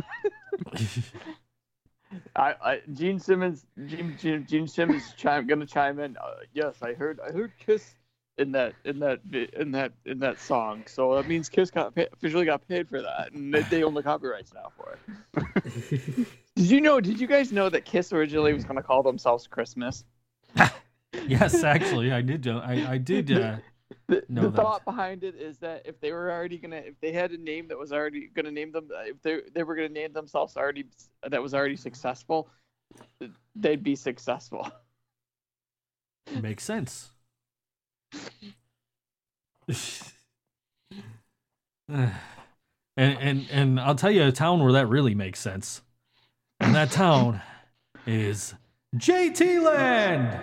I, 2.35 2.55
I 2.61 2.81
Gene 2.93 3.19
Simmons 3.19 3.65
Gene 3.85 4.15
Gene, 4.19 4.45
Gene 4.45 4.67
Simmons 4.67 5.13
chime 5.17 5.47
gonna 5.47 5.65
chime 5.65 5.99
in. 5.99 6.17
Uh, 6.17 6.35
yes, 6.53 6.75
I 6.81 6.93
heard 6.93 7.19
I 7.19 7.31
heard 7.31 7.51
Kiss 7.59 7.95
in 8.37 8.51
that 8.51 8.73
in 8.83 8.99
that 8.99 9.19
in 9.53 9.71
that 9.71 9.93
in 10.05 10.19
that 10.19 10.39
song. 10.39 10.83
So 10.87 11.15
that 11.15 11.27
means 11.27 11.49
Kiss 11.49 11.71
got 11.71 11.95
pay, 11.95 12.07
officially 12.11 12.45
got 12.45 12.67
paid 12.67 12.89
for 12.89 13.01
that, 13.01 13.31
and 13.33 13.53
they, 13.53 13.61
they 13.63 13.83
own 13.83 13.93
the 13.93 14.03
copyrights 14.03 14.53
now 14.53 14.71
for 14.75 14.93
it. 14.93 16.27
did 16.55 16.65
you 16.65 16.81
know? 16.81 16.99
Did 16.99 17.19
you 17.19 17.27
guys 17.27 17.51
know 17.51 17.69
that 17.69 17.85
Kiss 17.85 18.11
originally 18.13 18.53
was 18.53 18.65
gonna 18.65 18.83
call 18.83 19.03
themselves 19.03 19.47
Christmas? 19.47 20.03
yes, 21.27 21.63
actually, 21.63 22.11
I 22.11 22.21
did. 22.21 22.47
uh, 22.47 22.61
I 22.63 22.93
I 22.93 22.97
did. 22.97 23.31
Uh, 23.31 23.57
The, 24.07 24.23
the 24.29 24.51
thought 24.51 24.83
behind 24.85 25.23
it 25.23 25.35
is 25.35 25.57
that 25.59 25.83
if 25.85 25.99
they 25.99 26.11
were 26.11 26.31
already 26.31 26.57
gonna, 26.57 26.77
if 26.77 26.99
they 27.01 27.11
had 27.11 27.31
a 27.31 27.37
name 27.37 27.67
that 27.67 27.77
was 27.77 27.91
already 27.91 28.27
gonna 28.27 28.51
name 28.51 28.71
them, 28.71 28.89
uh, 28.95 29.01
if 29.05 29.21
they 29.21 29.41
they 29.53 29.63
were 29.63 29.75
gonna 29.75 29.89
name 29.89 30.13
themselves 30.13 30.57
already 30.57 30.85
that 31.27 31.41
was 31.41 31.53
already 31.53 31.75
successful, 31.75 32.49
they'd 33.55 33.83
be 33.83 33.95
successful. 33.95 34.69
makes 36.41 36.63
sense. 36.63 37.09
and 41.89 42.11
and 42.97 43.47
and 43.51 43.79
I'll 43.79 43.95
tell 43.95 44.11
you 44.11 44.23
a 44.23 44.31
town 44.31 44.63
where 44.63 44.73
that 44.73 44.87
really 44.87 45.15
makes 45.15 45.39
sense, 45.39 45.81
and 46.59 46.73
that 46.75 46.91
town 46.91 47.41
is 48.05 48.53
JT 48.95 49.63
Land. 49.63 50.39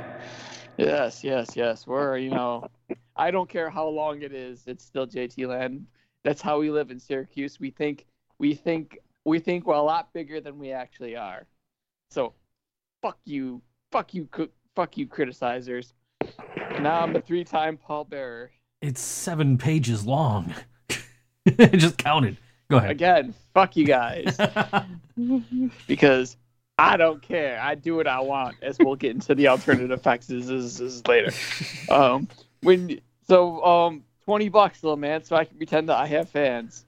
Yes, 0.77 1.23
yes, 1.23 1.57
yes. 1.57 1.87
We're 1.87 2.17
you 2.19 2.31
know, 2.31 2.69
I 3.17 3.31
don't 3.31 3.49
care 3.49 3.71
how 3.71 3.87
long 3.87 4.23
it 4.23 4.33
is, 4.33 4.65
it's 4.67 4.85
still 4.85 5.07
JT 5.07 5.47
Land. 5.47 5.87
That's 6.25 6.41
how 6.41 6.61
we 6.61 6.71
live 6.71 6.91
in 6.91 6.99
Syracuse. 6.99 7.59
We 7.61 7.71
think 7.71 8.07
we 8.39 8.55
think 8.55 8.99
we 9.25 9.39
think 9.39 9.67
we're 9.67 9.75
a 9.75 9.83
lot 9.83 10.13
bigger 10.13 10.41
than 10.41 10.59
we 10.59 10.73
actually 10.73 11.17
are. 11.17 11.47
So, 12.11 12.35
fuck 13.03 13.19
you, 13.25 13.63
fuck 13.91 14.15
you, 14.15 14.29
fuck 14.75 14.97
you, 14.97 15.07
criticizers. 15.07 15.93
Now 16.81 17.03
I'm 17.03 17.15
a 17.15 17.21
three-time 17.21 17.79
pallbearer. 17.89 18.49
It's 18.81 19.01
seven 19.01 19.59
pages 19.59 20.05
long. 20.07 20.55
I 21.47 21.67
just 21.75 21.99
counted. 21.99 22.37
Go 22.69 22.79
ahead. 22.79 22.91
Again, 22.91 23.35
fuck 23.55 23.77
you 23.77 23.85
guys. 23.85 24.37
because 25.87 26.37
I 26.79 26.97
don't 26.97 27.23
care. 27.23 27.61
I 27.61 27.75
do 27.75 27.97
what 27.97 28.07
I 28.07 28.21
want, 28.21 28.57
as 28.63 28.79
we'll 28.79 28.97
get 28.97 29.13
into 29.13 29.35
the 29.35 29.49
alternative 29.49 30.03
facts 30.03 30.31
is, 30.31 30.51
is, 30.51 30.81
is 30.81 31.07
later. 31.07 31.33
Um, 31.91 32.29
when 32.63 33.01
so 33.27 33.65
um 33.65 34.05
twenty 34.25 34.49
bucks, 34.49 34.83
little 34.83 34.97
man, 34.97 35.25
so 35.25 35.37
I 35.37 35.45
can 35.45 35.57
pretend 35.57 35.89
that 35.89 35.97
I 35.97 36.07
have 36.07 36.29
fans. 36.29 36.85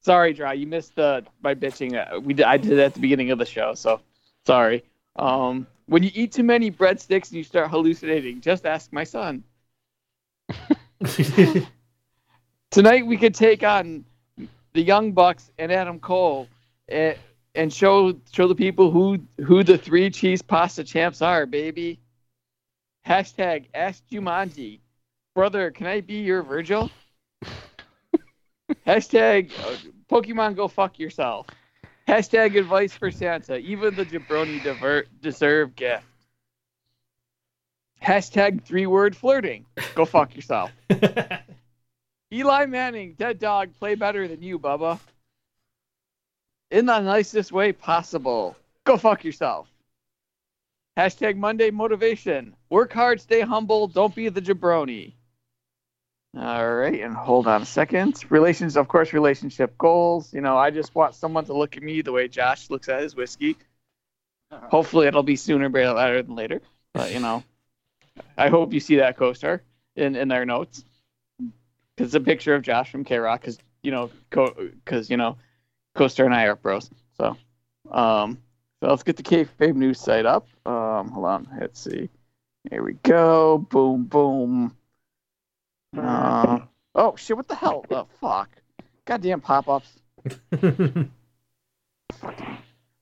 Sorry, 0.00 0.32
Dry, 0.32 0.54
you 0.54 0.66
missed 0.66 0.96
the 0.96 1.24
my 1.42 1.54
bitching. 1.54 1.94
Uh, 1.94 2.20
we 2.20 2.34
did, 2.34 2.46
I 2.46 2.56
did 2.56 2.72
it 2.72 2.78
at 2.78 2.94
the 2.94 3.00
beginning 3.00 3.30
of 3.30 3.38
the 3.38 3.46
show, 3.46 3.74
so 3.74 4.00
sorry. 4.46 4.84
Um, 5.16 5.66
when 5.86 6.02
you 6.02 6.10
eat 6.14 6.32
too 6.32 6.42
many 6.42 6.70
breadsticks 6.70 7.28
and 7.28 7.38
you 7.38 7.44
start 7.44 7.70
hallucinating, 7.70 8.40
just 8.40 8.66
ask 8.66 8.92
my 8.92 9.04
son. 9.04 9.44
Tonight 12.70 13.06
we 13.06 13.16
could 13.16 13.34
take 13.34 13.62
on 13.62 14.04
the 14.72 14.82
Young 14.82 15.12
Bucks 15.12 15.50
and 15.58 15.72
Adam 15.72 15.98
Cole, 15.98 16.48
and, 16.88 17.16
and 17.54 17.72
show 17.72 18.14
show 18.32 18.46
the 18.46 18.54
people 18.54 18.90
who 18.90 19.18
who 19.44 19.64
the 19.64 19.78
three 19.78 20.10
cheese 20.10 20.42
pasta 20.42 20.84
champs 20.84 21.22
are, 21.22 21.46
baby. 21.46 21.98
Hashtag 23.06 23.66
Ask 23.74 24.02
Jumanji. 24.10 24.80
Brother, 25.38 25.70
can 25.70 25.86
I 25.86 26.00
be 26.00 26.14
your 26.14 26.42
Virgil? 26.42 26.90
Hashtag 28.84 29.52
uh, 29.60 29.76
Pokemon 30.10 30.56
Go 30.56 30.66
fuck 30.66 30.98
yourself. 30.98 31.46
Hashtag 32.08 32.58
advice 32.58 32.92
for 32.92 33.12
Santa. 33.12 33.56
Even 33.58 33.94
the 33.94 34.04
jabroni 34.04 34.60
diver- 34.64 35.06
deserve 35.20 35.76
gift. 35.76 36.02
Hashtag 38.02 38.64
three 38.64 38.86
word 38.86 39.14
flirting. 39.14 39.64
Go 39.94 40.04
fuck 40.04 40.34
yourself. 40.34 40.72
Eli 42.32 42.66
Manning, 42.66 43.14
dead 43.16 43.38
dog, 43.38 43.70
play 43.78 43.94
better 43.94 44.26
than 44.26 44.42
you, 44.42 44.58
Bubba. 44.58 44.98
In 46.72 46.84
the 46.84 46.98
nicest 46.98 47.52
way 47.52 47.70
possible. 47.70 48.56
Go 48.82 48.96
fuck 48.96 49.22
yourself. 49.22 49.68
Hashtag 50.96 51.36
Monday 51.36 51.70
motivation. 51.70 52.56
Work 52.70 52.92
hard, 52.92 53.20
stay 53.20 53.42
humble, 53.42 53.86
don't 53.86 54.16
be 54.16 54.28
the 54.30 54.42
jabroni. 54.42 55.12
All 56.36 56.74
right, 56.74 57.00
and 57.00 57.14
hold 57.14 57.46
on 57.46 57.62
a 57.62 57.66
second. 57.66 58.22
Relations, 58.28 58.76
of 58.76 58.86
course, 58.86 59.12
relationship 59.12 59.76
goals. 59.78 60.32
You 60.32 60.42
know, 60.42 60.58
I 60.58 60.70
just 60.70 60.94
want 60.94 61.14
someone 61.14 61.46
to 61.46 61.54
look 61.54 61.76
at 61.76 61.82
me 61.82 62.02
the 62.02 62.12
way 62.12 62.28
Josh 62.28 62.68
looks 62.68 62.88
at 62.88 63.02
his 63.02 63.16
whiskey. 63.16 63.56
Hopefully, 64.52 65.06
it'll 65.06 65.22
be 65.22 65.36
sooner 65.36 65.68
rather 65.68 66.22
than 66.22 66.34
later. 66.34 66.60
But 66.92 67.12
you 67.12 67.20
know, 67.20 67.44
I 68.36 68.48
hope 68.48 68.72
you 68.72 68.80
see 68.80 68.96
that 68.96 69.16
co-star 69.16 69.62
in 69.96 70.16
in 70.16 70.28
their 70.28 70.44
notes 70.44 70.84
because 71.38 72.08
it's 72.10 72.14
a 72.14 72.20
picture 72.20 72.54
of 72.54 72.62
Josh 72.62 72.90
from 72.90 73.04
K 73.04 73.18
Rock. 73.18 73.40
Because 73.40 73.58
you 73.82 73.90
know, 73.90 74.10
because 74.30 75.08
you 75.08 75.16
know, 75.16 75.38
co-star 75.94 76.26
and 76.26 76.34
I 76.34 76.44
are 76.44 76.56
bros. 76.56 76.90
So, 77.16 77.36
um, 77.90 78.38
so 78.80 78.90
let's 78.90 79.02
get 79.02 79.16
the 79.16 79.22
kayfabe 79.22 79.74
news 79.74 79.98
site 79.98 80.26
up. 80.26 80.46
Um, 80.66 81.08
hold 81.08 81.26
on, 81.26 81.48
let's 81.58 81.80
see. 81.80 82.10
Here 82.70 82.82
we 82.82 82.94
go. 83.02 83.58
Boom, 83.58 84.04
boom. 84.04 84.76
Uh, 85.96 86.60
oh 86.94 87.16
shit! 87.16 87.36
What 87.36 87.48
the 87.48 87.54
hell? 87.54 87.84
Oh 87.90 88.06
fuck! 88.20 88.50
Goddamn 89.04 89.40
pop-ups. 89.40 90.00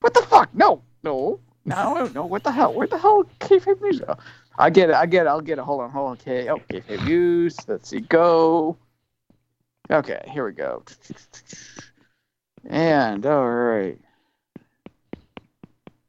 What 0.07 0.15
the 0.15 0.23
fuck? 0.23 0.55
No, 0.55 0.83
no, 1.03 1.41
no, 1.65 2.09
no. 2.15 2.27
What 2.27 2.45
the 2.45 2.53
hell? 2.53 2.73
Where 2.73 2.87
the 2.87 2.97
hell 2.97 3.25
kayfabe 3.41 3.81
news? 3.81 4.01
go? 4.01 4.17
I 4.57 4.71
get 4.71 4.91
it. 4.91 4.95
I 4.95 5.07
get 5.07 5.27
it. 5.27 5.29
I'll 5.29 5.41
get 5.41 5.59
it. 5.59 5.65
Hold 5.65 5.81
on. 5.81 5.91
Hold 5.91 6.11
on. 6.11 6.13
Okay. 6.13 6.49
Oh, 6.49 6.59
kayfabe 6.71 7.05
news. 7.05 7.57
Let's 7.67 7.89
see. 7.89 8.01
Go. 8.01 8.77
Okay. 9.91 10.23
Here 10.33 10.45
we 10.45 10.53
go. 10.53 10.85
And 12.69 13.27
all 13.27 13.49
right. 13.49 13.99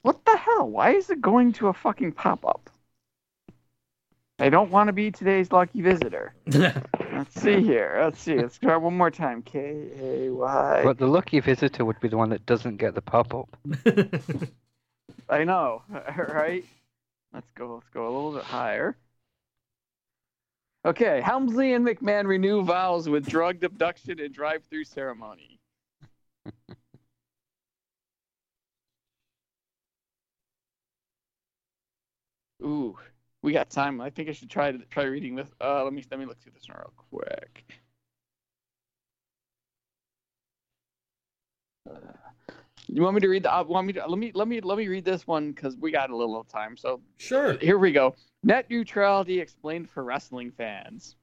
What 0.03 0.23
the 0.25 0.37
hell? 0.37 0.69
Why 0.69 0.91
is 0.91 1.09
it 1.09 1.19
going 1.19 1.53
to 1.53 1.69
a 1.69 1.73
fucking 1.73 2.11
pop-up? 2.11 2.69
I 4.39 4.49
don't 4.49 4.69
want 4.69 4.87
to 4.87 4.93
be 4.93 5.09
today's 5.09 5.51
lucky 5.51 5.81
visitor. 5.81 6.35
Let's 6.47 7.41
see 7.41 7.61
here. 7.61 7.99
Let's 8.03 8.21
see. 8.21 8.35
Let's 8.35 8.59
try 8.59 8.77
one 8.77 8.95
more 8.95 9.09
time. 9.09 9.41
K 9.41 9.89
A 9.99 10.29
Y. 10.29 10.81
But 10.83 10.99
the 10.99 11.07
lucky 11.07 11.39
visitor 11.39 11.83
would 11.85 11.99
be 11.99 12.07
the 12.07 12.17
one 12.17 12.29
that 12.29 12.45
doesn't 12.45 12.77
get 12.77 12.93
the 12.93 13.01
pop 13.01 13.33
up. 13.33 13.57
I 15.29 15.43
know, 15.43 15.81
right? 16.29 16.63
Let's 17.33 17.49
go. 17.55 17.75
Let's 17.75 17.89
go 17.89 18.03
a 18.03 18.11
little 18.13 18.33
bit 18.33 18.43
higher. 18.43 18.95
Okay, 20.85 21.19
Helmsley 21.21 21.73
and 21.73 21.85
McMahon 21.85 22.27
renew 22.27 22.61
vows 22.61 23.09
with 23.09 23.27
drugged 23.27 23.63
abduction 23.63 24.19
and 24.19 24.33
drive-through 24.33 24.85
ceremony. 24.85 25.59
Ooh, 32.63 32.97
we 33.43 33.53
got 33.53 33.69
time. 33.69 34.01
I 34.01 34.09
think 34.09 34.29
I 34.29 34.31
should 34.31 34.49
try 34.49 34.71
to 34.71 34.79
try 34.89 35.03
reading 35.03 35.35
this. 35.35 35.49
Uh, 35.61 35.83
let 35.83 35.93
me 35.93 36.03
let 36.09 36.19
me 36.19 36.25
look 36.25 36.39
through 36.41 36.53
this 36.53 36.67
one 36.67 36.77
real 36.77 36.93
quick. 37.09 37.73
Uh, 41.89 42.13
you 42.87 43.01
want 43.01 43.15
me 43.15 43.21
to 43.21 43.27
read 43.27 43.43
the? 43.43 43.53
Uh, 43.53 43.63
want 43.63 43.87
me 43.87 43.93
to? 43.93 44.07
Let 44.07 44.17
me 44.17 44.31
let 44.33 44.47
me 44.47 44.61
let 44.61 44.77
me 44.77 44.87
read 44.87 45.05
this 45.05 45.27
one 45.27 45.51
because 45.51 45.75
we 45.77 45.91
got 45.91 46.09
a 46.09 46.15
little 46.15 46.43
time. 46.43 46.77
So 46.77 47.01
sure. 47.17 47.57
here 47.59 47.77
we 47.77 47.91
go. 47.91 48.15
Net 48.43 48.69
neutrality 48.69 49.39
explained 49.39 49.89
for 49.89 50.03
wrestling 50.03 50.51
fans. 50.51 51.15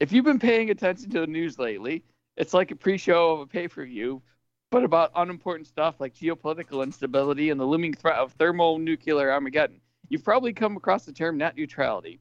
If 0.00 0.12
you've 0.12 0.24
been 0.24 0.38
paying 0.38 0.70
attention 0.70 1.10
to 1.10 1.20
the 1.20 1.26
news 1.26 1.58
lately, 1.58 2.02
it's 2.36 2.52
like 2.52 2.70
a 2.72 2.76
pre-show 2.76 3.32
of 3.32 3.40
a 3.40 3.46
pay-per-view, 3.46 4.20
but 4.70 4.82
about 4.84 5.12
unimportant 5.14 5.68
stuff 5.68 5.94
like 6.00 6.14
geopolitical 6.14 6.82
instability 6.82 7.50
and 7.50 7.60
the 7.60 7.64
looming 7.64 7.94
threat 7.94 8.16
of 8.16 8.32
thermonuclear 8.32 9.30
Armageddon. 9.30 9.80
You've 10.12 10.24
probably 10.24 10.52
come 10.52 10.76
across 10.76 11.06
the 11.06 11.12
term 11.12 11.38
net 11.38 11.56
neutrality. 11.56 12.20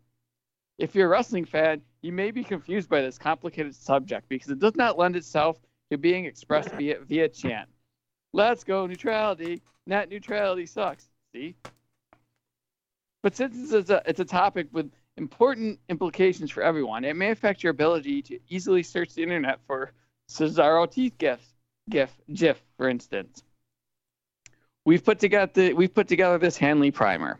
If 0.78 0.96
you're 0.96 1.08
a 1.08 1.10
wrestling 1.10 1.44
fan, 1.44 1.82
you 2.02 2.14
may 2.14 2.32
be 2.32 2.42
confused 2.42 2.88
by 2.88 3.02
this 3.02 3.18
complicated 3.18 3.76
subject 3.76 4.30
because 4.30 4.50
it 4.50 4.60
does 4.60 4.78
not 4.78 4.98
lend 4.98 5.18
itself 5.18 5.60
to 5.90 5.98
being 5.98 6.24
expressed 6.24 6.70
via 6.70 7.02
via 7.02 7.28
chant. 7.28 7.68
Let's 8.32 8.64
go 8.64 8.88
neutrality. 8.88 9.62
Net 9.88 10.08
neutrality 10.08 10.68
sucks. 10.68 11.10
See? 11.34 11.58
But 13.24 13.36
since 13.36 13.74
it's 13.74 13.90
a, 13.90 14.02
it's 14.06 14.22
a 14.22 14.26
topic 14.26 14.68
with 14.72 14.90
important 15.18 15.78
implications 15.90 16.50
for 16.50 16.64
everyone, 16.64 17.04
it 17.04 17.18
may 17.18 17.32
affect 17.32 17.62
your 17.62 17.72
ability 17.72 18.22
to 18.22 18.40
easily 18.48 18.84
search 18.84 19.16
the 19.16 19.24
internet 19.24 19.60
for 19.68 19.92
Cesaro 20.30 20.90
teeth 20.90 21.18
gifs, 21.18 21.56
gif, 21.90 22.18
GIF, 22.32 22.64
for 22.78 22.88
instance. 22.88 23.44
We've 24.86 25.04
put 25.04 25.20
together 25.20 25.52
the, 25.54 25.74
we've 25.74 25.94
put 25.94 26.08
together 26.08 26.38
this 26.38 26.56
Hanley 26.56 26.92
primer. 26.92 27.38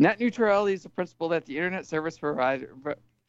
Net 0.00 0.18
neutrality 0.18 0.74
is 0.74 0.84
a 0.84 0.88
principle 0.88 1.28
that 1.28 1.46
the 1.46 1.56
internet 1.56 1.86
service 1.86 2.18
provider, 2.18 2.74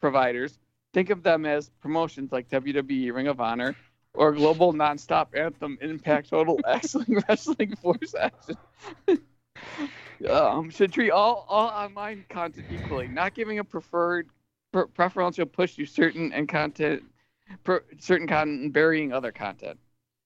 providers 0.00 0.58
think 0.92 1.10
of 1.10 1.22
them 1.22 1.46
as 1.46 1.70
promotions 1.80 2.32
like 2.32 2.48
WWE, 2.48 3.14
Ring 3.14 3.28
of 3.28 3.40
Honor, 3.40 3.76
or 4.14 4.32
Global 4.32 4.72
Nonstop 4.72 5.28
Anthem, 5.36 5.78
Impact 5.80 6.30
Total, 6.30 6.58
Wrestling, 6.66 7.22
Wrestling 7.28 7.76
Force 7.76 8.14
Action. 8.14 8.56
um, 10.30 10.70
should 10.70 10.92
treat 10.92 11.10
all, 11.10 11.46
all 11.48 11.68
online 11.68 12.24
content 12.28 12.66
equally, 12.70 13.06
not 13.08 13.34
giving 13.34 13.60
a 13.60 13.64
preferred 13.64 14.28
pre- 14.72 14.86
preferential 14.86 15.46
push 15.46 15.76
to 15.76 15.86
certain 15.86 16.32
and 16.32 16.48
content, 16.48 17.04
per, 17.62 17.84
certain 17.98 18.26
content 18.26 18.62
and 18.62 18.72
burying 18.72 19.12
other 19.12 19.30
content. 19.30 19.78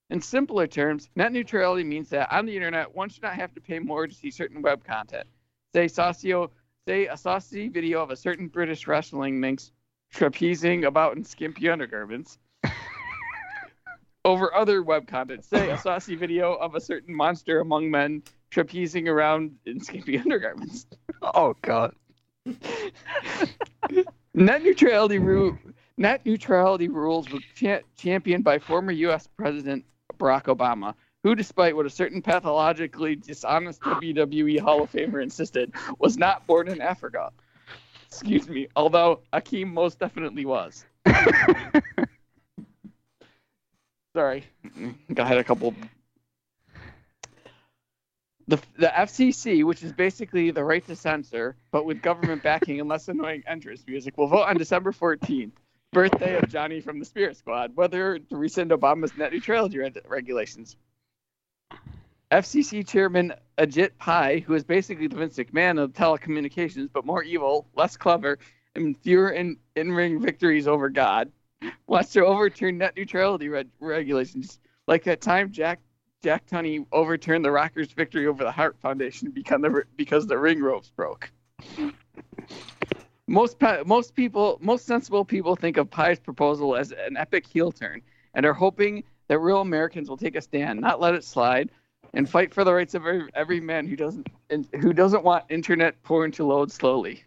In 0.09 0.21
simpler 0.23 0.67
terms, 0.67 1.11
net 1.17 1.33
neutrality 1.33 1.85
means 1.85 2.09
that 2.09 2.33
on 2.33 2.47
the 2.47 2.57
internet, 2.57 2.95
one 2.95 3.11
should 3.11 3.23
not 3.23 3.35
have 3.35 3.53
to 3.55 3.61
pay 3.61 3.79
more 3.79 4.07
to 4.07 4.15
see 4.15 4.31
certain 4.31 4.63
web 4.63 4.83
content. 4.85 5.27
Say, 5.75 5.87
socio, 5.89 6.51
say 6.87 7.07
a 7.07 7.17
saucy 7.17 7.69
video 7.69 8.03
of 8.03 8.11
a 8.11 8.17
certain 8.17 8.49
British 8.49 8.87
wrestling 8.89 9.39
minx 9.39 9.71
trapezing 10.13 10.87
about 10.87 11.17
in 11.17 11.25
skimpy 11.25 11.69
undergarments 11.69 12.39
over 14.25 14.53
other 14.53 14.83
web 14.83 15.07
content. 15.07 15.45
Say 15.45 15.71
a 15.71 15.79
saucy 15.79 16.17
video 16.17 16.55
of 16.55 16.75
a 16.75 16.81
certain 16.81 17.15
monster 17.15 17.61
among 17.61 17.89
men 17.91 18.23
trapezing 18.51 19.07
around 19.07 19.57
in 19.65 19.79
skimpy 19.81 20.19
undergarments. 20.25 20.87
Oh 21.23 21.55
God. 21.63 21.95
Net 24.35 24.63
neutrality 24.63 25.19
rule. 25.19 25.57
Net 25.97 26.25
neutrality 26.25 26.89
rules 26.89 27.31
were 27.31 27.41
cha- 27.55 27.81
championed 27.97 28.43
by 28.43 28.59
former 28.59 28.91
U.S. 28.91 29.29
President 29.37 29.85
Barack 30.19 30.45
Obama, 30.45 30.95
who, 31.23 31.35
despite 31.35 31.77
what 31.77 31.87
a 31.87 31.91
certain 31.91 32.23
pathologically 32.23 33.17
dishonest 33.17 33.81
WWE 33.83 34.61
Hall 34.61 34.83
of 34.83 34.93
Famer 34.93 35.23
insisted, 35.23 35.73
was 35.99 36.17
not 36.17 36.47
born 36.47 36.69
in 36.69 36.81
Africa. 36.81 37.31
Excuse 38.07 38.49
me, 38.49 38.69
although 38.75 39.21
Akeem 39.33 39.73
most 39.73 39.99
definitely 39.99 40.45
was. 40.45 40.85
Sorry, 44.17 44.45
I 45.17 45.25
had 45.25 45.39
a 45.39 45.45
couple. 45.45 45.73
The, 48.49 48.59
the 48.77 48.89
FCC, 48.89 49.63
which 49.63 49.85
is 49.85 49.93
basically 49.93 50.51
the 50.51 50.65
right 50.65 50.85
to 50.89 50.97
censor, 50.97 51.55
but 51.71 51.85
with 51.85 52.03
government 52.03 52.43
backing 52.43 52.81
and 52.81 52.89
less 52.89 53.07
annoying 53.07 53.45
entrance 53.47 53.85
music, 53.87 54.19
will 54.19 54.27
vote 54.27 54.49
on 54.49 54.57
December 54.57 54.91
14th, 54.91 55.53
birthday 55.93 56.37
of 56.37 56.49
Johnny 56.49 56.81
from 56.81 56.99
the 56.99 57.05
Spirit 57.05 57.37
Squad, 57.37 57.77
whether 57.77 58.19
to 58.19 58.37
rescind 58.37 58.73
Obama's 58.73 59.17
net 59.17 59.33
neutrality 59.33 59.79
reg- 59.79 60.03
regulations. 60.09 60.75
FCC 62.31 62.87
Chairman 62.87 63.35
Ajit 63.59 63.91
Pai, 63.99 64.41
who 64.41 64.55
is 64.55 64.63
basically 64.63 65.09
the 65.09 65.17
Vince 65.17 65.37
McMahon 65.37 65.83
of 65.83 65.93
telecommunications, 65.93 66.89
but 66.93 67.05
more 67.05 67.25
evil, 67.25 67.67
less 67.75 67.97
clever, 67.97 68.39
and 68.77 68.97
fewer 68.99 69.31
in, 69.31 69.57
in-ring 69.75 70.21
victories 70.21 70.69
over 70.69 70.89
God, 70.89 71.33
wants 71.89 72.13
to 72.13 72.25
overturn 72.25 72.79
net 72.79 72.95
neutrality 72.97 73.49
reg- 73.49 73.69
regulations. 73.81 74.61
Like 74.87 75.05
that 75.05 75.21
time 75.21 75.51
Jack 75.51 75.81
Jack 76.23 76.47
Tunney 76.47 76.85
overturned 76.93 77.45
the 77.45 77.51
Rockers' 77.51 77.93
victory 77.93 78.27
over 78.27 78.45
the 78.45 78.53
Hart 78.53 78.77
Foundation 78.81 79.31
because 79.31 79.61
the 79.63 79.83
because 79.97 80.27
the 80.27 80.39
ring 80.39 80.63
ropes 80.63 80.91
broke. 80.91 81.33
Most 83.27 83.59
pe- 83.59 83.83
most 83.85 84.15
people, 84.15 84.59
most 84.61 84.87
sensible 84.87 85.25
people 85.25 85.57
think 85.57 85.79
of 85.79 85.91
Pai's 85.91 86.21
proposal 86.21 86.77
as 86.77 86.93
an 86.93 87.17
epic 87.17 87.47
heel 87.47 87.73
turn 87.73 88.03
and 88.35 88.45
are 88.47 88.53
hoping 88.53 89.03
that 89.29 89.39
real 89.39 89.61
Americans 89.61 90.09
will 90.09 90.17
take 90.17 90.37
a 90.37 90.41
stand, 90.41 90.81
not 90.81 91.01
let 91.01 91.15
it 91.15 91.25
slide, 91.25 91.71
and 92.15 92.29
fight 92.29 92.53
for 92.53 92.65
the 92.65 92.73
rights 92.73 92.95
of 92.95 93.07
every, 93.07 93.31
every 93.35 93.61
man 93.61 93.87
who 93.87 93.97
doesn't 93.97 94.27
who 94.81 94.93
doesn't 94.93 95.25
want 95.25 95.45
internet 95.49 96.03
porn 96.03 96.33
to 96.33 96.45
load 96.45 96.71
slowly. 96.73 97.23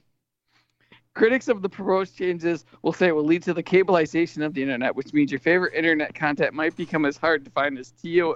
Critics 1.13 1.47
of 1.47 1.61
the 1.61 1.69
proposed 1.69 2.17
changes 2.17 2.65
will 2.81 2.91
say 2.91 3.07
it 3.07 3.15
will 3.15 3.23
lead 3.23 3.43
to 3.43 3.53
the 3.53 3.61
cableization 3.63 4.43
of 4.43 4.53
the 4.53 4.63
internet, 4.63 4.95
which 4.95 5.13
means 5.13 5.31
your 5.31 5.39
favorite 5.39 5.73
internet 5.75 6.15
content 6.15 6.53
might 6.53 6.75
become 6.75 7.05
as 7.05 7.17
hard 7.17 7.45
to 7.45 7.51
find 7.51 7.77
as 7.77 7.91
TO, 7.91 8.35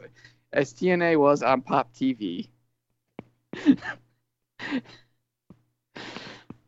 as 0.54 0.74
TNA 0.74 1.18
was 1.18 1.42
on 1.42 1.62
Pop 1.62 1.92
TV. 1.94 2.50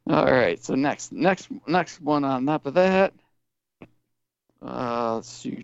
All 0.09 0.25
right, 0.25 0.61
so 0.63 0.73
next, 0.73 1.11
next, 1.11 1.49
next 1.67 2.01
one 2.01 2.23
on 2.25 2.45
top 2.47 2.65
of 2.65 2.73
that. 2.73 3.13
Uh, 4.61 5.15
let's 5.15 5.29
see. 5.29 5.63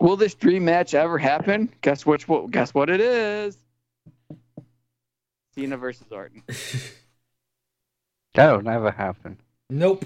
Will 0.00 0.16
this 0.16 0.34
dream 0.34 0.64
match 0.64 0.94
ever 0.94 1.18
happen? 1.18 1.72
Guess 1.80 2.06
which? 2.06 2.28
What? 2.28 2.50
Guess 2.50 2.72
what 2.74 2.88
it 2.88 3.00
is? 3.00 3.58
Cena 5.54 5.76
versus 5.76 6.06
Orton. 6.10 6.42
That'll 8.34 8.62
never 8.62 8.90
happen. 8.90 9.38
Nope. 9.70 10.04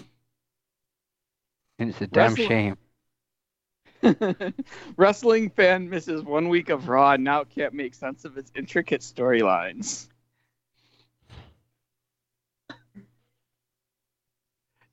And 1.78 1.90
it's 1.90 2.00
a 2.00 2.06
damn 2.06 2.34
Wrestle- 2.34 2.48
shame. 2.48 2.76
Wrestling 4.96 5.50
fan 5.50 5.88
misses 5.88 6.22
one 6.22 6.48
week 6.48 6.70
of 6.70 6.88
Raw 6.88 7.12
and 7.12 7.22
now 7.24 7.44
can't 7.44 7.74
make 7.74 7.94
sense 7.94 8.24
of 8.24 8.36
its 8.38 8.50
intricate 8.56 9.00
storylines. 9.02 10.08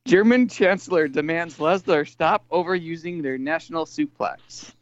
German 0.06 0.48
Chancellor 0.48 1.08
demands 1.08 1.58
Lesnar 1.58 2.08
stop 2.08 2.44
overusing 2.50 3.22
their 3.22 3.38
national 3.38 3.86
suplex. 3.86 4.74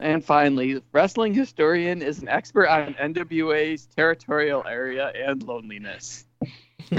And 0.00 0.24
finally, 0.24 0.82
wrestling 0.92 1.34
historian 1.34 2.00
is 2.00 2.20
an 2.20 2.28
expert 2.28 2.68
on 2.68 2.94
NWA's 2.94 3.86
territorial 3.86 4.64
area 4.66 5.12
and 5.14 5.42
loneliness. 5.42 6.24
All 6.90 6.98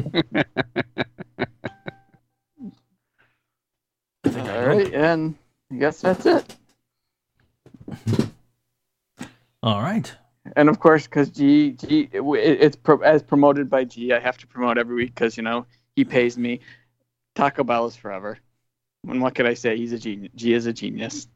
right, 4.23 4.93
and 4.93 5.35
I 5.71 5.75
guess 5.75 6.01
that's 6.01 6.27
it. 6.27 6.55
All 9.63 9.81
right. 9.81 10.13
And 10.55 10.69
of 10.69 10.79
course, 10.79 11.05
because 11.05 11.29
G, 11.29 11.71
G, 11.71 12.09
it, 12.11 12.21
it's 12.21 12.75
pro, 12.75 12.99
as 12.99 13.23
promoted 13.23 13.69
by 13.69 13.83
G, 13.83 14.13
I 14.13 14.19
have 14.19 14.37
to 14.39 14.47
promote 14.47 14.77
every 14.77 14.95
week 14.95 15.15
because 15.15 15.37
you 15.37 15.43
know 15.43 15.65
he 15.95 16.05
pays 16.05 16.37
me. 16.37 16.59
Taco 17.35 17.63
Bell 17.63 17.87
is 17.87 17.95
forever. 17.95 18.37
And 19.07 19.21
what 19.21 19.35
could 19.35 19.47
I 19.47 19.53
say? 19.53 19.77
He's 19.77 19.93
a 19.93 19.99
genius. 19.99 20.31
G 20.35 20.53
is 20.53 20.65
a 20.65 20.73
genius. 20.73 21.27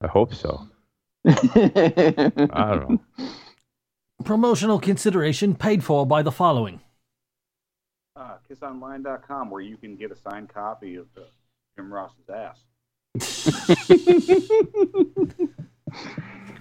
I 0.00 0.06
hope 0.06 0.34
so. 0.34 0.68
I 1.26 2.30
don't 2.34 2.90
know. 2.90 3.00
Promotional 4.24 4.78
consideration 4.78 5.54
paid 5.54 5.82
for 5.82 6.06
by 6.06 6.22
the 6.22 6.32
following. 6.32 6.80
Uh, 8.16 8.36
kissonline.com, 8.48 9.50
where 9.50 9.60
you 9.60 9.76
can 9.76 9.96
get 9.96 10.12
a 10.12 10.16
signed 10.16 10.48
copy 10.48 10.96
of 10.96 11.06
uh, 11.16 11.22
Jim 11.76 11.92
Ross's 11.92 12.30
ass. 12.30 12.60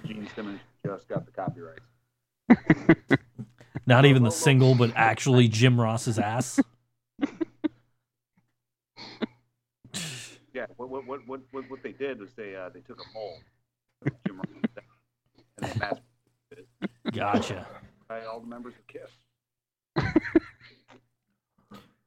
Gene 0.05 0.27
Simmons 0.35 0.59
just 0.85 1.07
got 1.07 1.25
the 1.25 1.31
copyright. 1.31 1.79
Not 3.85 4.05
even 4.05 4.23
the 4.23 4.31
single, 4.31 4.75
but 4.75 4.91
actually 4.95 5.47
Jim 5.47 5.79
Ross's 5.79 6.17
ass. 6.17 6.59
Yeah, 10.53 10.67
what 10.77 10.89
what 10.89 11.05
what 11.07 11.27
what 11.27 11.41
what, 11.51 11.69
what 11.69 11.81
they 11.83 11.93
did 11.93 12.19
was 12.19 12.29
they 12.35 12.55
uh, 12.55 12.69
they 12.69 12.81
took 12.81 13.01
a 13.01 13.13
mold 13.13 13.39
of 14.05 14.11
Jim 14.27 14.39
and 14.39 14.69
they 15.57 15.79
mass 15.79 15.97
it 16.51 16.67
Gotcha. 17.11 17.67
by 18.07 18.23
all 18.25 18.39
the 18.39 18.45
members 18.47 18.75
of 18.75 18.85
Kiss. 18.87 19.09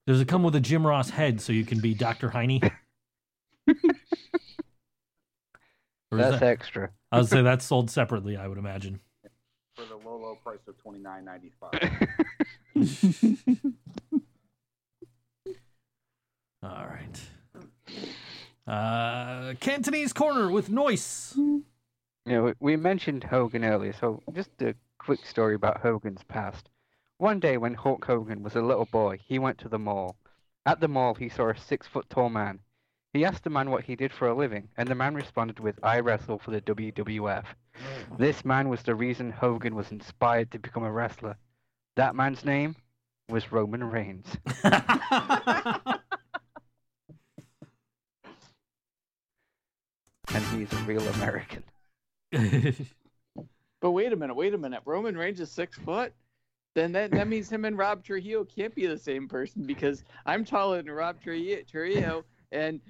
Does 0.07 0.21
it 0.21 0.29
come 0.29 0.45
with 0.45 0.55
a 0.55 0.61
Jim 0.61 0.87
Ross 0.87 1.11
head 1.11 1.41
so 1.41 1.53
you 1.53 1.65
can 1.65 1.81
be 1.81 1.93
Dr. 1.95 2.31
Heine? 2.31 2.61
Or 6.13 6.19
is 6.19 6.25
That's 6.25 6.39
that- 6.41 6.47
extra. 6.49 6.91
I 7.11 7.19
would 7.19 7.29
say 7.29 7.43
that's 7.43 7.65
sold 7.65 7.91
separately, 7.91 8.37
I 8.37 8.47
would 8.47 8.59
imagine. 8.59 9.01
for 9.75 9.85
the 9.87 9.97
low 9.97 10.17
low 10.19 10.37
price 10.37 10.61
of 10.69 10.79
twenty 10.79 11.01
nine 11.01 11.25
ninety 11.25 11.51
five. 11.59 11.73
All 16.67 16.87
right. 16.89 17.21
Uh, 18.67 19.55
Cantonese 19.61 20.13
Corner 20.13 20.51
with 20.51 20.69
Noise. 20.69 21.35
You 21.37 21.63
know, 22.27 22.43
we- 22.45 22.55
we 22.59 22.77
mentioned 22.77 23.23
Hogan 23.25 23.65
earlier, 23.65 23.93
so 23.93 24.21
just 24.33 24.51
a 24.61 24.75
quick 24.99 25.25
story 25.25 25.55
about 25.55 25.83
Hogan's 25.83 26.25
past. 26.25 26.69
One 27.19 27.39
day 27.39 27.57
when 27.57 27.75
Hulk 27.75 28.05
Hogan 28.05 28.43
was 28.43 28.57
a 28.57 28.63
little 28.63 28.87
boy, 28.87 29.19
he 29.25 29.39
went 29.39 29.59
to 29.59 29.69
the 29.69 29.79
mall. 29.79 30.17
At 30.65 30.81
the 30.81 30.89
mall, 30.89 31.15
he 31.15 31.29
saw 31.29 31.51
a 31.51 31.57
six 31.57 31.87
foot 31.87 32.11
tall 32.11 32.29
man. 32.31 32.59
He 33.13 33.25
asked 33.25 33.45
the 33.45 33.51
man 33.51 33.71
what 33.71 33.85
he 33.85 33.95
did 33.95 34.13
for 34.13 34.27
a 34.27 34.35
living, 34.35 34.69
and 34.77 34.89
the 34.89 34.97
man 34.97 35.15
responded 35.15 35.61
with, 35.61 35.79
I 35.85 36.01
wrestle 36.01 36.39
for 36.41 36.51
the 36.51 36.61
WWF. 36.61 37.45
This 38.19 38.45
man 38.45 38.69
was 38.69 38.83
the 38.83 38.97
reason 38.97 39.31
Hogan 39.31 39.77
was 39.77 39.93
inspired 39.93 40.51
to 40.51 40.59
become 40.59 40.83
a 40.83 40.91
wrestler. 40.91 41.37
That 41.95 42.17
man's 42.17 42.45
name 42.45 42.75
was 43.29 43.53
Roman 43.53 43.85
Reigns. 43.85 44.37
And 50.37 50.45
he's 50.61 50.73
a 50.73 50.77
real 50.83 51.07
American. 51.09 51.63
But 53.83 53.91
wait 53.91 54.11
a 54.13 54.17
minute, 54.17 54.35
wait 54.35 54.55
a 54.55 54.59
minute. 54.59 54.81
Roman 54.87 55.17
Reigns 55.17 55.39
is 55.39 55.51
six 55.51 55.77
foot. 55.79 56.13
Then 56.75 56.93
that, 56.93 57.11
that 57.11 57.29
means 57.29 57.51
him 57.53 57.67
and 57.67 57.77
Rob 57.77 58.03
Trujillo 58.03 58.43
can't 58.45 58.75
be 58.75 58.87
the 58.87 58.97
same 58.99 59.29
person 59.29 59.65
because 59.67 60.03
I'm 60.25 60.45
taller 60.47 60.83
than 60.83 60.91
Rob 60.91 61.21
Trujillo, 61.23 61.61
Trujillo 61.71 62.25
and 62.53 62.81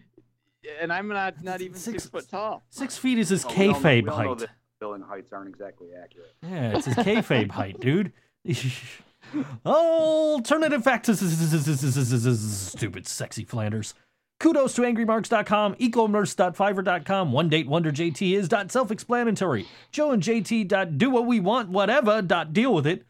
and 0.80 0.92
I'm 0.92 1.09
not 1.09 1.42
not 1.42 1.61
even 1.61 1.76
six, 1.76 2.05
Six- 2.05 2.11
foot 2.11 2.28
tall. 2.30 2.64
Six 2.70 2.97
feet 2.97 3.18
is 3.18 3.30
his 3.30 3.44
Oh, 3.44 3.49
we 3.49 3.55
all 3.68 3.72
know- 3.72 3.78
kayfabe 3.80 4.03
we 4.05 4.09
all 4.09 4.16
height. 4.16 4.38
that 4.38 4.51
Billing 4.80 5.03
heights 5.03 5.32
aren't 5.32 5.49
exactly 5.49 5.88
accurate. 6.01 6.34
Yeah, 6.42 6.76
it's 6.76 6.86
his 6.86 6.94
kayfabe 6.94 7.51
height, 7.51 7.80
dude. 7.80 8.12
Alternative 9.66 10.82
factors. 10.84 11.18
Stupid, 12.70 13.07
sexy 13.09 13.44
Flanders. 13.44 13.94
Kudos 14.39 14.74
to 14.74 14.82
angrymarks.com, 14.82 15.76
ecommerce.fiverr.com, 15.76 17.32
one 17.32 17.49
date 17.49 17.66
wonder 17.66 17.91
JT 17.91 18.37
is 18.37 18.49
dot 18.49 18.70
self-explanatory. 18.70 19.66
Joe 19.93 20.11
and 20.11 20.22
JT 20.22 20.99
do 20.99 21.09
what 21.09 21.26
we 21.26 21.41
want, 21.41 21.70
whatever 21.70 22.20
deal 22.53 22.74
with 22.74 22.87
it. 22.87 23.05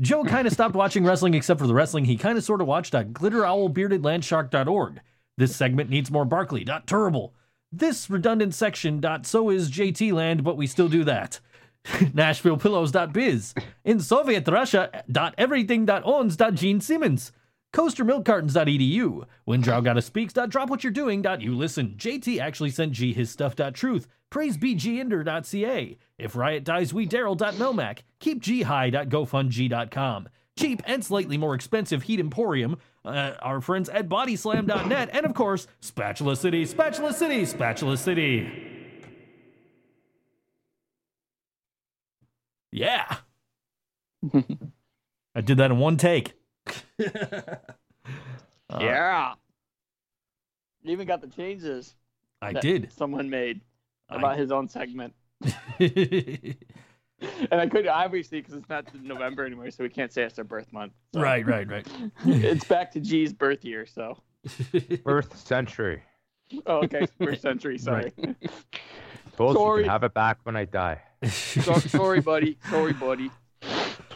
Joe 0.00 0.22
kind 0.22 0.46
of 0.46 0.52
stopped 0.52 0.76
watching 0.76 1.04
wrestling 1.04 1.34
except 1.34 1.58
for 1.58 1.66
the 1.66 1.74
wrestling 1.74 2.04
he 2.04 2.16
kind 2.16 2.38
of 2.38 2.44
sort 2.44 2.60
of 2.60 2.68
watched 2.68 2.94
at 2.94 3.12
glitterowlbeardedlandshark.org. 3.12 5.00
This 5.36 5.56
segment 5.56 5.90
needs 5.90 6.10
more 6.10 6.24
Barkley. 6.24 6.64
Terrible. 6.86 7.34
This 7.72 8.08
redundant 8.08 8.54
section. 8.54 9.00
Dot 9.00 9.26
so 9.26 9.50
is 9.50 9.70
JT 9.70 10.12
land, 10.12 10.44
but 10.44 10.56
we 10.56 10.66
still 10.68 10.88
do 10.88 11.02
that. 11.04 11.40
NashvillePillows.biz. 11.84 13.54
In 13.84 14.00
Soviet 14.00 14.46
Russia. 14.48 15.04
Dot 15.10 15.34
everything. 15.36 15.88
Owns. 16.04 16.36
Dot 16.36 16.54
Gene 16.54 16.80
Simmons. 16.80 17.32
CoasterMilkCartons.edu. 17.72 19.24
When 19.44 19.60
Drow 19.60 19.80
Gotta 19.80 20.02
Speaks. 20.02 20.32
Dot 20.32 20.50
drop 20.50 20.70
what 20.70 20.82
you're 20.82 20.92
doing. 20.92 21.22
Dot 21.22 21.40
you 21.40 21.54
listen. 21.54 21.94
JT 21.98 22.40
actually 22.40 22.70
sent 22.70 22.92
G 22.92 23.12
his 23.12 23.30
stuff. 23.30 23.56
Dot 23.56 23.74
truth. 23.74 24.08
PraiseBGinder.ca. 24.30 25.98
If 26.18 26.36
Riot 26.36 26.64
Dies, 26.64 26.92
we 26.94 27.06
Daryl. 27.06 27.36
Dot 27.36 27.54
Melmac. 27.54 28.00
Keep 28.20 28.40
G 28.40 28.62
high. 28.62 28.90
Dot 28.90 29.08
GoFundG.com. 29.08 30.28
Cheap 30.58 30.82
and 30.86 31.04
slightly 31.04 31.38
more 31.38 31.54
expensive 31.54 32.02
Heat 32.02 32.18
Emporium. 32.18 32.78
Uh, 33.04 33.34
our 33.40 33.60
friends 33.60 33.88
at 33.88 34.08
BodySlam.net. 34.08 35.10
And 35.12 35.24
of 35.24 35.32
course, 35.32 35.68
Spatula 35.80 36.34
City, 36.34 36.66
Spatula 36.66 37.12
City, 37.12 37.44
Spatula 37.44 37.96
City. 37.96 38.50
Yeah. 42.72 43.18
I 45.34 45.40
did 45.40 45.58
that 45.58 45.70
in 45.70 45.78
one 45.78 45.96
take. 45.96 46.34
Uh, 48.70 48.80
yeah. 48.82 49.32
You 50.82 50.92
even 50.92 51.06
got 51.06 51.22
the 51.22 51.26
changes 51.26 51.94
I 52.42 52.52
that 52.52 52.62
did. 52.62 52.92
someone 52.92 53.30
made 53.30 53.62
I- 54.10 54.16
about 54.16 54.36
his 54.36 54.52
own 54.52 54.68
segment. 54.68 55.14
and 55.80 56.56
I 57.50 57.66
couldn't 57.66 57.88
obviously 57.88 58.40
because 58.40 58.54
it's 58.54 58.68
not 58.68 58.86
November 59.02 59.46
anymore, 59.46 59.70
so 59.70 59.84
we 59.84 59.88
can't 59.88 60.12
say 60.12 60.22
it's 60.22 60.34
their 60.34 60.44
birth 60.44 60.70
month. 60.72 60.92
So. 61.14 61.20
Right, 61.20 61.46
right, 61.46 61.66
right. 61.66 61.86
it's 62.26 62.64
back 62.64 62.92
to 62.92 63.00
G's 63.00 63.32
birth 63.32 63.64
year, 63.64 63.86
so. 63.86 64.18
Birth 65.02 65.38
century. 65.38 66.02
Oh, 66.66 66.82
okay, 66.84 67.06
birth 67.18 67.40
century. 67.40 67.78
Sorry. 67.78 68.12
Told 69.36 69.54
you 69.54 69.60
Sorry. 69.60 69.82
can 69.84 69.90
have 69.90 70.02
it 70.04 70.14
back 70.14 70.38
when 70.44 70.56
I 70.56 70.64
die. 70.64 71.00
So, 71.24 71.74
sorry, 71.78 72.20
buddy. 72.20 72.58
Sorry, 72.70 72.92
buddy. 72.92 73.30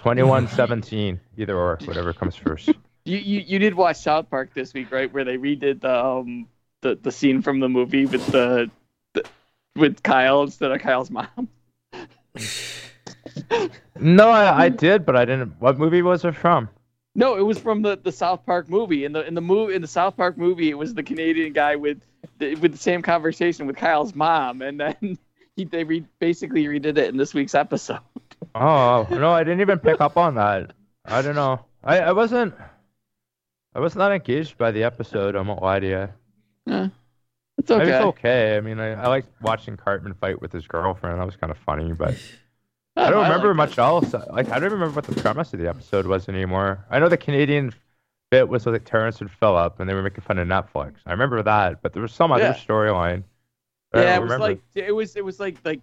21, 0.03 0.49
17, 0.49 1.21
either 1.37 1.57
or, 1.57 1.79
whatever 1.85 2.13
comes 2.13 2.35
first. 2.35 2.69
You, 3.05 3.19
you 3.19 3.41
you 3.41 3.59
did 3.59 3.75
watch 3.75 3.97
South 3.97 4.29
Park 4.31 4.53
this 4.53 4.75
week, 4.75 4.91
right? 4.93 5.13
Where 5.13 5.25
they 5.25 5.37
redid 5.37 5.81
the 5.81 6.05
um 6.05 6.49
the, 6.83 6.97
the 7.01 7.13
scene 7.13 7.41
from 7.43 7.61
the 7.61 7.69
movie 7.69 8.07
with 8.07 8.27
the, 8.27 8.71
the 9.13 9.25
with 9.77 10.03
Kyle 10.03 10.43
instead 10.43 10.73
of 10.73 10.81
Kyle's 10.81 11.11
mom. 11.11 11.49
No, 13.99 14.31
I, 14.31 14.65
I 14.65 14.69
did, 14.69 15.07
but 15.07 15.17
I 15.17 15.25
didn't. 15.25 15.55
What 15.61 15.79
movie 15.79 16.03
was 16.03 16.25
it 16.25 16.35
from? 16.35 16.69
No, 17.15 17.37
it 17.37 17.43
was 17.43 17.59
from 17.59 17.83
the, 17.83 17.97
the 17.97 18.11
South 18.11 18.45
Park 18.45 18.69
movie. 18.69 19.05
In 19.05 19.13
the 19.13 19.25
in 19.27 19.35
the 19.35 19.41
movie 19.41 19.75
in 19.75 19.83
the 19.83 19.89
South 19.89 20.17
Park 20.17 20.37
movie, 20.37 20.71
it 20.71 20.79
was 20.79 20.95
the 20.95 21.03
Canadian 21.03 21.53
guy 21.53 21.77
with 21.77 22.01
the, 22.39 22.57
with 22.57 22.73
the 22.73 22.79
same 22.79 23.03
conversation 23.03 23.67
with 23.67 23.77
Kyle's 23.77 24.15
mom, 24.15 24.63
and 24.63 24.81
then 24.81 25.19
he 25.57 25.65
they 25.65 25.85
re, 25.85 26.05
basically 26.19 26.65
redid 26.65 26.99
it 26.99 27.09
in 27.09 27.17
this 27.17 27.35
week's 27.35 27.55
episode. 27.55 28.01
Oh 28.55 29.07
no, 29.11 29.33
I 29.33 29.45
didn't 29.45 29.61
even 29.61 29.79
pick 29.79 30.01
up 30.01 30.17
on 30.17 30.35
that. 30.37 30.73
I 31.05 31.23
don't 31.23 31.35
know. 31.35 31.61
I, 31.85 32.01
I 32.01 32.13
wasn't. 32.13 32.55
I 33.75 33.81
was 33.81 33.97
not 33.97 34.13
engaged 34.13 34.59
by 34.59 34.71
the 34.71 34.85
episode. 34.85 35.35
I 35.35 35.41
won't 35.41 35.63
lie 35.63 35.81
to 35.81 35.87
you. 35.89 36.09
Yeah, 36.67 36.89
it's 37.59 37.71
I 37.71 37.79
mean, 37.79 37.83
okay. 37.89 37.97
It's 37.97 38.03
okay. 38.05 38.57
I 38.57 38.61
mean, 38.61 38.79
I, 38.79 38.93
I 38.93 39.09
liked 39.09 39.29
watching 39.43 39.77
Cartman 39.77 40.15
fight 40.15 40.41
with 40.41 40.53
his 40.53 40.67
girlfriend. 40.67 41.19
That 41.19 41.27
was 41.27 41.37
kind 41.37 41.51
of 41.51 41.59
funny, 41.59 41.93
but 41.93 42.15
oh, 42.97 43.05
I 43.05 43.11
don't 43.11 43.23
remember 43.25 43.49
like 43.49 43.57
much 43.57 43.79
else. 43.79 44.13
Like, 44.31 44.51
I 44.51 44.59
don't 44.59 44.73
remember 44.73 44.95
what 44.95 45.05
the 45.07 45.21
premise 45.21 45.53
of 45.53 45.59
the 45.61 45.69
episode 45.69 46.07
was 46.07 46.29
anymore. 46.29 46.85
I 46.91 46.99
know 46.99 47.09
the 47.09 47.17
Canadian 47.17 47.73
bit 48.31 48.49
was 48.49 48.65
with 48.65 48.75
like 48.75 48.85
Terrence 48.85 49.21
and 49.21 49.31
Phillip, 49.31 49.81
and 49.81 49.89
they 49.89 49.95
were 49.95 50.03
making 50.03 50.23
fun 50.23 50.39
of 50.39 50.47
Netflix. 50.49 50.95
I 51.07 51.11
remember 51.13 51.43
that, 51.43 51.83
but 51.83 51.93
there 51.93 52.03
was 52.03 52.13
some 52.13 52.31
other 52.33 52.45
Yeah. 52.45 52.55
storyline. 52.55 53.25
I 53.95 54.01
Yeah, 54.01 54.17
it 54.17 54.23
was 54.23 54.39
remember. 54.39 54.39
like 54.39 54.63
it 54.75 54.93
was 54.95 55.17
it 55.17 55.25
was 55.25 55.39
like 55.39 55.59
like 55.65 55.81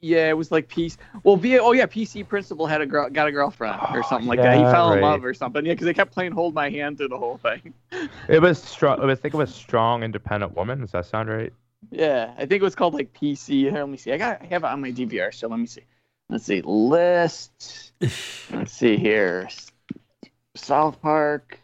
yeah, 0.00 0.28
it 0.30 0.36
was 0.36 0.50
like 0.50 0.68
PC. 0.68 0.98
Well, 1.24 1.36
v, 1.36 1.58
oh 1.58 1.72
yeah, 1.72 1.86
PC 1.86 2.24
principal 2.24 2.66
had 2.66 2.80
a 2.80 2.86
girl 2.86 3.10
got 3.10 3.28
a 3.28 3.32
girlfriend 3.32 3.82
or 3.92 4.02
something 4.02 4.28
like 4.28 4.40
that. 4.42 4.56
He 4.56 4.64
yeah, 4.64 4.64
fell 4.64 4.92
in 4.92 5.00
love 5.00 5.24
or 5.24 5.34
something. 5.34 5.64
Yeah, 5.66 5.74
because 5.74 5.84
they 5.86 5.94
kept 5.94 6.12
playing 6.12 6.32
"Hold 6.32 6.54
My 6.54 6.70
Hand" 6.70 6.96
through 6.98 7.08
the 7.08 7.18
whole 7.18 7.36
thing. 7.38 7.74
It 8.28 8.40
was 8.40 8.62
strong. 8.62 9.02
I 9.10 9.14
think 9.14 9.34
it 9.34 9.36
was 9.36 9.54
strong, 9.54 10.02
independent 10.02 10.56
woman. 10.56 10.80
Does 10.80 10.92
that 10.92 11.04
sound 11.06 11.28
right? 11.28 11.52
Yeah, 11.90 12.34
I 12.36 12.40
think 12.46 12.60
it 12.60 12.62
was 12.62 12.74
called 12.74 12.94
like 12.94 13.12
PC. 13.12 13.60
Here, 13.62 13.72
let 13.72 13.88
me 13.88 13.96
see. 13.96 14.12
I 14.12 14.18
got 14.18 14.42
I 14.42 14.46
have 14.46 14.64
it 14.64 14.68
on 14.68 14.80
my 14.80 14.90
DVR, 14.90 15.32
so 15.32 15.48
let 15.48 15.58
me 15.58 15.66
see. 15.66 15.82
Let's 16.28 16.44
see 16.44 16.62
list. 16.62 17.92
Let's 18.50 18.72
see 18.72 18.96
here. 18.96 19.48
South 20.56 21.00
Park. 21.02 21.60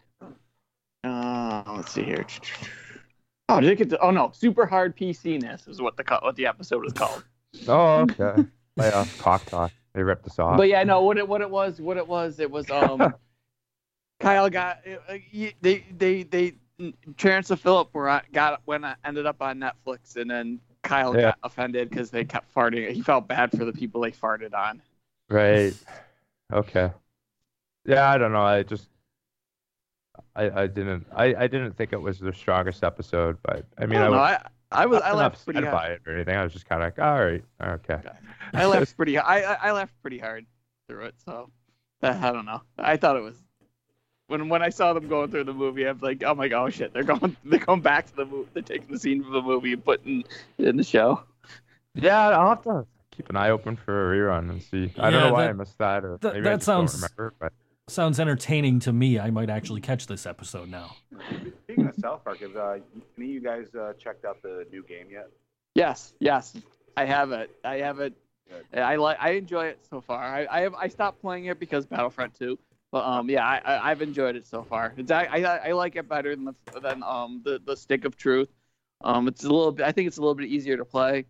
Uh, 1.03 1.63
let's 1.75 1.91
see 1.93 2.03
here. 2.03 2.25
Oh, 3.49 3.59
did 3.61 3.69
it 3.71 3.77
get 3.77 3.89
to? 3.91 3.99
Oh 3.99 4.11
no, 4.11 4.31
super 4.33 4.65
hard 4.65 4.95
PC-ness 4.97 5.67
is 5.67 5.81
what 5.81 5.95
the 5.97 6.03
what 6.21 6.35
the 6.35 6.45
episode 6.45 6.83
was 6.83 6.93
called. 6.93 7.23
Oh, 7.67 8.01
okay. 8.01 8.43
By 8.75 8.89
uh, 8.89 9.05
cock 9.17 9.45
talk. 9.45 9.71
They 9.93 10.03
ripped 10.03 10.27
us 10.27 10.37
off. 10.37 10.57
But 10.57 10.67
yeah, 10.67 10.83
no, 10.83 11.01
what 11.01 11.17
it 11.17 11.27
what 11.27 11.41
it 11.41 11.49
was, 11.49 11.81
what 11.81 11.97
it 11.97 12.07
was, 12.07 12.39
it 12.39 12.51
was 12.51 12.69
um, 12.69 13.13
Kyle 14.19 14.49
got 14.49 14.79
uh, 14.87 15.17
y- 15.33 15.53
they 15.61 15.83
they 15.97 16.23
they 16.23 16.53
Terrence 17.17 17.49
and 17.49 17.59
Phillip 17.59 17.93
were 17.93 18.09
on, 18.09 18.21
got 18.31 18.61
when 18.65 18.83
I 18.83 18.95
ended 19.03 19.25
up 19.25 19.41
on 19.41 19.59
Netflix, 19.59 20.17
and 20.17 20.29
then 20.29 20.59
Kyle 20.83 21.15
Yeah. 21.15 21.21
got 21.21 21.39
offended 21.43 21.89
because 21.89 22.11
they 22.11 22.23
kept 22.25 22.53
farting. 22.53 22.91
He 22.91 23.01
felt 23.01 23.27
bad 23.27 23.51
for 23.51 23.65
the 23.65 23.73
people 23.73 24.01
they 24.01 24.11
farted 24.11 24.53
on. 24.53 24.81
Right. 25.29 25.73
Okay. 26.53 26.91
Yeah, 27.85 28.09
I 28.09 28.17
don't 28.17 28.33
know. 28.33 28.43
I 28.43 28.63
just 28.63 28.87
I 30.37 30.61
I 30.63 30.67
didn't 30.67 31.05
I, 31.13 31.25
I 31.35 31.47
didn't 31.47 31.75
think 31.75 31.91
it 31.93 32.01
was 32.01 32.19
the 32.19 32.31
strongest 32.33 32.83
episode, 32.83 33.37
but 33.43 33.65
I 33.77 33.85
mean 33.85 33.97
I, 33.99 34.01
I 34.01 34.03
don't 34.05 34.11
know. 34.13 34.17
was 34.19 34.37
I 34.71 34.81
I 34.83 34.85
was 34.85 35.01
I 35.01 35.07
not 35.09 35.17
laughed 35.17 35.45
pretty 35.45 35.61
hard. 35.61 35.71
by 35.71 35.87
it 35.87 36.01
or 36.05 36.13
anything. 36.13 36.35
I 36.35 36.43
was 36.43 36.53
just 36.53 36.65
kind 36.67 36.81
of 36.83 36.87
like, 36.87 36.99
all 36.99 37.19
right, 37.23 37.43
okay. 37.61 37.99
I 38.53 38.65
laughed 38.65 38.95
pretty. 38.95 39.17
I, 39.17 39.53
I 39.53 39.57
I 39.69 39.71
laughed 39.71 39.93
pretty 40.01 40.19
hard 40.19 40.45
through 40.87 41.05
it. 41.05 41.15
So 41.25 41.49
uh, 42.03 42.17
I 42.21 42.31
don't 42.31 42.45
know. 42.45 42.61
I 42.77 42.97
thought 42.97 43.15
it 43.17 43.23
was 43.23 43.37
when 44.27 44.49
when 44.49 44.61
I 44.61 44.69
saw 44.69 44.93
them 44.93 45.07
going 45.07 45.31
through 45.31 45.45
the 45.45 45.53
movie. 45.53 45.85
I'm 45.87 45.99
like, 45.99 46.21
oh 46.23 46.35
my 46.35 46.47
god, 46.49 46.63
oh 46.65 46.69
shit! 46.69 46.93
They're 46.93 47.03
going 47.03 47.35
they're 47.45 47.59
going 47.59 47.81
back 47.81 48.07
to 48.07 48.15
the 48.15 48.25
movie. 48.25 48.49
They're 48.53 48.61
taking 48.63 48.91
the 48.91 48.99
scene 48.99 49.23
from 49.23 49.33
the 49.33 49.41
movie 49.41 49.73
and 49.73 49.83
putting 49.83 50.23
it 50.57 50.67
in 50.67 50.77
the 50.77 50.83
show. 50.83 51.23
Yeah, 51.95 52.29
I'll 52.29 52.49
have 52.49 52.61
to 52.63 52.85
keep 53.11 53.29
an 53.29 53.35
eye 53.37 53.49
open 53.49 53.75
for 53.77 54.13
a 54.13 54.17
rerun 54.17 54.49
and 54.51 54.61
see. 54.61 54.93
I 54.99 55.09
don't 55.09 55.21
Yeah, 55.21 55.27
know 55.29 55.33
why 55.33 55.43
that- 55.45 55.49
I 55.49 55.53
missed 55.53 55.77
that, 55.79 56.05
or 56.05 56.17
that- 56.21 56.33
maybe 56.33 56.45
I 56.47 56.51
that 56.51 56.57
just 56.57 56.67
don't 56.67 56.87
sounds- 56.89 57.09
remember. 57.17 57.33
But 57.39 57.53
Sounds 57.89 58.19
entertaining 58.19 58.79
to 58.81 58.91
me. 58.91 59.17
I 59.17 59.31
might 59.31 59.49
actually 59.49 59.79
catch 59.79 60.07
this 60.07 60.25
episode 60.25 60.69
now. 60.69 60.95
Speaking 61.63 61.87
of 61.87 61.95
South 61.95 62.23
Park, 62.23 62.39
have 62.39 62.55
uh, 62.55 62.77
any 63.17 63.27
of 63.27 63.31
you 63.31 63.39
guys 63.39 63.73
uh, 63.75 63.93
checked 63.97 64.25
out 64.25 64.41
the 64.41 64.65
new 64.71 64.83
game 64.83 65.07
yet? 65.09 65.29
Yes, 65.73 66.13
yes, 66.19 66.53
I 66.97 67.05
have 67.05 67.31
it. 67.31 67.49
I 67.63 67.75
have 67.77 67.99
it. 67.99 68.13
I 68.73 68.97
like. 68.97 69.17
I 69.21 69.31
enjoy 69.31 69.67
it 69.67 69.85
so 69.89 70.01
far. 70.01 70.21
I, 70.21 70.47
I 70.49 70.61
have. 70.61 70.73
I 70.75 70.89
stopped 70.89 71.21
playing 71.21 71.45
it 71.45 71.59
because 71.59 71.85
Battlefront 71.85 72.33
2. 72.35 72.57
But 72.91 73.05
um, 73.05 73.29
yeah, 73.29 73.45
I, 73.45 73.61
I 73.65 73.91
I've 73.91 74.01
enjoyed 74.01 74.35
it 74.35 74.47
so 74.47 74.63
far. 74.63 74.93
It's 74.97 75.11
I, 75.11 75.23
I 75.25 75.41
I 75.41 75.71
like 75.73 75.95
it 75.95 76.07
better 76.07 76.35
than 76.35 76.45
the 76.45 76.53
than 76.81 77.03
um 77.03 77.41
the 77.43 77.61
the 77.65 77.75
Stick 77.75 78.05
of 78.05 78.17
Truth. 78.17 78.49
Um, 79.01 79.27
it's 79.27 79.43
a 79.43 79.49
little 79.49 79.71
bit. 79.71 79.85
I 79.85 79.91
think 79.91 80.07
it's 80.07 80.17
a 80.17 80.21
little 80.21 80.35
bit 80.35 80.47
easier 80.47 80.77
to 80.77 80.85
play. 80.85 81.25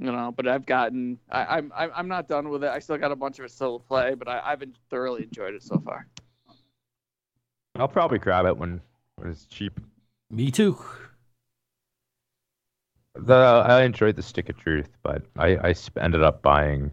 You 0.00 0.12
know, 0.12 0.32
but 0.34 0.46
I've 0.46 0.64
gotten. 0.64 1.18
I, 1.30 1.56
I'm 1.56 1.72
I'm 1.74 1.90
I'm 1.94 2.08
not 2.08 2.28
done 2.28 2.50
with 2.50 2.62
it. 2.62 2.70
I 2.70 2.78
still 2.78 2.98
got 2.98 3.10
a 3.10 3.16
bunch 3.16 3.40
of 3.40 3.44
it 3.44 3.50
still 3.50 3.80
to 3.80 3.84
play, 3.84 4.14
but 4.14 4.28
I, 4.28 4.40
I've 4.44 4.60
been 4.60 4.74
thoroughly 4.90 5.24
enjoyed 5.24 5.54
it 5.54 5.62
so 5.62 5.80
far. 5.84 6.06
I'll 7.74 7.88
probably 7.88 8.18
grab 8.18 8.46
it 8.46 8.56
when 8.56 8.80
when 9.16 9.30
it's 9.30 9.46
cheap. 9.46 9.80
Me 10.30 10.50
too. 10.52 10.78
The 13.16 13.34
I 13.34 13.82
enjoyed 13.82 14.14
the 14.14 14.22
Stick 14.22 14.48
of 14.48 14.56
Truth, 14.56 14.90
but 15.02 15.22
I 15.36 15.56
I 15.56 15.74
ended 16.00 16.22
up 16.22 16.42
buying 16.42 16.92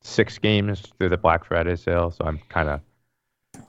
six 0.00 0.38
games 0.38 0.82
through 0.98 1.10
the 1.10 1.18
Black 1.18 1.44
Friday 1.44 1.76
sale, 1.76 2.10
so 2.10 2.24
I'm 2.24 2.38
kind 2.48 2.70
of 2.70 2.80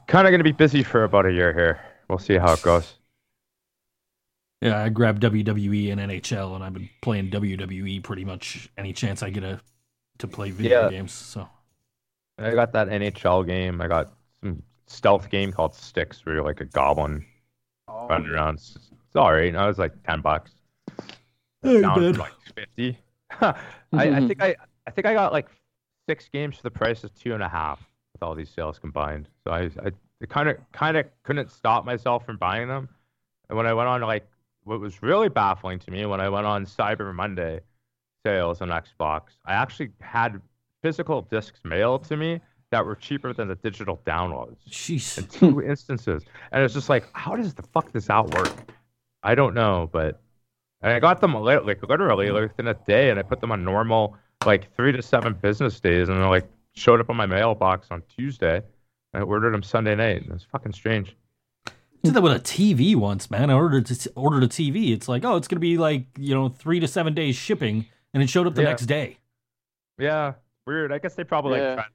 kind 0.08 0.28
of 0.28 0.32
gonna 0.32 0.44
be 0.44 0.54
busy 0.54 0.84
for 0.84 1.04
about 1.04 1.26
a 1.26 1.32
year 1.32 1.52
here. 1.54 1.82
We'll 2.08 2.20
see 2.20 2.36
how 2.36 2.54
it 2.54 2.62
goes. 2.62 2.94
Yeah, 4.62 4.82
I 4.82 4.90
grabbed 4.90 5.22
WWE 5.22 5.92
and 5.92 6.02
NHL, 6.02 6.56
and 6.56 6.64
I've 6.64 6.74
been 6.74 6.90
playing 7.02 7.30
WWE 7.30 8.02
pretty 8.04 8.26
much 8.26 8.70
any 8.78 8.94
chance 8.94 9.22
I 9.22 9.30
get 9.30 9.44
a 9.44 9.60
to 10.20 10.28
play 10.28 10.52
video 10.52 10.84
Yeah. 10.84 10.90
games. 10.90 11.12
So 11.12 11.48
I 12.38 12.52
got 12.52 12.72
that 12.74 12.88
NHL 12.88 13.46
game. 13.46 13.82
I 13.82 13.88
got 13.88 14.14
some 14.42 14.64
stealth 14.88 15.30
game 15.30 15.52
called 15.52 15.76
Styx, 15.76 16.26
where 16.26 16.36
you're 16.36 16.44
like 16.44 16.62
a 16.62 16.66
goblin 16.66 17.26
Oh, 17.88 18.08
running 18.08 18.30
around. 18.30 18.56
It's, 18.56 18.76
it's 18.76 19.16
all 19.16 19.32
right. 19.32 19.56
I 19.56 19.68
was 19.68 19.78
like 19.78 19.92
ten 20.04 20.22
bucks. 20.22 20.52
Hey, 21.62 21.82
Down 21.82 22.02
man. 22.02 22.14
from 22.14 22.22
like 22.22 22.34
fifty. 22.56 22.98
I, 23.42 23.54
I 23.94 24.08
mm-hmm. 24.08 24.28
think 24.28 24.42
I 24.42 24.56
I 24.88 24.92
think 24.92 25.06
I 25.06 25.14
got 25.14 25.32
like 25.32 25.48
six 26.10 26.30
games 26.30 26.58
for 26.58 26.64
the 26.64 26.72
price 26.72 27.04
of 27.04 27.14
two 27.14 27.34
and 27.34 27.44
a 27.44 27.50
half 27.50 27.80
with 28.14 28.24
all 28.24 28.36
these 28.36 28.50
sales 28.50 28.80
combined. 28.80 29.30
So 29.44 29.52
I 29.52 29.70
I 29.86 29.92
kind 30.28 30.50
of 30.50 30.58
kind 30.72 30.98
of 30.98 31.06
couldn't 31.24 31.52
stop 31.52 31.86
myself 31.86 32.26
from 32.26 32.38
buying 32.38 32.68
them. 32.68 32.90
And 33.50 33.58
when 33.58 33.68
I 33.68 33.74
went 33.74 33.88
on 33.88 34.02
like 34.02 34.28
what 34.66 34.82
was 34.82 35.02
really 35.02 35.30
baffling 35.30 35.80
to 35.80 35.92
me 35.92 36.06
when 36.06 36.20
I 36.20 36.28
went 36.28 36.46
on 36.46 36.66
Cyber 36.66 37.14
Monday 37.16 37.62
sales 38.26 38.62
on 38.62 38.70
Xbox, 38.70 39.22
I 39.46 39.54
actually 39.54 39.92
had 40.02 40.42
physical 40.84 41.22
discs 41.22 41.60
mailed 41.64 42.04
to 42.06 42.18
me 42.18 42.42
that 42.72 42.86
were 42.86 42.96
cheaper 42.96 43.32
than 43.32 43.48
the 43.48 43.56
digital 43.56 44.02
downloads 44.06 44.58
jeez. 44.70 45.18
in 45.18 45.28
two 45.28 45.62
instances. 45.68 46.24
And 46.52 46.64
it's 46.64 46.74
just 46.74 46.90
like, 46.90 47.08
how 47.14 47.36
does 47.36 47.54
the 47.54 47.62
fuck 47.62 47.92
this 47.92 48.08
that 48.08 48.34
work? 48.34 48.52
I 49.24 49.36
don't 49.36 49.54
know, 49.54 49.90
but 49.92 50.22
and 50.82 50.92
I 50.92 51.00
got 51.00 51.22
them 51.22 51.34
like 51.34 51.82
literally 51.88 52.30
like, 52.30 52.50
within 52.50 52.68
a 52.68 52.74
day, 52.74 53.10
and 53.10 53.20
I 53.20 53.24
put 53.24 53.40
them 53.42 53.52
on 53.52 53.64
normal 53.64 54.18
like 54.46 54.76
three 54.76 54.92
to 54.92 55.02
seven 55.02 55.34
business 55.34 55.80
days, 55.80 56.10
and 56.10 56.20
they 56.20 56.26
like 56.26 56.48
showed 56.74 57.00
up 57.00 57.10
on 57.10 57.16
my 57.16 57.26
mailbox 57.26 57.88
on 57.92 58.04
Tuesday. 58.16 58.62
I 59.14 59.22
ordered 59.22 59.54
them 59.54 59.64
Sunday 59.64 59.96
night. 59.96 60.18
It 60.18 60.32
was 60.32 60.46
fucking 60.52 60.74
strange. 60.74 61.16
I 62.06 62.10
did 62.10 62.14
that 62.14 62.22
with 62.22 62.34
a 62.34 62.40
TV 62.40 62.96
once, 62.96 63.32
man. 63.32 63.50
I 63.50 63.54
ordered 63.54 63.90
a 63.90 63.96
t- 63.96 64.10
ordered 64.16 64.44
a 64.44 64.48
TV. 64.48 64.92
It's 64.92 65.08
like, 65.10 65.26
oh, 65.26 65.38
it's 65.38 65.48
gonna 65.48 65.60
be 65.60 65.78
like 65.78 66.06
you 66.20 66.36
know 66.36 66.50
three 66.50 66.80
to 66.80 66.88
seven 66.88 67.14
days 67.16 67.36
shipping, 67.36 67.86
and 68.14 68.22
it 68.22 68.30
showed 68.30 68.46
up 68.46 68.54
the 68.54 68.62
Yeah. 68.62 68.70
next 68.70 68.86
day. 68.86 69.18
Yeah, 69.98 70.34
weird. 70.68 70.92
I 70.92 71.00
guess 71.00 71.16
they 71.16 71.24
probably 71.24 71.60
Yeah. 71.60 71.70
like 71.70 71.76
try 71.78 71.84
to 71.86 71.90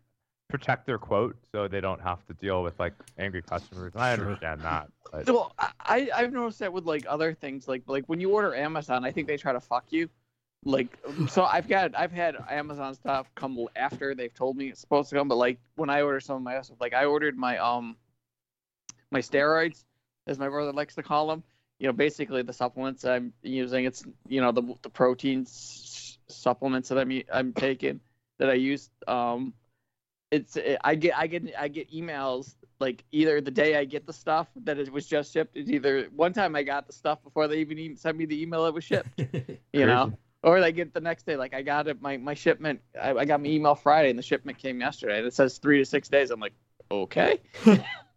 protect 0.49 0.87
their 0.87 0.99
quote 0.99 1.37
so 1.53 1.69
they 1.69 1.81
don't 1.81 2.01
have 2.01 2.27
to 2.27 2.35
deal 2.35 2.63
with 2.65 2.79
like 2.81 2.93
angry 3.19 3.43
customers. 3.43 3.93
I 3.95 4.17
Sure. 4.17 4.25
understand 4.27 4.63
that, 4.63 4.89
but 5.13 5.27
Well, 5.29 5.55
I 5.59 6.11
I've 6.13 6.33
noticed 6.33 6.59
that 6.59 6.73
with 6.73 6.87
like 6.87 7.05
other 7.09 7.33
things, 7.33 7.69
like 7.69 7.83
like 7.87 8.05
when 8.07 8.19
you 8.21 8.33
order 8.33 8.53
Amazon, 8.55 9.05
I 9.05 9.13
think 9.13 9.29
they 9.29 9.37
try 9.37 9.53
to 9.53 9.61
fuck 9.61 9.93
you. 9.93 10.09
Like 10.65 10.99
so, 11.29 11.45
I've 11.45 11.69
got 11.69 11.97
I've 11.97 12.13
had 12.13 12.37
Amazon 12.51 12.95
stuff 12.95 13.31
come 13.37 13.57
after 13.77 14.15
they've 14.15 14.35
told 14.35 14.57
me 14.57 14.69
it's 14.71 14.81
supposed 14.81 15.09
to 15.11 15.17
come, 15.17 15.29
but 15.29 15.37
like 15.37 15.59
when 15.77 15.89
I 15.89 16.03
order 16.03 16.19
some 16.21 16.37
of 16.37 16.43
my 16.43 16.61
stuff, 16.63 16.79
like 16.81 16.95
I 16.95 17.05
ordered 17.05 17.37
my 17.39 17.57
um 17.59 17.97
my 19.13 19.21
steroids, 19.21 19.85
as 20.31 20.39
my 20.39 20.49
brother 20.49 20.73
likes 20.73 20.95
to 20.95 21.03
call 21.03 21.29
them. 21.29 21.43
You 21.79 21.87
know, 21.87 21.93
basically 21.93 22.43
the 22.43 22.53
supplements 22.53 23.05
I'm 23.05 23.33
using. 23.43 23.85
It's 23.85 24.05
you 24.29 24.41
know 24.41 24.53
the 24.53 24.75
the 24.83 24.91
protein 24.91 25.43
s- 25.43 26.19
supplements 26.29 26.89
that 26.91 26.99
I'm 26.99 27.23
I'm 27.33 27.53
taking 27.53 28.01
that 28.39 28.51
I 28.51 28.55
use. 28.55 28.91
Um, 29.09 29.55
it's 30.31 30.57
I 30.85 30.95
get 30.95 31.17
I 31.17 31.27
get 31.27 31.43
I 31.59 31.69
get 31.69 31.91
emails 31.93 32.55
like 32.79 33.05
either 33.13 33.41
the 33.41 33.51
day 33.51 33.77
I 33.77 33.85
get 33.85 34.07
the 34.07 34.13
stuff 34.13 34.49
that 34.65 34.79
it 34.79 34.91
was 34.93 35.07
just 35.07 35.33
shipped. 35.33 35.57
It's 35.57 35.71
either 35.71 36.05
one 36.15 36.33
time 36.33 36.55
I 36.55 36.63
got 36.63 36.87
the 36.87 36.93
stuff 36.93 37.23
before 37.23 37.49
they 37.49 37.59
even 37.59 37.79
e- 37.79 37.97
sent 37.97 38.17
me 38.17 38.27
the 38.27 38.41
email 38.41 38.65
it 38.67 38.75
was 38.75 38.85
shipped, 38.85 39.23
you 39.73 39.87
know, 39.87 40.13
or 40.43 40.61
they 40.61 40.73
get 40.73 40.95
the 40.95 41.01
next 41.01 41.27
day. 41.27 41.37
Like 41.37 41.55
I 41.55 41.63
got 41.63 41.89
it, 41.89 42.01
my 42.01 42.17
my 42.17 42.35
shipment. 42.35 42.81
I, 43.01 43.13
I 43.13 43.25
got 43.25 43.41
my 43.41 43.49
email 43.49 43.75
Friday 43.75 44.11
and 44.11 44.19
the 44.19 44.23
shipment 44.23 44.59
came 44.59 44.81
yesterday, 44.81 45.19
and 45.19 45.27
it 45.27 45.35
says 45.35 45.59
three 45.59 45.79
to 45.79 45.85
six 45.85 46.09
days. 46.09 46.31
I'm 46.31 46.41
like, 46.41 46.55
okay. 46.91 47.41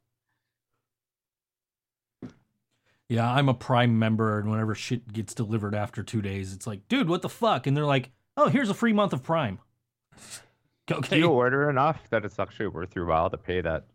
Yeah, 3.09 3.29
I'm 3.29 3.49
a 3.49 3.53
Prime 3.53 3.99
member, 3.99 4.39
and 4.39 4.49
whenever 4.49 4.73
shit 4.75 5.11
gets 5.11 5.33
delivered 5.33 5.75
after 5.75 6.03
two 6.03 6.21
days, 6.21 6.53
it's 6.53 6.65
like, 6.65 6.87
dude, 6.87 7.09
what 7.09 7.21
the 7.21 7.29
fuck? 7.29 7.67
And 7.67 7.75
they're 7.75 7.85
like, 7.85 8.11
oh, 8.37 8.49
here's 8.49 8.69
a 8.69 8.73
free 8.73 8.93
month 8.93 9.13
of 9.13 9.23
Prime. 9.23 9.59
Do 10.87 11.17
you 11.17 11.29
order 11.29 11.69
enough 11.69 12.09
that 12.09 12.25
it's 12.25 12.39
actually 12.39 12.67
worth 12.67 12.95
your 12.95 13.05
while 13.05 13.29
to 13.29 13.37
pay 13.37 13.61
that 13.61 13.85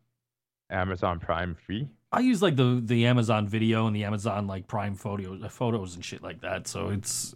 Amazon 0.70 1.20
Prime 1.20 1.54
fee? 1.54 1.88
I 2.10 2.20
use 2.20 2.40
like 2.40 2.56
the 2.56 2.80
the 2.82 3.04
Amazon 3.06 3.46
Video 3.46 3.86
and 3.86 3.94
the 3.94 4.04
Amazon 4.04 4.46
like 4.46 4.66
Prime 4.66 4.94
photos, 4.94 5.44
photos 5.52 5.94
and 5.94 6.04
shit 6.04 6.22
like 6.22 6.40
that. 6.40 6.66
So 6.66 6.88
it's 6.88 7.34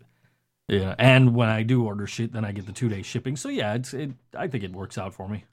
yeah. 0.68 0.94
And 0.98 1.34
when 1.34 1.50
I 1.50 1.62
do 1.62 1.84
order 1.84 2.06
shit, 2.06 2.32
then 2.32 2.46
I 2.46 2.52
get 2.52 2.64
the 2.64 2.72
two 2.72 2.88
day 2.88 3.02
shipping. 3.02 3.36
So 3.36 3.50
yeah, 3.50 3.74
it's 3.74 3.92
it. 3.92 4.12
I 4.34 4.48
think 4.48 4.64
it 4.64 4.72
works 4.72 4.96
out 4.96 5.12
for 5.12 5.28
me. 5.28 5.44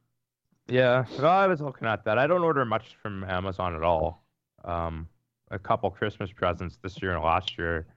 Yeah, 0.68 1.06
well, 1.18 1.32
I 1.32 1.48
was 1.48 1.62
looking 1.62 1.88
at 1.88 2.06
that. 2.06 2.18
I 2.18 2.28
don't 2.28 2.44
order 2.44 2.64
much 2.64 2.96
from 3.02 3.24
Amazon 3.24 3.76
at 3.76 3.84
all. 3.84 4.24
Um, 4.64 5.08
a 5.52 5.60
couple 5.60 5.90
Christmas 5.92 6.32
presents 6.32 6.78
this 6.78 7.02
year 7.02 7.16
and 7.16 7.24
last 7.24 7.58
year. 7.58 7.88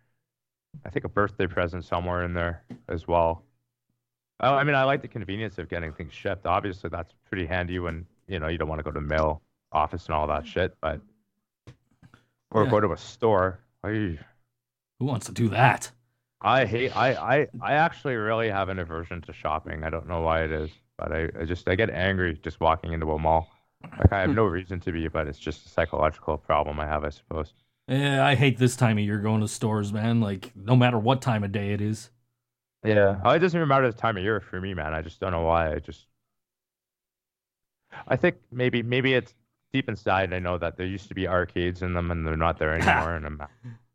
I 0.85 0.91
think 0.91 1.05
a 1.05 1.09
birthday 1.09 1.47
present 1.47 1.85
somewhere 1.85 2.25
in 2.25 2.35
there 2.35 2.65
as 2.89 3.07
well. 3.09 3.45
Oh, 4.41 4.55
I 4.55 4.65
mean, 4.65 4.75
I 4.75 4.85
like 4.85 5.03
the 5.03 5.09
convenience 5.09 5.59
of 5.59 5.69
getting 5.69 5.93
things 5.93 6.13
shipped. 6.13 6.47
Obviously, 6.47 6.91
that's 6.91 7.15
pretty 7.29 7.47
handy 7.47 7.79
when 7.79 8.07
you 8.27 8.41
know 8.41 8.49
you 8.49 8.59
don't 8.59 8.69
want 8.69 8.79
to 8.81 8.83
go 8.83 8.91
to 8.91 9.01
the 9.01 9.07
mail 9.07 9.43
office 9.73 10.07
and 10.07 10.15
all 10.15 10.27
that 10.27 10.47
shit, 10.47 10.75
but 10.81 11.01
or 12.51 12.65
Yeah. 12.65 12.71
go 12.71 12.81
to 12.81 12.93
a 12.93 12.97
store. 12.97 13.61
Who 14.99 15.05
wants 15.05 15.27
to 15.27 15.33
do 15.33 15.51
that? 15.51 15.93
I 16.43 16.67
hate. 16.67 16.91
I 16.97 17.15
I 17.41 17.49
I 17.61 17.73
actually 17.75 18.17
really 18.17 18.49
have 18.51 18.69
an 18.69 18.79
aversion 18.79 19.23
to 19.23 19.33
shopping. 19.33 19.85
I 19.85 19.91
don't 19.91 20.09
know 20.09 20.21
why 20.23 20.43
it 20.45 20.53
is, 20.53 20.71
but 20.99 21.13
I, 21.13 21.31
I 21.41 21.45
just 21.45 21.69
I 21.69 21.75
get 21.75 21.91
angry 21.91 22.35
just 22.43 22.61
walking 22.61 22.93
into 22.93 23.11
a 23.13 23.19
mall. 23.19 23.49
Like 23.99 24.13
I 24.13 24.21
have 24.21 24.31
no 24.35 24.45
reason 24.45 24.81
to 24.81 24.93
be, 24.93 25.09
but 25.09 25.27
it's 25.27 25.39
just 25.39 25.67
a 25.67 25.69
psychological 25.69 26.39
problem 26.39 26.79
I 26.81 26.87
have, 26.87 27.05
I 27.05 27.11
suppose. 27.11 27.53
Yeah, 27.89 28.25
I 28.25 28.35
hate 28.37 28.59
this 28.59 28.77
time 28.77 28.97
of 28.99 29.05
year 29.05 29.19
going 29.19 29.41
to 29.41 29.49
stores, 29.49 29.93
man. 29.93 30.21
Like 30.21 30.53
no 30.57 30.77
matter 30.77 30.99
what 30.99 31.21
time 31.21 31.45
of 31.45 31.53
day 31.53 31.73
it 31.73 31.81
is. 31.81 32.11
Yeah. 32.85 33.21
Oh, 33.25 33.31
it 33.31 33.39
doesn't 33.41 33.57
even 33.59 33.69
matter 33.69 33.91
the 33.91 33.97
time 33.97 34.17
of 34.17 34.23
year 34.23 34.41
for 34.41 34.61
me, 34.61 34.75
man. 34.75 34.93
I 34.95 35.03
just 35.03 35.21
don't 35.21 35.33
know 35.33 35.43
why. 35.43 35.73
I 35.73 35.79
just 35.79 36.07
I 38.09 38.17
think 38.17 38.37
maybe 38.51 38.83
maybe 38.83 39.15
it's 39.15 39.35
deep 39.73 39.89
inside 39.89 40.33
I 40.33 40.39
know 40.39 40.59
that 40.59 40.77
there 40.77 40.87
used 40.87 41.09
to 41.09 41.15
be 41.15 41.27
arcades 41.29 41.83
in 41.83 41.95
them 41.95 42.11
and 42.11 42.27
they're 42.27 42.37
not 42.37 42.59
there 42.59 42.75
anymore 42.79 43.15
and 43.15 43.27
I'm 43.27 43.41
I 43.43 43.47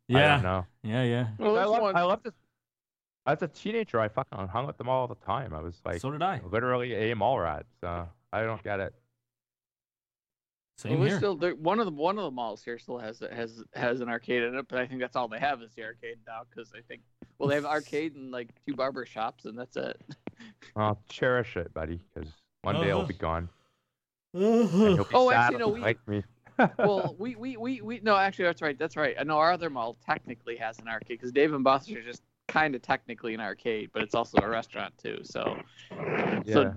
Yeah, 0.08 0.34
don't 0.34 0.42
know. 0.42 0.66
yeah, 0.82 1.02
yeah. 1.02 1.26
Well, 1.38 1.58
I 1.58 1.64
love, 1.64 1.82
one- 1.82 1.96
I 1.96 2.02
loved 2.02 2.26
it. 2.26 2.34
As 3.26 3.42
a 3.42 3.48
teenager, 3.48 4.00
I 4.00 4.08
fucking 4.08 4.48
hung 4.48 4.66
with 4.66 4.78
them 4.78 4.88
all 4.88 5.06
the 5.06 5.14
time. 5.16 5.52
I 5.52 5.60
was 5.60 5.78
like 5.84 6.00
so 6.00 6.10
did 6.10 6.22
I. 6.22 6.40
literally 6.50 7.10
a 7.10 7.14
mall 7.16 7.38
rat. 7.38 7.66
So 7.80 8.08
I 8.32 8.42
don't 8.42 8.62
get 8.62 8.80
it. 8.80 8.94
Same 10.78 10.92
Well, 10.92 11.00
we're 11.00 11.08
here. 11.08 11.16
still 11.18 11.36
there, 11.36 11.54
one 11.56 11.80
of 11.80 11.86
the 11.86 11.92
one 11.92 12.18
of 12.18 12.24
the 12.24 12.30
malls 12.30 12.62
here 12.62 12.78
still 12.78 12.98
has 12.98 13.20
has 13.32 13.64
has 13.74 14.00
an 14.00 14.08
arcade 14.08 14.44
in 14.44 14.54
it, 14.54 14.66
but 14.68 14.78
I 14.78 14.86
think 14.86 15.00
that's 15.00 15.16
all 15.16 15.26
they 15.26 15.40
have 15.40 15.60
is 15.60 15.72
the 15.74 15.82
arcade 15.82 16.18
now 16.26 16.42
because 16.48 16.70
I 16.72 16.80
think 16.86 17.02
well 17.38 17.48
they 17.48 17.56
have 17.56 17.64
arcade 17.64 18.14
and 18.14 18.30
like 18.30 18.50
two 18.64 18.74
barber 18.74 19.04
shops 19.04 19.44
and 19.44 19.58
that's 19.58 19.76
it. 19.76 20.00
Well, 20.76 21.00
cherish 21.08 21.56
it, 21.56 21.74
buddy, 21.74 22.00
because 22.14 22.30
one 22.62 22.76
day 22.76 22.90
it'll 22.90 23.00
Uh-huh. 23.00 23.08
be 23.08 23.14
gone. 23.14 23.48
And 24.34 24.72
you'll 24.94 24.98
be 25.04 25.10
Oh, 25.12 25.30
sad 25.30 25.54
actually, 25.54 25.58
no, 25.58 25.64
if 25.64 25.68
you 25.68 25.74
we- 25.74 25.80
like 25.80 26.08
me. 26.08 26.22
well, 26.78 27.16
we, 27.18 27.34
we, 27.34 27.56
we, 27.56 27.80
we 27.80 28.00
no 28.04 28.16
actually 28.16 28.44
that's 28.44 28.62
right 28.62 28.78
that's 28.78 28.96
right. 28.96 29.16
I 29.18 29.24
know 29.24 29.38
our 29.38 29.50
other 29.50 29.70
mall 29.70 29.96
technically 30.06 30.56
has 30.56 30.78
an 30.78 30.86
arcade 30.88 31.18
because 31.18 31.32
Dave 31.32 31.52
and 31.54 31.64
Buster's 31.64 32.04
just 32.04 32.22
kind 32.46 32.76
of 32.76 32.82
technically 32.82 33.34
an 33.34 33.40
arcade, 33.40 33.90
but 33.92 34.02
it's 34.02 34.14
also 34.14 34.38
a 34.40 34.48
restaurant 34.48 34.96
too. 34.96 35.18
So 35.24 35.56
yeah. 36.44 36.54
so 36.54 36.74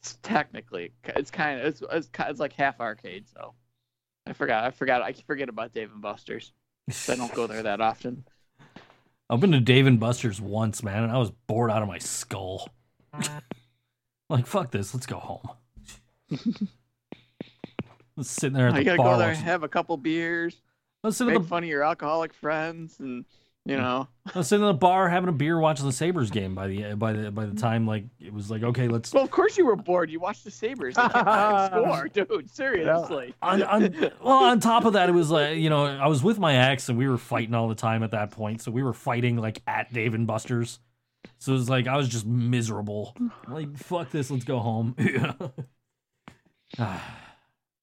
it's 0.00 0.18
technically 0.22 0.92
it's 1.04 1.30
kind 1.30 1.60
of 1.60 1.66
it's 1.66 1.82
it's, 1.92 2.08
it's 2.18 2.40
like 2.40 2.54
half 2.54 2.80
arcade. 2.80 3.28
So 3.28 3.54
I 4.26 4.32
forgot 4.32 4.64
I 4.64 4.70
forgot 4.70 5.02
I 5.02 5.12
forget 5.12 5.48
about 5.48 5.72
Dave 5.72 5.92
and 5.92 6.00
Buster's. 6.00 6.52
I 7.08 7.14
don't 7.14 7.32
go 7.34 7.46
there 7.46 7.62
that 7.62 7.80
often. 7.80 8.24
I've 9.30 9.38
been 9.38 9.52
to 9.52 9.60
Dave 9.60 9.86
and 9.86 10.00
Buster's 10.00 10.40
once, 10.40 10.82
man, 10.82 11.04
and 11.04 11.12
I 11.12 11.18
was 11.18 11.30
bored 11.46 11.70
out 11.70 11.82
of 11.82 11.88
my 11.88 11.98
skull. 11.98 12.68
like, 14.28 14.44
fuck 14.44 14.72
this, 14.72 14.92
let's 14.92 15.06
go 15.06 15.18
home. 15.18 15.50
let's 18.16 18.28
sit 18.28 18.52
there 18.52 18.66
at 18.68 18.74
the 18.74 18.82
gotta 18.82 18.96
bar. 18.96 19.14
go 19.14 19.18
there, 19.18 19.28
watching- 19.28 19.44
have 19.44 19.62
a 19.62 19.68
couple 19.68 19.96
beers, 19.98 20.60
let's 21.04 21.16
sit 21.16 21.28
at 21.28 21.34
make 21.34 21.42
the 21.42 21.48
fun 21.48 21.62
of 21.62 21.68
your 21.68 21.84
alcoholic 21.84 22.34
friends, 22.34 22.98
and 22.98 23.24
you 23.64 23.76
know. 23.76 24.08
I 24.34 24.38
was 24.38 24.48
sitting 24.48 24.62
in 24.62 24.68
the 24.68 24.74
bar 24.74 25.08
having 25.08 25.28
a 25.28 25.32
beer, 25.32 25.58
watching 25.58 25.86
the 25.86 25.92
Sabres 25.92 26.30
game. 26.30 26.54
By 26.54 26.68
the 26.68 26.94
by 26.94 27.12
the 27.12 27.30
by 27.30 27.44
the 27.44 27.52
mm-hmm. 27.52 27.58
time 27.58 27.86
like 27.86 28.04
it 28.18 28.32
was 28.32 28.50
like 28.50 28.62
okay, 28.62 28.88
let's 28.88 29.12
Well, 29.12 29.24
of 29.24 29.30
course 29.30 29.58
you 29.58 29.66
were 29.66 29.76
bored. 29.76 30.10
You 30.10 30.20
watched 30.20 30.44
the 30.44 30.50
Sabres. 30.50 30.94
They 30.94 31.02
kept 31.02 31.26
on 31.26 31.70
score, 31.84 32.08
dude. 32.08 32.50
Seriously. 32.50 33.34
on, 33.42 33.62
on 33.62 34.10
well 34.22 34.44
on 34.44 34.60
top 34.60 34.84
of 34.84 34.94
that 34.94 35.08
it 35.08 35.12
was 35.12 35.30
like 35.30 35.56
you 35.56 35.70
know 35.70 35.84
i 35.84 36.06
was 36.06 36.22
with 36.22 36.38
my 36.38 36.70
ex 36.70 36.88
and 36.88 36.98
we 36.98 37.08
were 37.08 37.18
fighting 37.18 37.54
all 37.54 37.68
the 37.68 37.74
time 37.74 38.02
at 38.02 38.10
that 38.10 38.30
point 38.30 38.60
so 38.60 38.70
we 38.70 38.82
were 38.82 38.92
fighting 38.92 39.36
like 39.36 39.62
at 39.66 39.92
dave 39.92 40.14
and 40.14 40.26
buster's 40.26 40.78
so 41.38 41.52
it 41.52 41.56
was 41.56 41.68
like 41.68 41.86
i 41.86 41.96
was 41.96 42.08
just 42.08 42.26
miserable 42.26 43.16
like 43.48 43.76
fuck 43.76 44.10
this 44.10 44.30
let's 44.30 44.44
go 44.44 44.58
home 44.58 44.94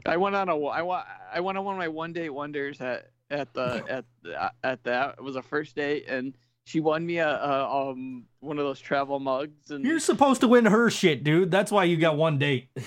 I 0.06 0.18
went 0.18 0.36
on 0.36 0.50
a 0.50 0.58
I 0.66 0.82
wa- 0.82 1.06
I 1.34 1.40
went 1.42 1.58
on 1.58 1.66
one 1.66 1.76
of 1.76 1.80
my 1.80 1.88
one 1.88 2.14
day 2.14 2.30
wonders 2.30 2.80
at 2.80 3.12
at 3.30 3.54
the 3.54 3.84
at 3.90 4.06
the, 4.24 4.52
at 4.64 4.84
that. 4.84 5.16
It 5.18 5.24
was 5.24 5.36
a 5.36 5.42
first 5.42 5.76
date 5.76 6.06
and 6.08 6.34
she 6.66 6.80
won 6.80 7.06
me 7.06 7.20
a, 7.20 7.30
a 7.30 7.90
um 7.90 8.26
one 8.42 8.60
of 8.60 8.66
those 8.66 8.80
travel 8.80 9.20
mugs 9.20 9.72
and 9.72 9.86
you're 9.86 10.00
supposed 10.00 10.42
to 10.42 10.48
win 10.48 10.66
her 10.66 10.90
shit 10.90 11.24
dude. 11.24 11.52
That's 11.52 11.72
why 11.72 11.86
you 11.86 11.98
got 11.98 12.18
one 12.18 12.38
date. 12.38 12.70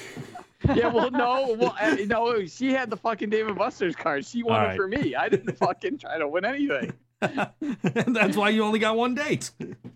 Yeah 0.74 0.88
well 0.88 1.10
no 1.10 1.54
well 1.58 1.74
uh, 1.80 1.96
no 2.06 2.44
she 2.44 2.70
had 2.70 2.90
the 2.90 2.96
fucking 2.96 3.30
David 3.30 3.56
Buster's 3.56 3.96
card. 3.96 4.26
She 4.26 4.42
won 4.42 4.60
All 4.62 4.70
it 4.70 4.76
for 4.76 4.86
me. 4.86 5.14
I 5.14 5.30
didn't 5.30 5.56
fucking 5.56 5.96
try 5.96 6.18
to 6.18 6.28
win 6.28 6.44
anything. 6.44 6.92
That's 7.20 8.36
why 8.36 8.50
you 8.50 8.62
only 8.62 8.78
got 8.78 8.94
one 8.94 9.14
date. 9.14 9.52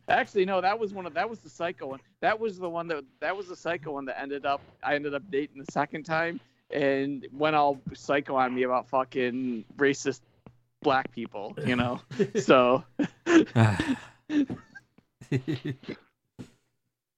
Actually 0.09 0.47
no 0.47 0.63
that 0.63 0.79
was 0.79 0.95
one 0.95 1.05
of 1.05 1.13
that 1.13 1.29
was 1.29 1.41
the 1.41 1.51
psycho 1.51 1.89
one. 1.89 2.01
That 2.21 2.41
was 2.41 2.59
the 2.59 2.71
one 2.71 2.89
that 2.89 3.05
that 3.21 3.37
was 3.37 3.49
the 3.49 3.57
psycho 3.57 3.93
one 3.93 4.07
that 4.07 4.19
ended 4.19 4.47
up 4.47 4.63
I 4.83 4.95
ended 4.95 5.13
up 5.15 5.23
dating 5.31 5.63
the 5.63 5.71
second 5.71 6.05
time 6.05 6.41
and 6.71 7.27
went 7.31 7.55
all 7.55 7.79
psycho 7.93 8.35
on 8.37 8.55
me 8.55 8.63
about 8.63 8.89
fucking 8.89 9.65
racist 9.77 10.21
black 10.85 11.11
people 11.11 11.57
you 11.67 11.75
know 11.75 12.01
so 12.41 12.85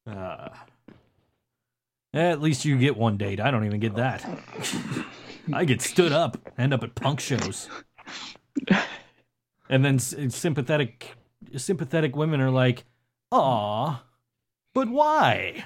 Uh, 0.06 0.50
at 2.14 2.40
least 2.40 2.64
you 2.64 2.78
get 2.78 2.96
one 2.96 3.16
date. 3.16 3.40
I 3.40 3.50
don't 3.50 3.66
even 3.66 3.80
get 3.80 3.96
that. 3.96 4.24
I 5.52 5.64
get 5.64 5.82
stood 5.82 6.12
up, 6.12 6.38
end 6.56 6.72
up 6.72 6.82
at 6.84 6.94
punk 6.94 7.20
shows, 7.20 7.68
and 9.68 9.84
then 9.84 9.98
sympathetic, 9.98 11.16
sympathetic 11.56 12.14
women 12.16 12.40
are 12.40 12.50
like, 12.50 12.84
"Aw, 13.32 14.02
but 14.74 14.88
why?" 14.88 15.64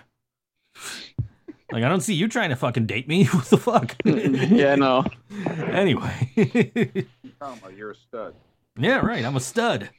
Like 1.73 1.85
I 1.85 1.89
don't 1.89 2.01
see 2.01 2.15
you 2.15 2.27
trying 2.29 2.51
to 2.51 2.57
fucking 2.57 2.87
date 2.87 3.07
me. 3.09 3.25
What 3.33 3.45
the 3.45 3.59
fuck? 3.59 3.95
yeah 4.05 4.75
no 4.75 5.05
anyway, 5.71 7.07
Talking 7.41 7.59
about 7.63 7.77
you're 7.77 7.93
a 7.93 7.97
stud. 7.97 8.35
yeah, 8.79 8.99
right. 8.99 9.25
I'm 9.25 9.37
a 9.37 9.41
stud. 9.41 9.91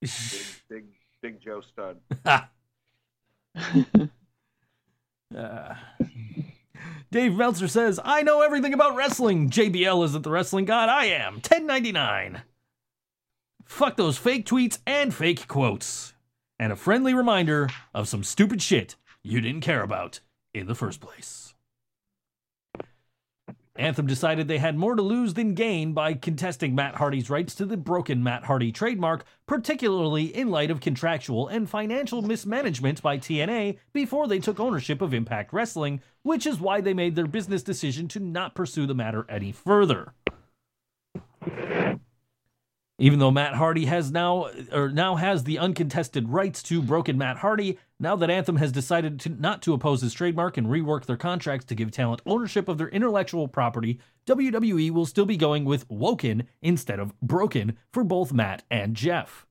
Big, 0.00 0.10
big, 0.68 0.84
big 1.22 1.40
Joe 1.40 1.62
stud. 1.62 1.98
Uh, 5.36 5.74
Dave 7.10 7.34
Meltzer 7.34 7.68
says, 7.68 8.00
I 8.02 8.22
know 8.22 8.40
everything 8.40 8.72
about 8.72 8.96
wrestling. 8.96 9.50
JBL 9.50 10.02
isn't 10.06 10.22
the 10.22 10.30
wrestling 10.30 10.64
god 10.64 10.88
I 10.88 11.04
am. 11.04 11.34
1099. 11.34 12.40
Fuck 13.66 13.98
those 13.98 14.16
fake 14.16 14.46
tweets 14.46 14.78
and 14.86 15.12
fake 15.14 15.46
quotes. 15.48 16.14
And 16.58 16.72
a 16.72 16.76
friendly 16.76 17.12
reminder 17.12 17.68
of 17.92 18.08
some 18.08 18.24
stupid 18.24 18.62
shit 18.62 18.96
you 19.22 19.42
didn't 19.42 19.60
care 19.60 19.82
about 19.82 20.20
in 20.54 20.66
the 20.66 20.74
first 20.74 21.00
place. 21.00 21.47
Anthem 23.78 24.08
decided 24.08 24.48
they 24.48 24.58
had 24.58 24.76
more 24.76 24.96
to 24.96 25.02
lose 25.02 25.34
than 25.34 25.54
gain 25.54 25.92
by 25.92 26.12
contesting 26.12 26.74
Matt 26.74 26.96
Hardy's 26.96 27.30
rights 27.30 27.54
to 27.54 27.64
the 27.64 27.76
broken 27.76 28.24
Matt 28.24 28.44
Hardy 28.44 28.72
trademark, 28.72 29.24
particularly 29.46 30.24
in 30.34 30.50
light 30.50 30.72
of 30.72 30.80
contractual 30.80 31.46
and 31.46 31.70
financial 31.70 32.20
mismanagement 32.20 33.00
by 33.00 33.18
TNA 33.18 33.78
before 33.92 34.26
they 34.26 34.40
took 34.40 34.58
ownership 34.58 35.00
of 35.00 35.14
Impact 35.14 35.52
Wrestling, 35.52 36.00
which 36.22 36.44
is 36.44 36.58
why 36.58 36.80
they 36.80 36.92
made 36.92 37.14
their 37.14 37.28
business 37.28 37.62
decision 37.62 38.08
to 38.08 38.18
not 38.18 38.56
pursue 38.56 38.84
the 38.84 38.94
matter 38.94 39.24
any 39.28 39.52
further. 39.52 40.12
Even 43.00 43.20
though 43.20 43.30
Matt 43.30 43.54
Hardy 43.54 43.84
has 43.84 44.10
now 44.10 44.50
or 44.72 44.88
now 44.88 45.14
has 45.14 45.44
the 45.44 45.58
uncontested 45.58 46.28
rights 46.30 46.64
to 46.64 46.82
Broken 46.82 47.16
Matt 47.16 47.38
Hardy, 47.38 47.78
now 48.00 48.16
that 48.16 48.28
Anthem 48.28 48.56
has 48.56 48.72
decided 48.72 49.20
to 49.20 49.28
not 49.28 49.62
to 49.62 49.72
oppose 49.72 50.02
his 50.02 50.12
trademark 50.12 50.56
and 50.56 50.66
rework 50.66 51.06
their 51.06 51.16
contracts 51.16 51.64
to 51.66 51.76
give 51.76 51.92
talent 51.92 52.22
ownership 52.26 52.68
of 52.68 52.76
their 52.76 52.88
intellectual 52.88 53.46
property, 53.46 54.00
WWE 54.26 54.90
will 54.90 55.06
still 55.06 55.26
be 55.26 55.36
going 55.36 55.64
with 55.64 55.88
Woken 55.88 56.48
instead 56.60 56.98
of 56.98 57.18
Broken 57.20 57.76
for 57.92 58.02
both 58.02 58.32
Matt 58.32 58.64
and 58.68 58.96
Jeff. 58.96 59.46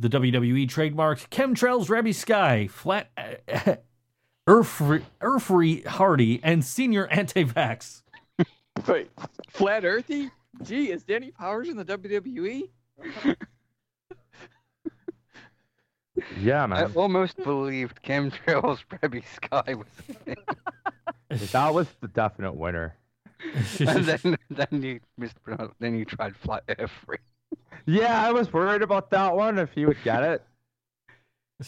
The 0.00 0.08
WWE 0.08 0.66
trademarked 0.66 1.28
Chemtrails 1.28 1.86
Reby 1.86 2.12
Sky, 2.12 2.66
Flat 2.66 3.08
Urfrey 4.48 5.86
Hardy, 5.86 6.40
and 6.42 6.64
Senior 6.64 7.06
Anti-Vax. 7.06 8.02
Wait, 8.88 9.10
flat 9.48 9.84
earthy? 9.84 10.32
Gee, 10.62 10.90
is 10.90 11.04
Danny 11.04 11.30
Powers 11.30 11.68
in 11.68 11.76
the 11.76 11.84
WWE? 11.84 12.70
Yeah, 16.38 16.66
man. 16.66 16.78
I 16.78 16.92
almost 16.94 17.36
believed 17.42 18.02
chemtrails 18.02 18.80
Reby 18.90 19.24
Sky 19.34 19.74
was 19.74 19.86
in 20.08 20.32
it. 20.32 21.50
that 21.52 21.72
was 21.74 21.88
the 22.00 22.08
definite 22.08 22.54
winner. 22.54 22.96
and 23.80 24.04
then 24.04 24.36
then 24.50 24.82
you 24.82 25.00
mispronounced 25.18 25.74
then 25.80 25.98
you 25.98 26.04
tried 26.04 26.36
flat 26.36 26.62
air 26.68 26.88
free. 27.04 27.18
Yeah, 27.86 28.24
I 28.24 28.30
was 28.30 28.52
worried 28.52 28.82
about 28.82 29.10
that 29.10 29.34
one 29.34 29.58
if 29.58 29.72
he 29.72 29.86
would 29.86 30.02
get 30.04 30.22
it. 30.22 30.44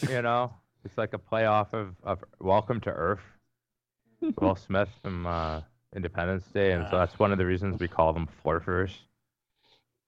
you 0.09 0.21
know, 0.21 0.53
it's 0.85 0.97
like 0.97 1.13
a 1.13 1.19
playoff 1.19 1.73
of, 1.73 1.95
of 2.03 2.23
Welcome 2.39 2.79
to 2.81 2.89
Earth. 2.89 3.19
Will 4.39 4.55
Smith 4.55 4.89
from 5.01 5.27
uh, 5.27 5.61
Independence 5.95 6.45
Day, 6.47 6.73
and 6.73 6.85
so 6.89 6.97
that's 6.97 7.17
one 7.17 7.31
of 7.31 7.37
the 7.37 7.45
reasons 7.45 7.79
we 7.79 7.87
call 7.87 8.13
them 8.13 8.27
flurfers. 8.43 8.91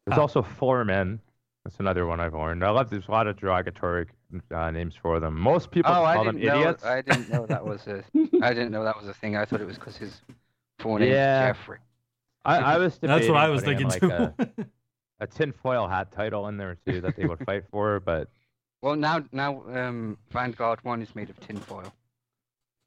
There's 0.06 0.18
Ah. 0.18 0.22
also 0.22 0.42
foremen. 0.42 1.20
That's 1.64 1.80
another 1.80 2.06
one 2.06 2.20
I've 2.22 2.34
learned. 2.34 2.64
I 2.64 2.70
love 2.70 2.90
there's 2.90 3.08
a 3.08 3.12
lot 3.12 3.28
of 3.28 3.38
derogatory 3.38 4.06
uh, 4.52 4.72
names 4.72 4.96
for 4.96 5.20
them. 5.20 5.38
Most 5.38 5.70
people 5.72 5.92
Oh, 5.92 6.04
call 6.04 6.24
them 6.26 6.40
know. 6.40 6.60
idiots. 6.60 6.86
I 6.86 7.02
didn't 7.02 7.30
know 7.30 7.46
that 7.46 7.66
was 7.66 7.86
a. 7.88 8.04
I 8.42 8.54
didn't 8.54 8.72
know 8.72 8.84
that 8.84 8.98
was 8.98 9.08
a 9.08 9.14
thing. 9.14 9.36
I 9.36 9.44
thought 9.46 9.60
it 9.62 9.68
was 9.68 9.78
because 9.78 9.98
his 9.98 10.22
full 10.80 10.98
name 10.98 11.10
Yeah. 11.12 11.50
is 11.52 11.58
Jeffrey. 11.58 11.80
I, 12.46 12.58
I 12.60 12.78
was 12.78 12.98
That's 13.00 13.28
what 13.28 13.36
I 13.38 13.50
was 13.50 13.64
thinking 13.64 13.92
in, 13.92 14.00
too. 14.00 14.08
like, 14.08 14.20
A, 14.40 14.48
a 15.22 15.28
tinfoil 15.28 15.88
hat 15.90 16.12
title 16.14 16.48
in 16.48 16.56
there 16.56 16.78
too 16.86 17.02
that 17.02 17.18
they 17.18 17.26
would 17.26 17.40
fight 17.46 17.64
for, 17.72 18.00
but 18.00 18.30
Well, 18.82 18.96
now 18.96 19.26
now 19.34 19.64
um, 19.74 20.18
Vanguard 20.32 20.80
One 20.84 21.02
is 21.02 21.14
made 21.16 21.30
of 21.30 21.38
tinfoil. 21.42 21.92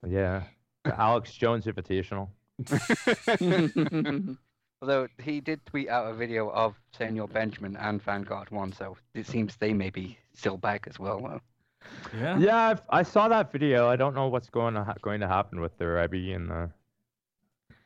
yeah, 0.06 0.44
the 0.85 0.98
Alex 0.98 1.32
Jones 1.35 1.66
Invitational. 1.66 2.28
Although 4.82 5.09
he 5.23 5.41
did 5.41 5.65
tweet 5.66 5.89
out 5.91 6.11
a 6.11 6.15
video 6.15 6.49
of 6.51 6.74
Senor 6.97 7.28
Benjamin 7.28 7.77
and 7.77 8.03
Vanguard 8.03 8.51
One, 8.51 8.73
so 8.73 8.97
it 9.15 9.27
seems 9.27 9.57
they 9.57 9.74
may 9.74 9.91
be 9.91 10.16
still 10.35 10.57
back 10.57 10.87
as 10.89 10.99
well. 10.99 11.20
Though. 11.20 11.41
yeah. 12.19 12.39
Yeah, 12.39 12.57
I've, 12.69 12.82
I 12.89 13.03
saw 13.03 13.28
that 13.28 13.53
video. 13.53 13.89
I 13.89 13.97
don't 13.97 14.15
know 14.15 14.28
what's 14.28 14.49
going 14.49 14.73
to 14.74 14.85
ha- 14.85 14.95
going 15.03 15.20
to 15.20 15.28
happen 15.28 15.61
with 15.61 15.77
the 15.77 15.85
Reby 15.85 16.35
and 16.35 16.49
the. 16.49 16.70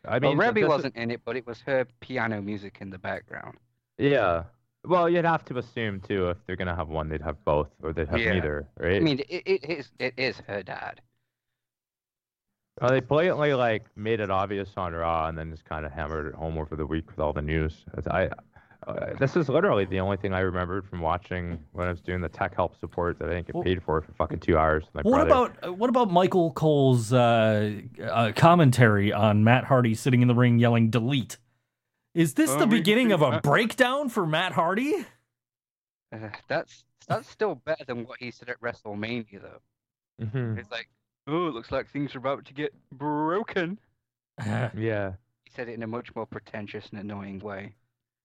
I 0.07 0.19
mean, 0.21 0.37
well, 0.39 0.51
Reby 0.53 0.55
this 0.55 0.63
is- 0.65 0.69
wasn't 0.69 0.97
in 0.97 1.11
it, 1.11 1.21
but 1.25 1.37
it 1.37 1.45
was 1.47 1.61
her 1.63 1.85
piano 2.01 2.41
music 2.41 2.79
in 2.81 2.91
the 2.91 2.99
background. 2.99 3.57
Yeah. 3.99 4.45
Well, 4.87 5.09
you'd 5.09 5.25
have 5.25 5.45
to 5.47 5.59
assume 5.59 6.01
too 6.01 6.29
if 6.29 6.37
they're 6.47 6.57
gonna 6.57 6.77
have 6.77 6.89
one, 6.89 7.09
they'd 7.09 7.23
have 7.23 7.43
both, 7.45 7.71
or 7.83 7.93
they'd 7.95 8.07
have 8.09 8.21
Yeah. 8.21 8.35
neither, 8.35 8.69
right? 8.79 8.97
I 8.97 9.01
mean, 9.01 9.21
it, 9.29 9.43
it 9.47 9.65
is 9.65 9.91
it 9.99 10.15
is 10.19 10.37
her 10.47 10.63
dad. 10.63 11.01
Oh, 12.81 12.89
they 12.89 13.01
blatantly 13.01 13.55
like 13.55 13.85
made 13.97 14.21
it 14.21 14.31
obvious 14.31 14.69
on 14.77 14.93
Raw, 14.93 15.29
and 15.29 15.39
then 15.39 15.51
just 15.51 15.65
kind 15.65 15.87
of 15.87 15.93
hammered 15.93 16.27
it 16.27 16.35
home 16.35 16.59
over 16.59 16.75
the 16.77 16.87
week 16.87 17.09
with 17.09 17.21
all 17.21 17.33
the 17.33 17.41
news. 17.43 17.85
As 17.97 18.07
I, 18.09 18.29
uh, 18.89 19.15
this 19.21 19.37
is 19.37 19.49
literally 19.49 19.85
the 19.85 20.01
only 20.01 20.17
thing 20.17 20.35
I 20.35 20.41
remembered 20.41 20.85
from 20.89 21.01
watching 21.01 21.63
when 21.73 21.87
I 21.87 21.91
was 21.91 22.01
doing 22.01 22.21
the 22.21 22.29
tech 22.29 22.55
help 22.57 22.77
support 22.81 23.19
that 23.21 23.31
I 23.31 23.35
didn't 23.35 23.47
get 23.53 23.63
paid 23.65 23.83
for 23.83 24.01
for 24.03 24.13
fucking 24.15 24.41
two 24.41 24.59
hours. 24.59 24.85
My 24.93 25.03
What 25.03 25.27
brother. 25.27 25.27
about 25.53 25.69
uh, 25.69 25.73
what 25.73 25.89
about 25.89 26.11
Michael 26.11 26.51
Cole's 26.53 27.13
uh, 27.13 27.81
uh, 28.03 28.33
commentary 28.35 29.13
on 29.13 29.45
Matt 29.45 29.65
Hardy 29.65 29.95
sitting 29.95 30.21
in 30.21 30.27
the 30.29 30.35
ring 30.35 30.59
yelling 30.59 30.91
"delete"? 30.91 31.39
Is 32.13 32.35
this 32.35 32.51
Oh, 32.51 32.59
the 32.59 32.67
beginning 32.67 33.13
of 33.13 33.23
a 33.23 33.31
that. 33.31 33.43
breakdown 33.45 34.09
for 34.09 34.27
Matt 34.27 34.53
Hardy? 34.53 35.07
Uh, 36.13 36.29
that's 36.49 36.85
that's 37.07 37.29
still 37.31 37.55
better 37.55 37.85
than 37.85 38.05
what 38.05 38.19
he 38.19 38.31
said 38.33 38.49
at 38.49 38.61
WrestleMania, 38.61 39.41
though. 39.43 40.25
Mhm. 40.25 40.59
It's 40.59 40.71
like, 40.71 40.89
oh, 41.27 41.49
it 41.49 41.55
looks 41.55 41.71
like 41.73 41.89
things 41.91 42.15
are 42.15 42.19
about 42.19 42.45
to 42.47 42.55
get 42.55 42.73
broken. 42.93 43.79
Yeah. 44.77 45.13
He 45.45 45.51
said 45.55 45.69
it 45.69 45.75
in 45.75 45.83
a 45.83 45.87
much 45.87 46.15
more 46.17 46.27
pretentious 46.27 46.89
and 46.91 47.01
annoying 47.01 47.39
way. 47.39 47.75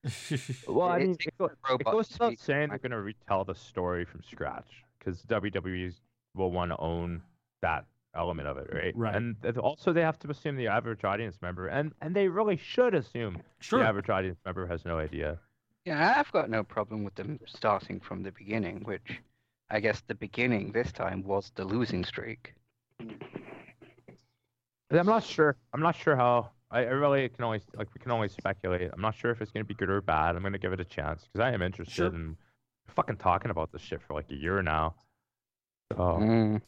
Well, 0.67 0.87
I 0.87 0.97
It- 0.99 1.01
mean, 1.01 1.11
it 1.19 1.25
it, 1.27 1.37
go- 1.37 1.45
it 1.75 1.83
goes 1.85 2.09
without 2.11 2.39
saying 2.39 2.69
my- 2.69 2.77
they're 2.77 2.89
going 2.89 2.91
to 2.91 3.01
retell 3.01 3.43
the 3.45 3.53
story 3.55 4.05
from 4.05 4.23
scratch 4.23 4.83
because 4.97 5.21
WWE 5.23 5.93
will 6.35 6.51
want 6.51 6.71
to 6.71 6.77
own 6.79 7.21
that 7.61 7.85
element 8.15 8.47
of 8.47 8.57
it, 8.57 8.69
right? 8.73 8.95
Right. 8.97 9.15
And 9.15 9.35
also 9.57 9.93
they 9.93 10.01
have 10.01 10.17
to 10.19 10.29
assume 10.31 10.55
the 10.57 10.67
average 10.67 11.03
audience 11.03 11.37
member, 11.41 11.67
and 11.67 11.93
and 12.01 12.15
they 12.15 12.27
really 12.27 12.57
should 12.57 12.95
assume 12.95 13.41
Sure. 13.59 13.79
the 13.79 13.85
average 13.87 14.09
audience 14.09 14.39
member 14.45 14.65
has 14.67 14.83
no 14.85 14.97
idea. 14.97 15.37
Yeah, 15.85 16.15
I've 16.17 16.31
got 16.31 16.49
no 16.49 16.63
problem 16.63 17.03
with 17.03 17.15
them 17.15 17.39
starting 17.45 17.99
from 17.99 18.23
the 18.23 18.31
beginning, 18.31 18.81
which 18.83 19.21
I 19.69 19.79
guess 19.79 20.01
the 20.07 20.15
beginning 20.15 20.71
this 20.71 20.91
time 20.91 21.23
was 21.23 21.51
the 21.55 21.65
losing 21.65 22.03
streak. 22.03 22.53
But 24.89 24.99
I'm 24.99 25.05
not 25.05 25.23
sure. 25.23 25.55
I'm 25.73 25.81
not 25.81 25.95
sure 25.95 26.15
how. 26.15 26.51
I, 26.71 26.79
I 26.81 26.89
really 26.89 27.27
can 27.29 27.43
only 27.43 27.61
like 27.75 27.87
we 27.93 27.99
can 27.99 28.11
only 28.11 28.29
speculate. 28.29 28.89
I'm 28.93 29.01
not 29.01 29.15
sure 29.15 29.31
if 29.31 29.41
it's 29.41 29.51
going 29.51 29.63
to 29.63 29.67
be 29.67 29.73
good 29.73 29.89
or 29.89 30.01
bad. 30.01 30.35
I'm 30.35 30.41
going 30.41 30.53
to 30.53 30.59
give 30.59 30.73
it 30.73 30.79
a 30.79 30.85
chance 30.85 31.23
because 31.25 31.43
I 31.43 31.51
am 31.51 31.61
interested 31.61 31.95
Sure. 31.95 32.07
in 32.07 32.37
fucking 32.87 33.17
talking 33.17 33.49
about 33.51 33.71
this 33.71 33.81
shit 33.81 34.01
for 34.01 34.13
like 34.13 34.29
a 34.31 34.35
year 34.35 34.61
now. 34.61 34.95
So 35.91 35.97
Mm. 35.97 36.61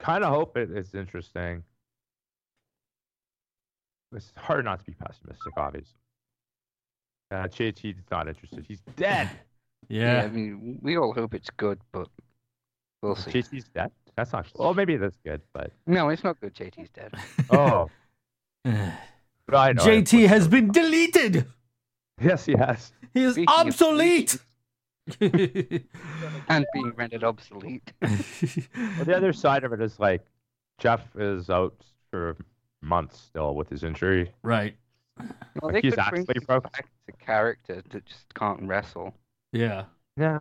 kind 0.00 0.24
of 0.24 0.30
hope 0.32 0.56
it 0.56 0.70
is 0.70 0.94
interesting. 0.94 1.62
It's 4.12 4.32
hard 4.36 4.64
not 4.64 4.78
to 4.80 4.84
be 4.84 4.94
pessimistic, 4.94 5.52
obviously. 5.56 5.98
Uh, 7.30 7.44
JT's 7.48 8.02
not 8.10 8.28
interested. 8.28 8.64
He's 8.66 8.80
dead. 8.96 9.30
Yeah. 9.88 10.22
I 10.24 10.28
mean, 10.28 10.80
we 10.82 10.96
all 10.96 11.12
hope 11.12 11.32
it's 11.32 11.50
good, 11.50 11.78
but 11.92 12.08
we'll 13.02 13.14
see. 13.14 13.30
JT's 13.30 13.68
dead. 13.68 13.92
That's 14.16 14.32
not. 14.32 14.46
Well, 14.54 14.74
maybe 14.74 14.96
that's 14.96 15.18
good, 15.24 15.42
but 15.52 15.72
No, 15.86 16.08
it's 16.08 16.24
not 16.24 16.40
good. 16.40 16.54
JT's 16.54 16.90
dead. 16.90 17.14
oh, 17.50 17.90
but 18.64 19.54
I. 19.54 19.72
JT 19.74 20.26
has 20.26 20.48
been 20.48 20.72
deleted. 20.72 21.46
Yes, 22.20 22.46
he 22.46 22.54
has. 22.54 22.92
He 23.14 23.24
is 23.24 23.34
Speaking 23.34 23.54
obsolete. 23.54 24.38
and 25.20 26.66
being 26.72 26.92
rendered 26.96 27.22
obsolete. 27.24 27.92
Well, 28.02 29.04
the 29.04 29.16
other 29.16 29.32
side 29.32 29.64
of 29.64 29.72
it 29.72 29.80
is 29.80 29.98
like 30.00 30.24
Jeff 30.78 31.02
is 31.16 31.48
out 31.50 31.74
for 32.10 32.36
months 32.82 33.18
still 33.18 33.54
with 33.54 33.68
his 33.68 33.84
injury. 33.84 34.32
right. 34.42 34.76
Well, 35.18 35.28
Like, 35.62 35.74
they 35.74 35.80
he's 35.82 35.92
could 35.94 35.98
actually 36.00 36.34
him 36.36 36.44
broke. 36.46 36.64
back 36.72 36.86
as 37.08 37.14
a 37.14 37.24
character 37.24 37.82
that 37.90 38.04
just 38.04 38.34
can't 38.34 38.62
wrestle. 38.62 39.14
Yeah. 39.52 39.84
Yeah. 40.18 40.40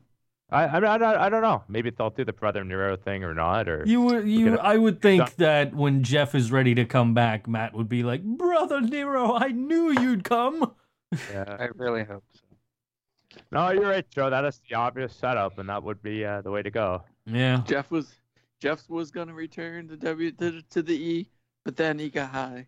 I 0.51 0.65
I, 0.65 0.79
mean, 0.79 0.89
I, 0.89 0.97
don't, 0.97 1.15
I 1.17 1.29
don't 1.29 1.41
know. 1.41 1.63
Maybe 1.67 1.89
they'll 1.89 2.11
do 2.11 2.23
the 2.23 2.33
brother 2.33 2.63
Nero 2.63 2.95
thing 2.95 3.23
or 3.23 3.33
not. 3.33 3.67
Or 3.67 3.83
You 3.85 4.01
would 4.01 4.27
you 4.27 4.53
at- 4.53 4.63
I 4.63 4.77
would 4.77 5.01
think 5.01 5.35
that 5.35 5.73
when 5.73 6.03
Jeff 6.03 6.35
is 6.35 6.51
ready 6.51 6.75
to 6.75 6.85
come 6.85 7.13
back, 7.13 7.47
Matt 7.47 7.73
would 7.73 7.89
be 7.89 8.03
like, 8.03 8.23
"Brother 8.23 8.81
Nero, 8.81 9.33
I 9.33 9.47
knew 9.49 9.91
you'd 9.99 10.23
come." 10.23 10.73
yeah. 11.31 11.57
I 11.59 11.69
really 11.75 12.03
hope 12.03 12.23
so. 12.33 12.41
No, 13.51 13.69
you're 13.71 13.89
right, 13.89 14.09
Joe. 14.09 14.29
That 14.29 14.45
is 14.45 14.61
the 14.69 14.75
obvious 14.75 15.13
setup, 15.15 15.57
and 15.57 15.67
that 15.69 15.83
would 15.83 16.01
be 16.01 16.23
uh, 16.23 16.41
the 16.41 16.51
way 16.51 16.61
to 16.61 16.71
go. 16.71 17.03
Yeah. 17.25 17.61
Jeff 17.65 17.91
was 17.91 18.13
Jeff 18.59 18.87
was 18.89 19.11
gonna 19.11 19.33
return 19.33 19.87
to 19.89 19.97
W 19.97 20.31
to, 20.31 20.61
to 20.61 20.81
the 20.81 20.93
E, 20.93 21.29
but 21.63 21.75
then 21.75 21.97
he 21.99 22.09
got 22.09 22.29
high. 22.29 22.67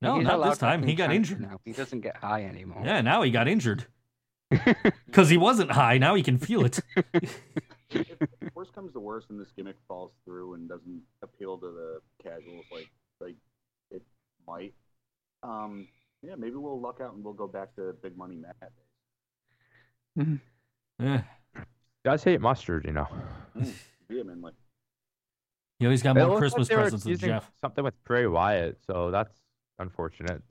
No, 0.00 0.16
He's 0.16 0.24
not 0.24 0.44
this 0.44 0.58
time. 0.58 0.82
He 0.82 0.94
got 0.94 1.12
injured. 1.12 1.40
Now. 1.40 1.60
He 1.64 1.72
doesn't 1.72 2.00
get 2.00 2.16
high 2.16 2.44
anymore. 2.44 2.82
Yeah, 2.84 3.02
now 3.02 3.22
he 3.22 3.30
got 3.30 3.46
injured. 3.46 3.86
Because 5.06 5.28
he 5.28 5.36
wasn't 5.36 5.70
high. 5.70 5.98
Now 5.98 6.14
he 6.14 6.22
can 6.22 6.38
feel 6.38 6.64
it. 6.64 6.80
if 7.90 8.06
worst 8.54 8.72
comes 8.74 8.92
to 8.92 9.00
worst 9.00 9.28
and 9.30 9.38
this 9.40 9.50
gimmick 9.56 9.76
falls 9.86 10.12
through 10.24 10.54
and 10.54 10.68
doesn't 10.68 11.02
appeal 11.22 11.58
to 11.58 11.66
the 11.66 12.00
casuals 12.22 12.64
like 12.72 12.88
like 13.20 13.36
it 13.90 14.02
might, 14.46 14.74
um, 15.42 15.86
yeah, 16.22 16.34
maybe 16.36 16.56
we'll 16.56 16.80
luck 16.80 17.00
out 17.02 17.14
and 17.14 17.24
we'll 17.24 17.34
go 17.34 17.46
back 17.46 17.74
to 17.76 17.94
big 18.02 18.16
money 18.16 18.36
Matt 18.36 18.56
days. 18.60 20.26
Mm-hmm. 20.26 21.04
Yeah. 21.04 21.22
Does 22.04 22.24
hate 22.24 22.40
mustard, 22.40 22.84
you 22.84 22.92
know. 22.92 23.08
Mm, 23.56 23.72
Vehemently. 24.08 24.52
He 25.78 25.86
always 25.86 26.02
got 26.02 26.16
It 26.16 26.20
more 26.20 26.28
looks 26.28 26.34
like 26.34 26.40
Christmas 26.40 26.68
presents 26.68 27.04
than 27.04 27.16
Jeff. 27.18 27.50
Something 27.60 27.84
with 27.84 28.02
Bray 28.04 28.26
Wyatt, 28.26 28.78
so 28.86 29.10
that's 29.10 29.34
unfortunate. 29.78 30.42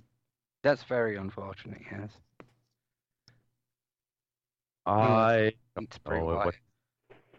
That's 0.64 0.84
very 0.84 1.16
unfortunate, 1.18 1.82
yes. 1.92 2.12
I 4.86 5.54
It's 5.80 5.98
Bray 6.00 6.20
Oh, 6.20 6.32
it 6.32 6.46
was- 6.46 6.56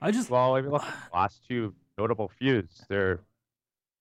I 0.00 0.10
just 0.10 0.30
well, 0.30 0.56
if 0.56 0.64
you 0.64 0.70
look 0.70 0.82
the 0.82 1.16
last 1.16 1.44
two 1.48 1.74
notable 1.96 2.28
feuds, 2.28 2.84
they're 2.88 3.20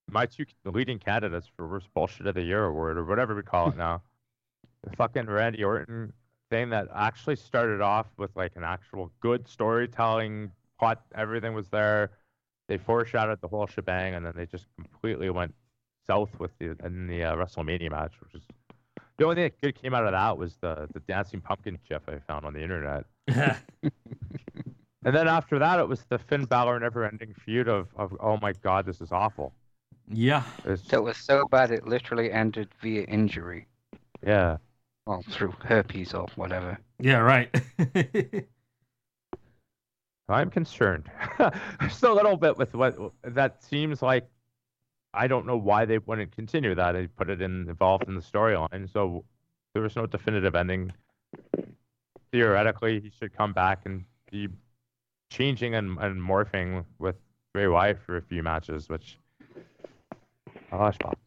my 0.09 0.25
two 0.25 0.45
leading 0.65 0.99
candidates 0.99 1.47
for 1.55 1.67
worst 1.67 1.87
bullshit 1.93 2.27
of 2.27 2.35
the 2.35 2.41
year 2.41 2.65
award 2.65 2.97
or 2.97 3.05
whatever 3.05 3.35
we 3.35 3.43
call 3.43 3.69
it 3.69 3.77
now. 3.77 4.01
The 4.83 4.95
fucking 4.97 5.27
Randy 5.27 5.63
Orton 5.63 6.11
thing 6.49 6.69
that 6.71 6.87
actually 6.93 7.35
started 7.35 7.81
off 7.81 8.07
with 8.17 8.35
like 8.35 8.55
an 8.55 8.63
actual 8.63 9.11
good 9.21 9.47
storytelling 9.47 10.51
plot. 10.79 11.01
Everything 11.15 11.53
was 11.53 11.69
there. 11.69 12.11
They 12.67 12.77
foreshadowed 12.77 13.39
the 13.41 13.47
whole 13.47 13.67
shebang, 13.67 14.15
and 14.15 14.25
then 14.25 14.33
they 14.35 14.45
just 14.45 14.65
completely 14.75 15.29
went 15.29 15.53
south 16.07 16.31
with 16.39 16.51
the 16.57 16.75
in 16.83 17.07
the 17.07 17.23
uh, 17.23 17.35
WrestleMania 17.35 17.91
match, 17.91 18.13
which 18.21 18.33
is 18.33 18.43
the 19.17 19.23
only 19.25 19.35
thing 19.35 19.43
that 19.45 19.61
good 19.61 19.81
came 19.81 19.93
out 19.93 20.05
of 20.05 20.11
that 20.11 20.37
was 20.37 20.55
the 20.61 20.87
the 20.93 20.99
dancing 21.01 21.41
pumpkin 21.41 21.77
gif 21.87 22.01
I 22.07 22.19
found 22.27 22.45
on 22.45 22.53
the 22.53 22.61
internet. 22.61 23.05
And 25.03 25.15
then 25.15 25.27
after 25.27 25.57
that, 25.57 25.79
it 25.79 25.87
was 25.87 26.03
the 26.09 26.19
Finn 26.19 26.45
Balor 26.45 26.79
never-ending 26.79 27.33
feud 27.43 27.67
of, 27.67 27.87
of 27.95 28.15
oh 28.19 28.37
my 28.39 28.53
god, 28.53 28.85
this 28.85 29.01
is 29.01 29.11
awful. 29.11 29.51
yeah. 30.07 30.43
It's, 30.63 30.83
That 30.89 31.01
was 31.01 31.17
so 31.17 31.47
bad 31.47 31.71
it 31.71 31.87
literally 31.87 32.31
ended 32.31 32.69
via 32.83 33.03
injury. 33.05 33.65
yeah. 34.23 34.57
Well, 35.07 35.23
through 35.31 35.55
herpes 35.65 36.13
or 36.13 36.27
whatever. 36.35 36.77
Yeah, 36.99 37.17
right. 37.17 37.49
I'm 40.29 40.51
concerned. 40.51 41.09
Just 41.81 42.03
a 42.03 42.13
little 42.13 42.37
bit 42.37 42.55
with 42.57 42.75
what 42.75 42.95
that 43.23 43.63
seems 43.63 44.03
like. 44.03 44.29
I 45.13 45.27
don't 45.27 45.45
know 45.45 45.57
why 45.57 45.85
they 45.85 45.97
wouldn't 45.97 46.31
continue 46.31 46.73
that. 46.75 46.93
They 46.93 47.07
put 47.07 47.29
it 47.29 47.41
in 47.41 47.69
involved 47.69 48.07
in 48.07 48.15
the 48.15 48.21
storyline, 48.21 48.91
so 48.91 49.25
there 49.73 49.83
was 49.83 49.95
no 49.95 50.05
definitive 50.05 50.55
ending. 50.55 50.93
Theoretically, 52.31 53.01
he 53.01 53.11
should 53.19 53.35
come 53.35 53.51
back 53.51 53.81
and 53.85 54.05
be 54.31 54.47
changing 55.29 55.75
and, 55.75 55.97
and 55.99 56.21
morphing 56.21 56.85
with 56.99 57.15
Bray 57.53 57.67
Wyatt 57.67 57.99
for 57.99 58.17
a 58.17 58.21
few 58.21 58.41
matches, 58.41 58.87
which 58.87 59.17
oh, 60.71 60.91
spots. 60.91 61.19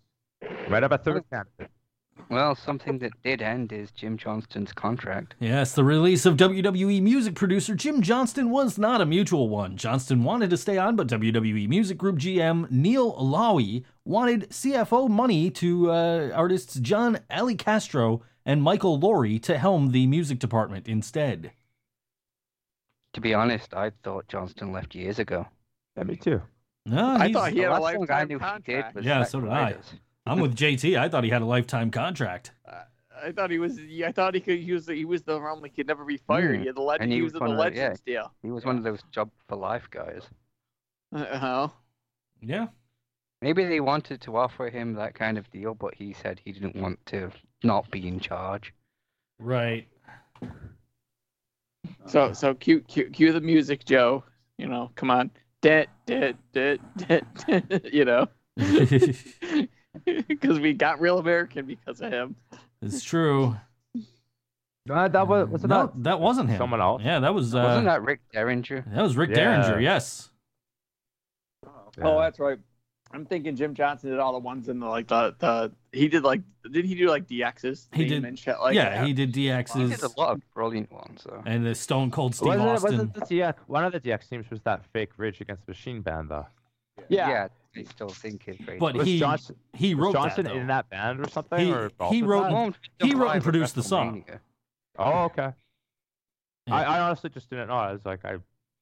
Might 0.69 0.83
have 0.83 0.93
a 0.93 0.99
third 0.99 1.25
candidate. 1.31 1.71
Well, 2.31 2.55
something 2.55 2.99
that 2.99 3.13
did 3.23 3.43
end 3.43 3.73
is 3.73 3.91
Jim 3.91 4.17
Johnston's 4.17 4.73
contract. 4.73 5.35
Yes, 5.41 5.75
the 5.75 5.85
release 5.85 6.25
of 6.25 6.37
WWE 6.37 7.03
music 7.03 7.35
producer 7.35 7.75
Jim 7.75 8.03
Johnston 8.03 8.51
was 8.51 8.79
not 8.79 9.01
a 9.01 9.07
mutual 9.07 9.49
one. 9.49 9.77
Johnston 9.77 10.25
wanted 10.25 10.51
to 10.51 10.57
stay 10.57 10.79
on, 10.79 10.97
but 10.97 11.09
WWE 11.09 11.69
Music 11.69 11.99
Group 11.99 12.17
GM 12.17 12.71
Neil 12.71 13.13
Alawi 13.15 13.85
wanted 14.05 14.49
CFO 14.51 15.09
money 15.09 15.51
to 15.51 15.91
uh, 15.91 16.31
artists 16.35 16.75
John 16.77 17.19
Alicastro 17.31 18.23
and 18.47 18.63
Michael 18.63 18.99
Lauri 18.99 19.39
to 19.41 19.59
helm 19.59 19.93
the 19.93 20.07
music 20.07 20.39
department 20.39 20.87
instead. 20.87 21.53
To 23.15 23.21
be 23.21 23.35
honest, 23.35 23.75
I 23.75 23.93
thought 24.03 24.29
Johnston 24.29 24.73
left 24.73 24.95
years 24.95 25.19
ago. 25.19 25.47
Yeah, 25.97 26.05
me 26.05 26.17
too. 26.17 26.43
No, 26.87 27.17
I 27.17 27.33
thought 27.33 27.53
he 27.53 27.61
had 27.61 27.71
a 27.71 27.81
last 27.81 27.93
thing 27.93 28.11
I 28.11 28.25
lifetime 28.25 28.29
knew 28.29 28.39
he 28.39 28.45
did 28.73 28.83
contract. 28.83 29.07
Yeah, 29.07 29.25
so 29.25 29.41
did 29.41 29.51
I. 29.51 29.77
Ryder's. 30.27 30.37
I'm 30.37 30.41
with 30.43 30.57
JT. 30.57 30.99
I 30.99 31.09
thought 31.09 31.25
he 31.25 31.31
had 31.31 31.43
a 31.43 31.47
lifetime 31.47 31.91
contract. 31.91 32.53
I 33.25 33.33
thought 33.33 33.51
he 33.51 33.59
was. 33.59 33.79
I 34.05 34.13
thought 34.13 34.35
he 34.35 34.41
could. 34.41 34.59
He 34.59 34.73
was. 34.73 34.87
He 34.87 35.05
was 35.05 35.23
the 35.23 35.35
only 35.35 35.71
could 35.71 35.87
never 35.87 36.05
be 36.05 36.17
fired. 36.19 36.57
Mm. 36.57 36.61
He 36.61 36.67
had 36.67 36.77
the 36.77 36.83
legend. 36.83 37.03
And 37.05 37.13
He, 37.13 37.19
he 37.19 37.23
was 37.23 37.33
was 37.33 37.41
in 37.41 37.47
the 37.47 37.55
one 37.57 37.69
of 37.69 37.75
the- 37.75 37.81
Legends 37.81 38.01
deal. 38.01 38.33
He 38.43 38.51
was 38.51 38.65
one 38.65 38.77
of 38.77 38.83
those 38.85 39.01
job 39.13 39.31
for 39.49 39.57
life 39.57 39.89
guys. 39.91 40.23
Uh-huh. 41.15 41.69
Yeah. 42.41 42.67
Maybe 43.41 43.65
they 43.65 43.81
wanted 43.81 44.21
to 44.23 44.37
offer 44.37 44.69
him 44.69 44.95
that 44.95 45.15
kind 45.15 45.39
of 45.39 45.51
deal, 45.51 45.75
but 45.75 45.95
he 45.95 46.13
said 46.13 46.41
he 46.45 46.53
didn't 46.53 46.77
want 46.77 46.99
to 47.07 47.31
not 47.63 47.91
be 47.91 48.07
in 48.09 48.19
charge. 48.19 48.73
Right. 49.39 49.87
So 52.07 52.33
so 52.33 52.55
cue 52.55 52.81
cue 52.81 53.11
cue 53.11 53.33
the 53.33 53.41
music, 53.41 53.85
Joe. 53.85 54.25
You 54.59 54.67
know, 54.69 54.91
come 54.97 55.11
on. 55.11 55.31
Dit, 55.63 55.89
dit, 56.07 56.37
dit, 56.53 56.81
dit, 56.97 57.25
dit, 57.47 57.85
you 57.93 58.05
know, 58.05 58.27
because 60.29 60.59
we 60.61 60.73
got 60.73 61.01
real 61.01 61.19
American 61.19 61.67
because 61.67 62.01
of 62.01 62.13
him. 62.13 62.37
it's 62.83 63.03
true. 63.03 63.57
Uh, 64.91 65.09
that 65.09 65.27
was 65.27 65.49
was 65.49 65.65
it 65.65 65.69
no, 65.69 65.77
not 65.83 66.03
that 66.03 66.21
wasn't 66.21 66.51
him. 66.51 66.59
someone 66.59 66.81
else? 66.81 67.01
Yeah, 67.03 67.19
that 67.21 67.33
was 67.35 67.55
uh, 67.55 67.59
Wasn't 67.59 67.87
that 67.87 68.03
Rick 68.03 68.21
Derringer? 68.33 68.85
that 68.93 69.03
was 69.03 69.17
Rick 69.17 69.31
Yeah. 69.31 69.37
Derringer. 69.37 69.81
Yes. 69.81 70.31
Oh, 72.03 72.19
that's 72.21 72.39
right. 72.39 72.59
I'm 73.13 73.25
thinking 73.25 73.55
Jim 73.55 73.75
Johnson 73.75 74.11
did 74.11 74.19
all 74.19 74.33
the 74.33 74.41
ones 74.41 74.69
in 74.69 74.81
the 74.81 74.87
like 74.87 75.07
the 75.07 75.35
the 75.39 75.73
he 75.93 76.09
did 76.09 76.25
like 76.25 76.43
did 76.71 76.85
he 76.85 76.97
do 76.97 77.09
like 77.09 77.29
DX's 77.29 77.89
He 77.93 78.01
theme 78.03 78.09
did- 78.09 78.25
and 78.25 78.39
shit 78.39 78.59
like 78.61 78.75
yeah, 78.75 78.97
that? 78.97 79.07
he 79.07 79.13
did 79.13 79.35
He 79.35 79.47
DX's 79.47 79.91
did 79.91 80.03
a 80.03 80.21
lot 80.21 80.33
of 80.33 80.43
brilliant 80.53 80.91
ones, 80.91 81.23
though. 81.25 81.43
and 81.47 81.65
the 81.65 81.75
Stone 81.77 82.11
Cold 82.11 82.35
Steve 82.35 82.59
wasn't, 82.59 82.67
it, 82.69 82.83
wasn't 82.83 83.15
the 83.15 83.21
DX, 83.21 83.55
one 83.69 83.85
of 83.85 83.93
the 83.93 84.01
DX 84.01 84.29
teams 84.29 84.51
was 84.51 84.61
that 84.63 84.85
fake 84.93 85.11
Rage 85.17 85.41
Against 85.41 85.69
Machine 85.69 86.01
band 86.03 86.29
though. 86.31 86.47
yeah, 87.09 87.29
yeah. 87.29 87.49
I 87.77 87.83
still 87.85 88.09
think 88.09 88.45
it's 88.47 88.65
great. 88.65 88.79
But 88.81 88.95
Was 88.97 89.07
he 89.07 89.19
Johnson, 89.19 89.57
he 89.73 89.95
was 89.95 90.07
wrote 90.07 90.13
Johnson 90.15 90.45
that, 90.45 90.55
in 90.57 90.67
that 90.69 90.89
band 90.91 91.21
or 91.21 91.29
something? 91.29 91.59
He- 91.59 91.73
or 91.73 91.91
he 92.11 92.23
wrote 92.23 92.45
and- 92.53 92.79
he 93.03 93.15
wrote 93.15 93.31
and 93.31 93.43
produced 93.43 93.75
the 93.75 93.83
song. 93.83 94.25
Oh, 94.99 95.25
okay. 95.25 95.53
Yeah. 96.67 96.75
I, 96.77 96.83
I 96.85 97.01
honestly 97.01 97.31
just 97.31 97.51
didn't 97.51 97.69
know. 97.69 97.75
I 97.77 97.93
was 97.93 98.05
like, 98.07 98.25
I, 98.25 98.37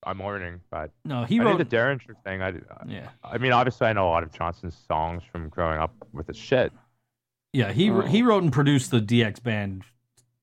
I'm 0.04 0.18
learning, 0.22 0.60
but 0.70 0.90
No, 1.04 1.24
he 1.24 1.36
I 1.36 1.38
knew 1.44 1.50
wrote. 1.50 1.58
the 1.58 1.64
Derringer 1.64 2.14
thing. 2.24 2.42
I, 2.42 2.52
yeah, 2.86 3.08
I 3.24 3.38
mean, 3.38 3.52
obviously, 3.52 3.86
I 3.86 3.92
know 3.92 4.06
a 4.08 4.10
lot 4.10 4.22
of 4.22 4.32
Johnson's 4.32 4.76
songs 4.88 5.22
from 5.30 5.48
growing 5.48 5.78
up 5.78 5.94
with 6.12 6.26
his 6.26 6.36
shit. 6.36 6.72
yeah. 7.52 7.72
He 7.72 7.90
Oh. 7.90 8.02
he 8.02 8.22
wrote 8.22 8.42
and 8.42 8.52
produced 8.52 8.90
the 8.90 9.00
DX 9.00 9.42
band 9.42 9.84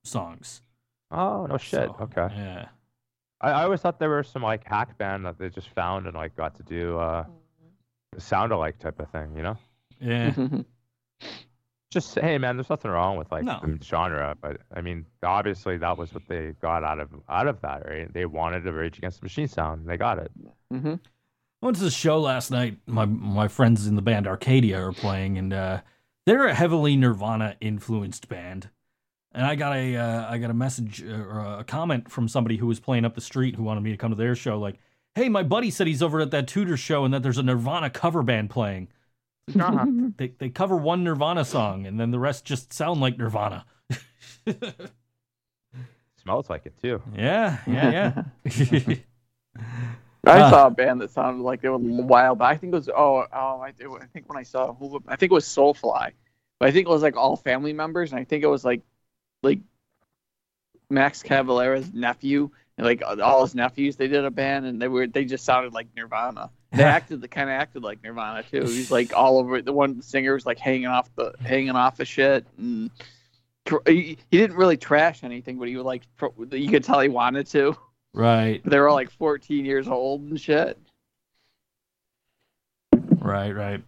songs. 0.04 0.62
Oh 1.10 1.46
no 1.46 1.56
shit. 1.56 1.88
So, 1.88 1.96
okay. 2.02 2.34
Yeah. 2.34 2.68
I, 3.40 3.50
I 3.50 3.62
always 3.64 3.80
thought 3.80 3.98
there 3.98 4.08
were 4.10 4.22
some 4.22 4.42
like 4.42 4.64
hack 4.66 4.96
band 4.98 5.24
that 5.26 5.38
they 5.38 5.48
just 5.48 5.68
found 5.70 6.06
and 6.06 6.14
like 6.14 6.36
got 6.36 6.54
to 6.56 6.62
do 6.62 6.98
uh, 6.98 7.24
sound 8.18 8.52
alike 8.52 8.78
type 8.78 8.98
of 9.00 9.08
thing. 9.10 9.36
You 9.36 9.42
know, 9.42 9.56
Yeah. 10.00 10.34
just 11.90 12.18
hey 12.18 12.38
man, 12.38 12.56
there's 12.56 12.70
nothing 12.70 12.90
wrong 12.90 13.16
with 13.16 13.30
like 13.32 13.44
No. 13.44 13.60
the 13.62 13.78
genre, 13.82 14.36
but 14.40 14.58
I 14.74 14.80
mean, 14.80 15.06
obviously 15.22 15.76
that 15.78 15.98
was 15.98 16.12
what 16.14 16.22
they 16.28 16.54
got 16.60 16.84
out 16.84 17.00
of 17.00 17.08
out 17.28 17.48
of 17.48 17.60
that, 17.62 17.86
right? 17.88 18.12
They 18.12 18.26
wanted 18.26 18.66
a 18.66 18.72
Rage 18.72 18.98
Against 18.98 19.20
the 19.20 19.24
Machine 19.24 19.48
sound, 19.48 19.80
and 19.82 19.88
they 19.90 19.96
got 19.96 20.18
it. 20.18 20.30
hmm 20.70 20.94
I 21.62 21.66
went 21.66 21.76
to 21.76 21.84
the 21.84 21.90
show 21.90 22.18
last 22.20 22.50
night. 22.50 22.78
My 22.86 23.04
my 23.04 23.48
friends 23.48 23.86
in 23.86 23.94
the 23.96 24.02
band 24.02 24.26
Arcadia 24.26 24.80
are 24.80 24.92
playing, 24.92 25.36
and 25.36 25.52
uh, 25.52 25.80
they're 26.26 26.46
a 26.46 26.54
heavily 26.54 26.96
Nirvana 26.96 27.56
influenced 27.60 28.28
band. 28.28 28.70
And 29.32 29.44
I 29.44 29.54
got 29.56 29.76
a 29.76 29.96
uh, 29.96 30.30
I 30.32 30.38
got 30.38 30.50
a 30.50 30.54
message 30.54 31.04
uh, 31.04 31.12
or 31.12 31.58
a 31.60 31.64
comment 31.64 32.10
from 32.10 32.28
somebody 32.28 32.56
who 32.56 32.66
was 32.66 32.80
playing 32.80 33.04
up 33.04 33.14
the 33.14 33.20
street 33.20 33.56
who 33.56 33.62
wanted 33.62 33.82
me 33.82 33.90
to 33.90 33.96
come 33.98 34.10
to 34.10 34.16
their 34.16 34.34
show. 34.34 34.58
Like, 34.58 34.78
hey, 35.14 35.28
my 35.28 35.42
buddy 35.42 35.70
said 35.70 35.86
he's 35.86 36.02
over 36.02 36.20
at 36.20 36.30
that 36.32 36.48
Tudor 36.48 36.76
show 36.76 37.04
and 37.04 37.12
that 37.14 37.22
there's 37.22 37.38
a 37.38 37.42
Nirvana 37.42 37.90
cover 37.90 38.22
band 38.22 38.50
playing. 38.50 38.88
Uh-huh. 39.58 39.86
They 40.18 40.28
they 40.38 40.50
cover 40.50 40.76
one 40.76 41.02
Nirvana 41.04 41.44
song 41.44 41.86
and 41.86 41.98
then 41.98 42.10
the 42.10 42.18
rest 42.20 42.44
just 42.44 42.72
sound 42.72 43.00
like 43.00 43.18
Nirvana. 43.18 43.64
Smells 46.22 46.48
like 46.50 46.66
it 46.66 46.76
too. 46.80 47.02
yeah, 47.12 47.58
yeah, 47.66 48.22
yeah. 48.44 48.94
I 50.26 50.42
Uh, 50.42 50.42
saw 50.42 50.66
a 50.66 50.70
band 50.70 51.00
that 51.00 51.10
sounded 51.10 51.42
like 51.42 51.62
they 51.62 51.68
were 51.68 51.78
wild, 51.78 52.38
but 52.38 52.44
I 52.44 52.56
think 52.56 52.72
it 52.72 52.76
was 52.76 52.88
oh 52.90 53.26
oh 53.32 53.60
I, 53.60 53.68
I 53.68 54.06
think 54.12 54.28
when 54.28 54.38
I 54.38 54.42
saw 54.42 54.74
who 54.74 55.02
I 55.08 55.16
think 55.16 55.32
it 55.32 55.34
was 55.34 55.46
Soulfly, 55.46 56.12
but 56.58 56.68
I 56.68 56.72
think 56.72 56.86
it 56.86 56.90
was 56.90 57.02
like 57.02 57.16
all 57.16 57.36
family 57.36 57.72
members, 57.72 58.12
and 58.12 58.20
I 58.20 58.24
think 58.24 58.44
it 58.44 58.48
was 58.48 58.64
like 58.64 58.82
like 59.42 59.60
Max 60.90 61.22
Cavalera's 61.22 61.92
nephew 61.92 62.44
and 62.44 62.50
like 62.84 63.02
uh, 63.02 63.16
all 63.22 63.42
his 63.42 63.54
nephews. 63.54 63.96
They 63.96 64.08
did 64.08 64.24
a 64.24 64.30
band, 64.30 64.66
and 64.66 64.80
they 64.80 64.88
were 64.88 65.06
they 65.06 65.24
just 65.24 65.44
sounded 65.44 65.72
like 65.72 65.88
Nirvana. 65.96 66.50
They 66.72 66.82
acted, 66.84 67.28
kind 67.30 67.48
of 67.50 67.54
acted 67.54 67.82
like 67.82 68.02
Nirvana 68.02 68.42
too. 68.42 68.62
He's 68.62 68.90
like 68.90 69.14
all 69.14 69.38
over. 69.38 69.60
The 69.62 69.72
one 69.72 70.02
singer 70.02 70.34
was 70.34 70.46
like 70.46 70.58
hanging 70.58 70.86
off 70.86 71.08
the 71.16 71.32
hanging 71.40 71.70
off 71.70 72.00
of 72.00 72.08
shit, 72.08 72.46
and 72.58 72.90
he, 73.86 74.18
he 74.30 74.38
didn't 74.38 74.56
really 74.56 74.76
trash 74.76 75.22
anything, 75.24 75.58
but 75.58 75.68
he 75.68 75.76
would 75.76 75.86
like 75.86 76.02
you 76.52 76.68
could 76.70 76.84
tell 76.84 77.00
he 77.00 77.08
wanted 77.08 77.46
to. 77.48 77.76
right, 78.14 78.60
They 78.64 78.78
were 78.78 78.88
all 78.88 78.94
like 78.94 79.10
14 79.10 79.64
years 79.64 79.88
old 79.88 80.22
and 80.22 80.40
shit. 80.40 80.78
right, 83.18 83.52
right. 83.52 83.82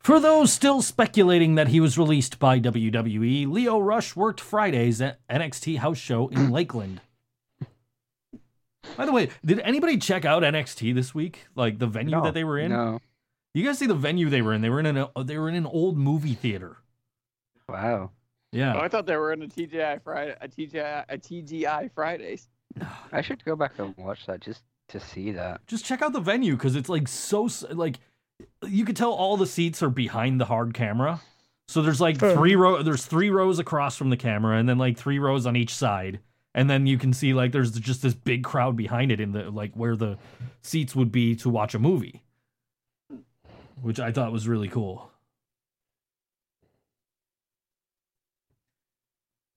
For 0.00 0.20
those 0.20 0.52
still 0.52 0.82
speculating 0.82 1.54
that 1.54 1.68
he 1.68 1.80
was 1.80 1.96
released 1.96 2.38
by 2.38 2.60
WWE, 2.60 3.48
Lio 3.50 3.78
Rush 3.78 4.14
worked 4.14 4.38
Fridays 4.38 5.00
at 5.00 5.18
NXT 5.28 5.78
house 5.78 5.96
show 5.96 6.28
in 6.28 6.50
Lakeland. 6.50 7.00
By 8.96 9.06
the 9.06 9.12
way, 9.12 9.30
did 9.44 9.60
anybody 9.60 9.96
check 9.98 10.24
out 10.24 10.42
NXT 10.42 10.94
this 10.94 11.14
week? 11.14 11.46
Like 11.54 11.78
the 11.78 11.86
venue 11.86 12.12
No. 12.16 12.24
that 12.24 12.34
they 12.34 12.44
were 12.44 12.58
in? 12.58 12.70
No. 12.72 13.00
You 13.54 13.64
guys 13.64 13.78
see 13.78 13.86
the 13.86 13.94
venue 13.94 14.28
they 14.28 14.42
were 14.42 14.52
in? 14.52 14.62
They 14.62 14.70
were 14.70 14.80
in 14.80 14.86
an 14.86 15.06
they 15.24 15.38
were 15.38 15.48
in 15.48 15.54
an 15.54 15.66
old 15.66 15.96
movie 15.96 16.34
theater. 16.34 16.76
Wow. 17.68 17.94
Oh, 18.04 18.10
Yeah. 18.52 18.76
I 18.78 18.88
thought 18.88 19.06
they 19.06 19.16
were 19.16 19.32
in 19.32 19.42
a 19.42 19.46
TGI 19.48 20.02
Friday, 20.02 20.36
a 20.40 20.48
TGI, 20.48 21.04
a 21.08 21.18
TGI 21.18 21.90
Fridays. 21.94 22.48
I 23.12 23.20
should 23.22 23.44
go 23.44 23.56
back 23.56 23.72
and 23.78 23.96
watch 23.96 24.26
that 24.26 24.40
just 24.40 24.62
to 24.88 25.00
see 25.00 25.32
that. 25.32 25.66
Just 25.66 25.84
check 25.84 26.02
out 26.02 26.12
the 26.12 26.20
venue 26.20 26.54
because 26.54 26.76
it's 26.76 26.88
like 26.88 27.08
so 27.08 27.48
like 27.70 27.98
you 28.66 28.84
could 28.84 28.96
tell 28.96 29.12
all 29.12 29.36
the 29.36 29.46
seats 29.46 29.82
are 29.82 29.90
behind 29.90 30.40
the 30.40 30.44
hard 30.46 30.74
camera. 30.74 31.20
So 31.68 31.80
there's 31.80 32.00
like 32.00 32.18
three 32.18 32.56
row 32.56 32.82
there's 32.82 33.06
three 33.06 33.30
rows 33.30 33.58
across 33.58 33.96
from 33.96 34.10
the 34.10 34.16
camera 34.16 34.58
and 34.58 34.68
then 34.68 34.76
like 34.78 34.98
three 34.98 35.18
rows 35.18 35.46
on 35.46 35.56
each 35.56 35.74
side. 35.74 36.20
And 36.54 36.70
then 36.70 36.86
you 36.86 36.98
can 36.98 37.12
see 37.12 37.34
like 37.34 37.52
there's 37.52 37.72
just 37.72 38.02
this 38.02 38.14
big 38.14 38.44
crowd 38.44 38.76
behind 38.76 39.10
it 39.10 39.20
in 39.20 39.32
the 39.32 39.50
like 39.50 39.74
where 39.74 39.96
the 39.96 40.18
seats 40.62 40.94
would 40.94 41.10
be 41.10 41.34
to 41.36 41.48
watch 41.48 41.74
a 41.74 41.78
movie. 41.78 42.22
Which 43.82 43.98
I 43.98 44.12
thought 44.12 44.32
was 44.32 44.46
really 44.46 44.68
cool. 44.68 45.10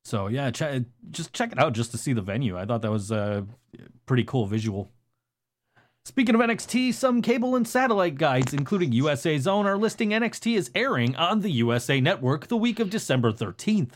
So 0.03 0.27
yeah, 0.27 0.51
ch- 0.51 0.85
just 1.11 1.33
check 1.33 1.51
it 1.51 1.59
out 1.59 1.73
just 1.73 1.91
to 1.91 1.97
see 1.97 2.13
the 2.13 2.21
venue. 2.21 2.57
I 2.57 2.65
thought 2.65 2.81
that 2.81 2.91
was 2.91 3.11
a 3.11 3.45
pretty 4.05 4.23
cool 4.23 4.47
visual. 4.47 4.89
Speaking 6.05 6.33
of 6.33 6.39
NXT, 6.39 6.93
some 6.93 7.21
cable 7.21 7.57
and 7.57 7.67
satellite 7.67 8.17
guides, 8.17 8.53
including 8.53 8.93
USA 8.93 9.37
Zone, 9.37 9.65
are 9.65 9.77
listing 9.77 10.11
NXT 10.11 10.57
as 10.57 10.71
airing 10.73 11.17
on 11.17 11.41
the 11.41 11.51
USA 11.51 11.99
Network 11.99 12.47
the 12.47 12.55
week 12.55 12.79
of 12.79 12.89
December 12.89 13.33
13th. 13.33 13.91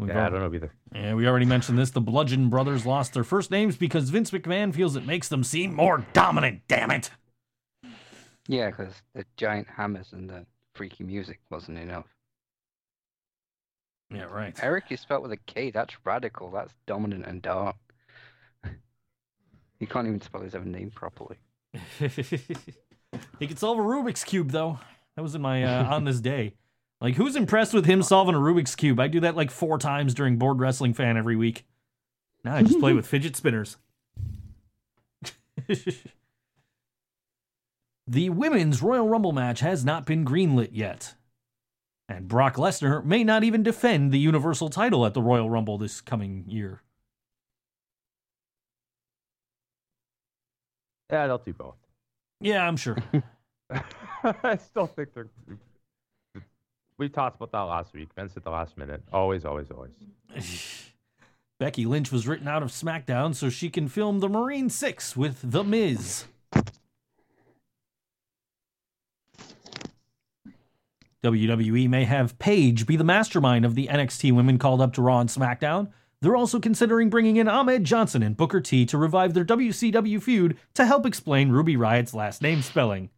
We've 0.00 0.08
Yeah, 0.08 0.26
I 0.26 0.30
don't 0.30 0.40
know 0.40 0.54
either. 0.54 0.72
yeah, 0.94 1.14
we 1.14 1.28
already 1.28 1.44
mentioned 1.44 1.78
this. 1.78 1.90
The 1.90 2.00
Bludgeon 2.00 2.48
Brothers 2.48 2.86
lost 2.86 3.12
their 3.12 3.22
first 3.22 3.50
names 3.50 3.76
because 3.76 4.08
Vince 4.08 4.30
McMahon 4.30 4.74
feels 4.74 4.96
it 4.96 5.06
makes 5.06 5.28
them 5.28 5.44
seem 5.44 5.74
more 5.74 6.06
dominant. 6.14 6.62
Damn 6.68 6.90
it! 6.90 7.10
Yeah, 8.48 8.70
because 8.70 8.94
the 9.14 9.26
giant 9.36 9.68
hammers 9.68 10.12
and 10.12 10.28
the 10.30 10.46
freaky 10.74 11.04
music 11.04 11.38
wasn't 11.50 11.76
enough. 11.78 12.06
Yeah, 14.12 14.24
right. 14.24 14.58
Eric 14.62 14.84
is 14.90 15.00
spelled 15.00 15.22
with 15.22 15.32
a 15.32 15.36
K. 15.36 15.70
That's 15.70 15.94
radical. 16.04 16.50
That's 16.50 16.72
dominant 16.86 17.26
and 17.26 17.42
dark. 17.42 17.76
he 19.78 19.84
can't 19.86 20.06
even 20.06 20.22
spell 20.22 20.40
his 20.40 20.54
own 20.54 20.72
name 20.72 20.90
properly. 20.90 21.36
he 21.98 23.46
could 23.46 23.58
solve 23.58 23.78
a 23.78 23.82
Rubik's 23.82 24.24
cube 24.24 24.50
though. 24.50 24.78
That 25.14 25.22
was 25.22 25.34
in 25.34 25.42
my 25.42 25.62
uh, 25.62 25.84
on 25.94 26.04
this 26.04 26.20
day. 26.20 26.54
Like, 27.00 27.14
who's 27.14 27.36
impressed 27.36 27.72
with 27.72 27.86
him 27.86 28.02
solving 28.02 28.34
a 28.34 28.38
Rubik's 28.38 28.76
cube? 28.76 29.00
I 29.00 29.08
do 29.08 29.20
that 29.20 29.36
like 29.36 29.50
four 29.50 29.78
times 29.78 30.12
during 30.12 30.36
Board 30.36 30.60
Wrestling 30.60 30.92
Fan 30.92 31.16
every 31.16 31.36
week. 31.36 31.64
Now 32.44 32.56
I 32.56 32.62
just 32.62 32.78
play 32.78 32.92
with 32.92 33.06
fidget 33.10 33.36
spinners. 33.36 33.78
the 38.06 38.30
women's 38.30 38.82
Royal 38.82 39.08
Rumble 39.08 39.32
match 39.32 39.60
has 39.60 39.84
not 39.84 40.04
been 40.04 40.24
greenlit 40.24 40.70
yet. 40.72 41.14
And 42.08 42.28
Brock 42.28 42.56
Lesnar 42.56 43.04
may 43.04 43.22
not 43.24 43.44
even 43.44 43.62
defend 43.62 44.12
the 44.12 44.18
Universal 44.18 44.70
title 44.70 45.06
at 45.06 45.14
the 45.14 45.22
Royal 45.22 45.48
Rumble 45.48 45.78
this 45.78 46.00
coming 46.00 46.44
year. 46.48 46.82
Yeah, 51.10 51.26
they'll 51.28 51.38
do 51.38 51.52
both. 51.52 51.76
Yeah, 52.40 52.66
I'm 52.66 52.76
sure. 52.76 52.96
I 54.22 54.56
still 54.56 54.86
think 54.86 55.14
they're. 55.14 55.28
We 57.00 57.08
talked 57.08 57.36
about 57.36 57.50
that 57.52 57.60
last 57.60 57.94
week. 57.94 58.10
Vince 58.14 58.36
at 58.36 58.44
the 58.44 58.50
last 58.50 58.76
minute. 58.76 59.02
Always, 59.10 59.46
always, 59.46 59.70
always. 59.70 59.90
Becky 61.58 61.86
Lynch 61.86 62.12
was 62.12 62.28
written 62.28 62.46
out 62.46 62.62
of 62.62 62.68
SmackDown 62.68 63.34
so 63.34 63.48
she 63.48 63.70
can 63.70 63.88
film 63.88 64.20
The 64.20 64.28
Marine 64.28 64.68
6 64.68 65.16
with 65.16 65.38
The 65.42 65.64
Miz. 65.64 66.26
WWE 71.24 71.88
may 71.88 72.04
have 72.04 72.38
Paige 72.38 72.86
be 72.86 72.96
the 72.96 73.04
mastermind 73.04 73.64
of 73.64 73.74
the 73.74 73.86
NXT 73.86 74.32
women 74.32 74.58
called 74.58 74.82
up 74.82 74.92
to 74.92 75.02
Raw 75.02 75.20
and 75.20 75.30
SmackDown. 75.30 75.88
They're 76.20 76.36
also 76.36 76.60
considering 76.60 77.08
bringing 77.08 77.36
in 77.36 77.48
Ahmed 77.48 77.84
Johnson 77.84 78.22
and 78.22 78.36
Booker 78.36 78.60
T 78.60 78.84
to 78.84 78.98
revive 78.98 79.32
their 79.32 79.44
WCW 79.46 80.22
feud 80.22 80.58
to 80.74 80.84
help 80.84 81.06
explain 81.06 81.48
Ruby 81.48 81.76
Riott's 81.76 82.12
last 82.12 82.42
name 82.42 82.60
spelling. 82.60 83.08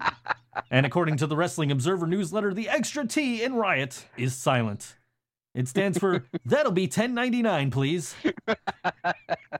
and 0.70 0.86
according 0.86 1.16
to 1.18 1.26
the 1.26 1.36
Wrestling 1.36 1.70
Observer 1.70 2.06
newsletter, 2.06 2.52
the 2.52 2.68
extra 2.68 3.06
T 3.06 3.42
in 3.42 3.54
Riott 3.54 4.04
is 4.16 4.34
silent. 4.34 4.96
It 5.54 5.68
stands 5.68 5.98
for 5.98 6.24
That'll 6.44 6.72
be 6.72 6.82
1099, 6.82 7.70
please. 7.70 8.14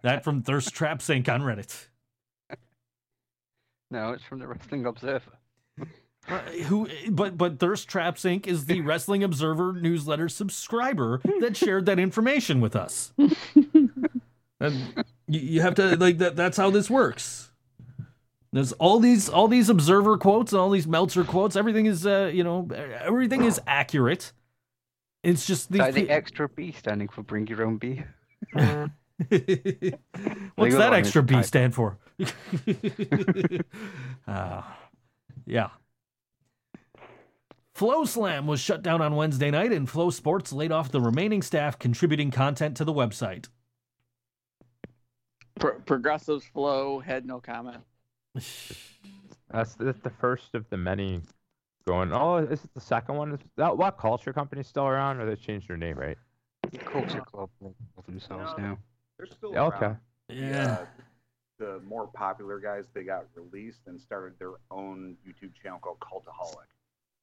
that 0.03 0.23
from 0.25 0.43
Thirst 0.43 0.73
Trap 0.75 1.03
Sync 1.03 1.29
on 1.29 1.43
Reddit. 1.43 1.89
No, 3.91 4.13
it's 4.13 4.23
from 4.23 4.39
the 4.39 4.47
Wrestling 4.47 4.87
Observer. 4.87 5.39
Uh, 6.29 6.41
who 6.67 6.87
but 7.11 7.39
but 7.39 7.59
Thirst 7.59 7.89
Trap 7.89 8.17
Inc. 8.17 8.47
is 8.47 8.67
the 8.67 8.83
Wrestling 8.83 9.25
Observer 9.25 9.73
newsletter 9.73 10.29
subscriber 10.29 11.23
that 11.41 11.57
shared 11.57 11.87
that 11.87 11.99
information 11.99 12.61
with 12.61 12.77
us. 12.77 13.15
and 13.17 15.05
you, 15.27 15.41
you 15.41 15.61
have 15.63 15.75
to 15.77 15.97
like 15.97 16.19
that 16.19 16.37
that's 16.37 16.59
how 16.59 16.69
this 16.69 16.91
works. 16.91 17.48
There's 18.59 18.73
all 18.73 18.99
these 18.99 19.29
all 19.29 19.47
these 19.47 19.69
observer 19.69 20.19
quotes 20.19 20.53
and 20.53 20.61
all 20.61 20.71
these 20.71 20.89
Meltzer 20.89 21.23
quotes. 21.23 21.55
Everything 21.55 21.87
is 21.87 22.05
uh, 22.05 22.29
you 22.35 22.43
know 22.43 22.69
everything 23.01 23.45
is 23.45 23.61
accurate. 23.69 24.33
It's 25.23 25.47
just 25.47 25.71
these 25.71 25.79
Like 25.79 25.95
the 25.95 26.07
pe- 26.07 26.13
extra 26.13 26.49
B 26.49 26.73
standing 26.73 27.07
for 27.07 27.23
bring 27.23 27.47
your 27.47 27.65
own 27.65 27.77
B. 27.77 28.03
What's 28.53 28.91
that 29.29 30.91
extra 30.93 31.23
B 31.23 31.35
typo. 31.35 31.47
stand 31.47 31.77
for? 31.77 31.99
uh, 34.27 34.63
yeah. 35.47 35.69
FloSlam 37.77 38.47
was 38.47 38.59
shut 38.59 38.83
down 38.83 39.01
on 39.01 39.15
Wednesday 39.15 39.53
night, 39.53 39.71
and 39.71 39.87
FloSports 39.87 40.53
laid 40.53 40.73
off 40.73 40.91
the 40.91 41.01
remaining 41.01 41.43
staff 41.43 41.79
contributing 41.79 42.33
content 42.33 42.77
to 42.79 42.85
the 42.85 42.93
website. 42.93 43.47
Pro- 45.61 45.79
Progressives 45.79 46.45
flow 46.45 46.99
had 46.99 47.25
no 47.25 47.39
comment. 47.39 47.85
That's, 48.35 49.75
that's 49.77 50.01
the 50.01 50.11
first 50.11 50.55
of 50.55 50.69
the 50.71 50.77
many 50.77 51.23
going. 51.87 52.13
Oh, 52.13 52.37
is 52.37 52.65
it 52.65 52.75
the 52.75 52.81
second 52.81 53.15
one? 53.17 53.33
Is 53.33 53.41
that 53.57 53.77
what 53.77 53.97
culture 53.99 54.33
company's 54.33 54.67
still 54.67 54.87
around, 54.87 55.21
or 55.21 55.27
they 55.27 55.37
changed 55.37 55.69
their 55.69 55.77
name, 55.79 55.97
right? 55.99 56.19
Culture 56.85 57.23
Club 57.23 57.49
they 57.63 57.69
call 57.95 58.05
themselves 58.07 58.53
No. 58.59 58.63
now. 58.65 58.79
They're 59.17 59.27
still 59.27 59.53
Yeah, 59.53 59.63
okay. 59.65 59.87
around. 59.87 59.99
Yeah. 60.29 60.73
Uh, 60.83 60.87
the 61.59 61.81
more 61.89 62.07
popular 62.09 62.61
guys, 62.61 62.85
they 62.93 63.05
got 63.05 63.25
released 63.35 63.81
and 63.87 63.99
started 64.01 64.39
their 64.39 64.53
own 64.71 65.17
YouTube 65.27 65.55
channel 65.61 65.79
called 65.81 65.99
Cultaholic. 66.01 66.67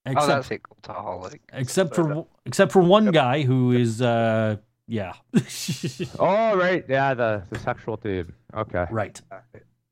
Oh, 0.07 0.11
Except, 0.11 0.27
that's 0.27 0.51
it. 0.51 0.61
Cultaholic. 0.63 1.39
except 1.53 1.95
for 1.95 2.25
except 2.45 2.71
for 2.71 2.81
one 2.81 3.11
guy 3.11 3.43
who 3.43 3.71
is 3.71 4.01
uh 4.01 4.57
yeah. 4.87 5.13
Oh, 6.19 6.57
right. 6.57 6.83
Yeah, 6.89 7.13
the 7.13 7.43
the 7.49 7.59
sexual 7.59 7.97
dude. 7.97 8.33
Okay. 8.53 8.85
right. 8.91 9.19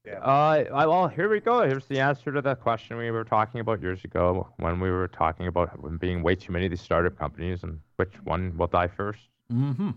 Yeah. 0.06 0.20
Uh, 0.20 0.66
well, 0.72 1.08
here 1.08 1.30
we 1.30 1.40
go. 1.40 1.66
Here's 1.66 1.86
the 1.86 2.00
answer 2.00 2.32
to 2.32 2.42
the 2.42 2.56
question 2.56 2.98
we 2.98 3.10
were 3.12 3.24
talking 3.24 3.62
about 3.62 3.82
years 3.82 4.04
ago 4.04 4.50
when 4.58 4.80
we 4.82 4.92
were 4.92 5.08
talking 5.08 5.48
about 5.48 5.82
them 5.82 5.98
being 5.98 6.22
way 6.24 6.36
too 6.36 6.52
many 6.52 6.66
of 6.66 6.72
these 6.72 6.82
startup 6.82 7.18
companies 7.18 7.64
and 7.64 7.80
which 7.96 8.14
one 8.24 8.58
will 8.58 8.68
die 8.68 8.88
first. 8.90 9.30
Mm-hmm. 9.52 9.92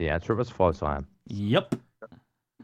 The 0.00 0.08
answer 0.08 0.34
was 0.34 0.50
FloSlam. 0.50 1.06
Yep. 1.28 1.76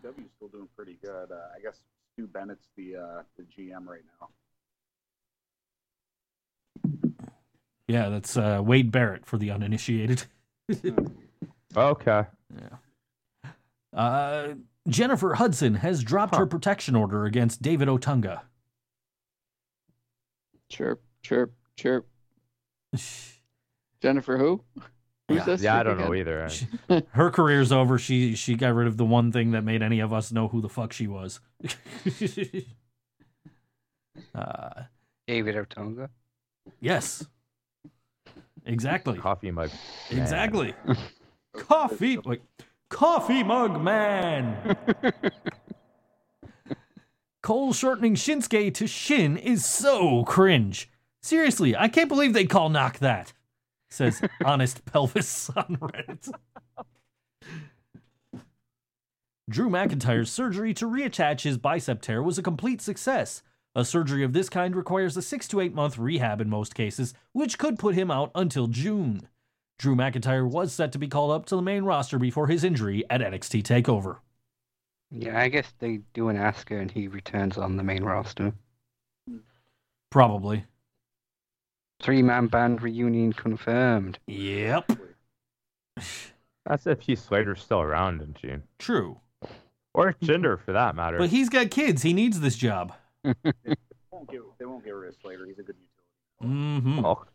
CW's 0.02 0.30
still 0.36 0.48
doing 0.48 0.68
pretty 0.76 0.98
good. 1.02 1.30
Uh, 1.30 1.54
I 1.56 1.60
guess 1.62 1.78
Stu 2.14 2.26
Bennett's 2.26 2.66
the 2.76 2.96
uh, 2.96 3.22
the 3.36 3.44
GM 3.44 3.86
right 3.86 4.02
now. 4.20 4.28
Yeah, 7.86 8.08
that's 8.08 8.36
uh, 8.36 8.60
Wade 8.64 8.90
Barrett 8.90 9.24
for 9.24 9.38
the 9.38 9.50
uninitiated. 9.50 10.24
Okay. 11.76 12.24
Yeah. 12.54 13.48
Uh, 13.98 14.54
Jennifer 14.88 15.34
Hudson 15.34 15.76
has 15.76 16.02
dropped 16.02 16.34
her 16.36 16.46
protection 16.46 16.96
order 16.96 17.24
against 17.24 17.62
David 17.62 17.88
Otunga. 17.88 18.42
Chirp, 20.68 21.02
chirp, 21.22 21.52
chirp. 21.76 22.06
Jennifer 24.02 24.36
who? 24.38 24.62
Who's 25.28 25.38
Yeah, 25.38 25.44
this? 25.44 25.62
yeah 25.62 25.78
I 25.78 25.82
don't 25.84 25.98
know 25.98 26.12
again? 26.12 26.48
either. 26.88 27.02
Her 27.12 27.30
career's 27.30 27.70
over. 27.70 27.96
She 27.98 28.34
she 28.34 28.56
got 28.56 28.74
rid 28.74 28.88
of 28.88 28.96
the 28.96 29.04
one 29.04 29.30
thing 29.30 29.52
that 29.52 29.62
made 29.62 29.80
any 29.82 30.00
of 30.00 30.12
us 30.12 30.32
know 30.32 30.48
who 30.48 30.60
the 30.60 30.68
fuck 30.68 30.92
she 30.92 31.06
was. 31.06 31.38
uh, 34.34 34.70
David 35.26 35.54
Otunga. 35.54 36.08
yes. 36.80 37.24
Exactly. 38.64 39.18
Coffee 39.18 39.50
mug. 39.50 39.70
Exactly. 40.10 40.74
Coffee 41.56 42.18
like 42.24 42.42
coffee 42.92 43.42
mug 43.42 43.82
man. 43.82 44.76
Cole 47.42 47.72
shortening 47.72 48.14
Shinsuke 48.14 48.72
to 48.74 48.86
Shin 48.86 49.36
is 49.36 49.64
so 49.64 50.22
cringe. 50.24 50.88
Seriously, 51.22 51.74
I 51.74 51.88
can't 51.88 52.08
believe 52.08 52.32
they 52.32 52.44
call 52.44 52.68
knock 52.68 52.98
that. 52.98 53.32
Says 53.90 54.20
honest 54.44 54.84
pelvis 54.84 55.50
on 55.56 55.76
Reddit. 55.78 56.30
Drew 59.50 59.68
McIntyre's 59.68 60.30
surgery 60.30 60.72
to 60.74 60.86
reattach 60.86 61.42
his 61.42 61.58
bicep 61.58 62.00
tear 62.00 62.22
was 62.22 62.38
a 62.38 62.42
complete 62.42 62.80
success. 62.80 63.42
A 63.74 63.84
surgery 63.84 64.22
of 64.22 64.34
this 64.34 64.48
kind 64.48 64.76
requires 64.76 65.16
a 65.16 65.22
six 65.22 65.48
to 65.48 65.60
eight 65.60 65.74
month 65.74 65.98
rehab 65.98 66.40
in 66.40 66.48
most 66.48 66.74
cases, 66.74 67.14
which 67.32 67.58
could 67.58 67.78
put 67.78 67.94
him 67.94 68.10
out 68.10 68.30
until 68.34 68.66
June. 68.66 69.28
Drew 69.78 69.96
McIntyre 69.96 70.48
was 70.48 70.72
set 70.72 70.92
to 70.92 70.98
be 70.98 71.08
called 71.08 71.32
up 71.32 71.46
to 71.46 71.56
the 71.56 71.62
main 71.62 71.84
roster 71.84 72.18
before 72.18 72.46
his 72.46 72.64
injury 72.64 73.04
at 73.10 73.20
NXT 73.20 73.62
TakeOver. 73.62 74.18
Yeah, 75.10 75.38
I 75.38 75.48
guess 75.48 75.72
they 75.78 76.00
do 76.14 76.28
an 76.28 76.36
Asuka 76.36 76.80
and 76.80 76.90
he 76.90 77.08
returns 77.08 77.58
on 77.58 77.76
the 77.76 77.82
main 77.82 78.02
roster. 78.02 78.52
Probably. 80.10 80.64
Three 82.00 82.22
man 82.22 82.46
band 82.46 82.82
reunion 82.82 83.32
confirmed. 83.32 84.18
Yep. 84.26 84.92
That's 86.66 86.86
if 86.86 87.00
Heath 87.00 87.24
Slater's 87.28 87.62
still 87.62 87.80
around 87.80 88.22
in 88.22 88.34
June. 88.34 88.62
True. 88.78 89.20
Or 89.94 90.14
Jinder, 90.22 90.58
for 90.58 90.72
that 90.72 90.96
matter. 90.96 91.18
But 91.18 91.30
he's 91.30 91.48
got 91.48 91.70
kids. 91.70 92.02
He 92.02 92.12
needs 92.12 92.40
this 92.40 92.56
job. 92.56 92.94
won't 93.24 93.36
get 94.30 94.40
they 94.58 94.64
won't 94.64 94.84
get 94.84 94.94
rid 94.94 95.10
of 95.10 95.16
Slater. 95.20 95.46
He's 95.46 95.58
a 95.58 95.62
good 95.62 95.76
utility. 96.40 96.60
Mm-hmm. 96.60 97.02
Well, 97.02 97.26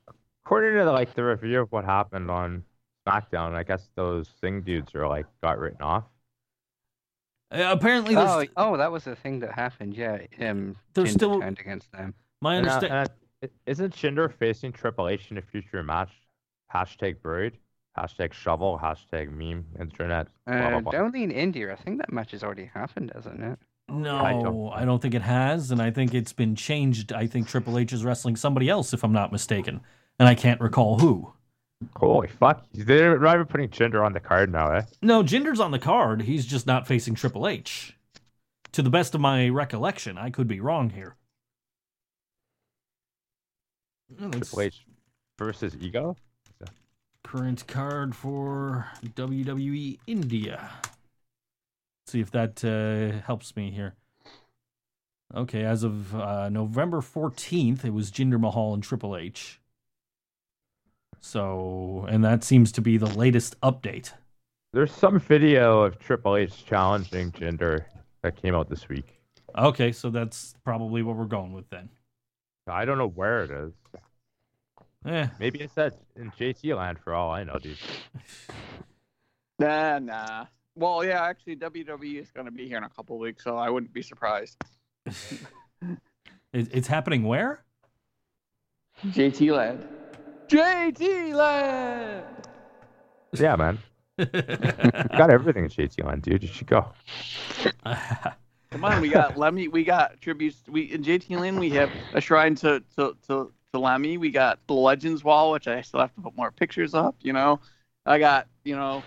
according 0.48 0.76
to 0.80 0.90
like 0.90 1.14
the 1.14 1.24
review 1.26 1.60
of 1.60 1.72
what 1.74 1.84
happened 1.84 2.32
on 2.32 2.64
SmackDown, 3.06 3.54
I 3.54 3.64
guess 3.64 3.90
those 3.96 4.30
Singh 4.40 4.62
dudes 4.62 4.96
are 4.96 5.06
like 5.08 5.26
got 5.44 5.60
written 5.60 5.82
off. 5.82 6.06
Uh, 7.52 7.66
apparently, 7.70 8.16
there's 8.16 8.30
Oh, 8.30 8.46
oh, 8.56 8.78
that 8.78 8.90
was 8.92 9.04
the 9.04 9.16
thing 9.16 9.40
that 9.42 9.52
happened. 9.54 9.94
Yeah, 9.96 10.20
um, 10.40 10.78
There's 10.94 11.10
Jinder 11.10 11.14
still- 11.14 11.40
turned 11.42 11.60
against 11.60 11.92
them. 11.92 12.14
my 12.42 12.56
And, 12.56 12.68
uh, 12.68 12.72
understanding. 12.72 13.14
uh, 13.44 13.48
isn't 13.66 13.94
Jinder 13.94 14.32
facing 14.34 14.72
Triple 14.72 15.10
H 15.10 15.32
in 15.32 15.38
a 15.38 15.42
future 15.42 15.84
match? 15.84 16.12
Hashtag 16.74 17.22
buried. 17.22 17.58
Hashtag 17.98 18.32
shovel. 18.32 18.80
Hashtag 18.82 19.32
meme. 19.32 19.66
Internet. 19.80 20.28
Blah, 20.46 20.70
blah, 20.70 20.78
Uh, 20.78 20.82
blah. 20.82 20.96
only 21.00 21.24
in 21.24 21.32
India. 21.32 21.72
I 21.74 21.76
think 21.76 21.98
that 21.98 22.12
match 22.14 22.32
has 22.32 22.44
already 22.44 22.66
happened, 22.66 23.12
hasn't 23.16 23.42
it? 23.44 23.60
No, 23.90 24.18
I 24.18 24.30
I 24.30 24.34
don't- 24.34 24.86
don't. 24.86 25.02
think 25.02 25.14
it 25.14 25.22
has, 25.24 25.72
and 25.72 25.82
I 25.82 25.92
think 25.92 26.14
it's 26.14 26.34
been 26.34 26.56
changed. 26.56 27.12
I 27.14 27.28
think 27.28 27.48
Triple 27.48 27.78
H 27.78 27.92
is 27.94 28.04
wrestling 28.06 28.36
somebody 28.38 28.70
else, 28.70 28.94
if 28.94 29.04
I'm 29.04 29.14
not 29.14 29.32
mistaken, 29.32 29.82
and 30.20 30.28
I 30.28 30.36
can't 30.36 30.62
recall 30.62 31.00
who. 31.00 31.34
Holy 31.96 32.28
fuck! 32.28 32.66
They're 32.74 33.20
not 33.20 33.36
even 33.36 33.46
putting 33.46 33.70
Jinder 33.70 34.04
on 34.04 34.14
the 34.14 34.20
card 34.20 34.52
now, 34.52 34.72
eh? 34.72 34.82
No, 35.02 35.22
Jinder's 35.22 35.60
on 35.60 35.72
the 35.72 35.80
card. 35.80 36.24
He's 36.24 36.46
just 36.46 36.66
not 36.66 36.88
facing 36.88 37.14
Triple 37.14 37.48
H. 37.48 37.96
To 38.74 38.82
the 38.82 38.90
best 38.90 39.14
of 39.14 39.22
my 39.22 39.48
recollection, 39.50 40.18
I 40.18 40.30
could 40.30 40.48
be 40.48 40.60
wrong 40.60 40.90
here. 40.90 41.16
Well, 44.20 44.32
Triple 44.32 44.62
H 44.62 44.86
versus 45.38 45.76
Ego. 45.80 46.18
current 47.24 47.68
card 47.68 48.16
for 48.16 48.88
WWE 49.04 50.00
India. 50.08 50.72
See 52.08 52.22
if 52.22 52.32
that 52.32 52.64
uh, 52.64 53.24
helps 53.26 53.56
me 53.56 53.70
here. 53.70 53.96
Okay, 55.36 55.64
as 55.64 55.84
of 55.84 56.16
uh, 56.16 56.50
November 56.50 57.02
14th, 57.02 57.84
it 57.84 57.94
was 57.94 58.12
Jinder 58.12 58.40
Mahal 58.40 58.74
and 58.74 58.82
Triple 58.82 59.16
H. 59.18 59.60
So, 61.22 62.06
and 62.10 62.24
that 62.24 62.44
seems 62.44 62.72
to 62.74 62.82
be 62.82 62.98
the 62.98 63.08
latest 63.08 63.60
update. 63.62 64.12
There's 64.74 64.92
some 64.92 65.20
video 65.20 65.82
of 65.82 66.00
Triple 66.00 66.36
H 66.36 66.66
challenging 66.66 67.32
Jinder 67.32 67.86
that 68.22 68.42
came 68.42 68.54
out 68.54 68.70
this 68.70 68.88
week. 68.90 69.20
Okay, 69.58 69.92
so 69.92 70.10
that's 70.10 70.56
probably 70.64 71.02
what 71.02 71.16
we're 71.16 71.26
going 71.26 71.54
with 71.54 71.70
then. 71.70 71.90
I 72.68 72.86
don't 72.86 72.98
know 72.98 73.08
where 73.08 73.44
it 73.44 73.52
is. 73.52 73.74
Eh, 75.06 75.28
Maybe 75.40 75.62
it's 75.62 75.78
at 75.78 75.98
in 76.16 76.32
JT 76.32 76.76
land 76.76 77.00
for 77.00 77.14
all 77.14 77.32
I 77.32 77.44
know, 77.44 77.58
dude. 77.62 77.78
Nah, 79.60 79.98
nah. 79.98 80.46
Well, 80.76 81.04
yeah, 81.04 81.24
actually, 81.24 81.56
WWE 81.56 82.22
is 82.22 82.30
going 82.30 82.46
to 82.46 82.52
be 82.52 82.68
here 82.68 82.78
in 82.78 82.84
a 82.84 82.90
couple 82.90 83.18
weeks, 83.18 83.44
so 83.44 83.58
I 83.58 83.72
wouldn't 83.72 83.92
be 83.92 84.04
surprised. 84.04 84.56
it's 86.54 86.88
happening 86.88 87.24
where? 87.24 87.64
JT 89.08 89.56
Land. 89.56 89.88
JT 90.48 91.34
Land. 91.34 92.26
Yeah, 93.34 93.56
man. 93.56 93.80
Got 94.18 95.30
everything 95.30 95.66
in 95.66 95.70
JT 95.70 96.04
land, 96.04 96.24
dude. 96.24 96.42
You 96.42 96.50
should 96.50 96.68
go. 96.68 96.88
Come 98.72 98.84
on, 98.84 99.00
we 99.02 99.10
got 99.10 99.38
Lemmy. 99.38 99.68
We 99.68 99.84
got 99.84 100.20
tributes. 100.22 100.58
We 100.68 100.84
in 100.84 101.04
JT 101.04 101.40
Land. 101.40 101.60
We 101.60 101.70
have 101.72 101.92
a 102.14 102.22
shrine 102.22 102.56
to 102.56 102.84
to 102.96 103.16
to, 103.28 103.52
to 103.74 103.80
Lemmy. 103.80 104.18
We 104.18 104.30
got 104.30 104.60
the 104.68 104.74
Legends 104.74 105.24
Wall, 105.24 105.52
which 105.52 105.68
I 105.68 105.82
still 105.82 106.00
have 106.00 106.14
to 106.16 106.22
put 106.22 106.36
more 106.36 106.52
pictures 106.52 106.94
up. 106.94 107.16
You 107.22 107.34
know, 107.34 107.60
I 108.06 108.20
got 108.20 108.48
you 108.64 108.76
know, 108.76 109.04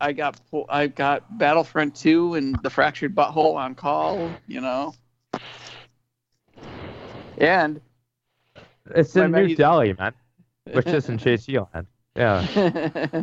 I 0.00 0.12
got 0.12 0.40
I 0.68 0.86
got 0.86 1.38
Battlefront 1.38 1.94
Two 1.94 2.34
and 2.34 2.56
the 2.62 2.70
Fractured 2.70 3.14
Butthole 3.14 3.56
on 3.56 3.74
call. 3.74 4.30
You 4.46 4.60
know, 4.60 4.94
and 7.38 7.80
It's 8.94 9.14
My 9.14 9.26
in 9.26 9.32
New 9.32 9.54
Delhi, 9.54 9.94
man, 9.98 10.14
which 10.74 10.86
is 10.86 11.08
in 11.08 11.18
JT 11.18 11.66
land. 11.74 11.86
Yeah. 12.16 13.22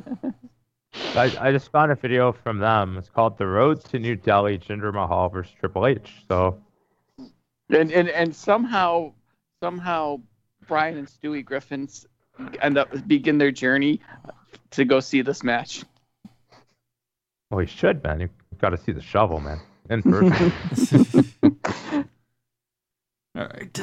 I, 1.16 1.38
I 1.40 1.52
just 1.52 1.72
found 1.72 1.92
a 1.92 1.96
video 1.96 2.32
from 2.32 2.60
them. 2.60 2.98
It's 2.98 3.10
called 3.10 3.38
"The 3.38 3.48
Road 3.48 3.84
to 3.86 4.00
New 4.00 4.16
Delhi: 4.16 4.58
Jinder 4.58 4.94
Mahal 4.94 5.30
versus 5.30 5.54
Triple 5.60 5.88
H." 5.88 6.12
So 6.28 6.58
and 7.70 7.92
and 7.92 8.10
and 8.10 8.36
somehow 8.36 9.14
somehow 9.62 10.22
Brian 10.68 10.98
and 10.98 11.08
Stewie 11.08 11.44
Griffins 11.44 12.06
end 12.62 12.78
up 12.78 13.08
begin 13.08 13.38
their 13.38 13.52
journey 13.52 14.00
to 14.72 14.86
go 14.86 15.00
see 15.00 15.22
this 15.22 15.44
match. 15.44 15.84
well, 17.52 17.60
he 17.60 17.66
should, 17.68 18.04
man. 18.04 18.22
You 18.22 18.30
got 18.60 18.70
to 18.70 18.78
see 18.78 18.92
the 18.92 19.02
shovel, 19.02 19.40
man, 19.40 19.60
in 19.90 20.02
person. 20.02 21.32
All 23.38 23.48
right. 23.48 23.82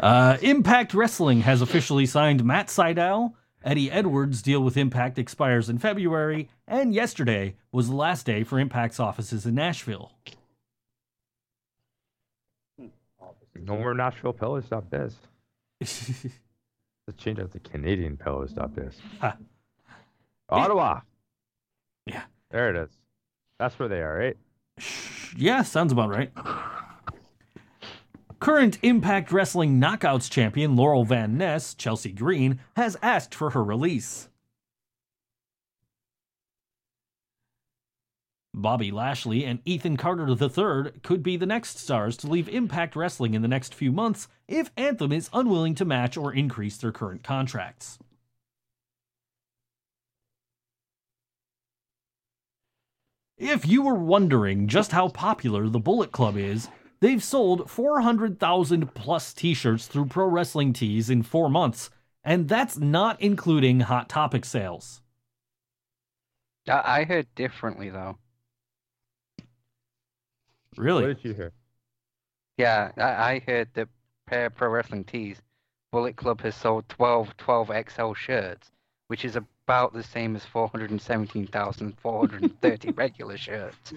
Uh, 0.00 0.38
Impact 0.40 0.94
Wrestling 0.94 1.42
has 1.42 1.60
officially 1.60 2.06
signed 2.06 2.42
Matt 2.42 2.68
Sydal. 2.68 3.34
Eddie 3.62 3.90
Edwards' 3.90 4.40
deal 4.40 4.62
with 4.62 4.78
Impact 4.78 5.18
expires 5.18 5.68
in 5.68 5.76
February, 5.78 6.48
and 6.66 6.94
yesterday 6.94 7.56
was 7.70 7.88
the 7.88 7.94
last 7.94 8.24
day 8.24 8.42
for 8.42 8.58
Impact's 8.58 8.98
offices 8.98 9.44
in 9.44 9.54
Nashville. 9.54 10.12
no 13.62 13.76
more 13.76 13.92
Nashville 13.92 14.32
Pillows. 14.32 14.64
Stop 14.64 14.88
this. 14.88 15.14
Let's 15.80 17.18
change 17.18 17.38
out 17.38 17.52
the 17.52 17.60
Canadian 17.60 18.16
Pillows. 18.16 18.50
Stop 18.50 18.74
this. 18.74 18.96
Ha. 19.20 19.36
Ottawa. 20.48 21.00
Yeah. 22.06 22.22
There 22.50 22.70
it 22.70 22.76
is. 22.76 22.90
That's 23.58 23.78
where 23.78 23.88
they 23.88 24.00
are, 24.00 24.16
right? 24.16 24.36
yeah, 25.36 25.62
sounds 25.62 25.92
about 25.92 26.08
right. 26.08 26.32
Current 28.40 28.78
Impact 28.80 29.32
Wrestling 29.32 29.78
Knockouts 29.78 30.30
champion 30.30 30.74
Laurel 30.74 31.04
Van 31.04 31.36
Ness, 31.36 31.74
Chelsea 31.74 32.10
Green, 32.10 32.58
has 32.74 32.96
asked 33.02 33.34
for 33.34 33.50
her 33.50 33.62
release. 33.62 34.30
Bobby 38.54 38.90
Lashley 38.90 39.44
and 39.44 39.60
Ethan 39.66 39.98
Carter 39.98 40.26
III 40.26 40.92
could 41.02 41.22
be 41.22 41.36
the 41.36 41.44
next 41.44 41.78
stars 41.78 42.16
to 42.16 42.28
leave 42.28 42.48
Impact 42.48 42.96
Wrestling 42.96 43.34
in 43.34 43.42
the 43.42 43.48
next 43.48 43.74
few 43.74 43.92
months 43.92 44.26
if 44.48 44.70
Anthem 44.74 45.12
is 45.12 45.28
unwilling 45.34 45.74
to 45.74 45.84
match 45.84 46.16
or 46.16 46.32
increase 46.32 46.78
their 46.78 46.92
current 46.92 47.22
contracts. 47.22 47.98
If 53.36 53.66
you 53.66 53.82
were 53.82 53.94
wondering 53.94 54.66
just 54.66 54.92
how 54.92 55.08
popular 55.08 55.68
the 55.68 55.78
Bullet 55.78 56.10
Club 56.10 56.38
is, 56.38 56.68
they've 57.00 57.22
sold 57.22 57.70
400,000 57.70 58.94
plus 58.94 59.32
t 59.32 59.54
shirts 59.54 59.86
through 59.86 60.06
Pro 60.06 60.26
Wrestling 60.26 60.72
Tees 60.72 61.10
in 61.10 61.22
four 61.22 61.48
months, 61.50 61.90
and 62.24 62.48
that's 62.48 62.78
not 62.78 63.20
including 63.20 63.80
Hot 63.80 64.08
Topic 64.08 64.44
sales. 64.44 65.02
I, 66.68 67.00
I 67.00 67.04
heard 67.04 67.26
differently 67.34 67.90
though. 67.90 68.18
Really? 70.76 71.06
What 71.06 71.16
did 71.16 71.24
you 71.24 71.34
hear? 71.34 71.52
Yeah, 72.56 72.92
I, 72.96 73.34
I 73.34 73.42
heard 73.46 73.68
that 73.74 73.88
per 74.26 74.50
Pro 74.50 74.68
Wrestling 74.68 75.04
Tees, 75.04 75.42
Bullet 75.90 76.16
Club 76.16 76.40
has 76.42 76.54
sold 76.54 76.88
12 76.88 77.36
12 77.36 77.70
XL 77.90 78.12
shirts, 78.12 78.70
which 79.08 79.24
is 79.24 79.36
about 79.70 79.92
the 79.92 80.02
same 80.02 80.34
as 80.34 80.44
417,430 80.46 82.90
regular 82.96 83.36
shirts. 83.36 83.92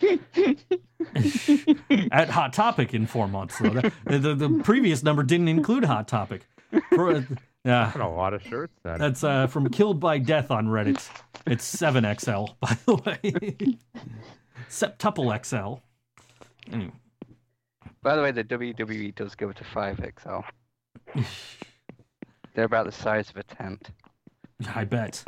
At 2.10 2.28
Hot 2.30 2.52
Topic 2.52 2.94
in 2.94 3.06
four 3.06 3.28
months, 3.28 3.56
though. 3.60 3.80
The, 4.06 4.18
the, 4.18 4.34
the 4.34 4.60
previous 4.64 5.04
number 5.04 5.22
didn't 5.22 5.46
include 5.46 5.84
Hot 5.84 6.08
Topic. 6.08 6.48
For, 6.92 7.24
yeah, 7.64 7.92
Got 7.94 8.00
a 8.00 8.08
lot 8.08 8.34
of 8.34 8.42
shirts 8.42 8.74
then. 8.82 8.98
that's 8.98 9.22
uh, 9.22 9.46
from 9.46 9.70
Killed 9.70 10.00
by 10.00 10.18
Death 10.18 10.50
on 10.50 10.66
Reddit. 10.66 11.08
It's 11.46 11.72
7XL, 11.76 12.56
by 12.60 12.76
the 12.84 12.96
way. 12.96 13.78
Septuple 14.68 15.46
XL. 15.46 15.78
Anyway. 16.72 16.90
By 18.02 18.16
the 18.16 18.22
way, 18.22 18.32
the 18.32 18.42
WWE 18.42 19.14
does 19.14 19.36
go 19.36 19.52
to 19.52 19.62
5XL. 19.62 20.42
They're 22.54 22.64
about 22.64 22.86
the 22.86 22.92
size 22.92 23.30
of 23.30 23.36
a 23.36 23.44
tent. 23.44 23.90
I 24.74 24.84
bet. 24.84 25.24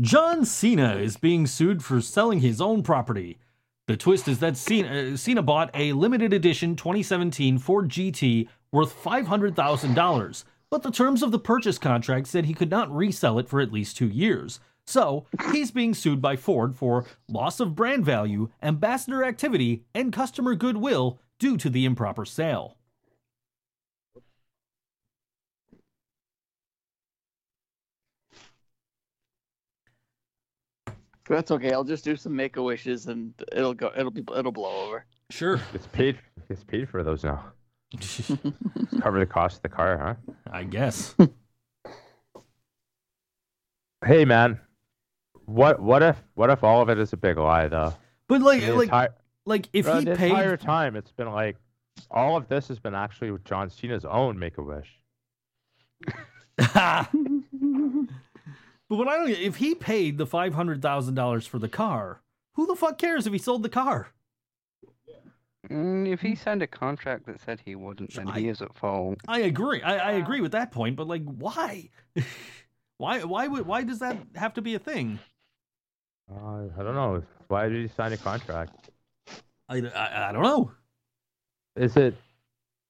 John 0.00 0.44
Cena 0.46 0.96
is 0.96 1.18
being 1.18 1.46
sued 1.46 1.84
for 1.84 2.00
selling 2.00 2.40
his 2.40 2.60
own 2.60 2.82
property. 2.82 3.38
The 3.86 3.96
twist 3.96 4.28
is 4.28 4.38
that 4.38 4.56
Cena, 4.56 5.12
uh, 5.12 5.16
Cena 5.16 5.42
bought 5.42 5.70
a 5.74 5.92
limited 5.92 6.32
edition 6.32 6.76
2017 6.76 7.58
Ford 7.58 7.88
GT 7.88 8.48
worth 8.72 9.02
$500,000, 9.02 10.44
but 10.70 10.82
the 10.82 10.90
terms 10.90 11.22
of 11.22 11.32
the 11.32 11.38
purchase 11.38 11.76
contract 11.76 12.28
said 12.28 12.44
he 12.44 12.54
could 12.54 12.70
not 12.70 12.94
resell 12.94 13.38
it 13.38 13.48
for 13.48 13.60
at 13.60 13.72
least 13.72 13.96
two 13.96 14.08
years. 14.08 14.60
So, 14.86 15.26
he's 15.52 15.70
being 15.70 15.92
sued 15.92 16.22
by 16.22 16.36
Ford 16.36 16.76
for 16.76 17.04
loss 17.28 17.60
of 17.60 17.74
brand 17.74 18.04
value, 18.04 18.48
ambassador 18.62 19.22
activity, 19.22 19.84
and 19.94 20.12
customer 20.12 20.54
goodwill 20.54 21.18
due 21.38 21.56
to 21.58 21.68
the 21.68 21.84
improper 21.84 22.24
sale. 22.24 22.76
That's 31.30 31.50
okay. 31.52 31.72
I'll 31.72 31.84
just 31.84 32.04
do 32.04 32.16
some 32.16 32.34
make 32.34 32.56
a 32.56 32.62
wishes 32.62 33.06
and 33.06 33.32
it'll 33.52 33.72
go. 33.74 33.90
It'll 33.96 34.10
be. 34.10 34.24
It'll 34.36 34.52
blow 34.52 34.86
over. 34.88 35.04
Sure. 35.30 35.60
It's 35.72 35.86
paid. 35.86 36.18
Gets 36.48 36.64
paid 36.64 36.88
for 36.88 37.02
those 37.04 37.22
now. 37.24 37.44
Cover 39.00 39.20
the 39.20 39.26
cost 39.26 39.56
of 39.58 39.62
the 39.62 39.68
car, 39.68 39.96
huh? 39.98 40.32
I 40.52 40.64
guess. 40.64 41.14
Hey, 44.04 44.24
man. 44.24 44.58
What 45.44 45.78
what 45.80 46.02
if 46.02 46.16
what 46.32 46.48
if 46.48 46.64
all 46.64 46.80
of 46.80 46.88
it 46.88 46.98
is 46.98 47.12
a 47.12 47.18
big 47.18 47.36
lie 47.36 47.68
though? 47.68 47.92
But 48.28 48.40
like, 48.40 48.62
The 48.62 48.72
like, 48.72 48.84
entire- 48.84 49.14
like 49.44 49.68
if 49.74 49.84
bro, 49.84 49.98
he 49.98 50.04
the 50.06 50.16
paid, 50.16 50.30
entire 50.30 50.56
time 50.56 50.96
it's 50.96 51.10
been 51.12 51.30
like 51.30 51.58
all 52.10 52.34
of 52.38 52.48
this 52.48 52.68
has 52.68 52.78
been 52.78 52.94
actually 52.94 53.36
John 53.44 53.68
Cena's 53.68 54.06
own 54.06 54.38
Make 54.38 54.56
a 54.56 54.62
Wish. 54.62 54.88
But 58.90 58.96
what 58.96 59.08
I 59.08 59.16
don't 59.16 59.28
get, 59.28 59.38
if 59.38 59.56
he 59.56 59.76
paid 59.76 60.18
the 60.18 60.26
five 60.26 60.52
hundred 60.52 60.82
thousand 60.82 61.14
dollars 61.14 61.46
for 61.46 61.60
the 61.60 61.68
car, 61.68 62.20
who 62.54 62.66
the 62.66 62.74
fuck 62.74 62.98
cares 62.98 63.24
if 63.26 63.32
he 63.32 63.38
sold 63.38 63.62
the 63.62 63.68
car? 63.68 64.08
Mm, 65.70 66.08
if 66.12 66.20
he 66.20 66.34
signed 66.34 66.62
a 66.62 66.66
contract 66.66 67.26
that 67.26 67.40
said 67.40 67.60
he 67.64 67.76
wouldn't, 67.76 68.12
then 68.14 68.26
he 68.26 68.48
is 68.48 68.60
at 68.60 68.74
fault. 68.74 69.18
I 69.28 69.40
agree. 69.42 69.80
I, 69.80 69.96
I 69.96 70.12
agree 70.12 70.40
with 70.40 70.52
that 70.52 70.72
point, 70.72 70.96
but 70.96 71.06
like, 71.06 71.22
why? 71.22 71.88
why? 72.98 73.22
Why 73.22 73.46
would? 73.46 73.64
Why 73.64 73.84
does 73.84 74.00
that 74.00 74.16
have 74.34 74.54
to 74.54 74.62
be 74.62 74.74
a 74.74 74.80
thing? 74.80 75.20
Uh, 76.28 76.64
I 76.76 76.82
don't 76.82 76.96
know. 76.96 77.22
Why 77.46 77.68
did 77.68 77.80
he 77.82 77.88
sign 77.88 78.12
a 78.12 78.16
contract? 78.16 78.90
I, 79.68 79.76
I, 79.76 80.30
I 80.30 80.32
don't 80.32 80.42
know. 80.42 80.72
Is 81.76 81.96
it 81.96 82.16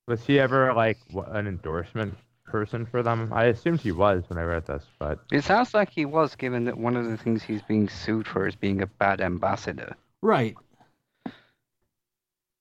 was 0.08 0.24
he 0.24 0.40
ever 0.40 0.72
like 0.72 0.98
an 1.28 1.46
endorsement 1.46 2.14
person 2.50 2.86
for 2.86 3.02
them? 3.02 3.32
I 3.32 3.44
assumed 3.46 3.80
he 3.80 3.92
was 3.92 4.24
when 4.28 4.38
I 4.38 4.42
read 4.42 4.66
this, 4.66 4.84
but 4.98 5.20
It 5.32 5.44
sounds 5.44 5.72
like 5.74 5.90
he 5.90 6.04
was, 6.04 6.34
given 6.36 6.64
that 6.64 6.78
one 6.78 6.96
of 6.96 7.06
the 7.06 7.16
things 7.16 7.42
he's 7.42 7.62
being 7.62 7.88
sued 7.88 8.26
for 8.26 8.46
is 8.46 8.56
being 8.56 8.82
a 8.82 8.86
bad 8.86 9.20
ambassador. 9.20 9.94
Right. 10.22 10.56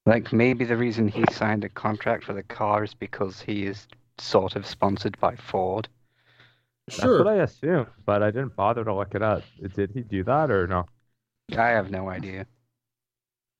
Like 0.06 0.32
maybe 0.34 0.66
the 0.66 0.78
reason 0.78 1.08
he 1.08 1.24
signed 1.32 1.64
a 1.64 1.70
contract 1.70 2.24
for 2.24 2.34
the 2.34 2.44
car 2.44 2.84
is 2.84 2.94
because 2.94 3.42
he 3.42 3.66
is 3.66 3.88
sort 4.18 4.56
of 4.56 4.66
sponsored 4.66 5.20
by 5.20 5.36
Ford. 5.36 5.88
Sure. 6.90 7.18
that's 7.18 7.26
what 7.26 7.34
I 7.34 7.44
assume, 7.44 7.88
But 8.06 8.24
I 8.24 8.32
didn't 8.32 8.56
bother 8.56 8.84
to 8.84 8.94
look 8.94 9.14
it 9.14 9.22
up. 9.22 9.44
Did 9.76 9.92
he 9.92 10.02
do 10.02 10.24
that 10.24 10.50
or 10.50 10.66
no? 10.66 10.86
I 11.56 11.70
have 11.70 11.92
no 11.92 12.10
idea. 12.10 12.48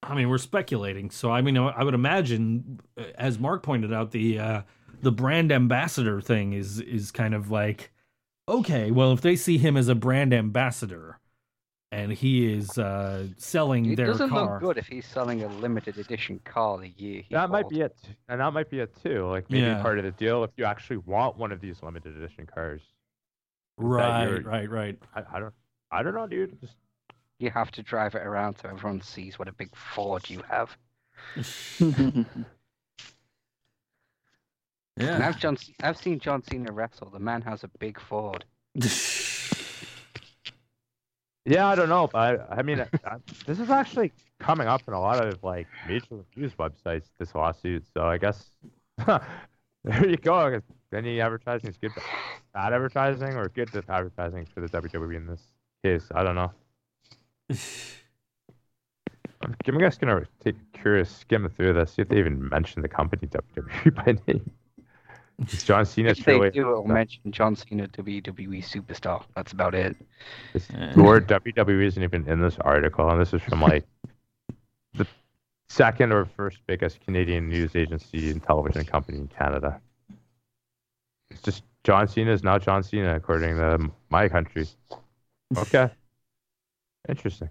I 0.02 0.16
mean, 0.16 0.30
we're 0.30 0.38
speculating. 0.40 1.12
So 1.12 1.32
I 1.32 1.42
mean, 1.42 1.58
I 1.58 1.84
would 1.84 1.94
imagine, 1.94 2.80
uh, 2.98 3.04
as 3.16 3.38
Mark 3.38 3.64
pointed 3.64 3.94
out, 3.94 4.12
the 4.12 4.40
uh, 4.40 4.62
the 5.02 5.12
brand 5.12 5.52
ambassador 5.52 6.22
thing 6.22 6.54
is 6.54 6.80
is 6.80 7.12
kind 7.12 7.34
of 7.34 7.52
like, 7.52 7.92
okay, 8.48 8.92
well, 8.92 9.14
if 9.14 9.22
they 9.22 9.36
see 9.36 9.58
him 9.58 9.78
as 9.78 9.88
a 9.90 9.96
brand 9.96 10.34
ambassador, 10.34 11.20
and 11.92 12.14
he 12.14 12.54
is 12.54 12.78
uh, 12.78 13.28
selling 13.38 13.92
It 13.92 13.96
their 13.96 14.06
doesn't 14.06 14.30
car, 14.30 14.60
look 14.62 14.62
good 14.62 14.78
if 14.78 14.88
he's 14.88 15.06
selling 15.06 15.44
a 15.44 15.48
limited 15.50 15.98
edition 15.98 16.40
car 16.46 16.78
the 16.78 16.88
year 16.90 17.22
he 17.22 17.36
That 17.36 17.50
might 17.50 17.70
be 17.70 17.82
it, 17.82 17.96
and 18.28 18.40
that 18.42 18.54
might 18.54 18.70
be 18.70 18.80
it 18.80 18.96
too. 19.02 19.28
Like 19.28 19.50
maybe 19.50 19.70
Yeah. 19.70 19.76
part 19.76 19.98
of 20.00 20.04
the 20.06 20.12
deal 20.12 20.44
if 20.44 20.52
you 20.58 20.66
actually 20.66 20.98
want 20.98 21.38
one 21.38 21.52
of 21.52 21.60
these 21.62 21.82
limited 21.84 22.16
edition 22.18 22.46
cars. 22.48 22.82
right, 23.78 24.44
right, 24.44 24.70
right. 24.70 25.00
I, 25.16 25.24
I 25.34 25.40
don't, 25.40 25.54
I 25.92 26.04
don't 26.04 26.14
know, 26.14 26.28
dude. 26.28 26.60
Just 26.62 26.76
You 27.40 27.50
have 27.50 27.72
to 27.72 27.82
drive 27.82 28.14
it 28.14 28.22
around 28.22 28.58
so 28.60 28.70
everyone 28.70 29.02
sees 29.02 29.40
what 29.40 29.48
a 29.48 29.52
big 29.52 29.76
Ford 29.76 30.30
you 30.30 30.44
have. 30.44 30.78
And 35.00 35.08
Yeah. 35.08 35.28
I've, 35.28 35.40
John, 35.40 35.58
I've 35.82 35.98
seen 35.98 36.20
John 36.20 36.44
Cena 36.44 36.72
wrestle. 36.72 37.10
The 37.10 37.20
man 37.20 37.42
has 37.44 37.64
a 37.64 37.70
big 37.80 38.00
Ford. 38.00 38.44
yeah, 41.46 41.68
I 41.68 41.76
don't 41.76 41.90
know, 41.90 42.08
but 42.12 42.20
I, 42.20 42.58
I 42.58 42.62
mean, 42.62 42.82
I, 42.82 43.16
this 43.46 43.60
is 43.60 43.70
actually 43.70 44.12
coming 44.40 44.68
up 44.68 44.82
in 44.88 44.94
a 44.94 45.00
lot 45.00 45.26
of 45.26 45.44
like 45.44 45.68
major 45.88 46.24
news 46.36 46.54
websites. 46.56 47.06
This 47.18 47.34
lawsuit, 47.34 47.86
so 47.94 48.04
I 48.04 48.18
guess 48.18 48.52
there 49.84 50.08
you 50.08 50.18
go. 50.18 50.62
Any 50.94 51.22
advertising 51.22 51.70
is 51.70 51.78
good, 51.78 51.92
bad 52.54 52.74
advertising, 52.74 53.36
or 53.36 53.48
good 53.50 53.70
advertising 53.88 54.46
for 54.54 54.62
the 54.62 54.68
WWE 54.68 55.16
in 55.16 55.28
this 55.28 55.42
case. 55.84 56.08
I 56.14 56.24
don't 56.24 56.36
know. 56.36 56.52
I'm, 59.42 59.56
I'm 59.66 59.80
just 59.80 60.02
gonna 60.02 60.28
take 60.44 60.56
a 60.56 60.78
curious 60.78 61.10
skim 61.10 61.50
through 61.56 61.74
this, 61.74 61.94
see 61.94 62.02
if 62.02 62.10
they 62.10 62.20
even 62.20 62.50
mention 62.50 62.82
the 62.82 62.90
company 62.90 63.28
WWE 63.28 63.96
by 63.96 64.18
name. 64.28 64.52
Is 65.48 65.64
John 65.64 65.86
Cena 65.86 66.10
If 66.10 66.18
they 66.18 66.34
truly 66.34 66.50
do, 66.50 66.62
it'll 66.62 66.88
mention 66.88 67.32
John 67.32 67.56
Cena 67.56 67.88
WWE 67.88 68.64
superstar. 68.64 69.24
That's 69.36 69.54
about 69.54 69.74
it. 69.74 69.96
This 70.54 70.68
Lord 70.96 71.28
WWE 71.28 71.86
isn't 71.86 72.04
even 72.04 72.28
in 72.28 72.42
this 72.42 72.58
article, 72.60 73.10
and 73.10 73.22
this 73.22 73.34
is 73.34 73.42
from 73.42 73.62
like 73.62 73.86
the 74.96 75.08
second 75.70 76.12
or 76.12 76.26
first 76.26 76.58
biggest 76.68 77.00
Canadian 77.02 77.48
news 77.48 77.76
agency 77.76 78.32
and 78.32 78.44
television 78.44 78.84
company 78.84 79.20
in 79.20 79.28
Canada. 79.28 79.80
It's 81.32 81.42
just 81.42 81.64
John 81.84 82.08
Cena 82.08 82.32
is 82.32 82.44
now 82.44 82.58
John 82.58 82.84
Cena 82.84 83.16
according 83.16 83.56
to 83.56 83.90
my 84.10 84.28
country. 84.28 84.68
Okay, 85.58 85.90
interesting. 87.10 87.50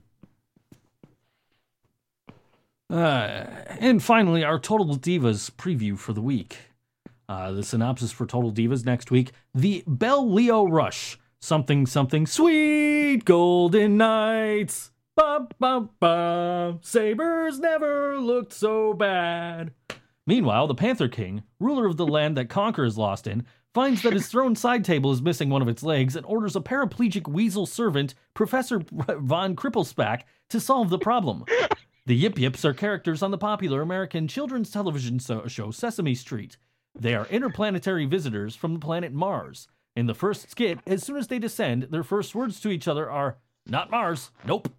Uh, 2.90 3.44
and 3.81 4.02
finally, 4.02 4.44
our 4.44 4.59
Total 4.59 4.97
Divas 4.97 5.51
preview 5.51 5.98
for 5.98 6.12
the 6.12 6.23
week. 6.23 6.68
Uh, 7.28 7.52
the 7.52 7.62
synopsis 7.62 8.10
for 8.10 8.26
Total 8.26 8.52
Divas 8.52 8.86
next 8.86 9.10
week: 9.10 9.32
the 9.55 9.84
Bell 9.86 10.30
Lio 10.30 10.64
Rush, 10.64 11.18
something 11.40 11.86
something 11.86 12.26
sweet, 12.26 13.24
Golden 13.24 13.96
Knights. 13.96 14.92
Ba 15.14 15.48
ba 15.59 15.88
ba. 16.00 16.78
Sabres 16.80 17.59
never 17.59 18.18
looked 18.18 18.52
so 18.52 18.94
bad. 18.94 19.72
Meanwhile, 20.26 20.66
the 20.68 20.74
Panther 20.74 21.09
King, 21.09 21.42
ruler 21.59 21.86
of 21.86 21.96
the 21.96 22.06
land 22.06 22.36
that 22.36 22.48
Conker 22.48 22.86
is 22.86 22.96
lost 22.98 23.26
in, 23.26 23.44
finds 23.74 24.02
that 24.02 24.12
his 24.12 24.26
throne 24.30 24.55
side 24.55 24.84
table 24.84 25.10
is 25.10 25.20
missing 25.22 25.50
one 25.50 25.62
of 25.62 25.68
its 25.68 25.82
legs 25.82 26.16
and 26.16 26.24
orders 26.26 26.55
a 26.55 26.60
paraplegic 26.60 27.26
weasel 27.26 27.66
servant, 27.66 28.14
Professor 28.34 28.82
Von 28.90 29.56
Kriplespac, 29.56 30.22
to 30.50 30.60
solve 30.60 30.90
the 30.90 30.98
problem. 30.98 31.44
The 32.06 32.14
Yip 32.14 32.38
Yips 32.38 32.64
are 32.64 32.74
characters 32.74 33.22
on 33.22 33.30
the 33.30 33.38
popular 33.38 33.82
American 33.82 34.28
children's 34.28 34.70
television 34.70 35.18
so- 35.18 35.46
show 35.46 35.70
Sesame 35.70 36.14
Street. 36.14 36.56
They 37.00 37.14
are 37.14 37.26
interplanetary 37.26 38.06
visitors 38.06 38.56
from 38.56 38.74
the 38.74 38.80
planet 38.80 39.12
Mars. 39.12 39.68
In 39.94 40.06
the 40.06 40.14
first 40.14 40.50
skit, 40.50 40.80
as 40.86 41.02
soon 41.04 41.16
as 41.16 41.28
they 41.28 41.38
descend, 41.38 41.84
their 41.90 42.02
first 42.02 42.34
words 42.34 42.60
to 42.60 42.70
each 42.70 42.88
other 42.88 43.08
are, 43.10 43.36
Not 43.66 43.90
Mars, 43.90 44.30
nope. 44.44 44.72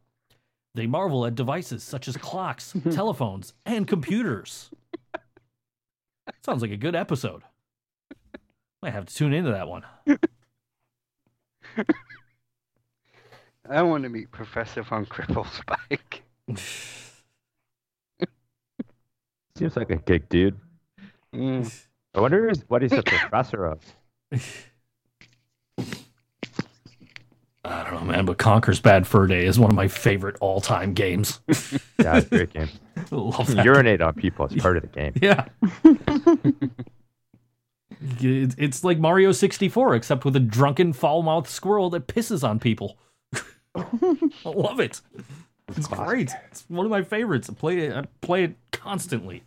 They 0.75 0.85
marvel 0.85 1.25
at 1.25 1.35
devices 1.35 1.83
such 1.83 2.07
as 2.07 2.17
clocks, 2.17 2.75
telephones, 2.91 3.53
and 3.65 3.87
computers. 3.87 4.69
Sounds 6.45 6.61
like 6.61 6.71
a 6.71 6.77
good 6.77 6.95
episode. 6.95 7.41
Might 8.81 8.93
have 8.93 9.05
to 9.05 9.15
tune 9.15 9.33
into 9.33 9.51
that 9.51 9.67
one. 9.67 9.83
I 13.69 13.81
want 13.83 14.03
to 14.03 14.09
meet 14.09 14.31
Professor 14.31 14.83
Von 14.83 15.05
Cripplespike. 15.05 16.21
Seems 19.57 19.75
like 19.75 19.89
a 19.89 19.97
gig 19.97 20.29
dude. 20.29 20.57
Mm. 21.33 21.69
I 22.19 22.21
wonder 22.21 22.49
is- 22.49 22.65
what 22.67 22.81
he's 22.81 22.91
a 22.91 23.01
professor 23.01 23.65
of. 23.65 23.79
I 27.63 27.83
don't 27.83 27.93
know, 27.93 28.11
man, 28.11 28.25
but 28.25 28.37
Conker's 28.37 28.81
Bad 28.81 29.07
Fur 29.07 29.25
Day 29.27 29.45
is 29.45 29.57
one 29.57 29.69
of 29.69 29.75
my 29.75 29.87
favorite 29.87 30.35
all 30.41 30.59
time 30.59 30.93
games. 30.93 31.39
Yeah, 32.01 32.17
it's 32.17 32.27
a 32.27 32.29
great 32.29 32.53
game. 32.53 32.69
Love 33.11 33.53
that. 33.55 33.65
urinate 33.65 33.99
on 34.01 34.13
people 34.13 34.45
as 34.45 34.55
part 34.55 34.77
of 34.77 34.83
the 34.83 34.87
game. 34.87 35.13
Yeah. 35.21 35.45
It's- 38.21 38.55
it's 38.57 38.83
like 38.85 38.99
Mario 38.99 39.31
64, 39.33 39.95
except 39.95 40.23
with 40.25 40.35
a 40.37 40.39
drunken, 40.39 40.93
foul 40.93 41.23
mouthed 41.23 41.47
squirrel 41.49 41.89
that 41.89 42.07
pisses 42.07 42.41
on 42.47 42.59
people. 42.59 42.97
I 43.75 43.83
love 44.45 44.79
it. 44.79 45.01
It's 45.69 45.87
great. 45.87 46.31
It's 46.51 46.63
one 46.69 46.85
of 46.85 46.89
my 46.89 47.01
favorites. 47.03 47.49
I 47.49 47.53
play 47.53 47.79
it, 47.79 47.93
I 47.95 48.05
play 48.21 48.43
it 48.45 48.55
constantly. 48.71 49.43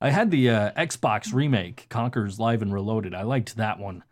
I 0.00 0.10
had 0.10 0.30
the 0.30 0.50
uh, 0.50 0.70
Xbox 0.72 1.32
remake, 1.32 1.86
Conker's 1.88 2.38
Live 2.38 2.62
and 2.62 2.72
Reloaded. 2.72 3.14
I 3.14 3.22
liked 3.22 3.56
that 3.56 3.78
one 3.78 4.04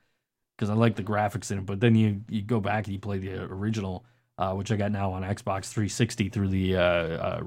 because 0.56 0.70
I 0.70 0.74
like 0.74 0.96
the 0.96 1.04
graphics 1.04 1.50
in 1.50 1.58
it. 1.58 1.66
But 1.66 1.80
then 1.80 1.94
you, 1.94 2.22
you 2.28 2.42
go 2.42 2.60
back 2.60 2.86
and 2.86 2.92
you 2.92 2.98
play 2.98 3.18
the 3.18 3.42
original, 3.44 4.04
uh, 4.38 4.52
which 4.54 4.72
I 4.72 4.76
got 4.76 4.90
now 4.90 5.12
on 5.12 5.22
Xbox 5.22 5.66
360 5.70 6.28
through 6.30 6.48
the 6.48 6.76
uh, 6.76 6.80
uh, 6.80 7.40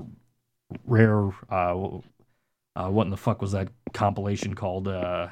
rare. 0.85 1.29
Uh, 1.49 1.99
uh, 2.75 2.89
what 2.89 3.03
in 3.05 3.09
the 3.09 3.17
fuck 3.17 3.41
was 3.41 3.51
that 3.51 3.69
compilation 3.93 4.53
called? 4.53 4.87
Uh, 4.87 5.29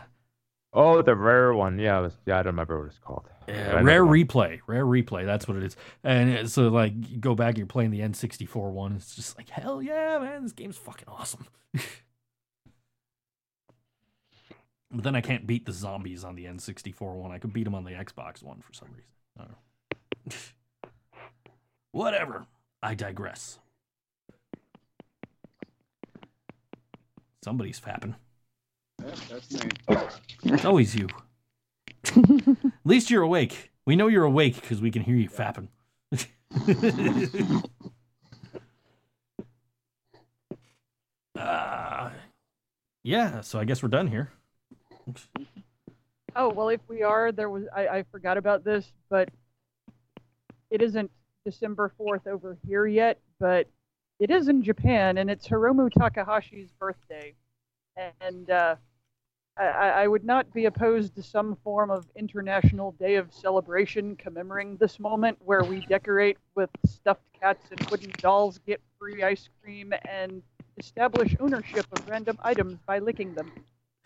Oh, 0.73 1.01
the 1.01 1.15
rare 1.15 1.53
one. 1.53 1.79
Yeah, 1.79 1.99
it 1.99 2.01
was, 2.03 2.17
yeah, 2.25 2.35
I 2.35 2.43
don't 2.43 2.53
remember 2.53 2.77
what 2.79 2.89
it's 2.89 2.99
called. 2.99 3.27
Yeah, 3.47 3.81
rare 3.81 4.03
replay, 4.05 4.59
rare 4.67 4.85
replay. 4.85 5.25
That's 5.25 5.47
what 5.47 5.57
it 5.57 5.63
is. 5.63 5.75
And 6.03 6.49
so, 6.51 6.67
like, 6.67 6.93
you 7.09 7.17
go 7.17 7.34
back, 7.34 7.49
and 7.49 7.57
you're 7.57 7.67
playing 7.67 7.91
the 7.91 8.01
N64 8.01 8.71
one. 8.71 8.97
It's 8.97 9.15
just 9.15 9.38
like, 9.38 9.49
hell 9.49 9.81
yeah, 9.81 10.19
man, 10.19 10.43
this 10.43 10.51
game's 10.51 10.77
fucking 10.77 11.07
awesome. 11.07 11.47
but 14.91 15.03
then 15.03 15.15
I 15.15 15.22
can't 15.22 15.45
beat 15.45 15.65
the 15.65 15.73
zombies 15.73 16.23
on 16.23 16.35
the 16.35 16.45
N64 16.45 17.15
one. 17.15 17.31
I 17.31 17.39
could 17.39 17.53
beat 17.53 17.65
them 17.65 17.76
on 17.76 17.84
the 17.84 17.91
Xbox 17.91 18.41
one 18.41 18.61
for 18.61 18.73
some 18.73 18.89
reason. 18.89 19.11
I 19.38 19.41
don't 19.43 19.51
know. 19.51 20.38
Whatever. 21.91 22.45
I 22.81 22.95
digress. 22.95 23.59
Somebody's 27.43 27.80
fapping. 27.80 28.15
Yeah, 29.03 29.15
that's 29.30 29.51
me. 29.51 29.69
It's 30.43 30.65
always 30.65 30.95
you. 30.95 31.07
At 32.05 32.15
least 32.85 33.09
you're 33.09 33.23
awake. 33.23 33.72
We 33.85 33.95
know 33.95 34.07
you're 34.07 34.26
awake 34.26 34.55
because 34.55 34.81
we 34.81 34.91
can 34.91 35.01
hear 35.01 35.15
you 35.15 35.30
fapping. 35.30 35.69
uh, 41.38 42.09
yeah, 43.03 43.41
so 43.41 43.59
I 43.59 43.65
guess 43.65 43.81
we're 43.81 43.89
done 43.89 44.07
here. 44.07 44.31
Oh 46.35 46.49
well, 46.49 46.69
if 46.69 46.81
we 46.88 47.01
are, 47.03 47.31
there 47.31 47.49
was 47.49 47.63
I, 47.75 47.88
I 47.88 48.03
forgot 48.11 48.38
about 48.38 48.63
this, 48.63 48.91
but 49.09 49.29
it 50.69 50.81
isn't 50.81 51.09
December 51.45 51.91
fourth 51.97 52.27
over 52.27 52.57
here 52.67 52.85
yet, 52.85 53.19
but 53.39 53.67
it 54.19 54.29
is 54.29 54.47
in 54.47 54.61
Japan, 54.61 55.17
and 55.17 55.29
it's 55.29 55.47
Hiromu 55.47 55.89
Takahashi's 55.91 56.71
birthday, 56.79 57.34
and 58.21 58.49
uh, 58.49 58.75
I, 59.57 59.63
I 59.65 59.88
I 60.03 60.07
would 60.07 60.25
not 60.25 60.53
be 60.53 60.65
opposed 60.65 61.15
to 61.15 61.23
some 61.23 61.57
form 61.63 61.89
of 61.89 62.05
international 62.15 62.91
day 62.93 63.15
of 63.15 63.34
celebration 63.34 64.15
commemorating 64.15 64.77
this 64.77 64.99
moment, 64.99 65.38
where 65.43 65.63
we 65.63 65.85
decorate 65.88 66.38
with 66.55 66.69
stuffed 66.85 67.21
cats 67.39 67.65
and 67.71 67.89
wooden 67.89 68.11
dolls, 68.17 68.59
get 68.65 68.81
free 68.99 69.23
ice 69.23 69.49
cream, 69.63 69.93
and 70.07 70.41
establish 70.77 71.35
ownership 71.39 71.85
of 71.91 72.07
random 72.07 72.38
items 72.43 72.77
by 72.85 72.99
licking 72.99 73.34
them. 73.34 73.51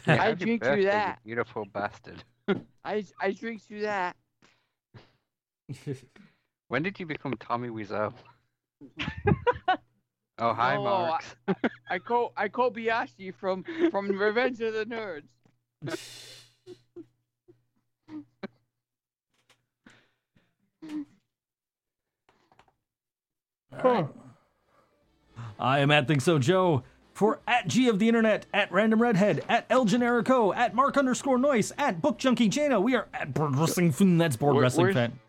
I 0.07 0.33
drink 0.33 0.61
birthday, 0.61 0.75
through 0.75 0.83
you 0.83 0.89
that. 0.89 1.23
Beautiful 1.23 1.65
bastard. 1.65 2.23
I 2.85 3.05
I 3.19 3.31
drink 3.31 3.61
through 3.61 3.81
that. 3.81 4.15
When 6.71 6.83
did 6.83 6.97
you 7.01 7.05
become 7.05 7.35
Tommy 7.37 7.67
Wiseau? 7.67 8.13
oh, 10.39 10.53
hi, 10.53 10.75
No, 10.75 10.83
Marks. 10.83 11.35
I 11.89 11.99
call 11.99 12.31
I 12.37 12.47
Kobayashi 12.47 13.35
from 13.35 13.65
from 13.91 14.17
Revenge 14.17 14.61
of 14.61 14.73
the 14.73 14.85
Nerds. 14.85 15.27
I 25.59 25.79
am 25.79 25.91
at 25.91 26.07
Think 26.07 26.21
So 26.21 26.39
Joe. 26.39 26.83
For 27.21 27.39
at 27.45 27.67
G 27.67 27.87
of 27.87 27.99
the 27.99 28.07
Internet, 28.07 28.47
at 28.51 28.71
Random 28.71 28.99
Redhead, 28.99 29.43
at 29.47 29.67
El 29.69 29.85
Generico, 29.85 30.55
at 30.55 30.73
Mark 30.73 30.97
underscore 30.97 31.37
Noise, 31.37 31.71
at 31.77 32.01
Book 32.01 32.17
Junkie 32.17 32.47
Jana. 32.49 32.81
We 32.81 32.95
are 32.95 33.09
at 33.13 33.31
Board 33.35 33.55
Wrestling 33.55 33.91
Fan. 33.91 34.17
That's 34.17 34.35
Board 34.35 34.55
Where- 34.55 34.63
Wrestling 34.63 34.85
where's- 34.85 34.95
Fan. 34.95 35.19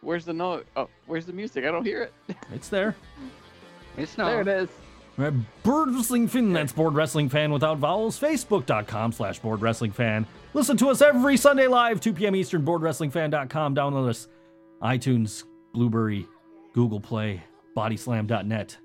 Where's 0.00 0.24
the 0.24 0.32
note? 0.32 0.66
Oh, 0.76 0.88
where's 1.04 1.26
the 1.26 1.34
music? 1.34 1.66
I 1.66 1.70
don't 1.72 1.84
hear 1.84 2.04
it. 2.04 2.14
It's 2.54 2.70
there. 2.70 2.96
It's 3.98 4.16
not. 4.16 4.30
There 4.30 4.40
it 4.40 4.48
is. 4.48 4.70
We're 5.18 5.26
at 5.26 5.62
Board 5.62 5.90
Wrestling 5.90 6.26
Fan. 6.26 6.54
That's 6.54 6.72
Board 6.72 6.94
Wrestling 6.94 7.28
Fan 7.28 7.52
without 7.52 7.76
vowels. 7.76 8.18
Facebook.com 8.18 9.12
slash 9.12 9.40
Board 9.40 9.60
Wrestling 9.60 9.92
Fan. 9.92 10.26
Listen 10.54 10.78
to 10.78 10.88
us 10.88 11.02
every 11.02 11.36
Sunday 11.36 11.66
live, 11.66 12.00
2 12.00 12.14
p.m. 12.14 12.34
Eastern. 12.34 12.64
BoardWrestlingFan.com. 12.64 13.74
Download 13.74 14.08
us. 14.08 14.26
iTunes, 14.80 15.44
Blubrry, 15.74 16.26
Google 16.72 16.98
Play, 17.00 17.42
BodySlam.net. 17.76 18.78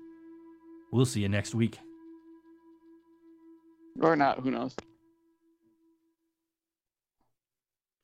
We'll 0.90 1.06
see 1.06 1.22
you 1.22 1.30
next 1.30 1.54
week. 1.54 1.78
Or 4.00 4.16
not, 4.16 4.40
who 4.40 4.50
knows? 4.50 4.74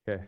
Okay. 0.09 0.25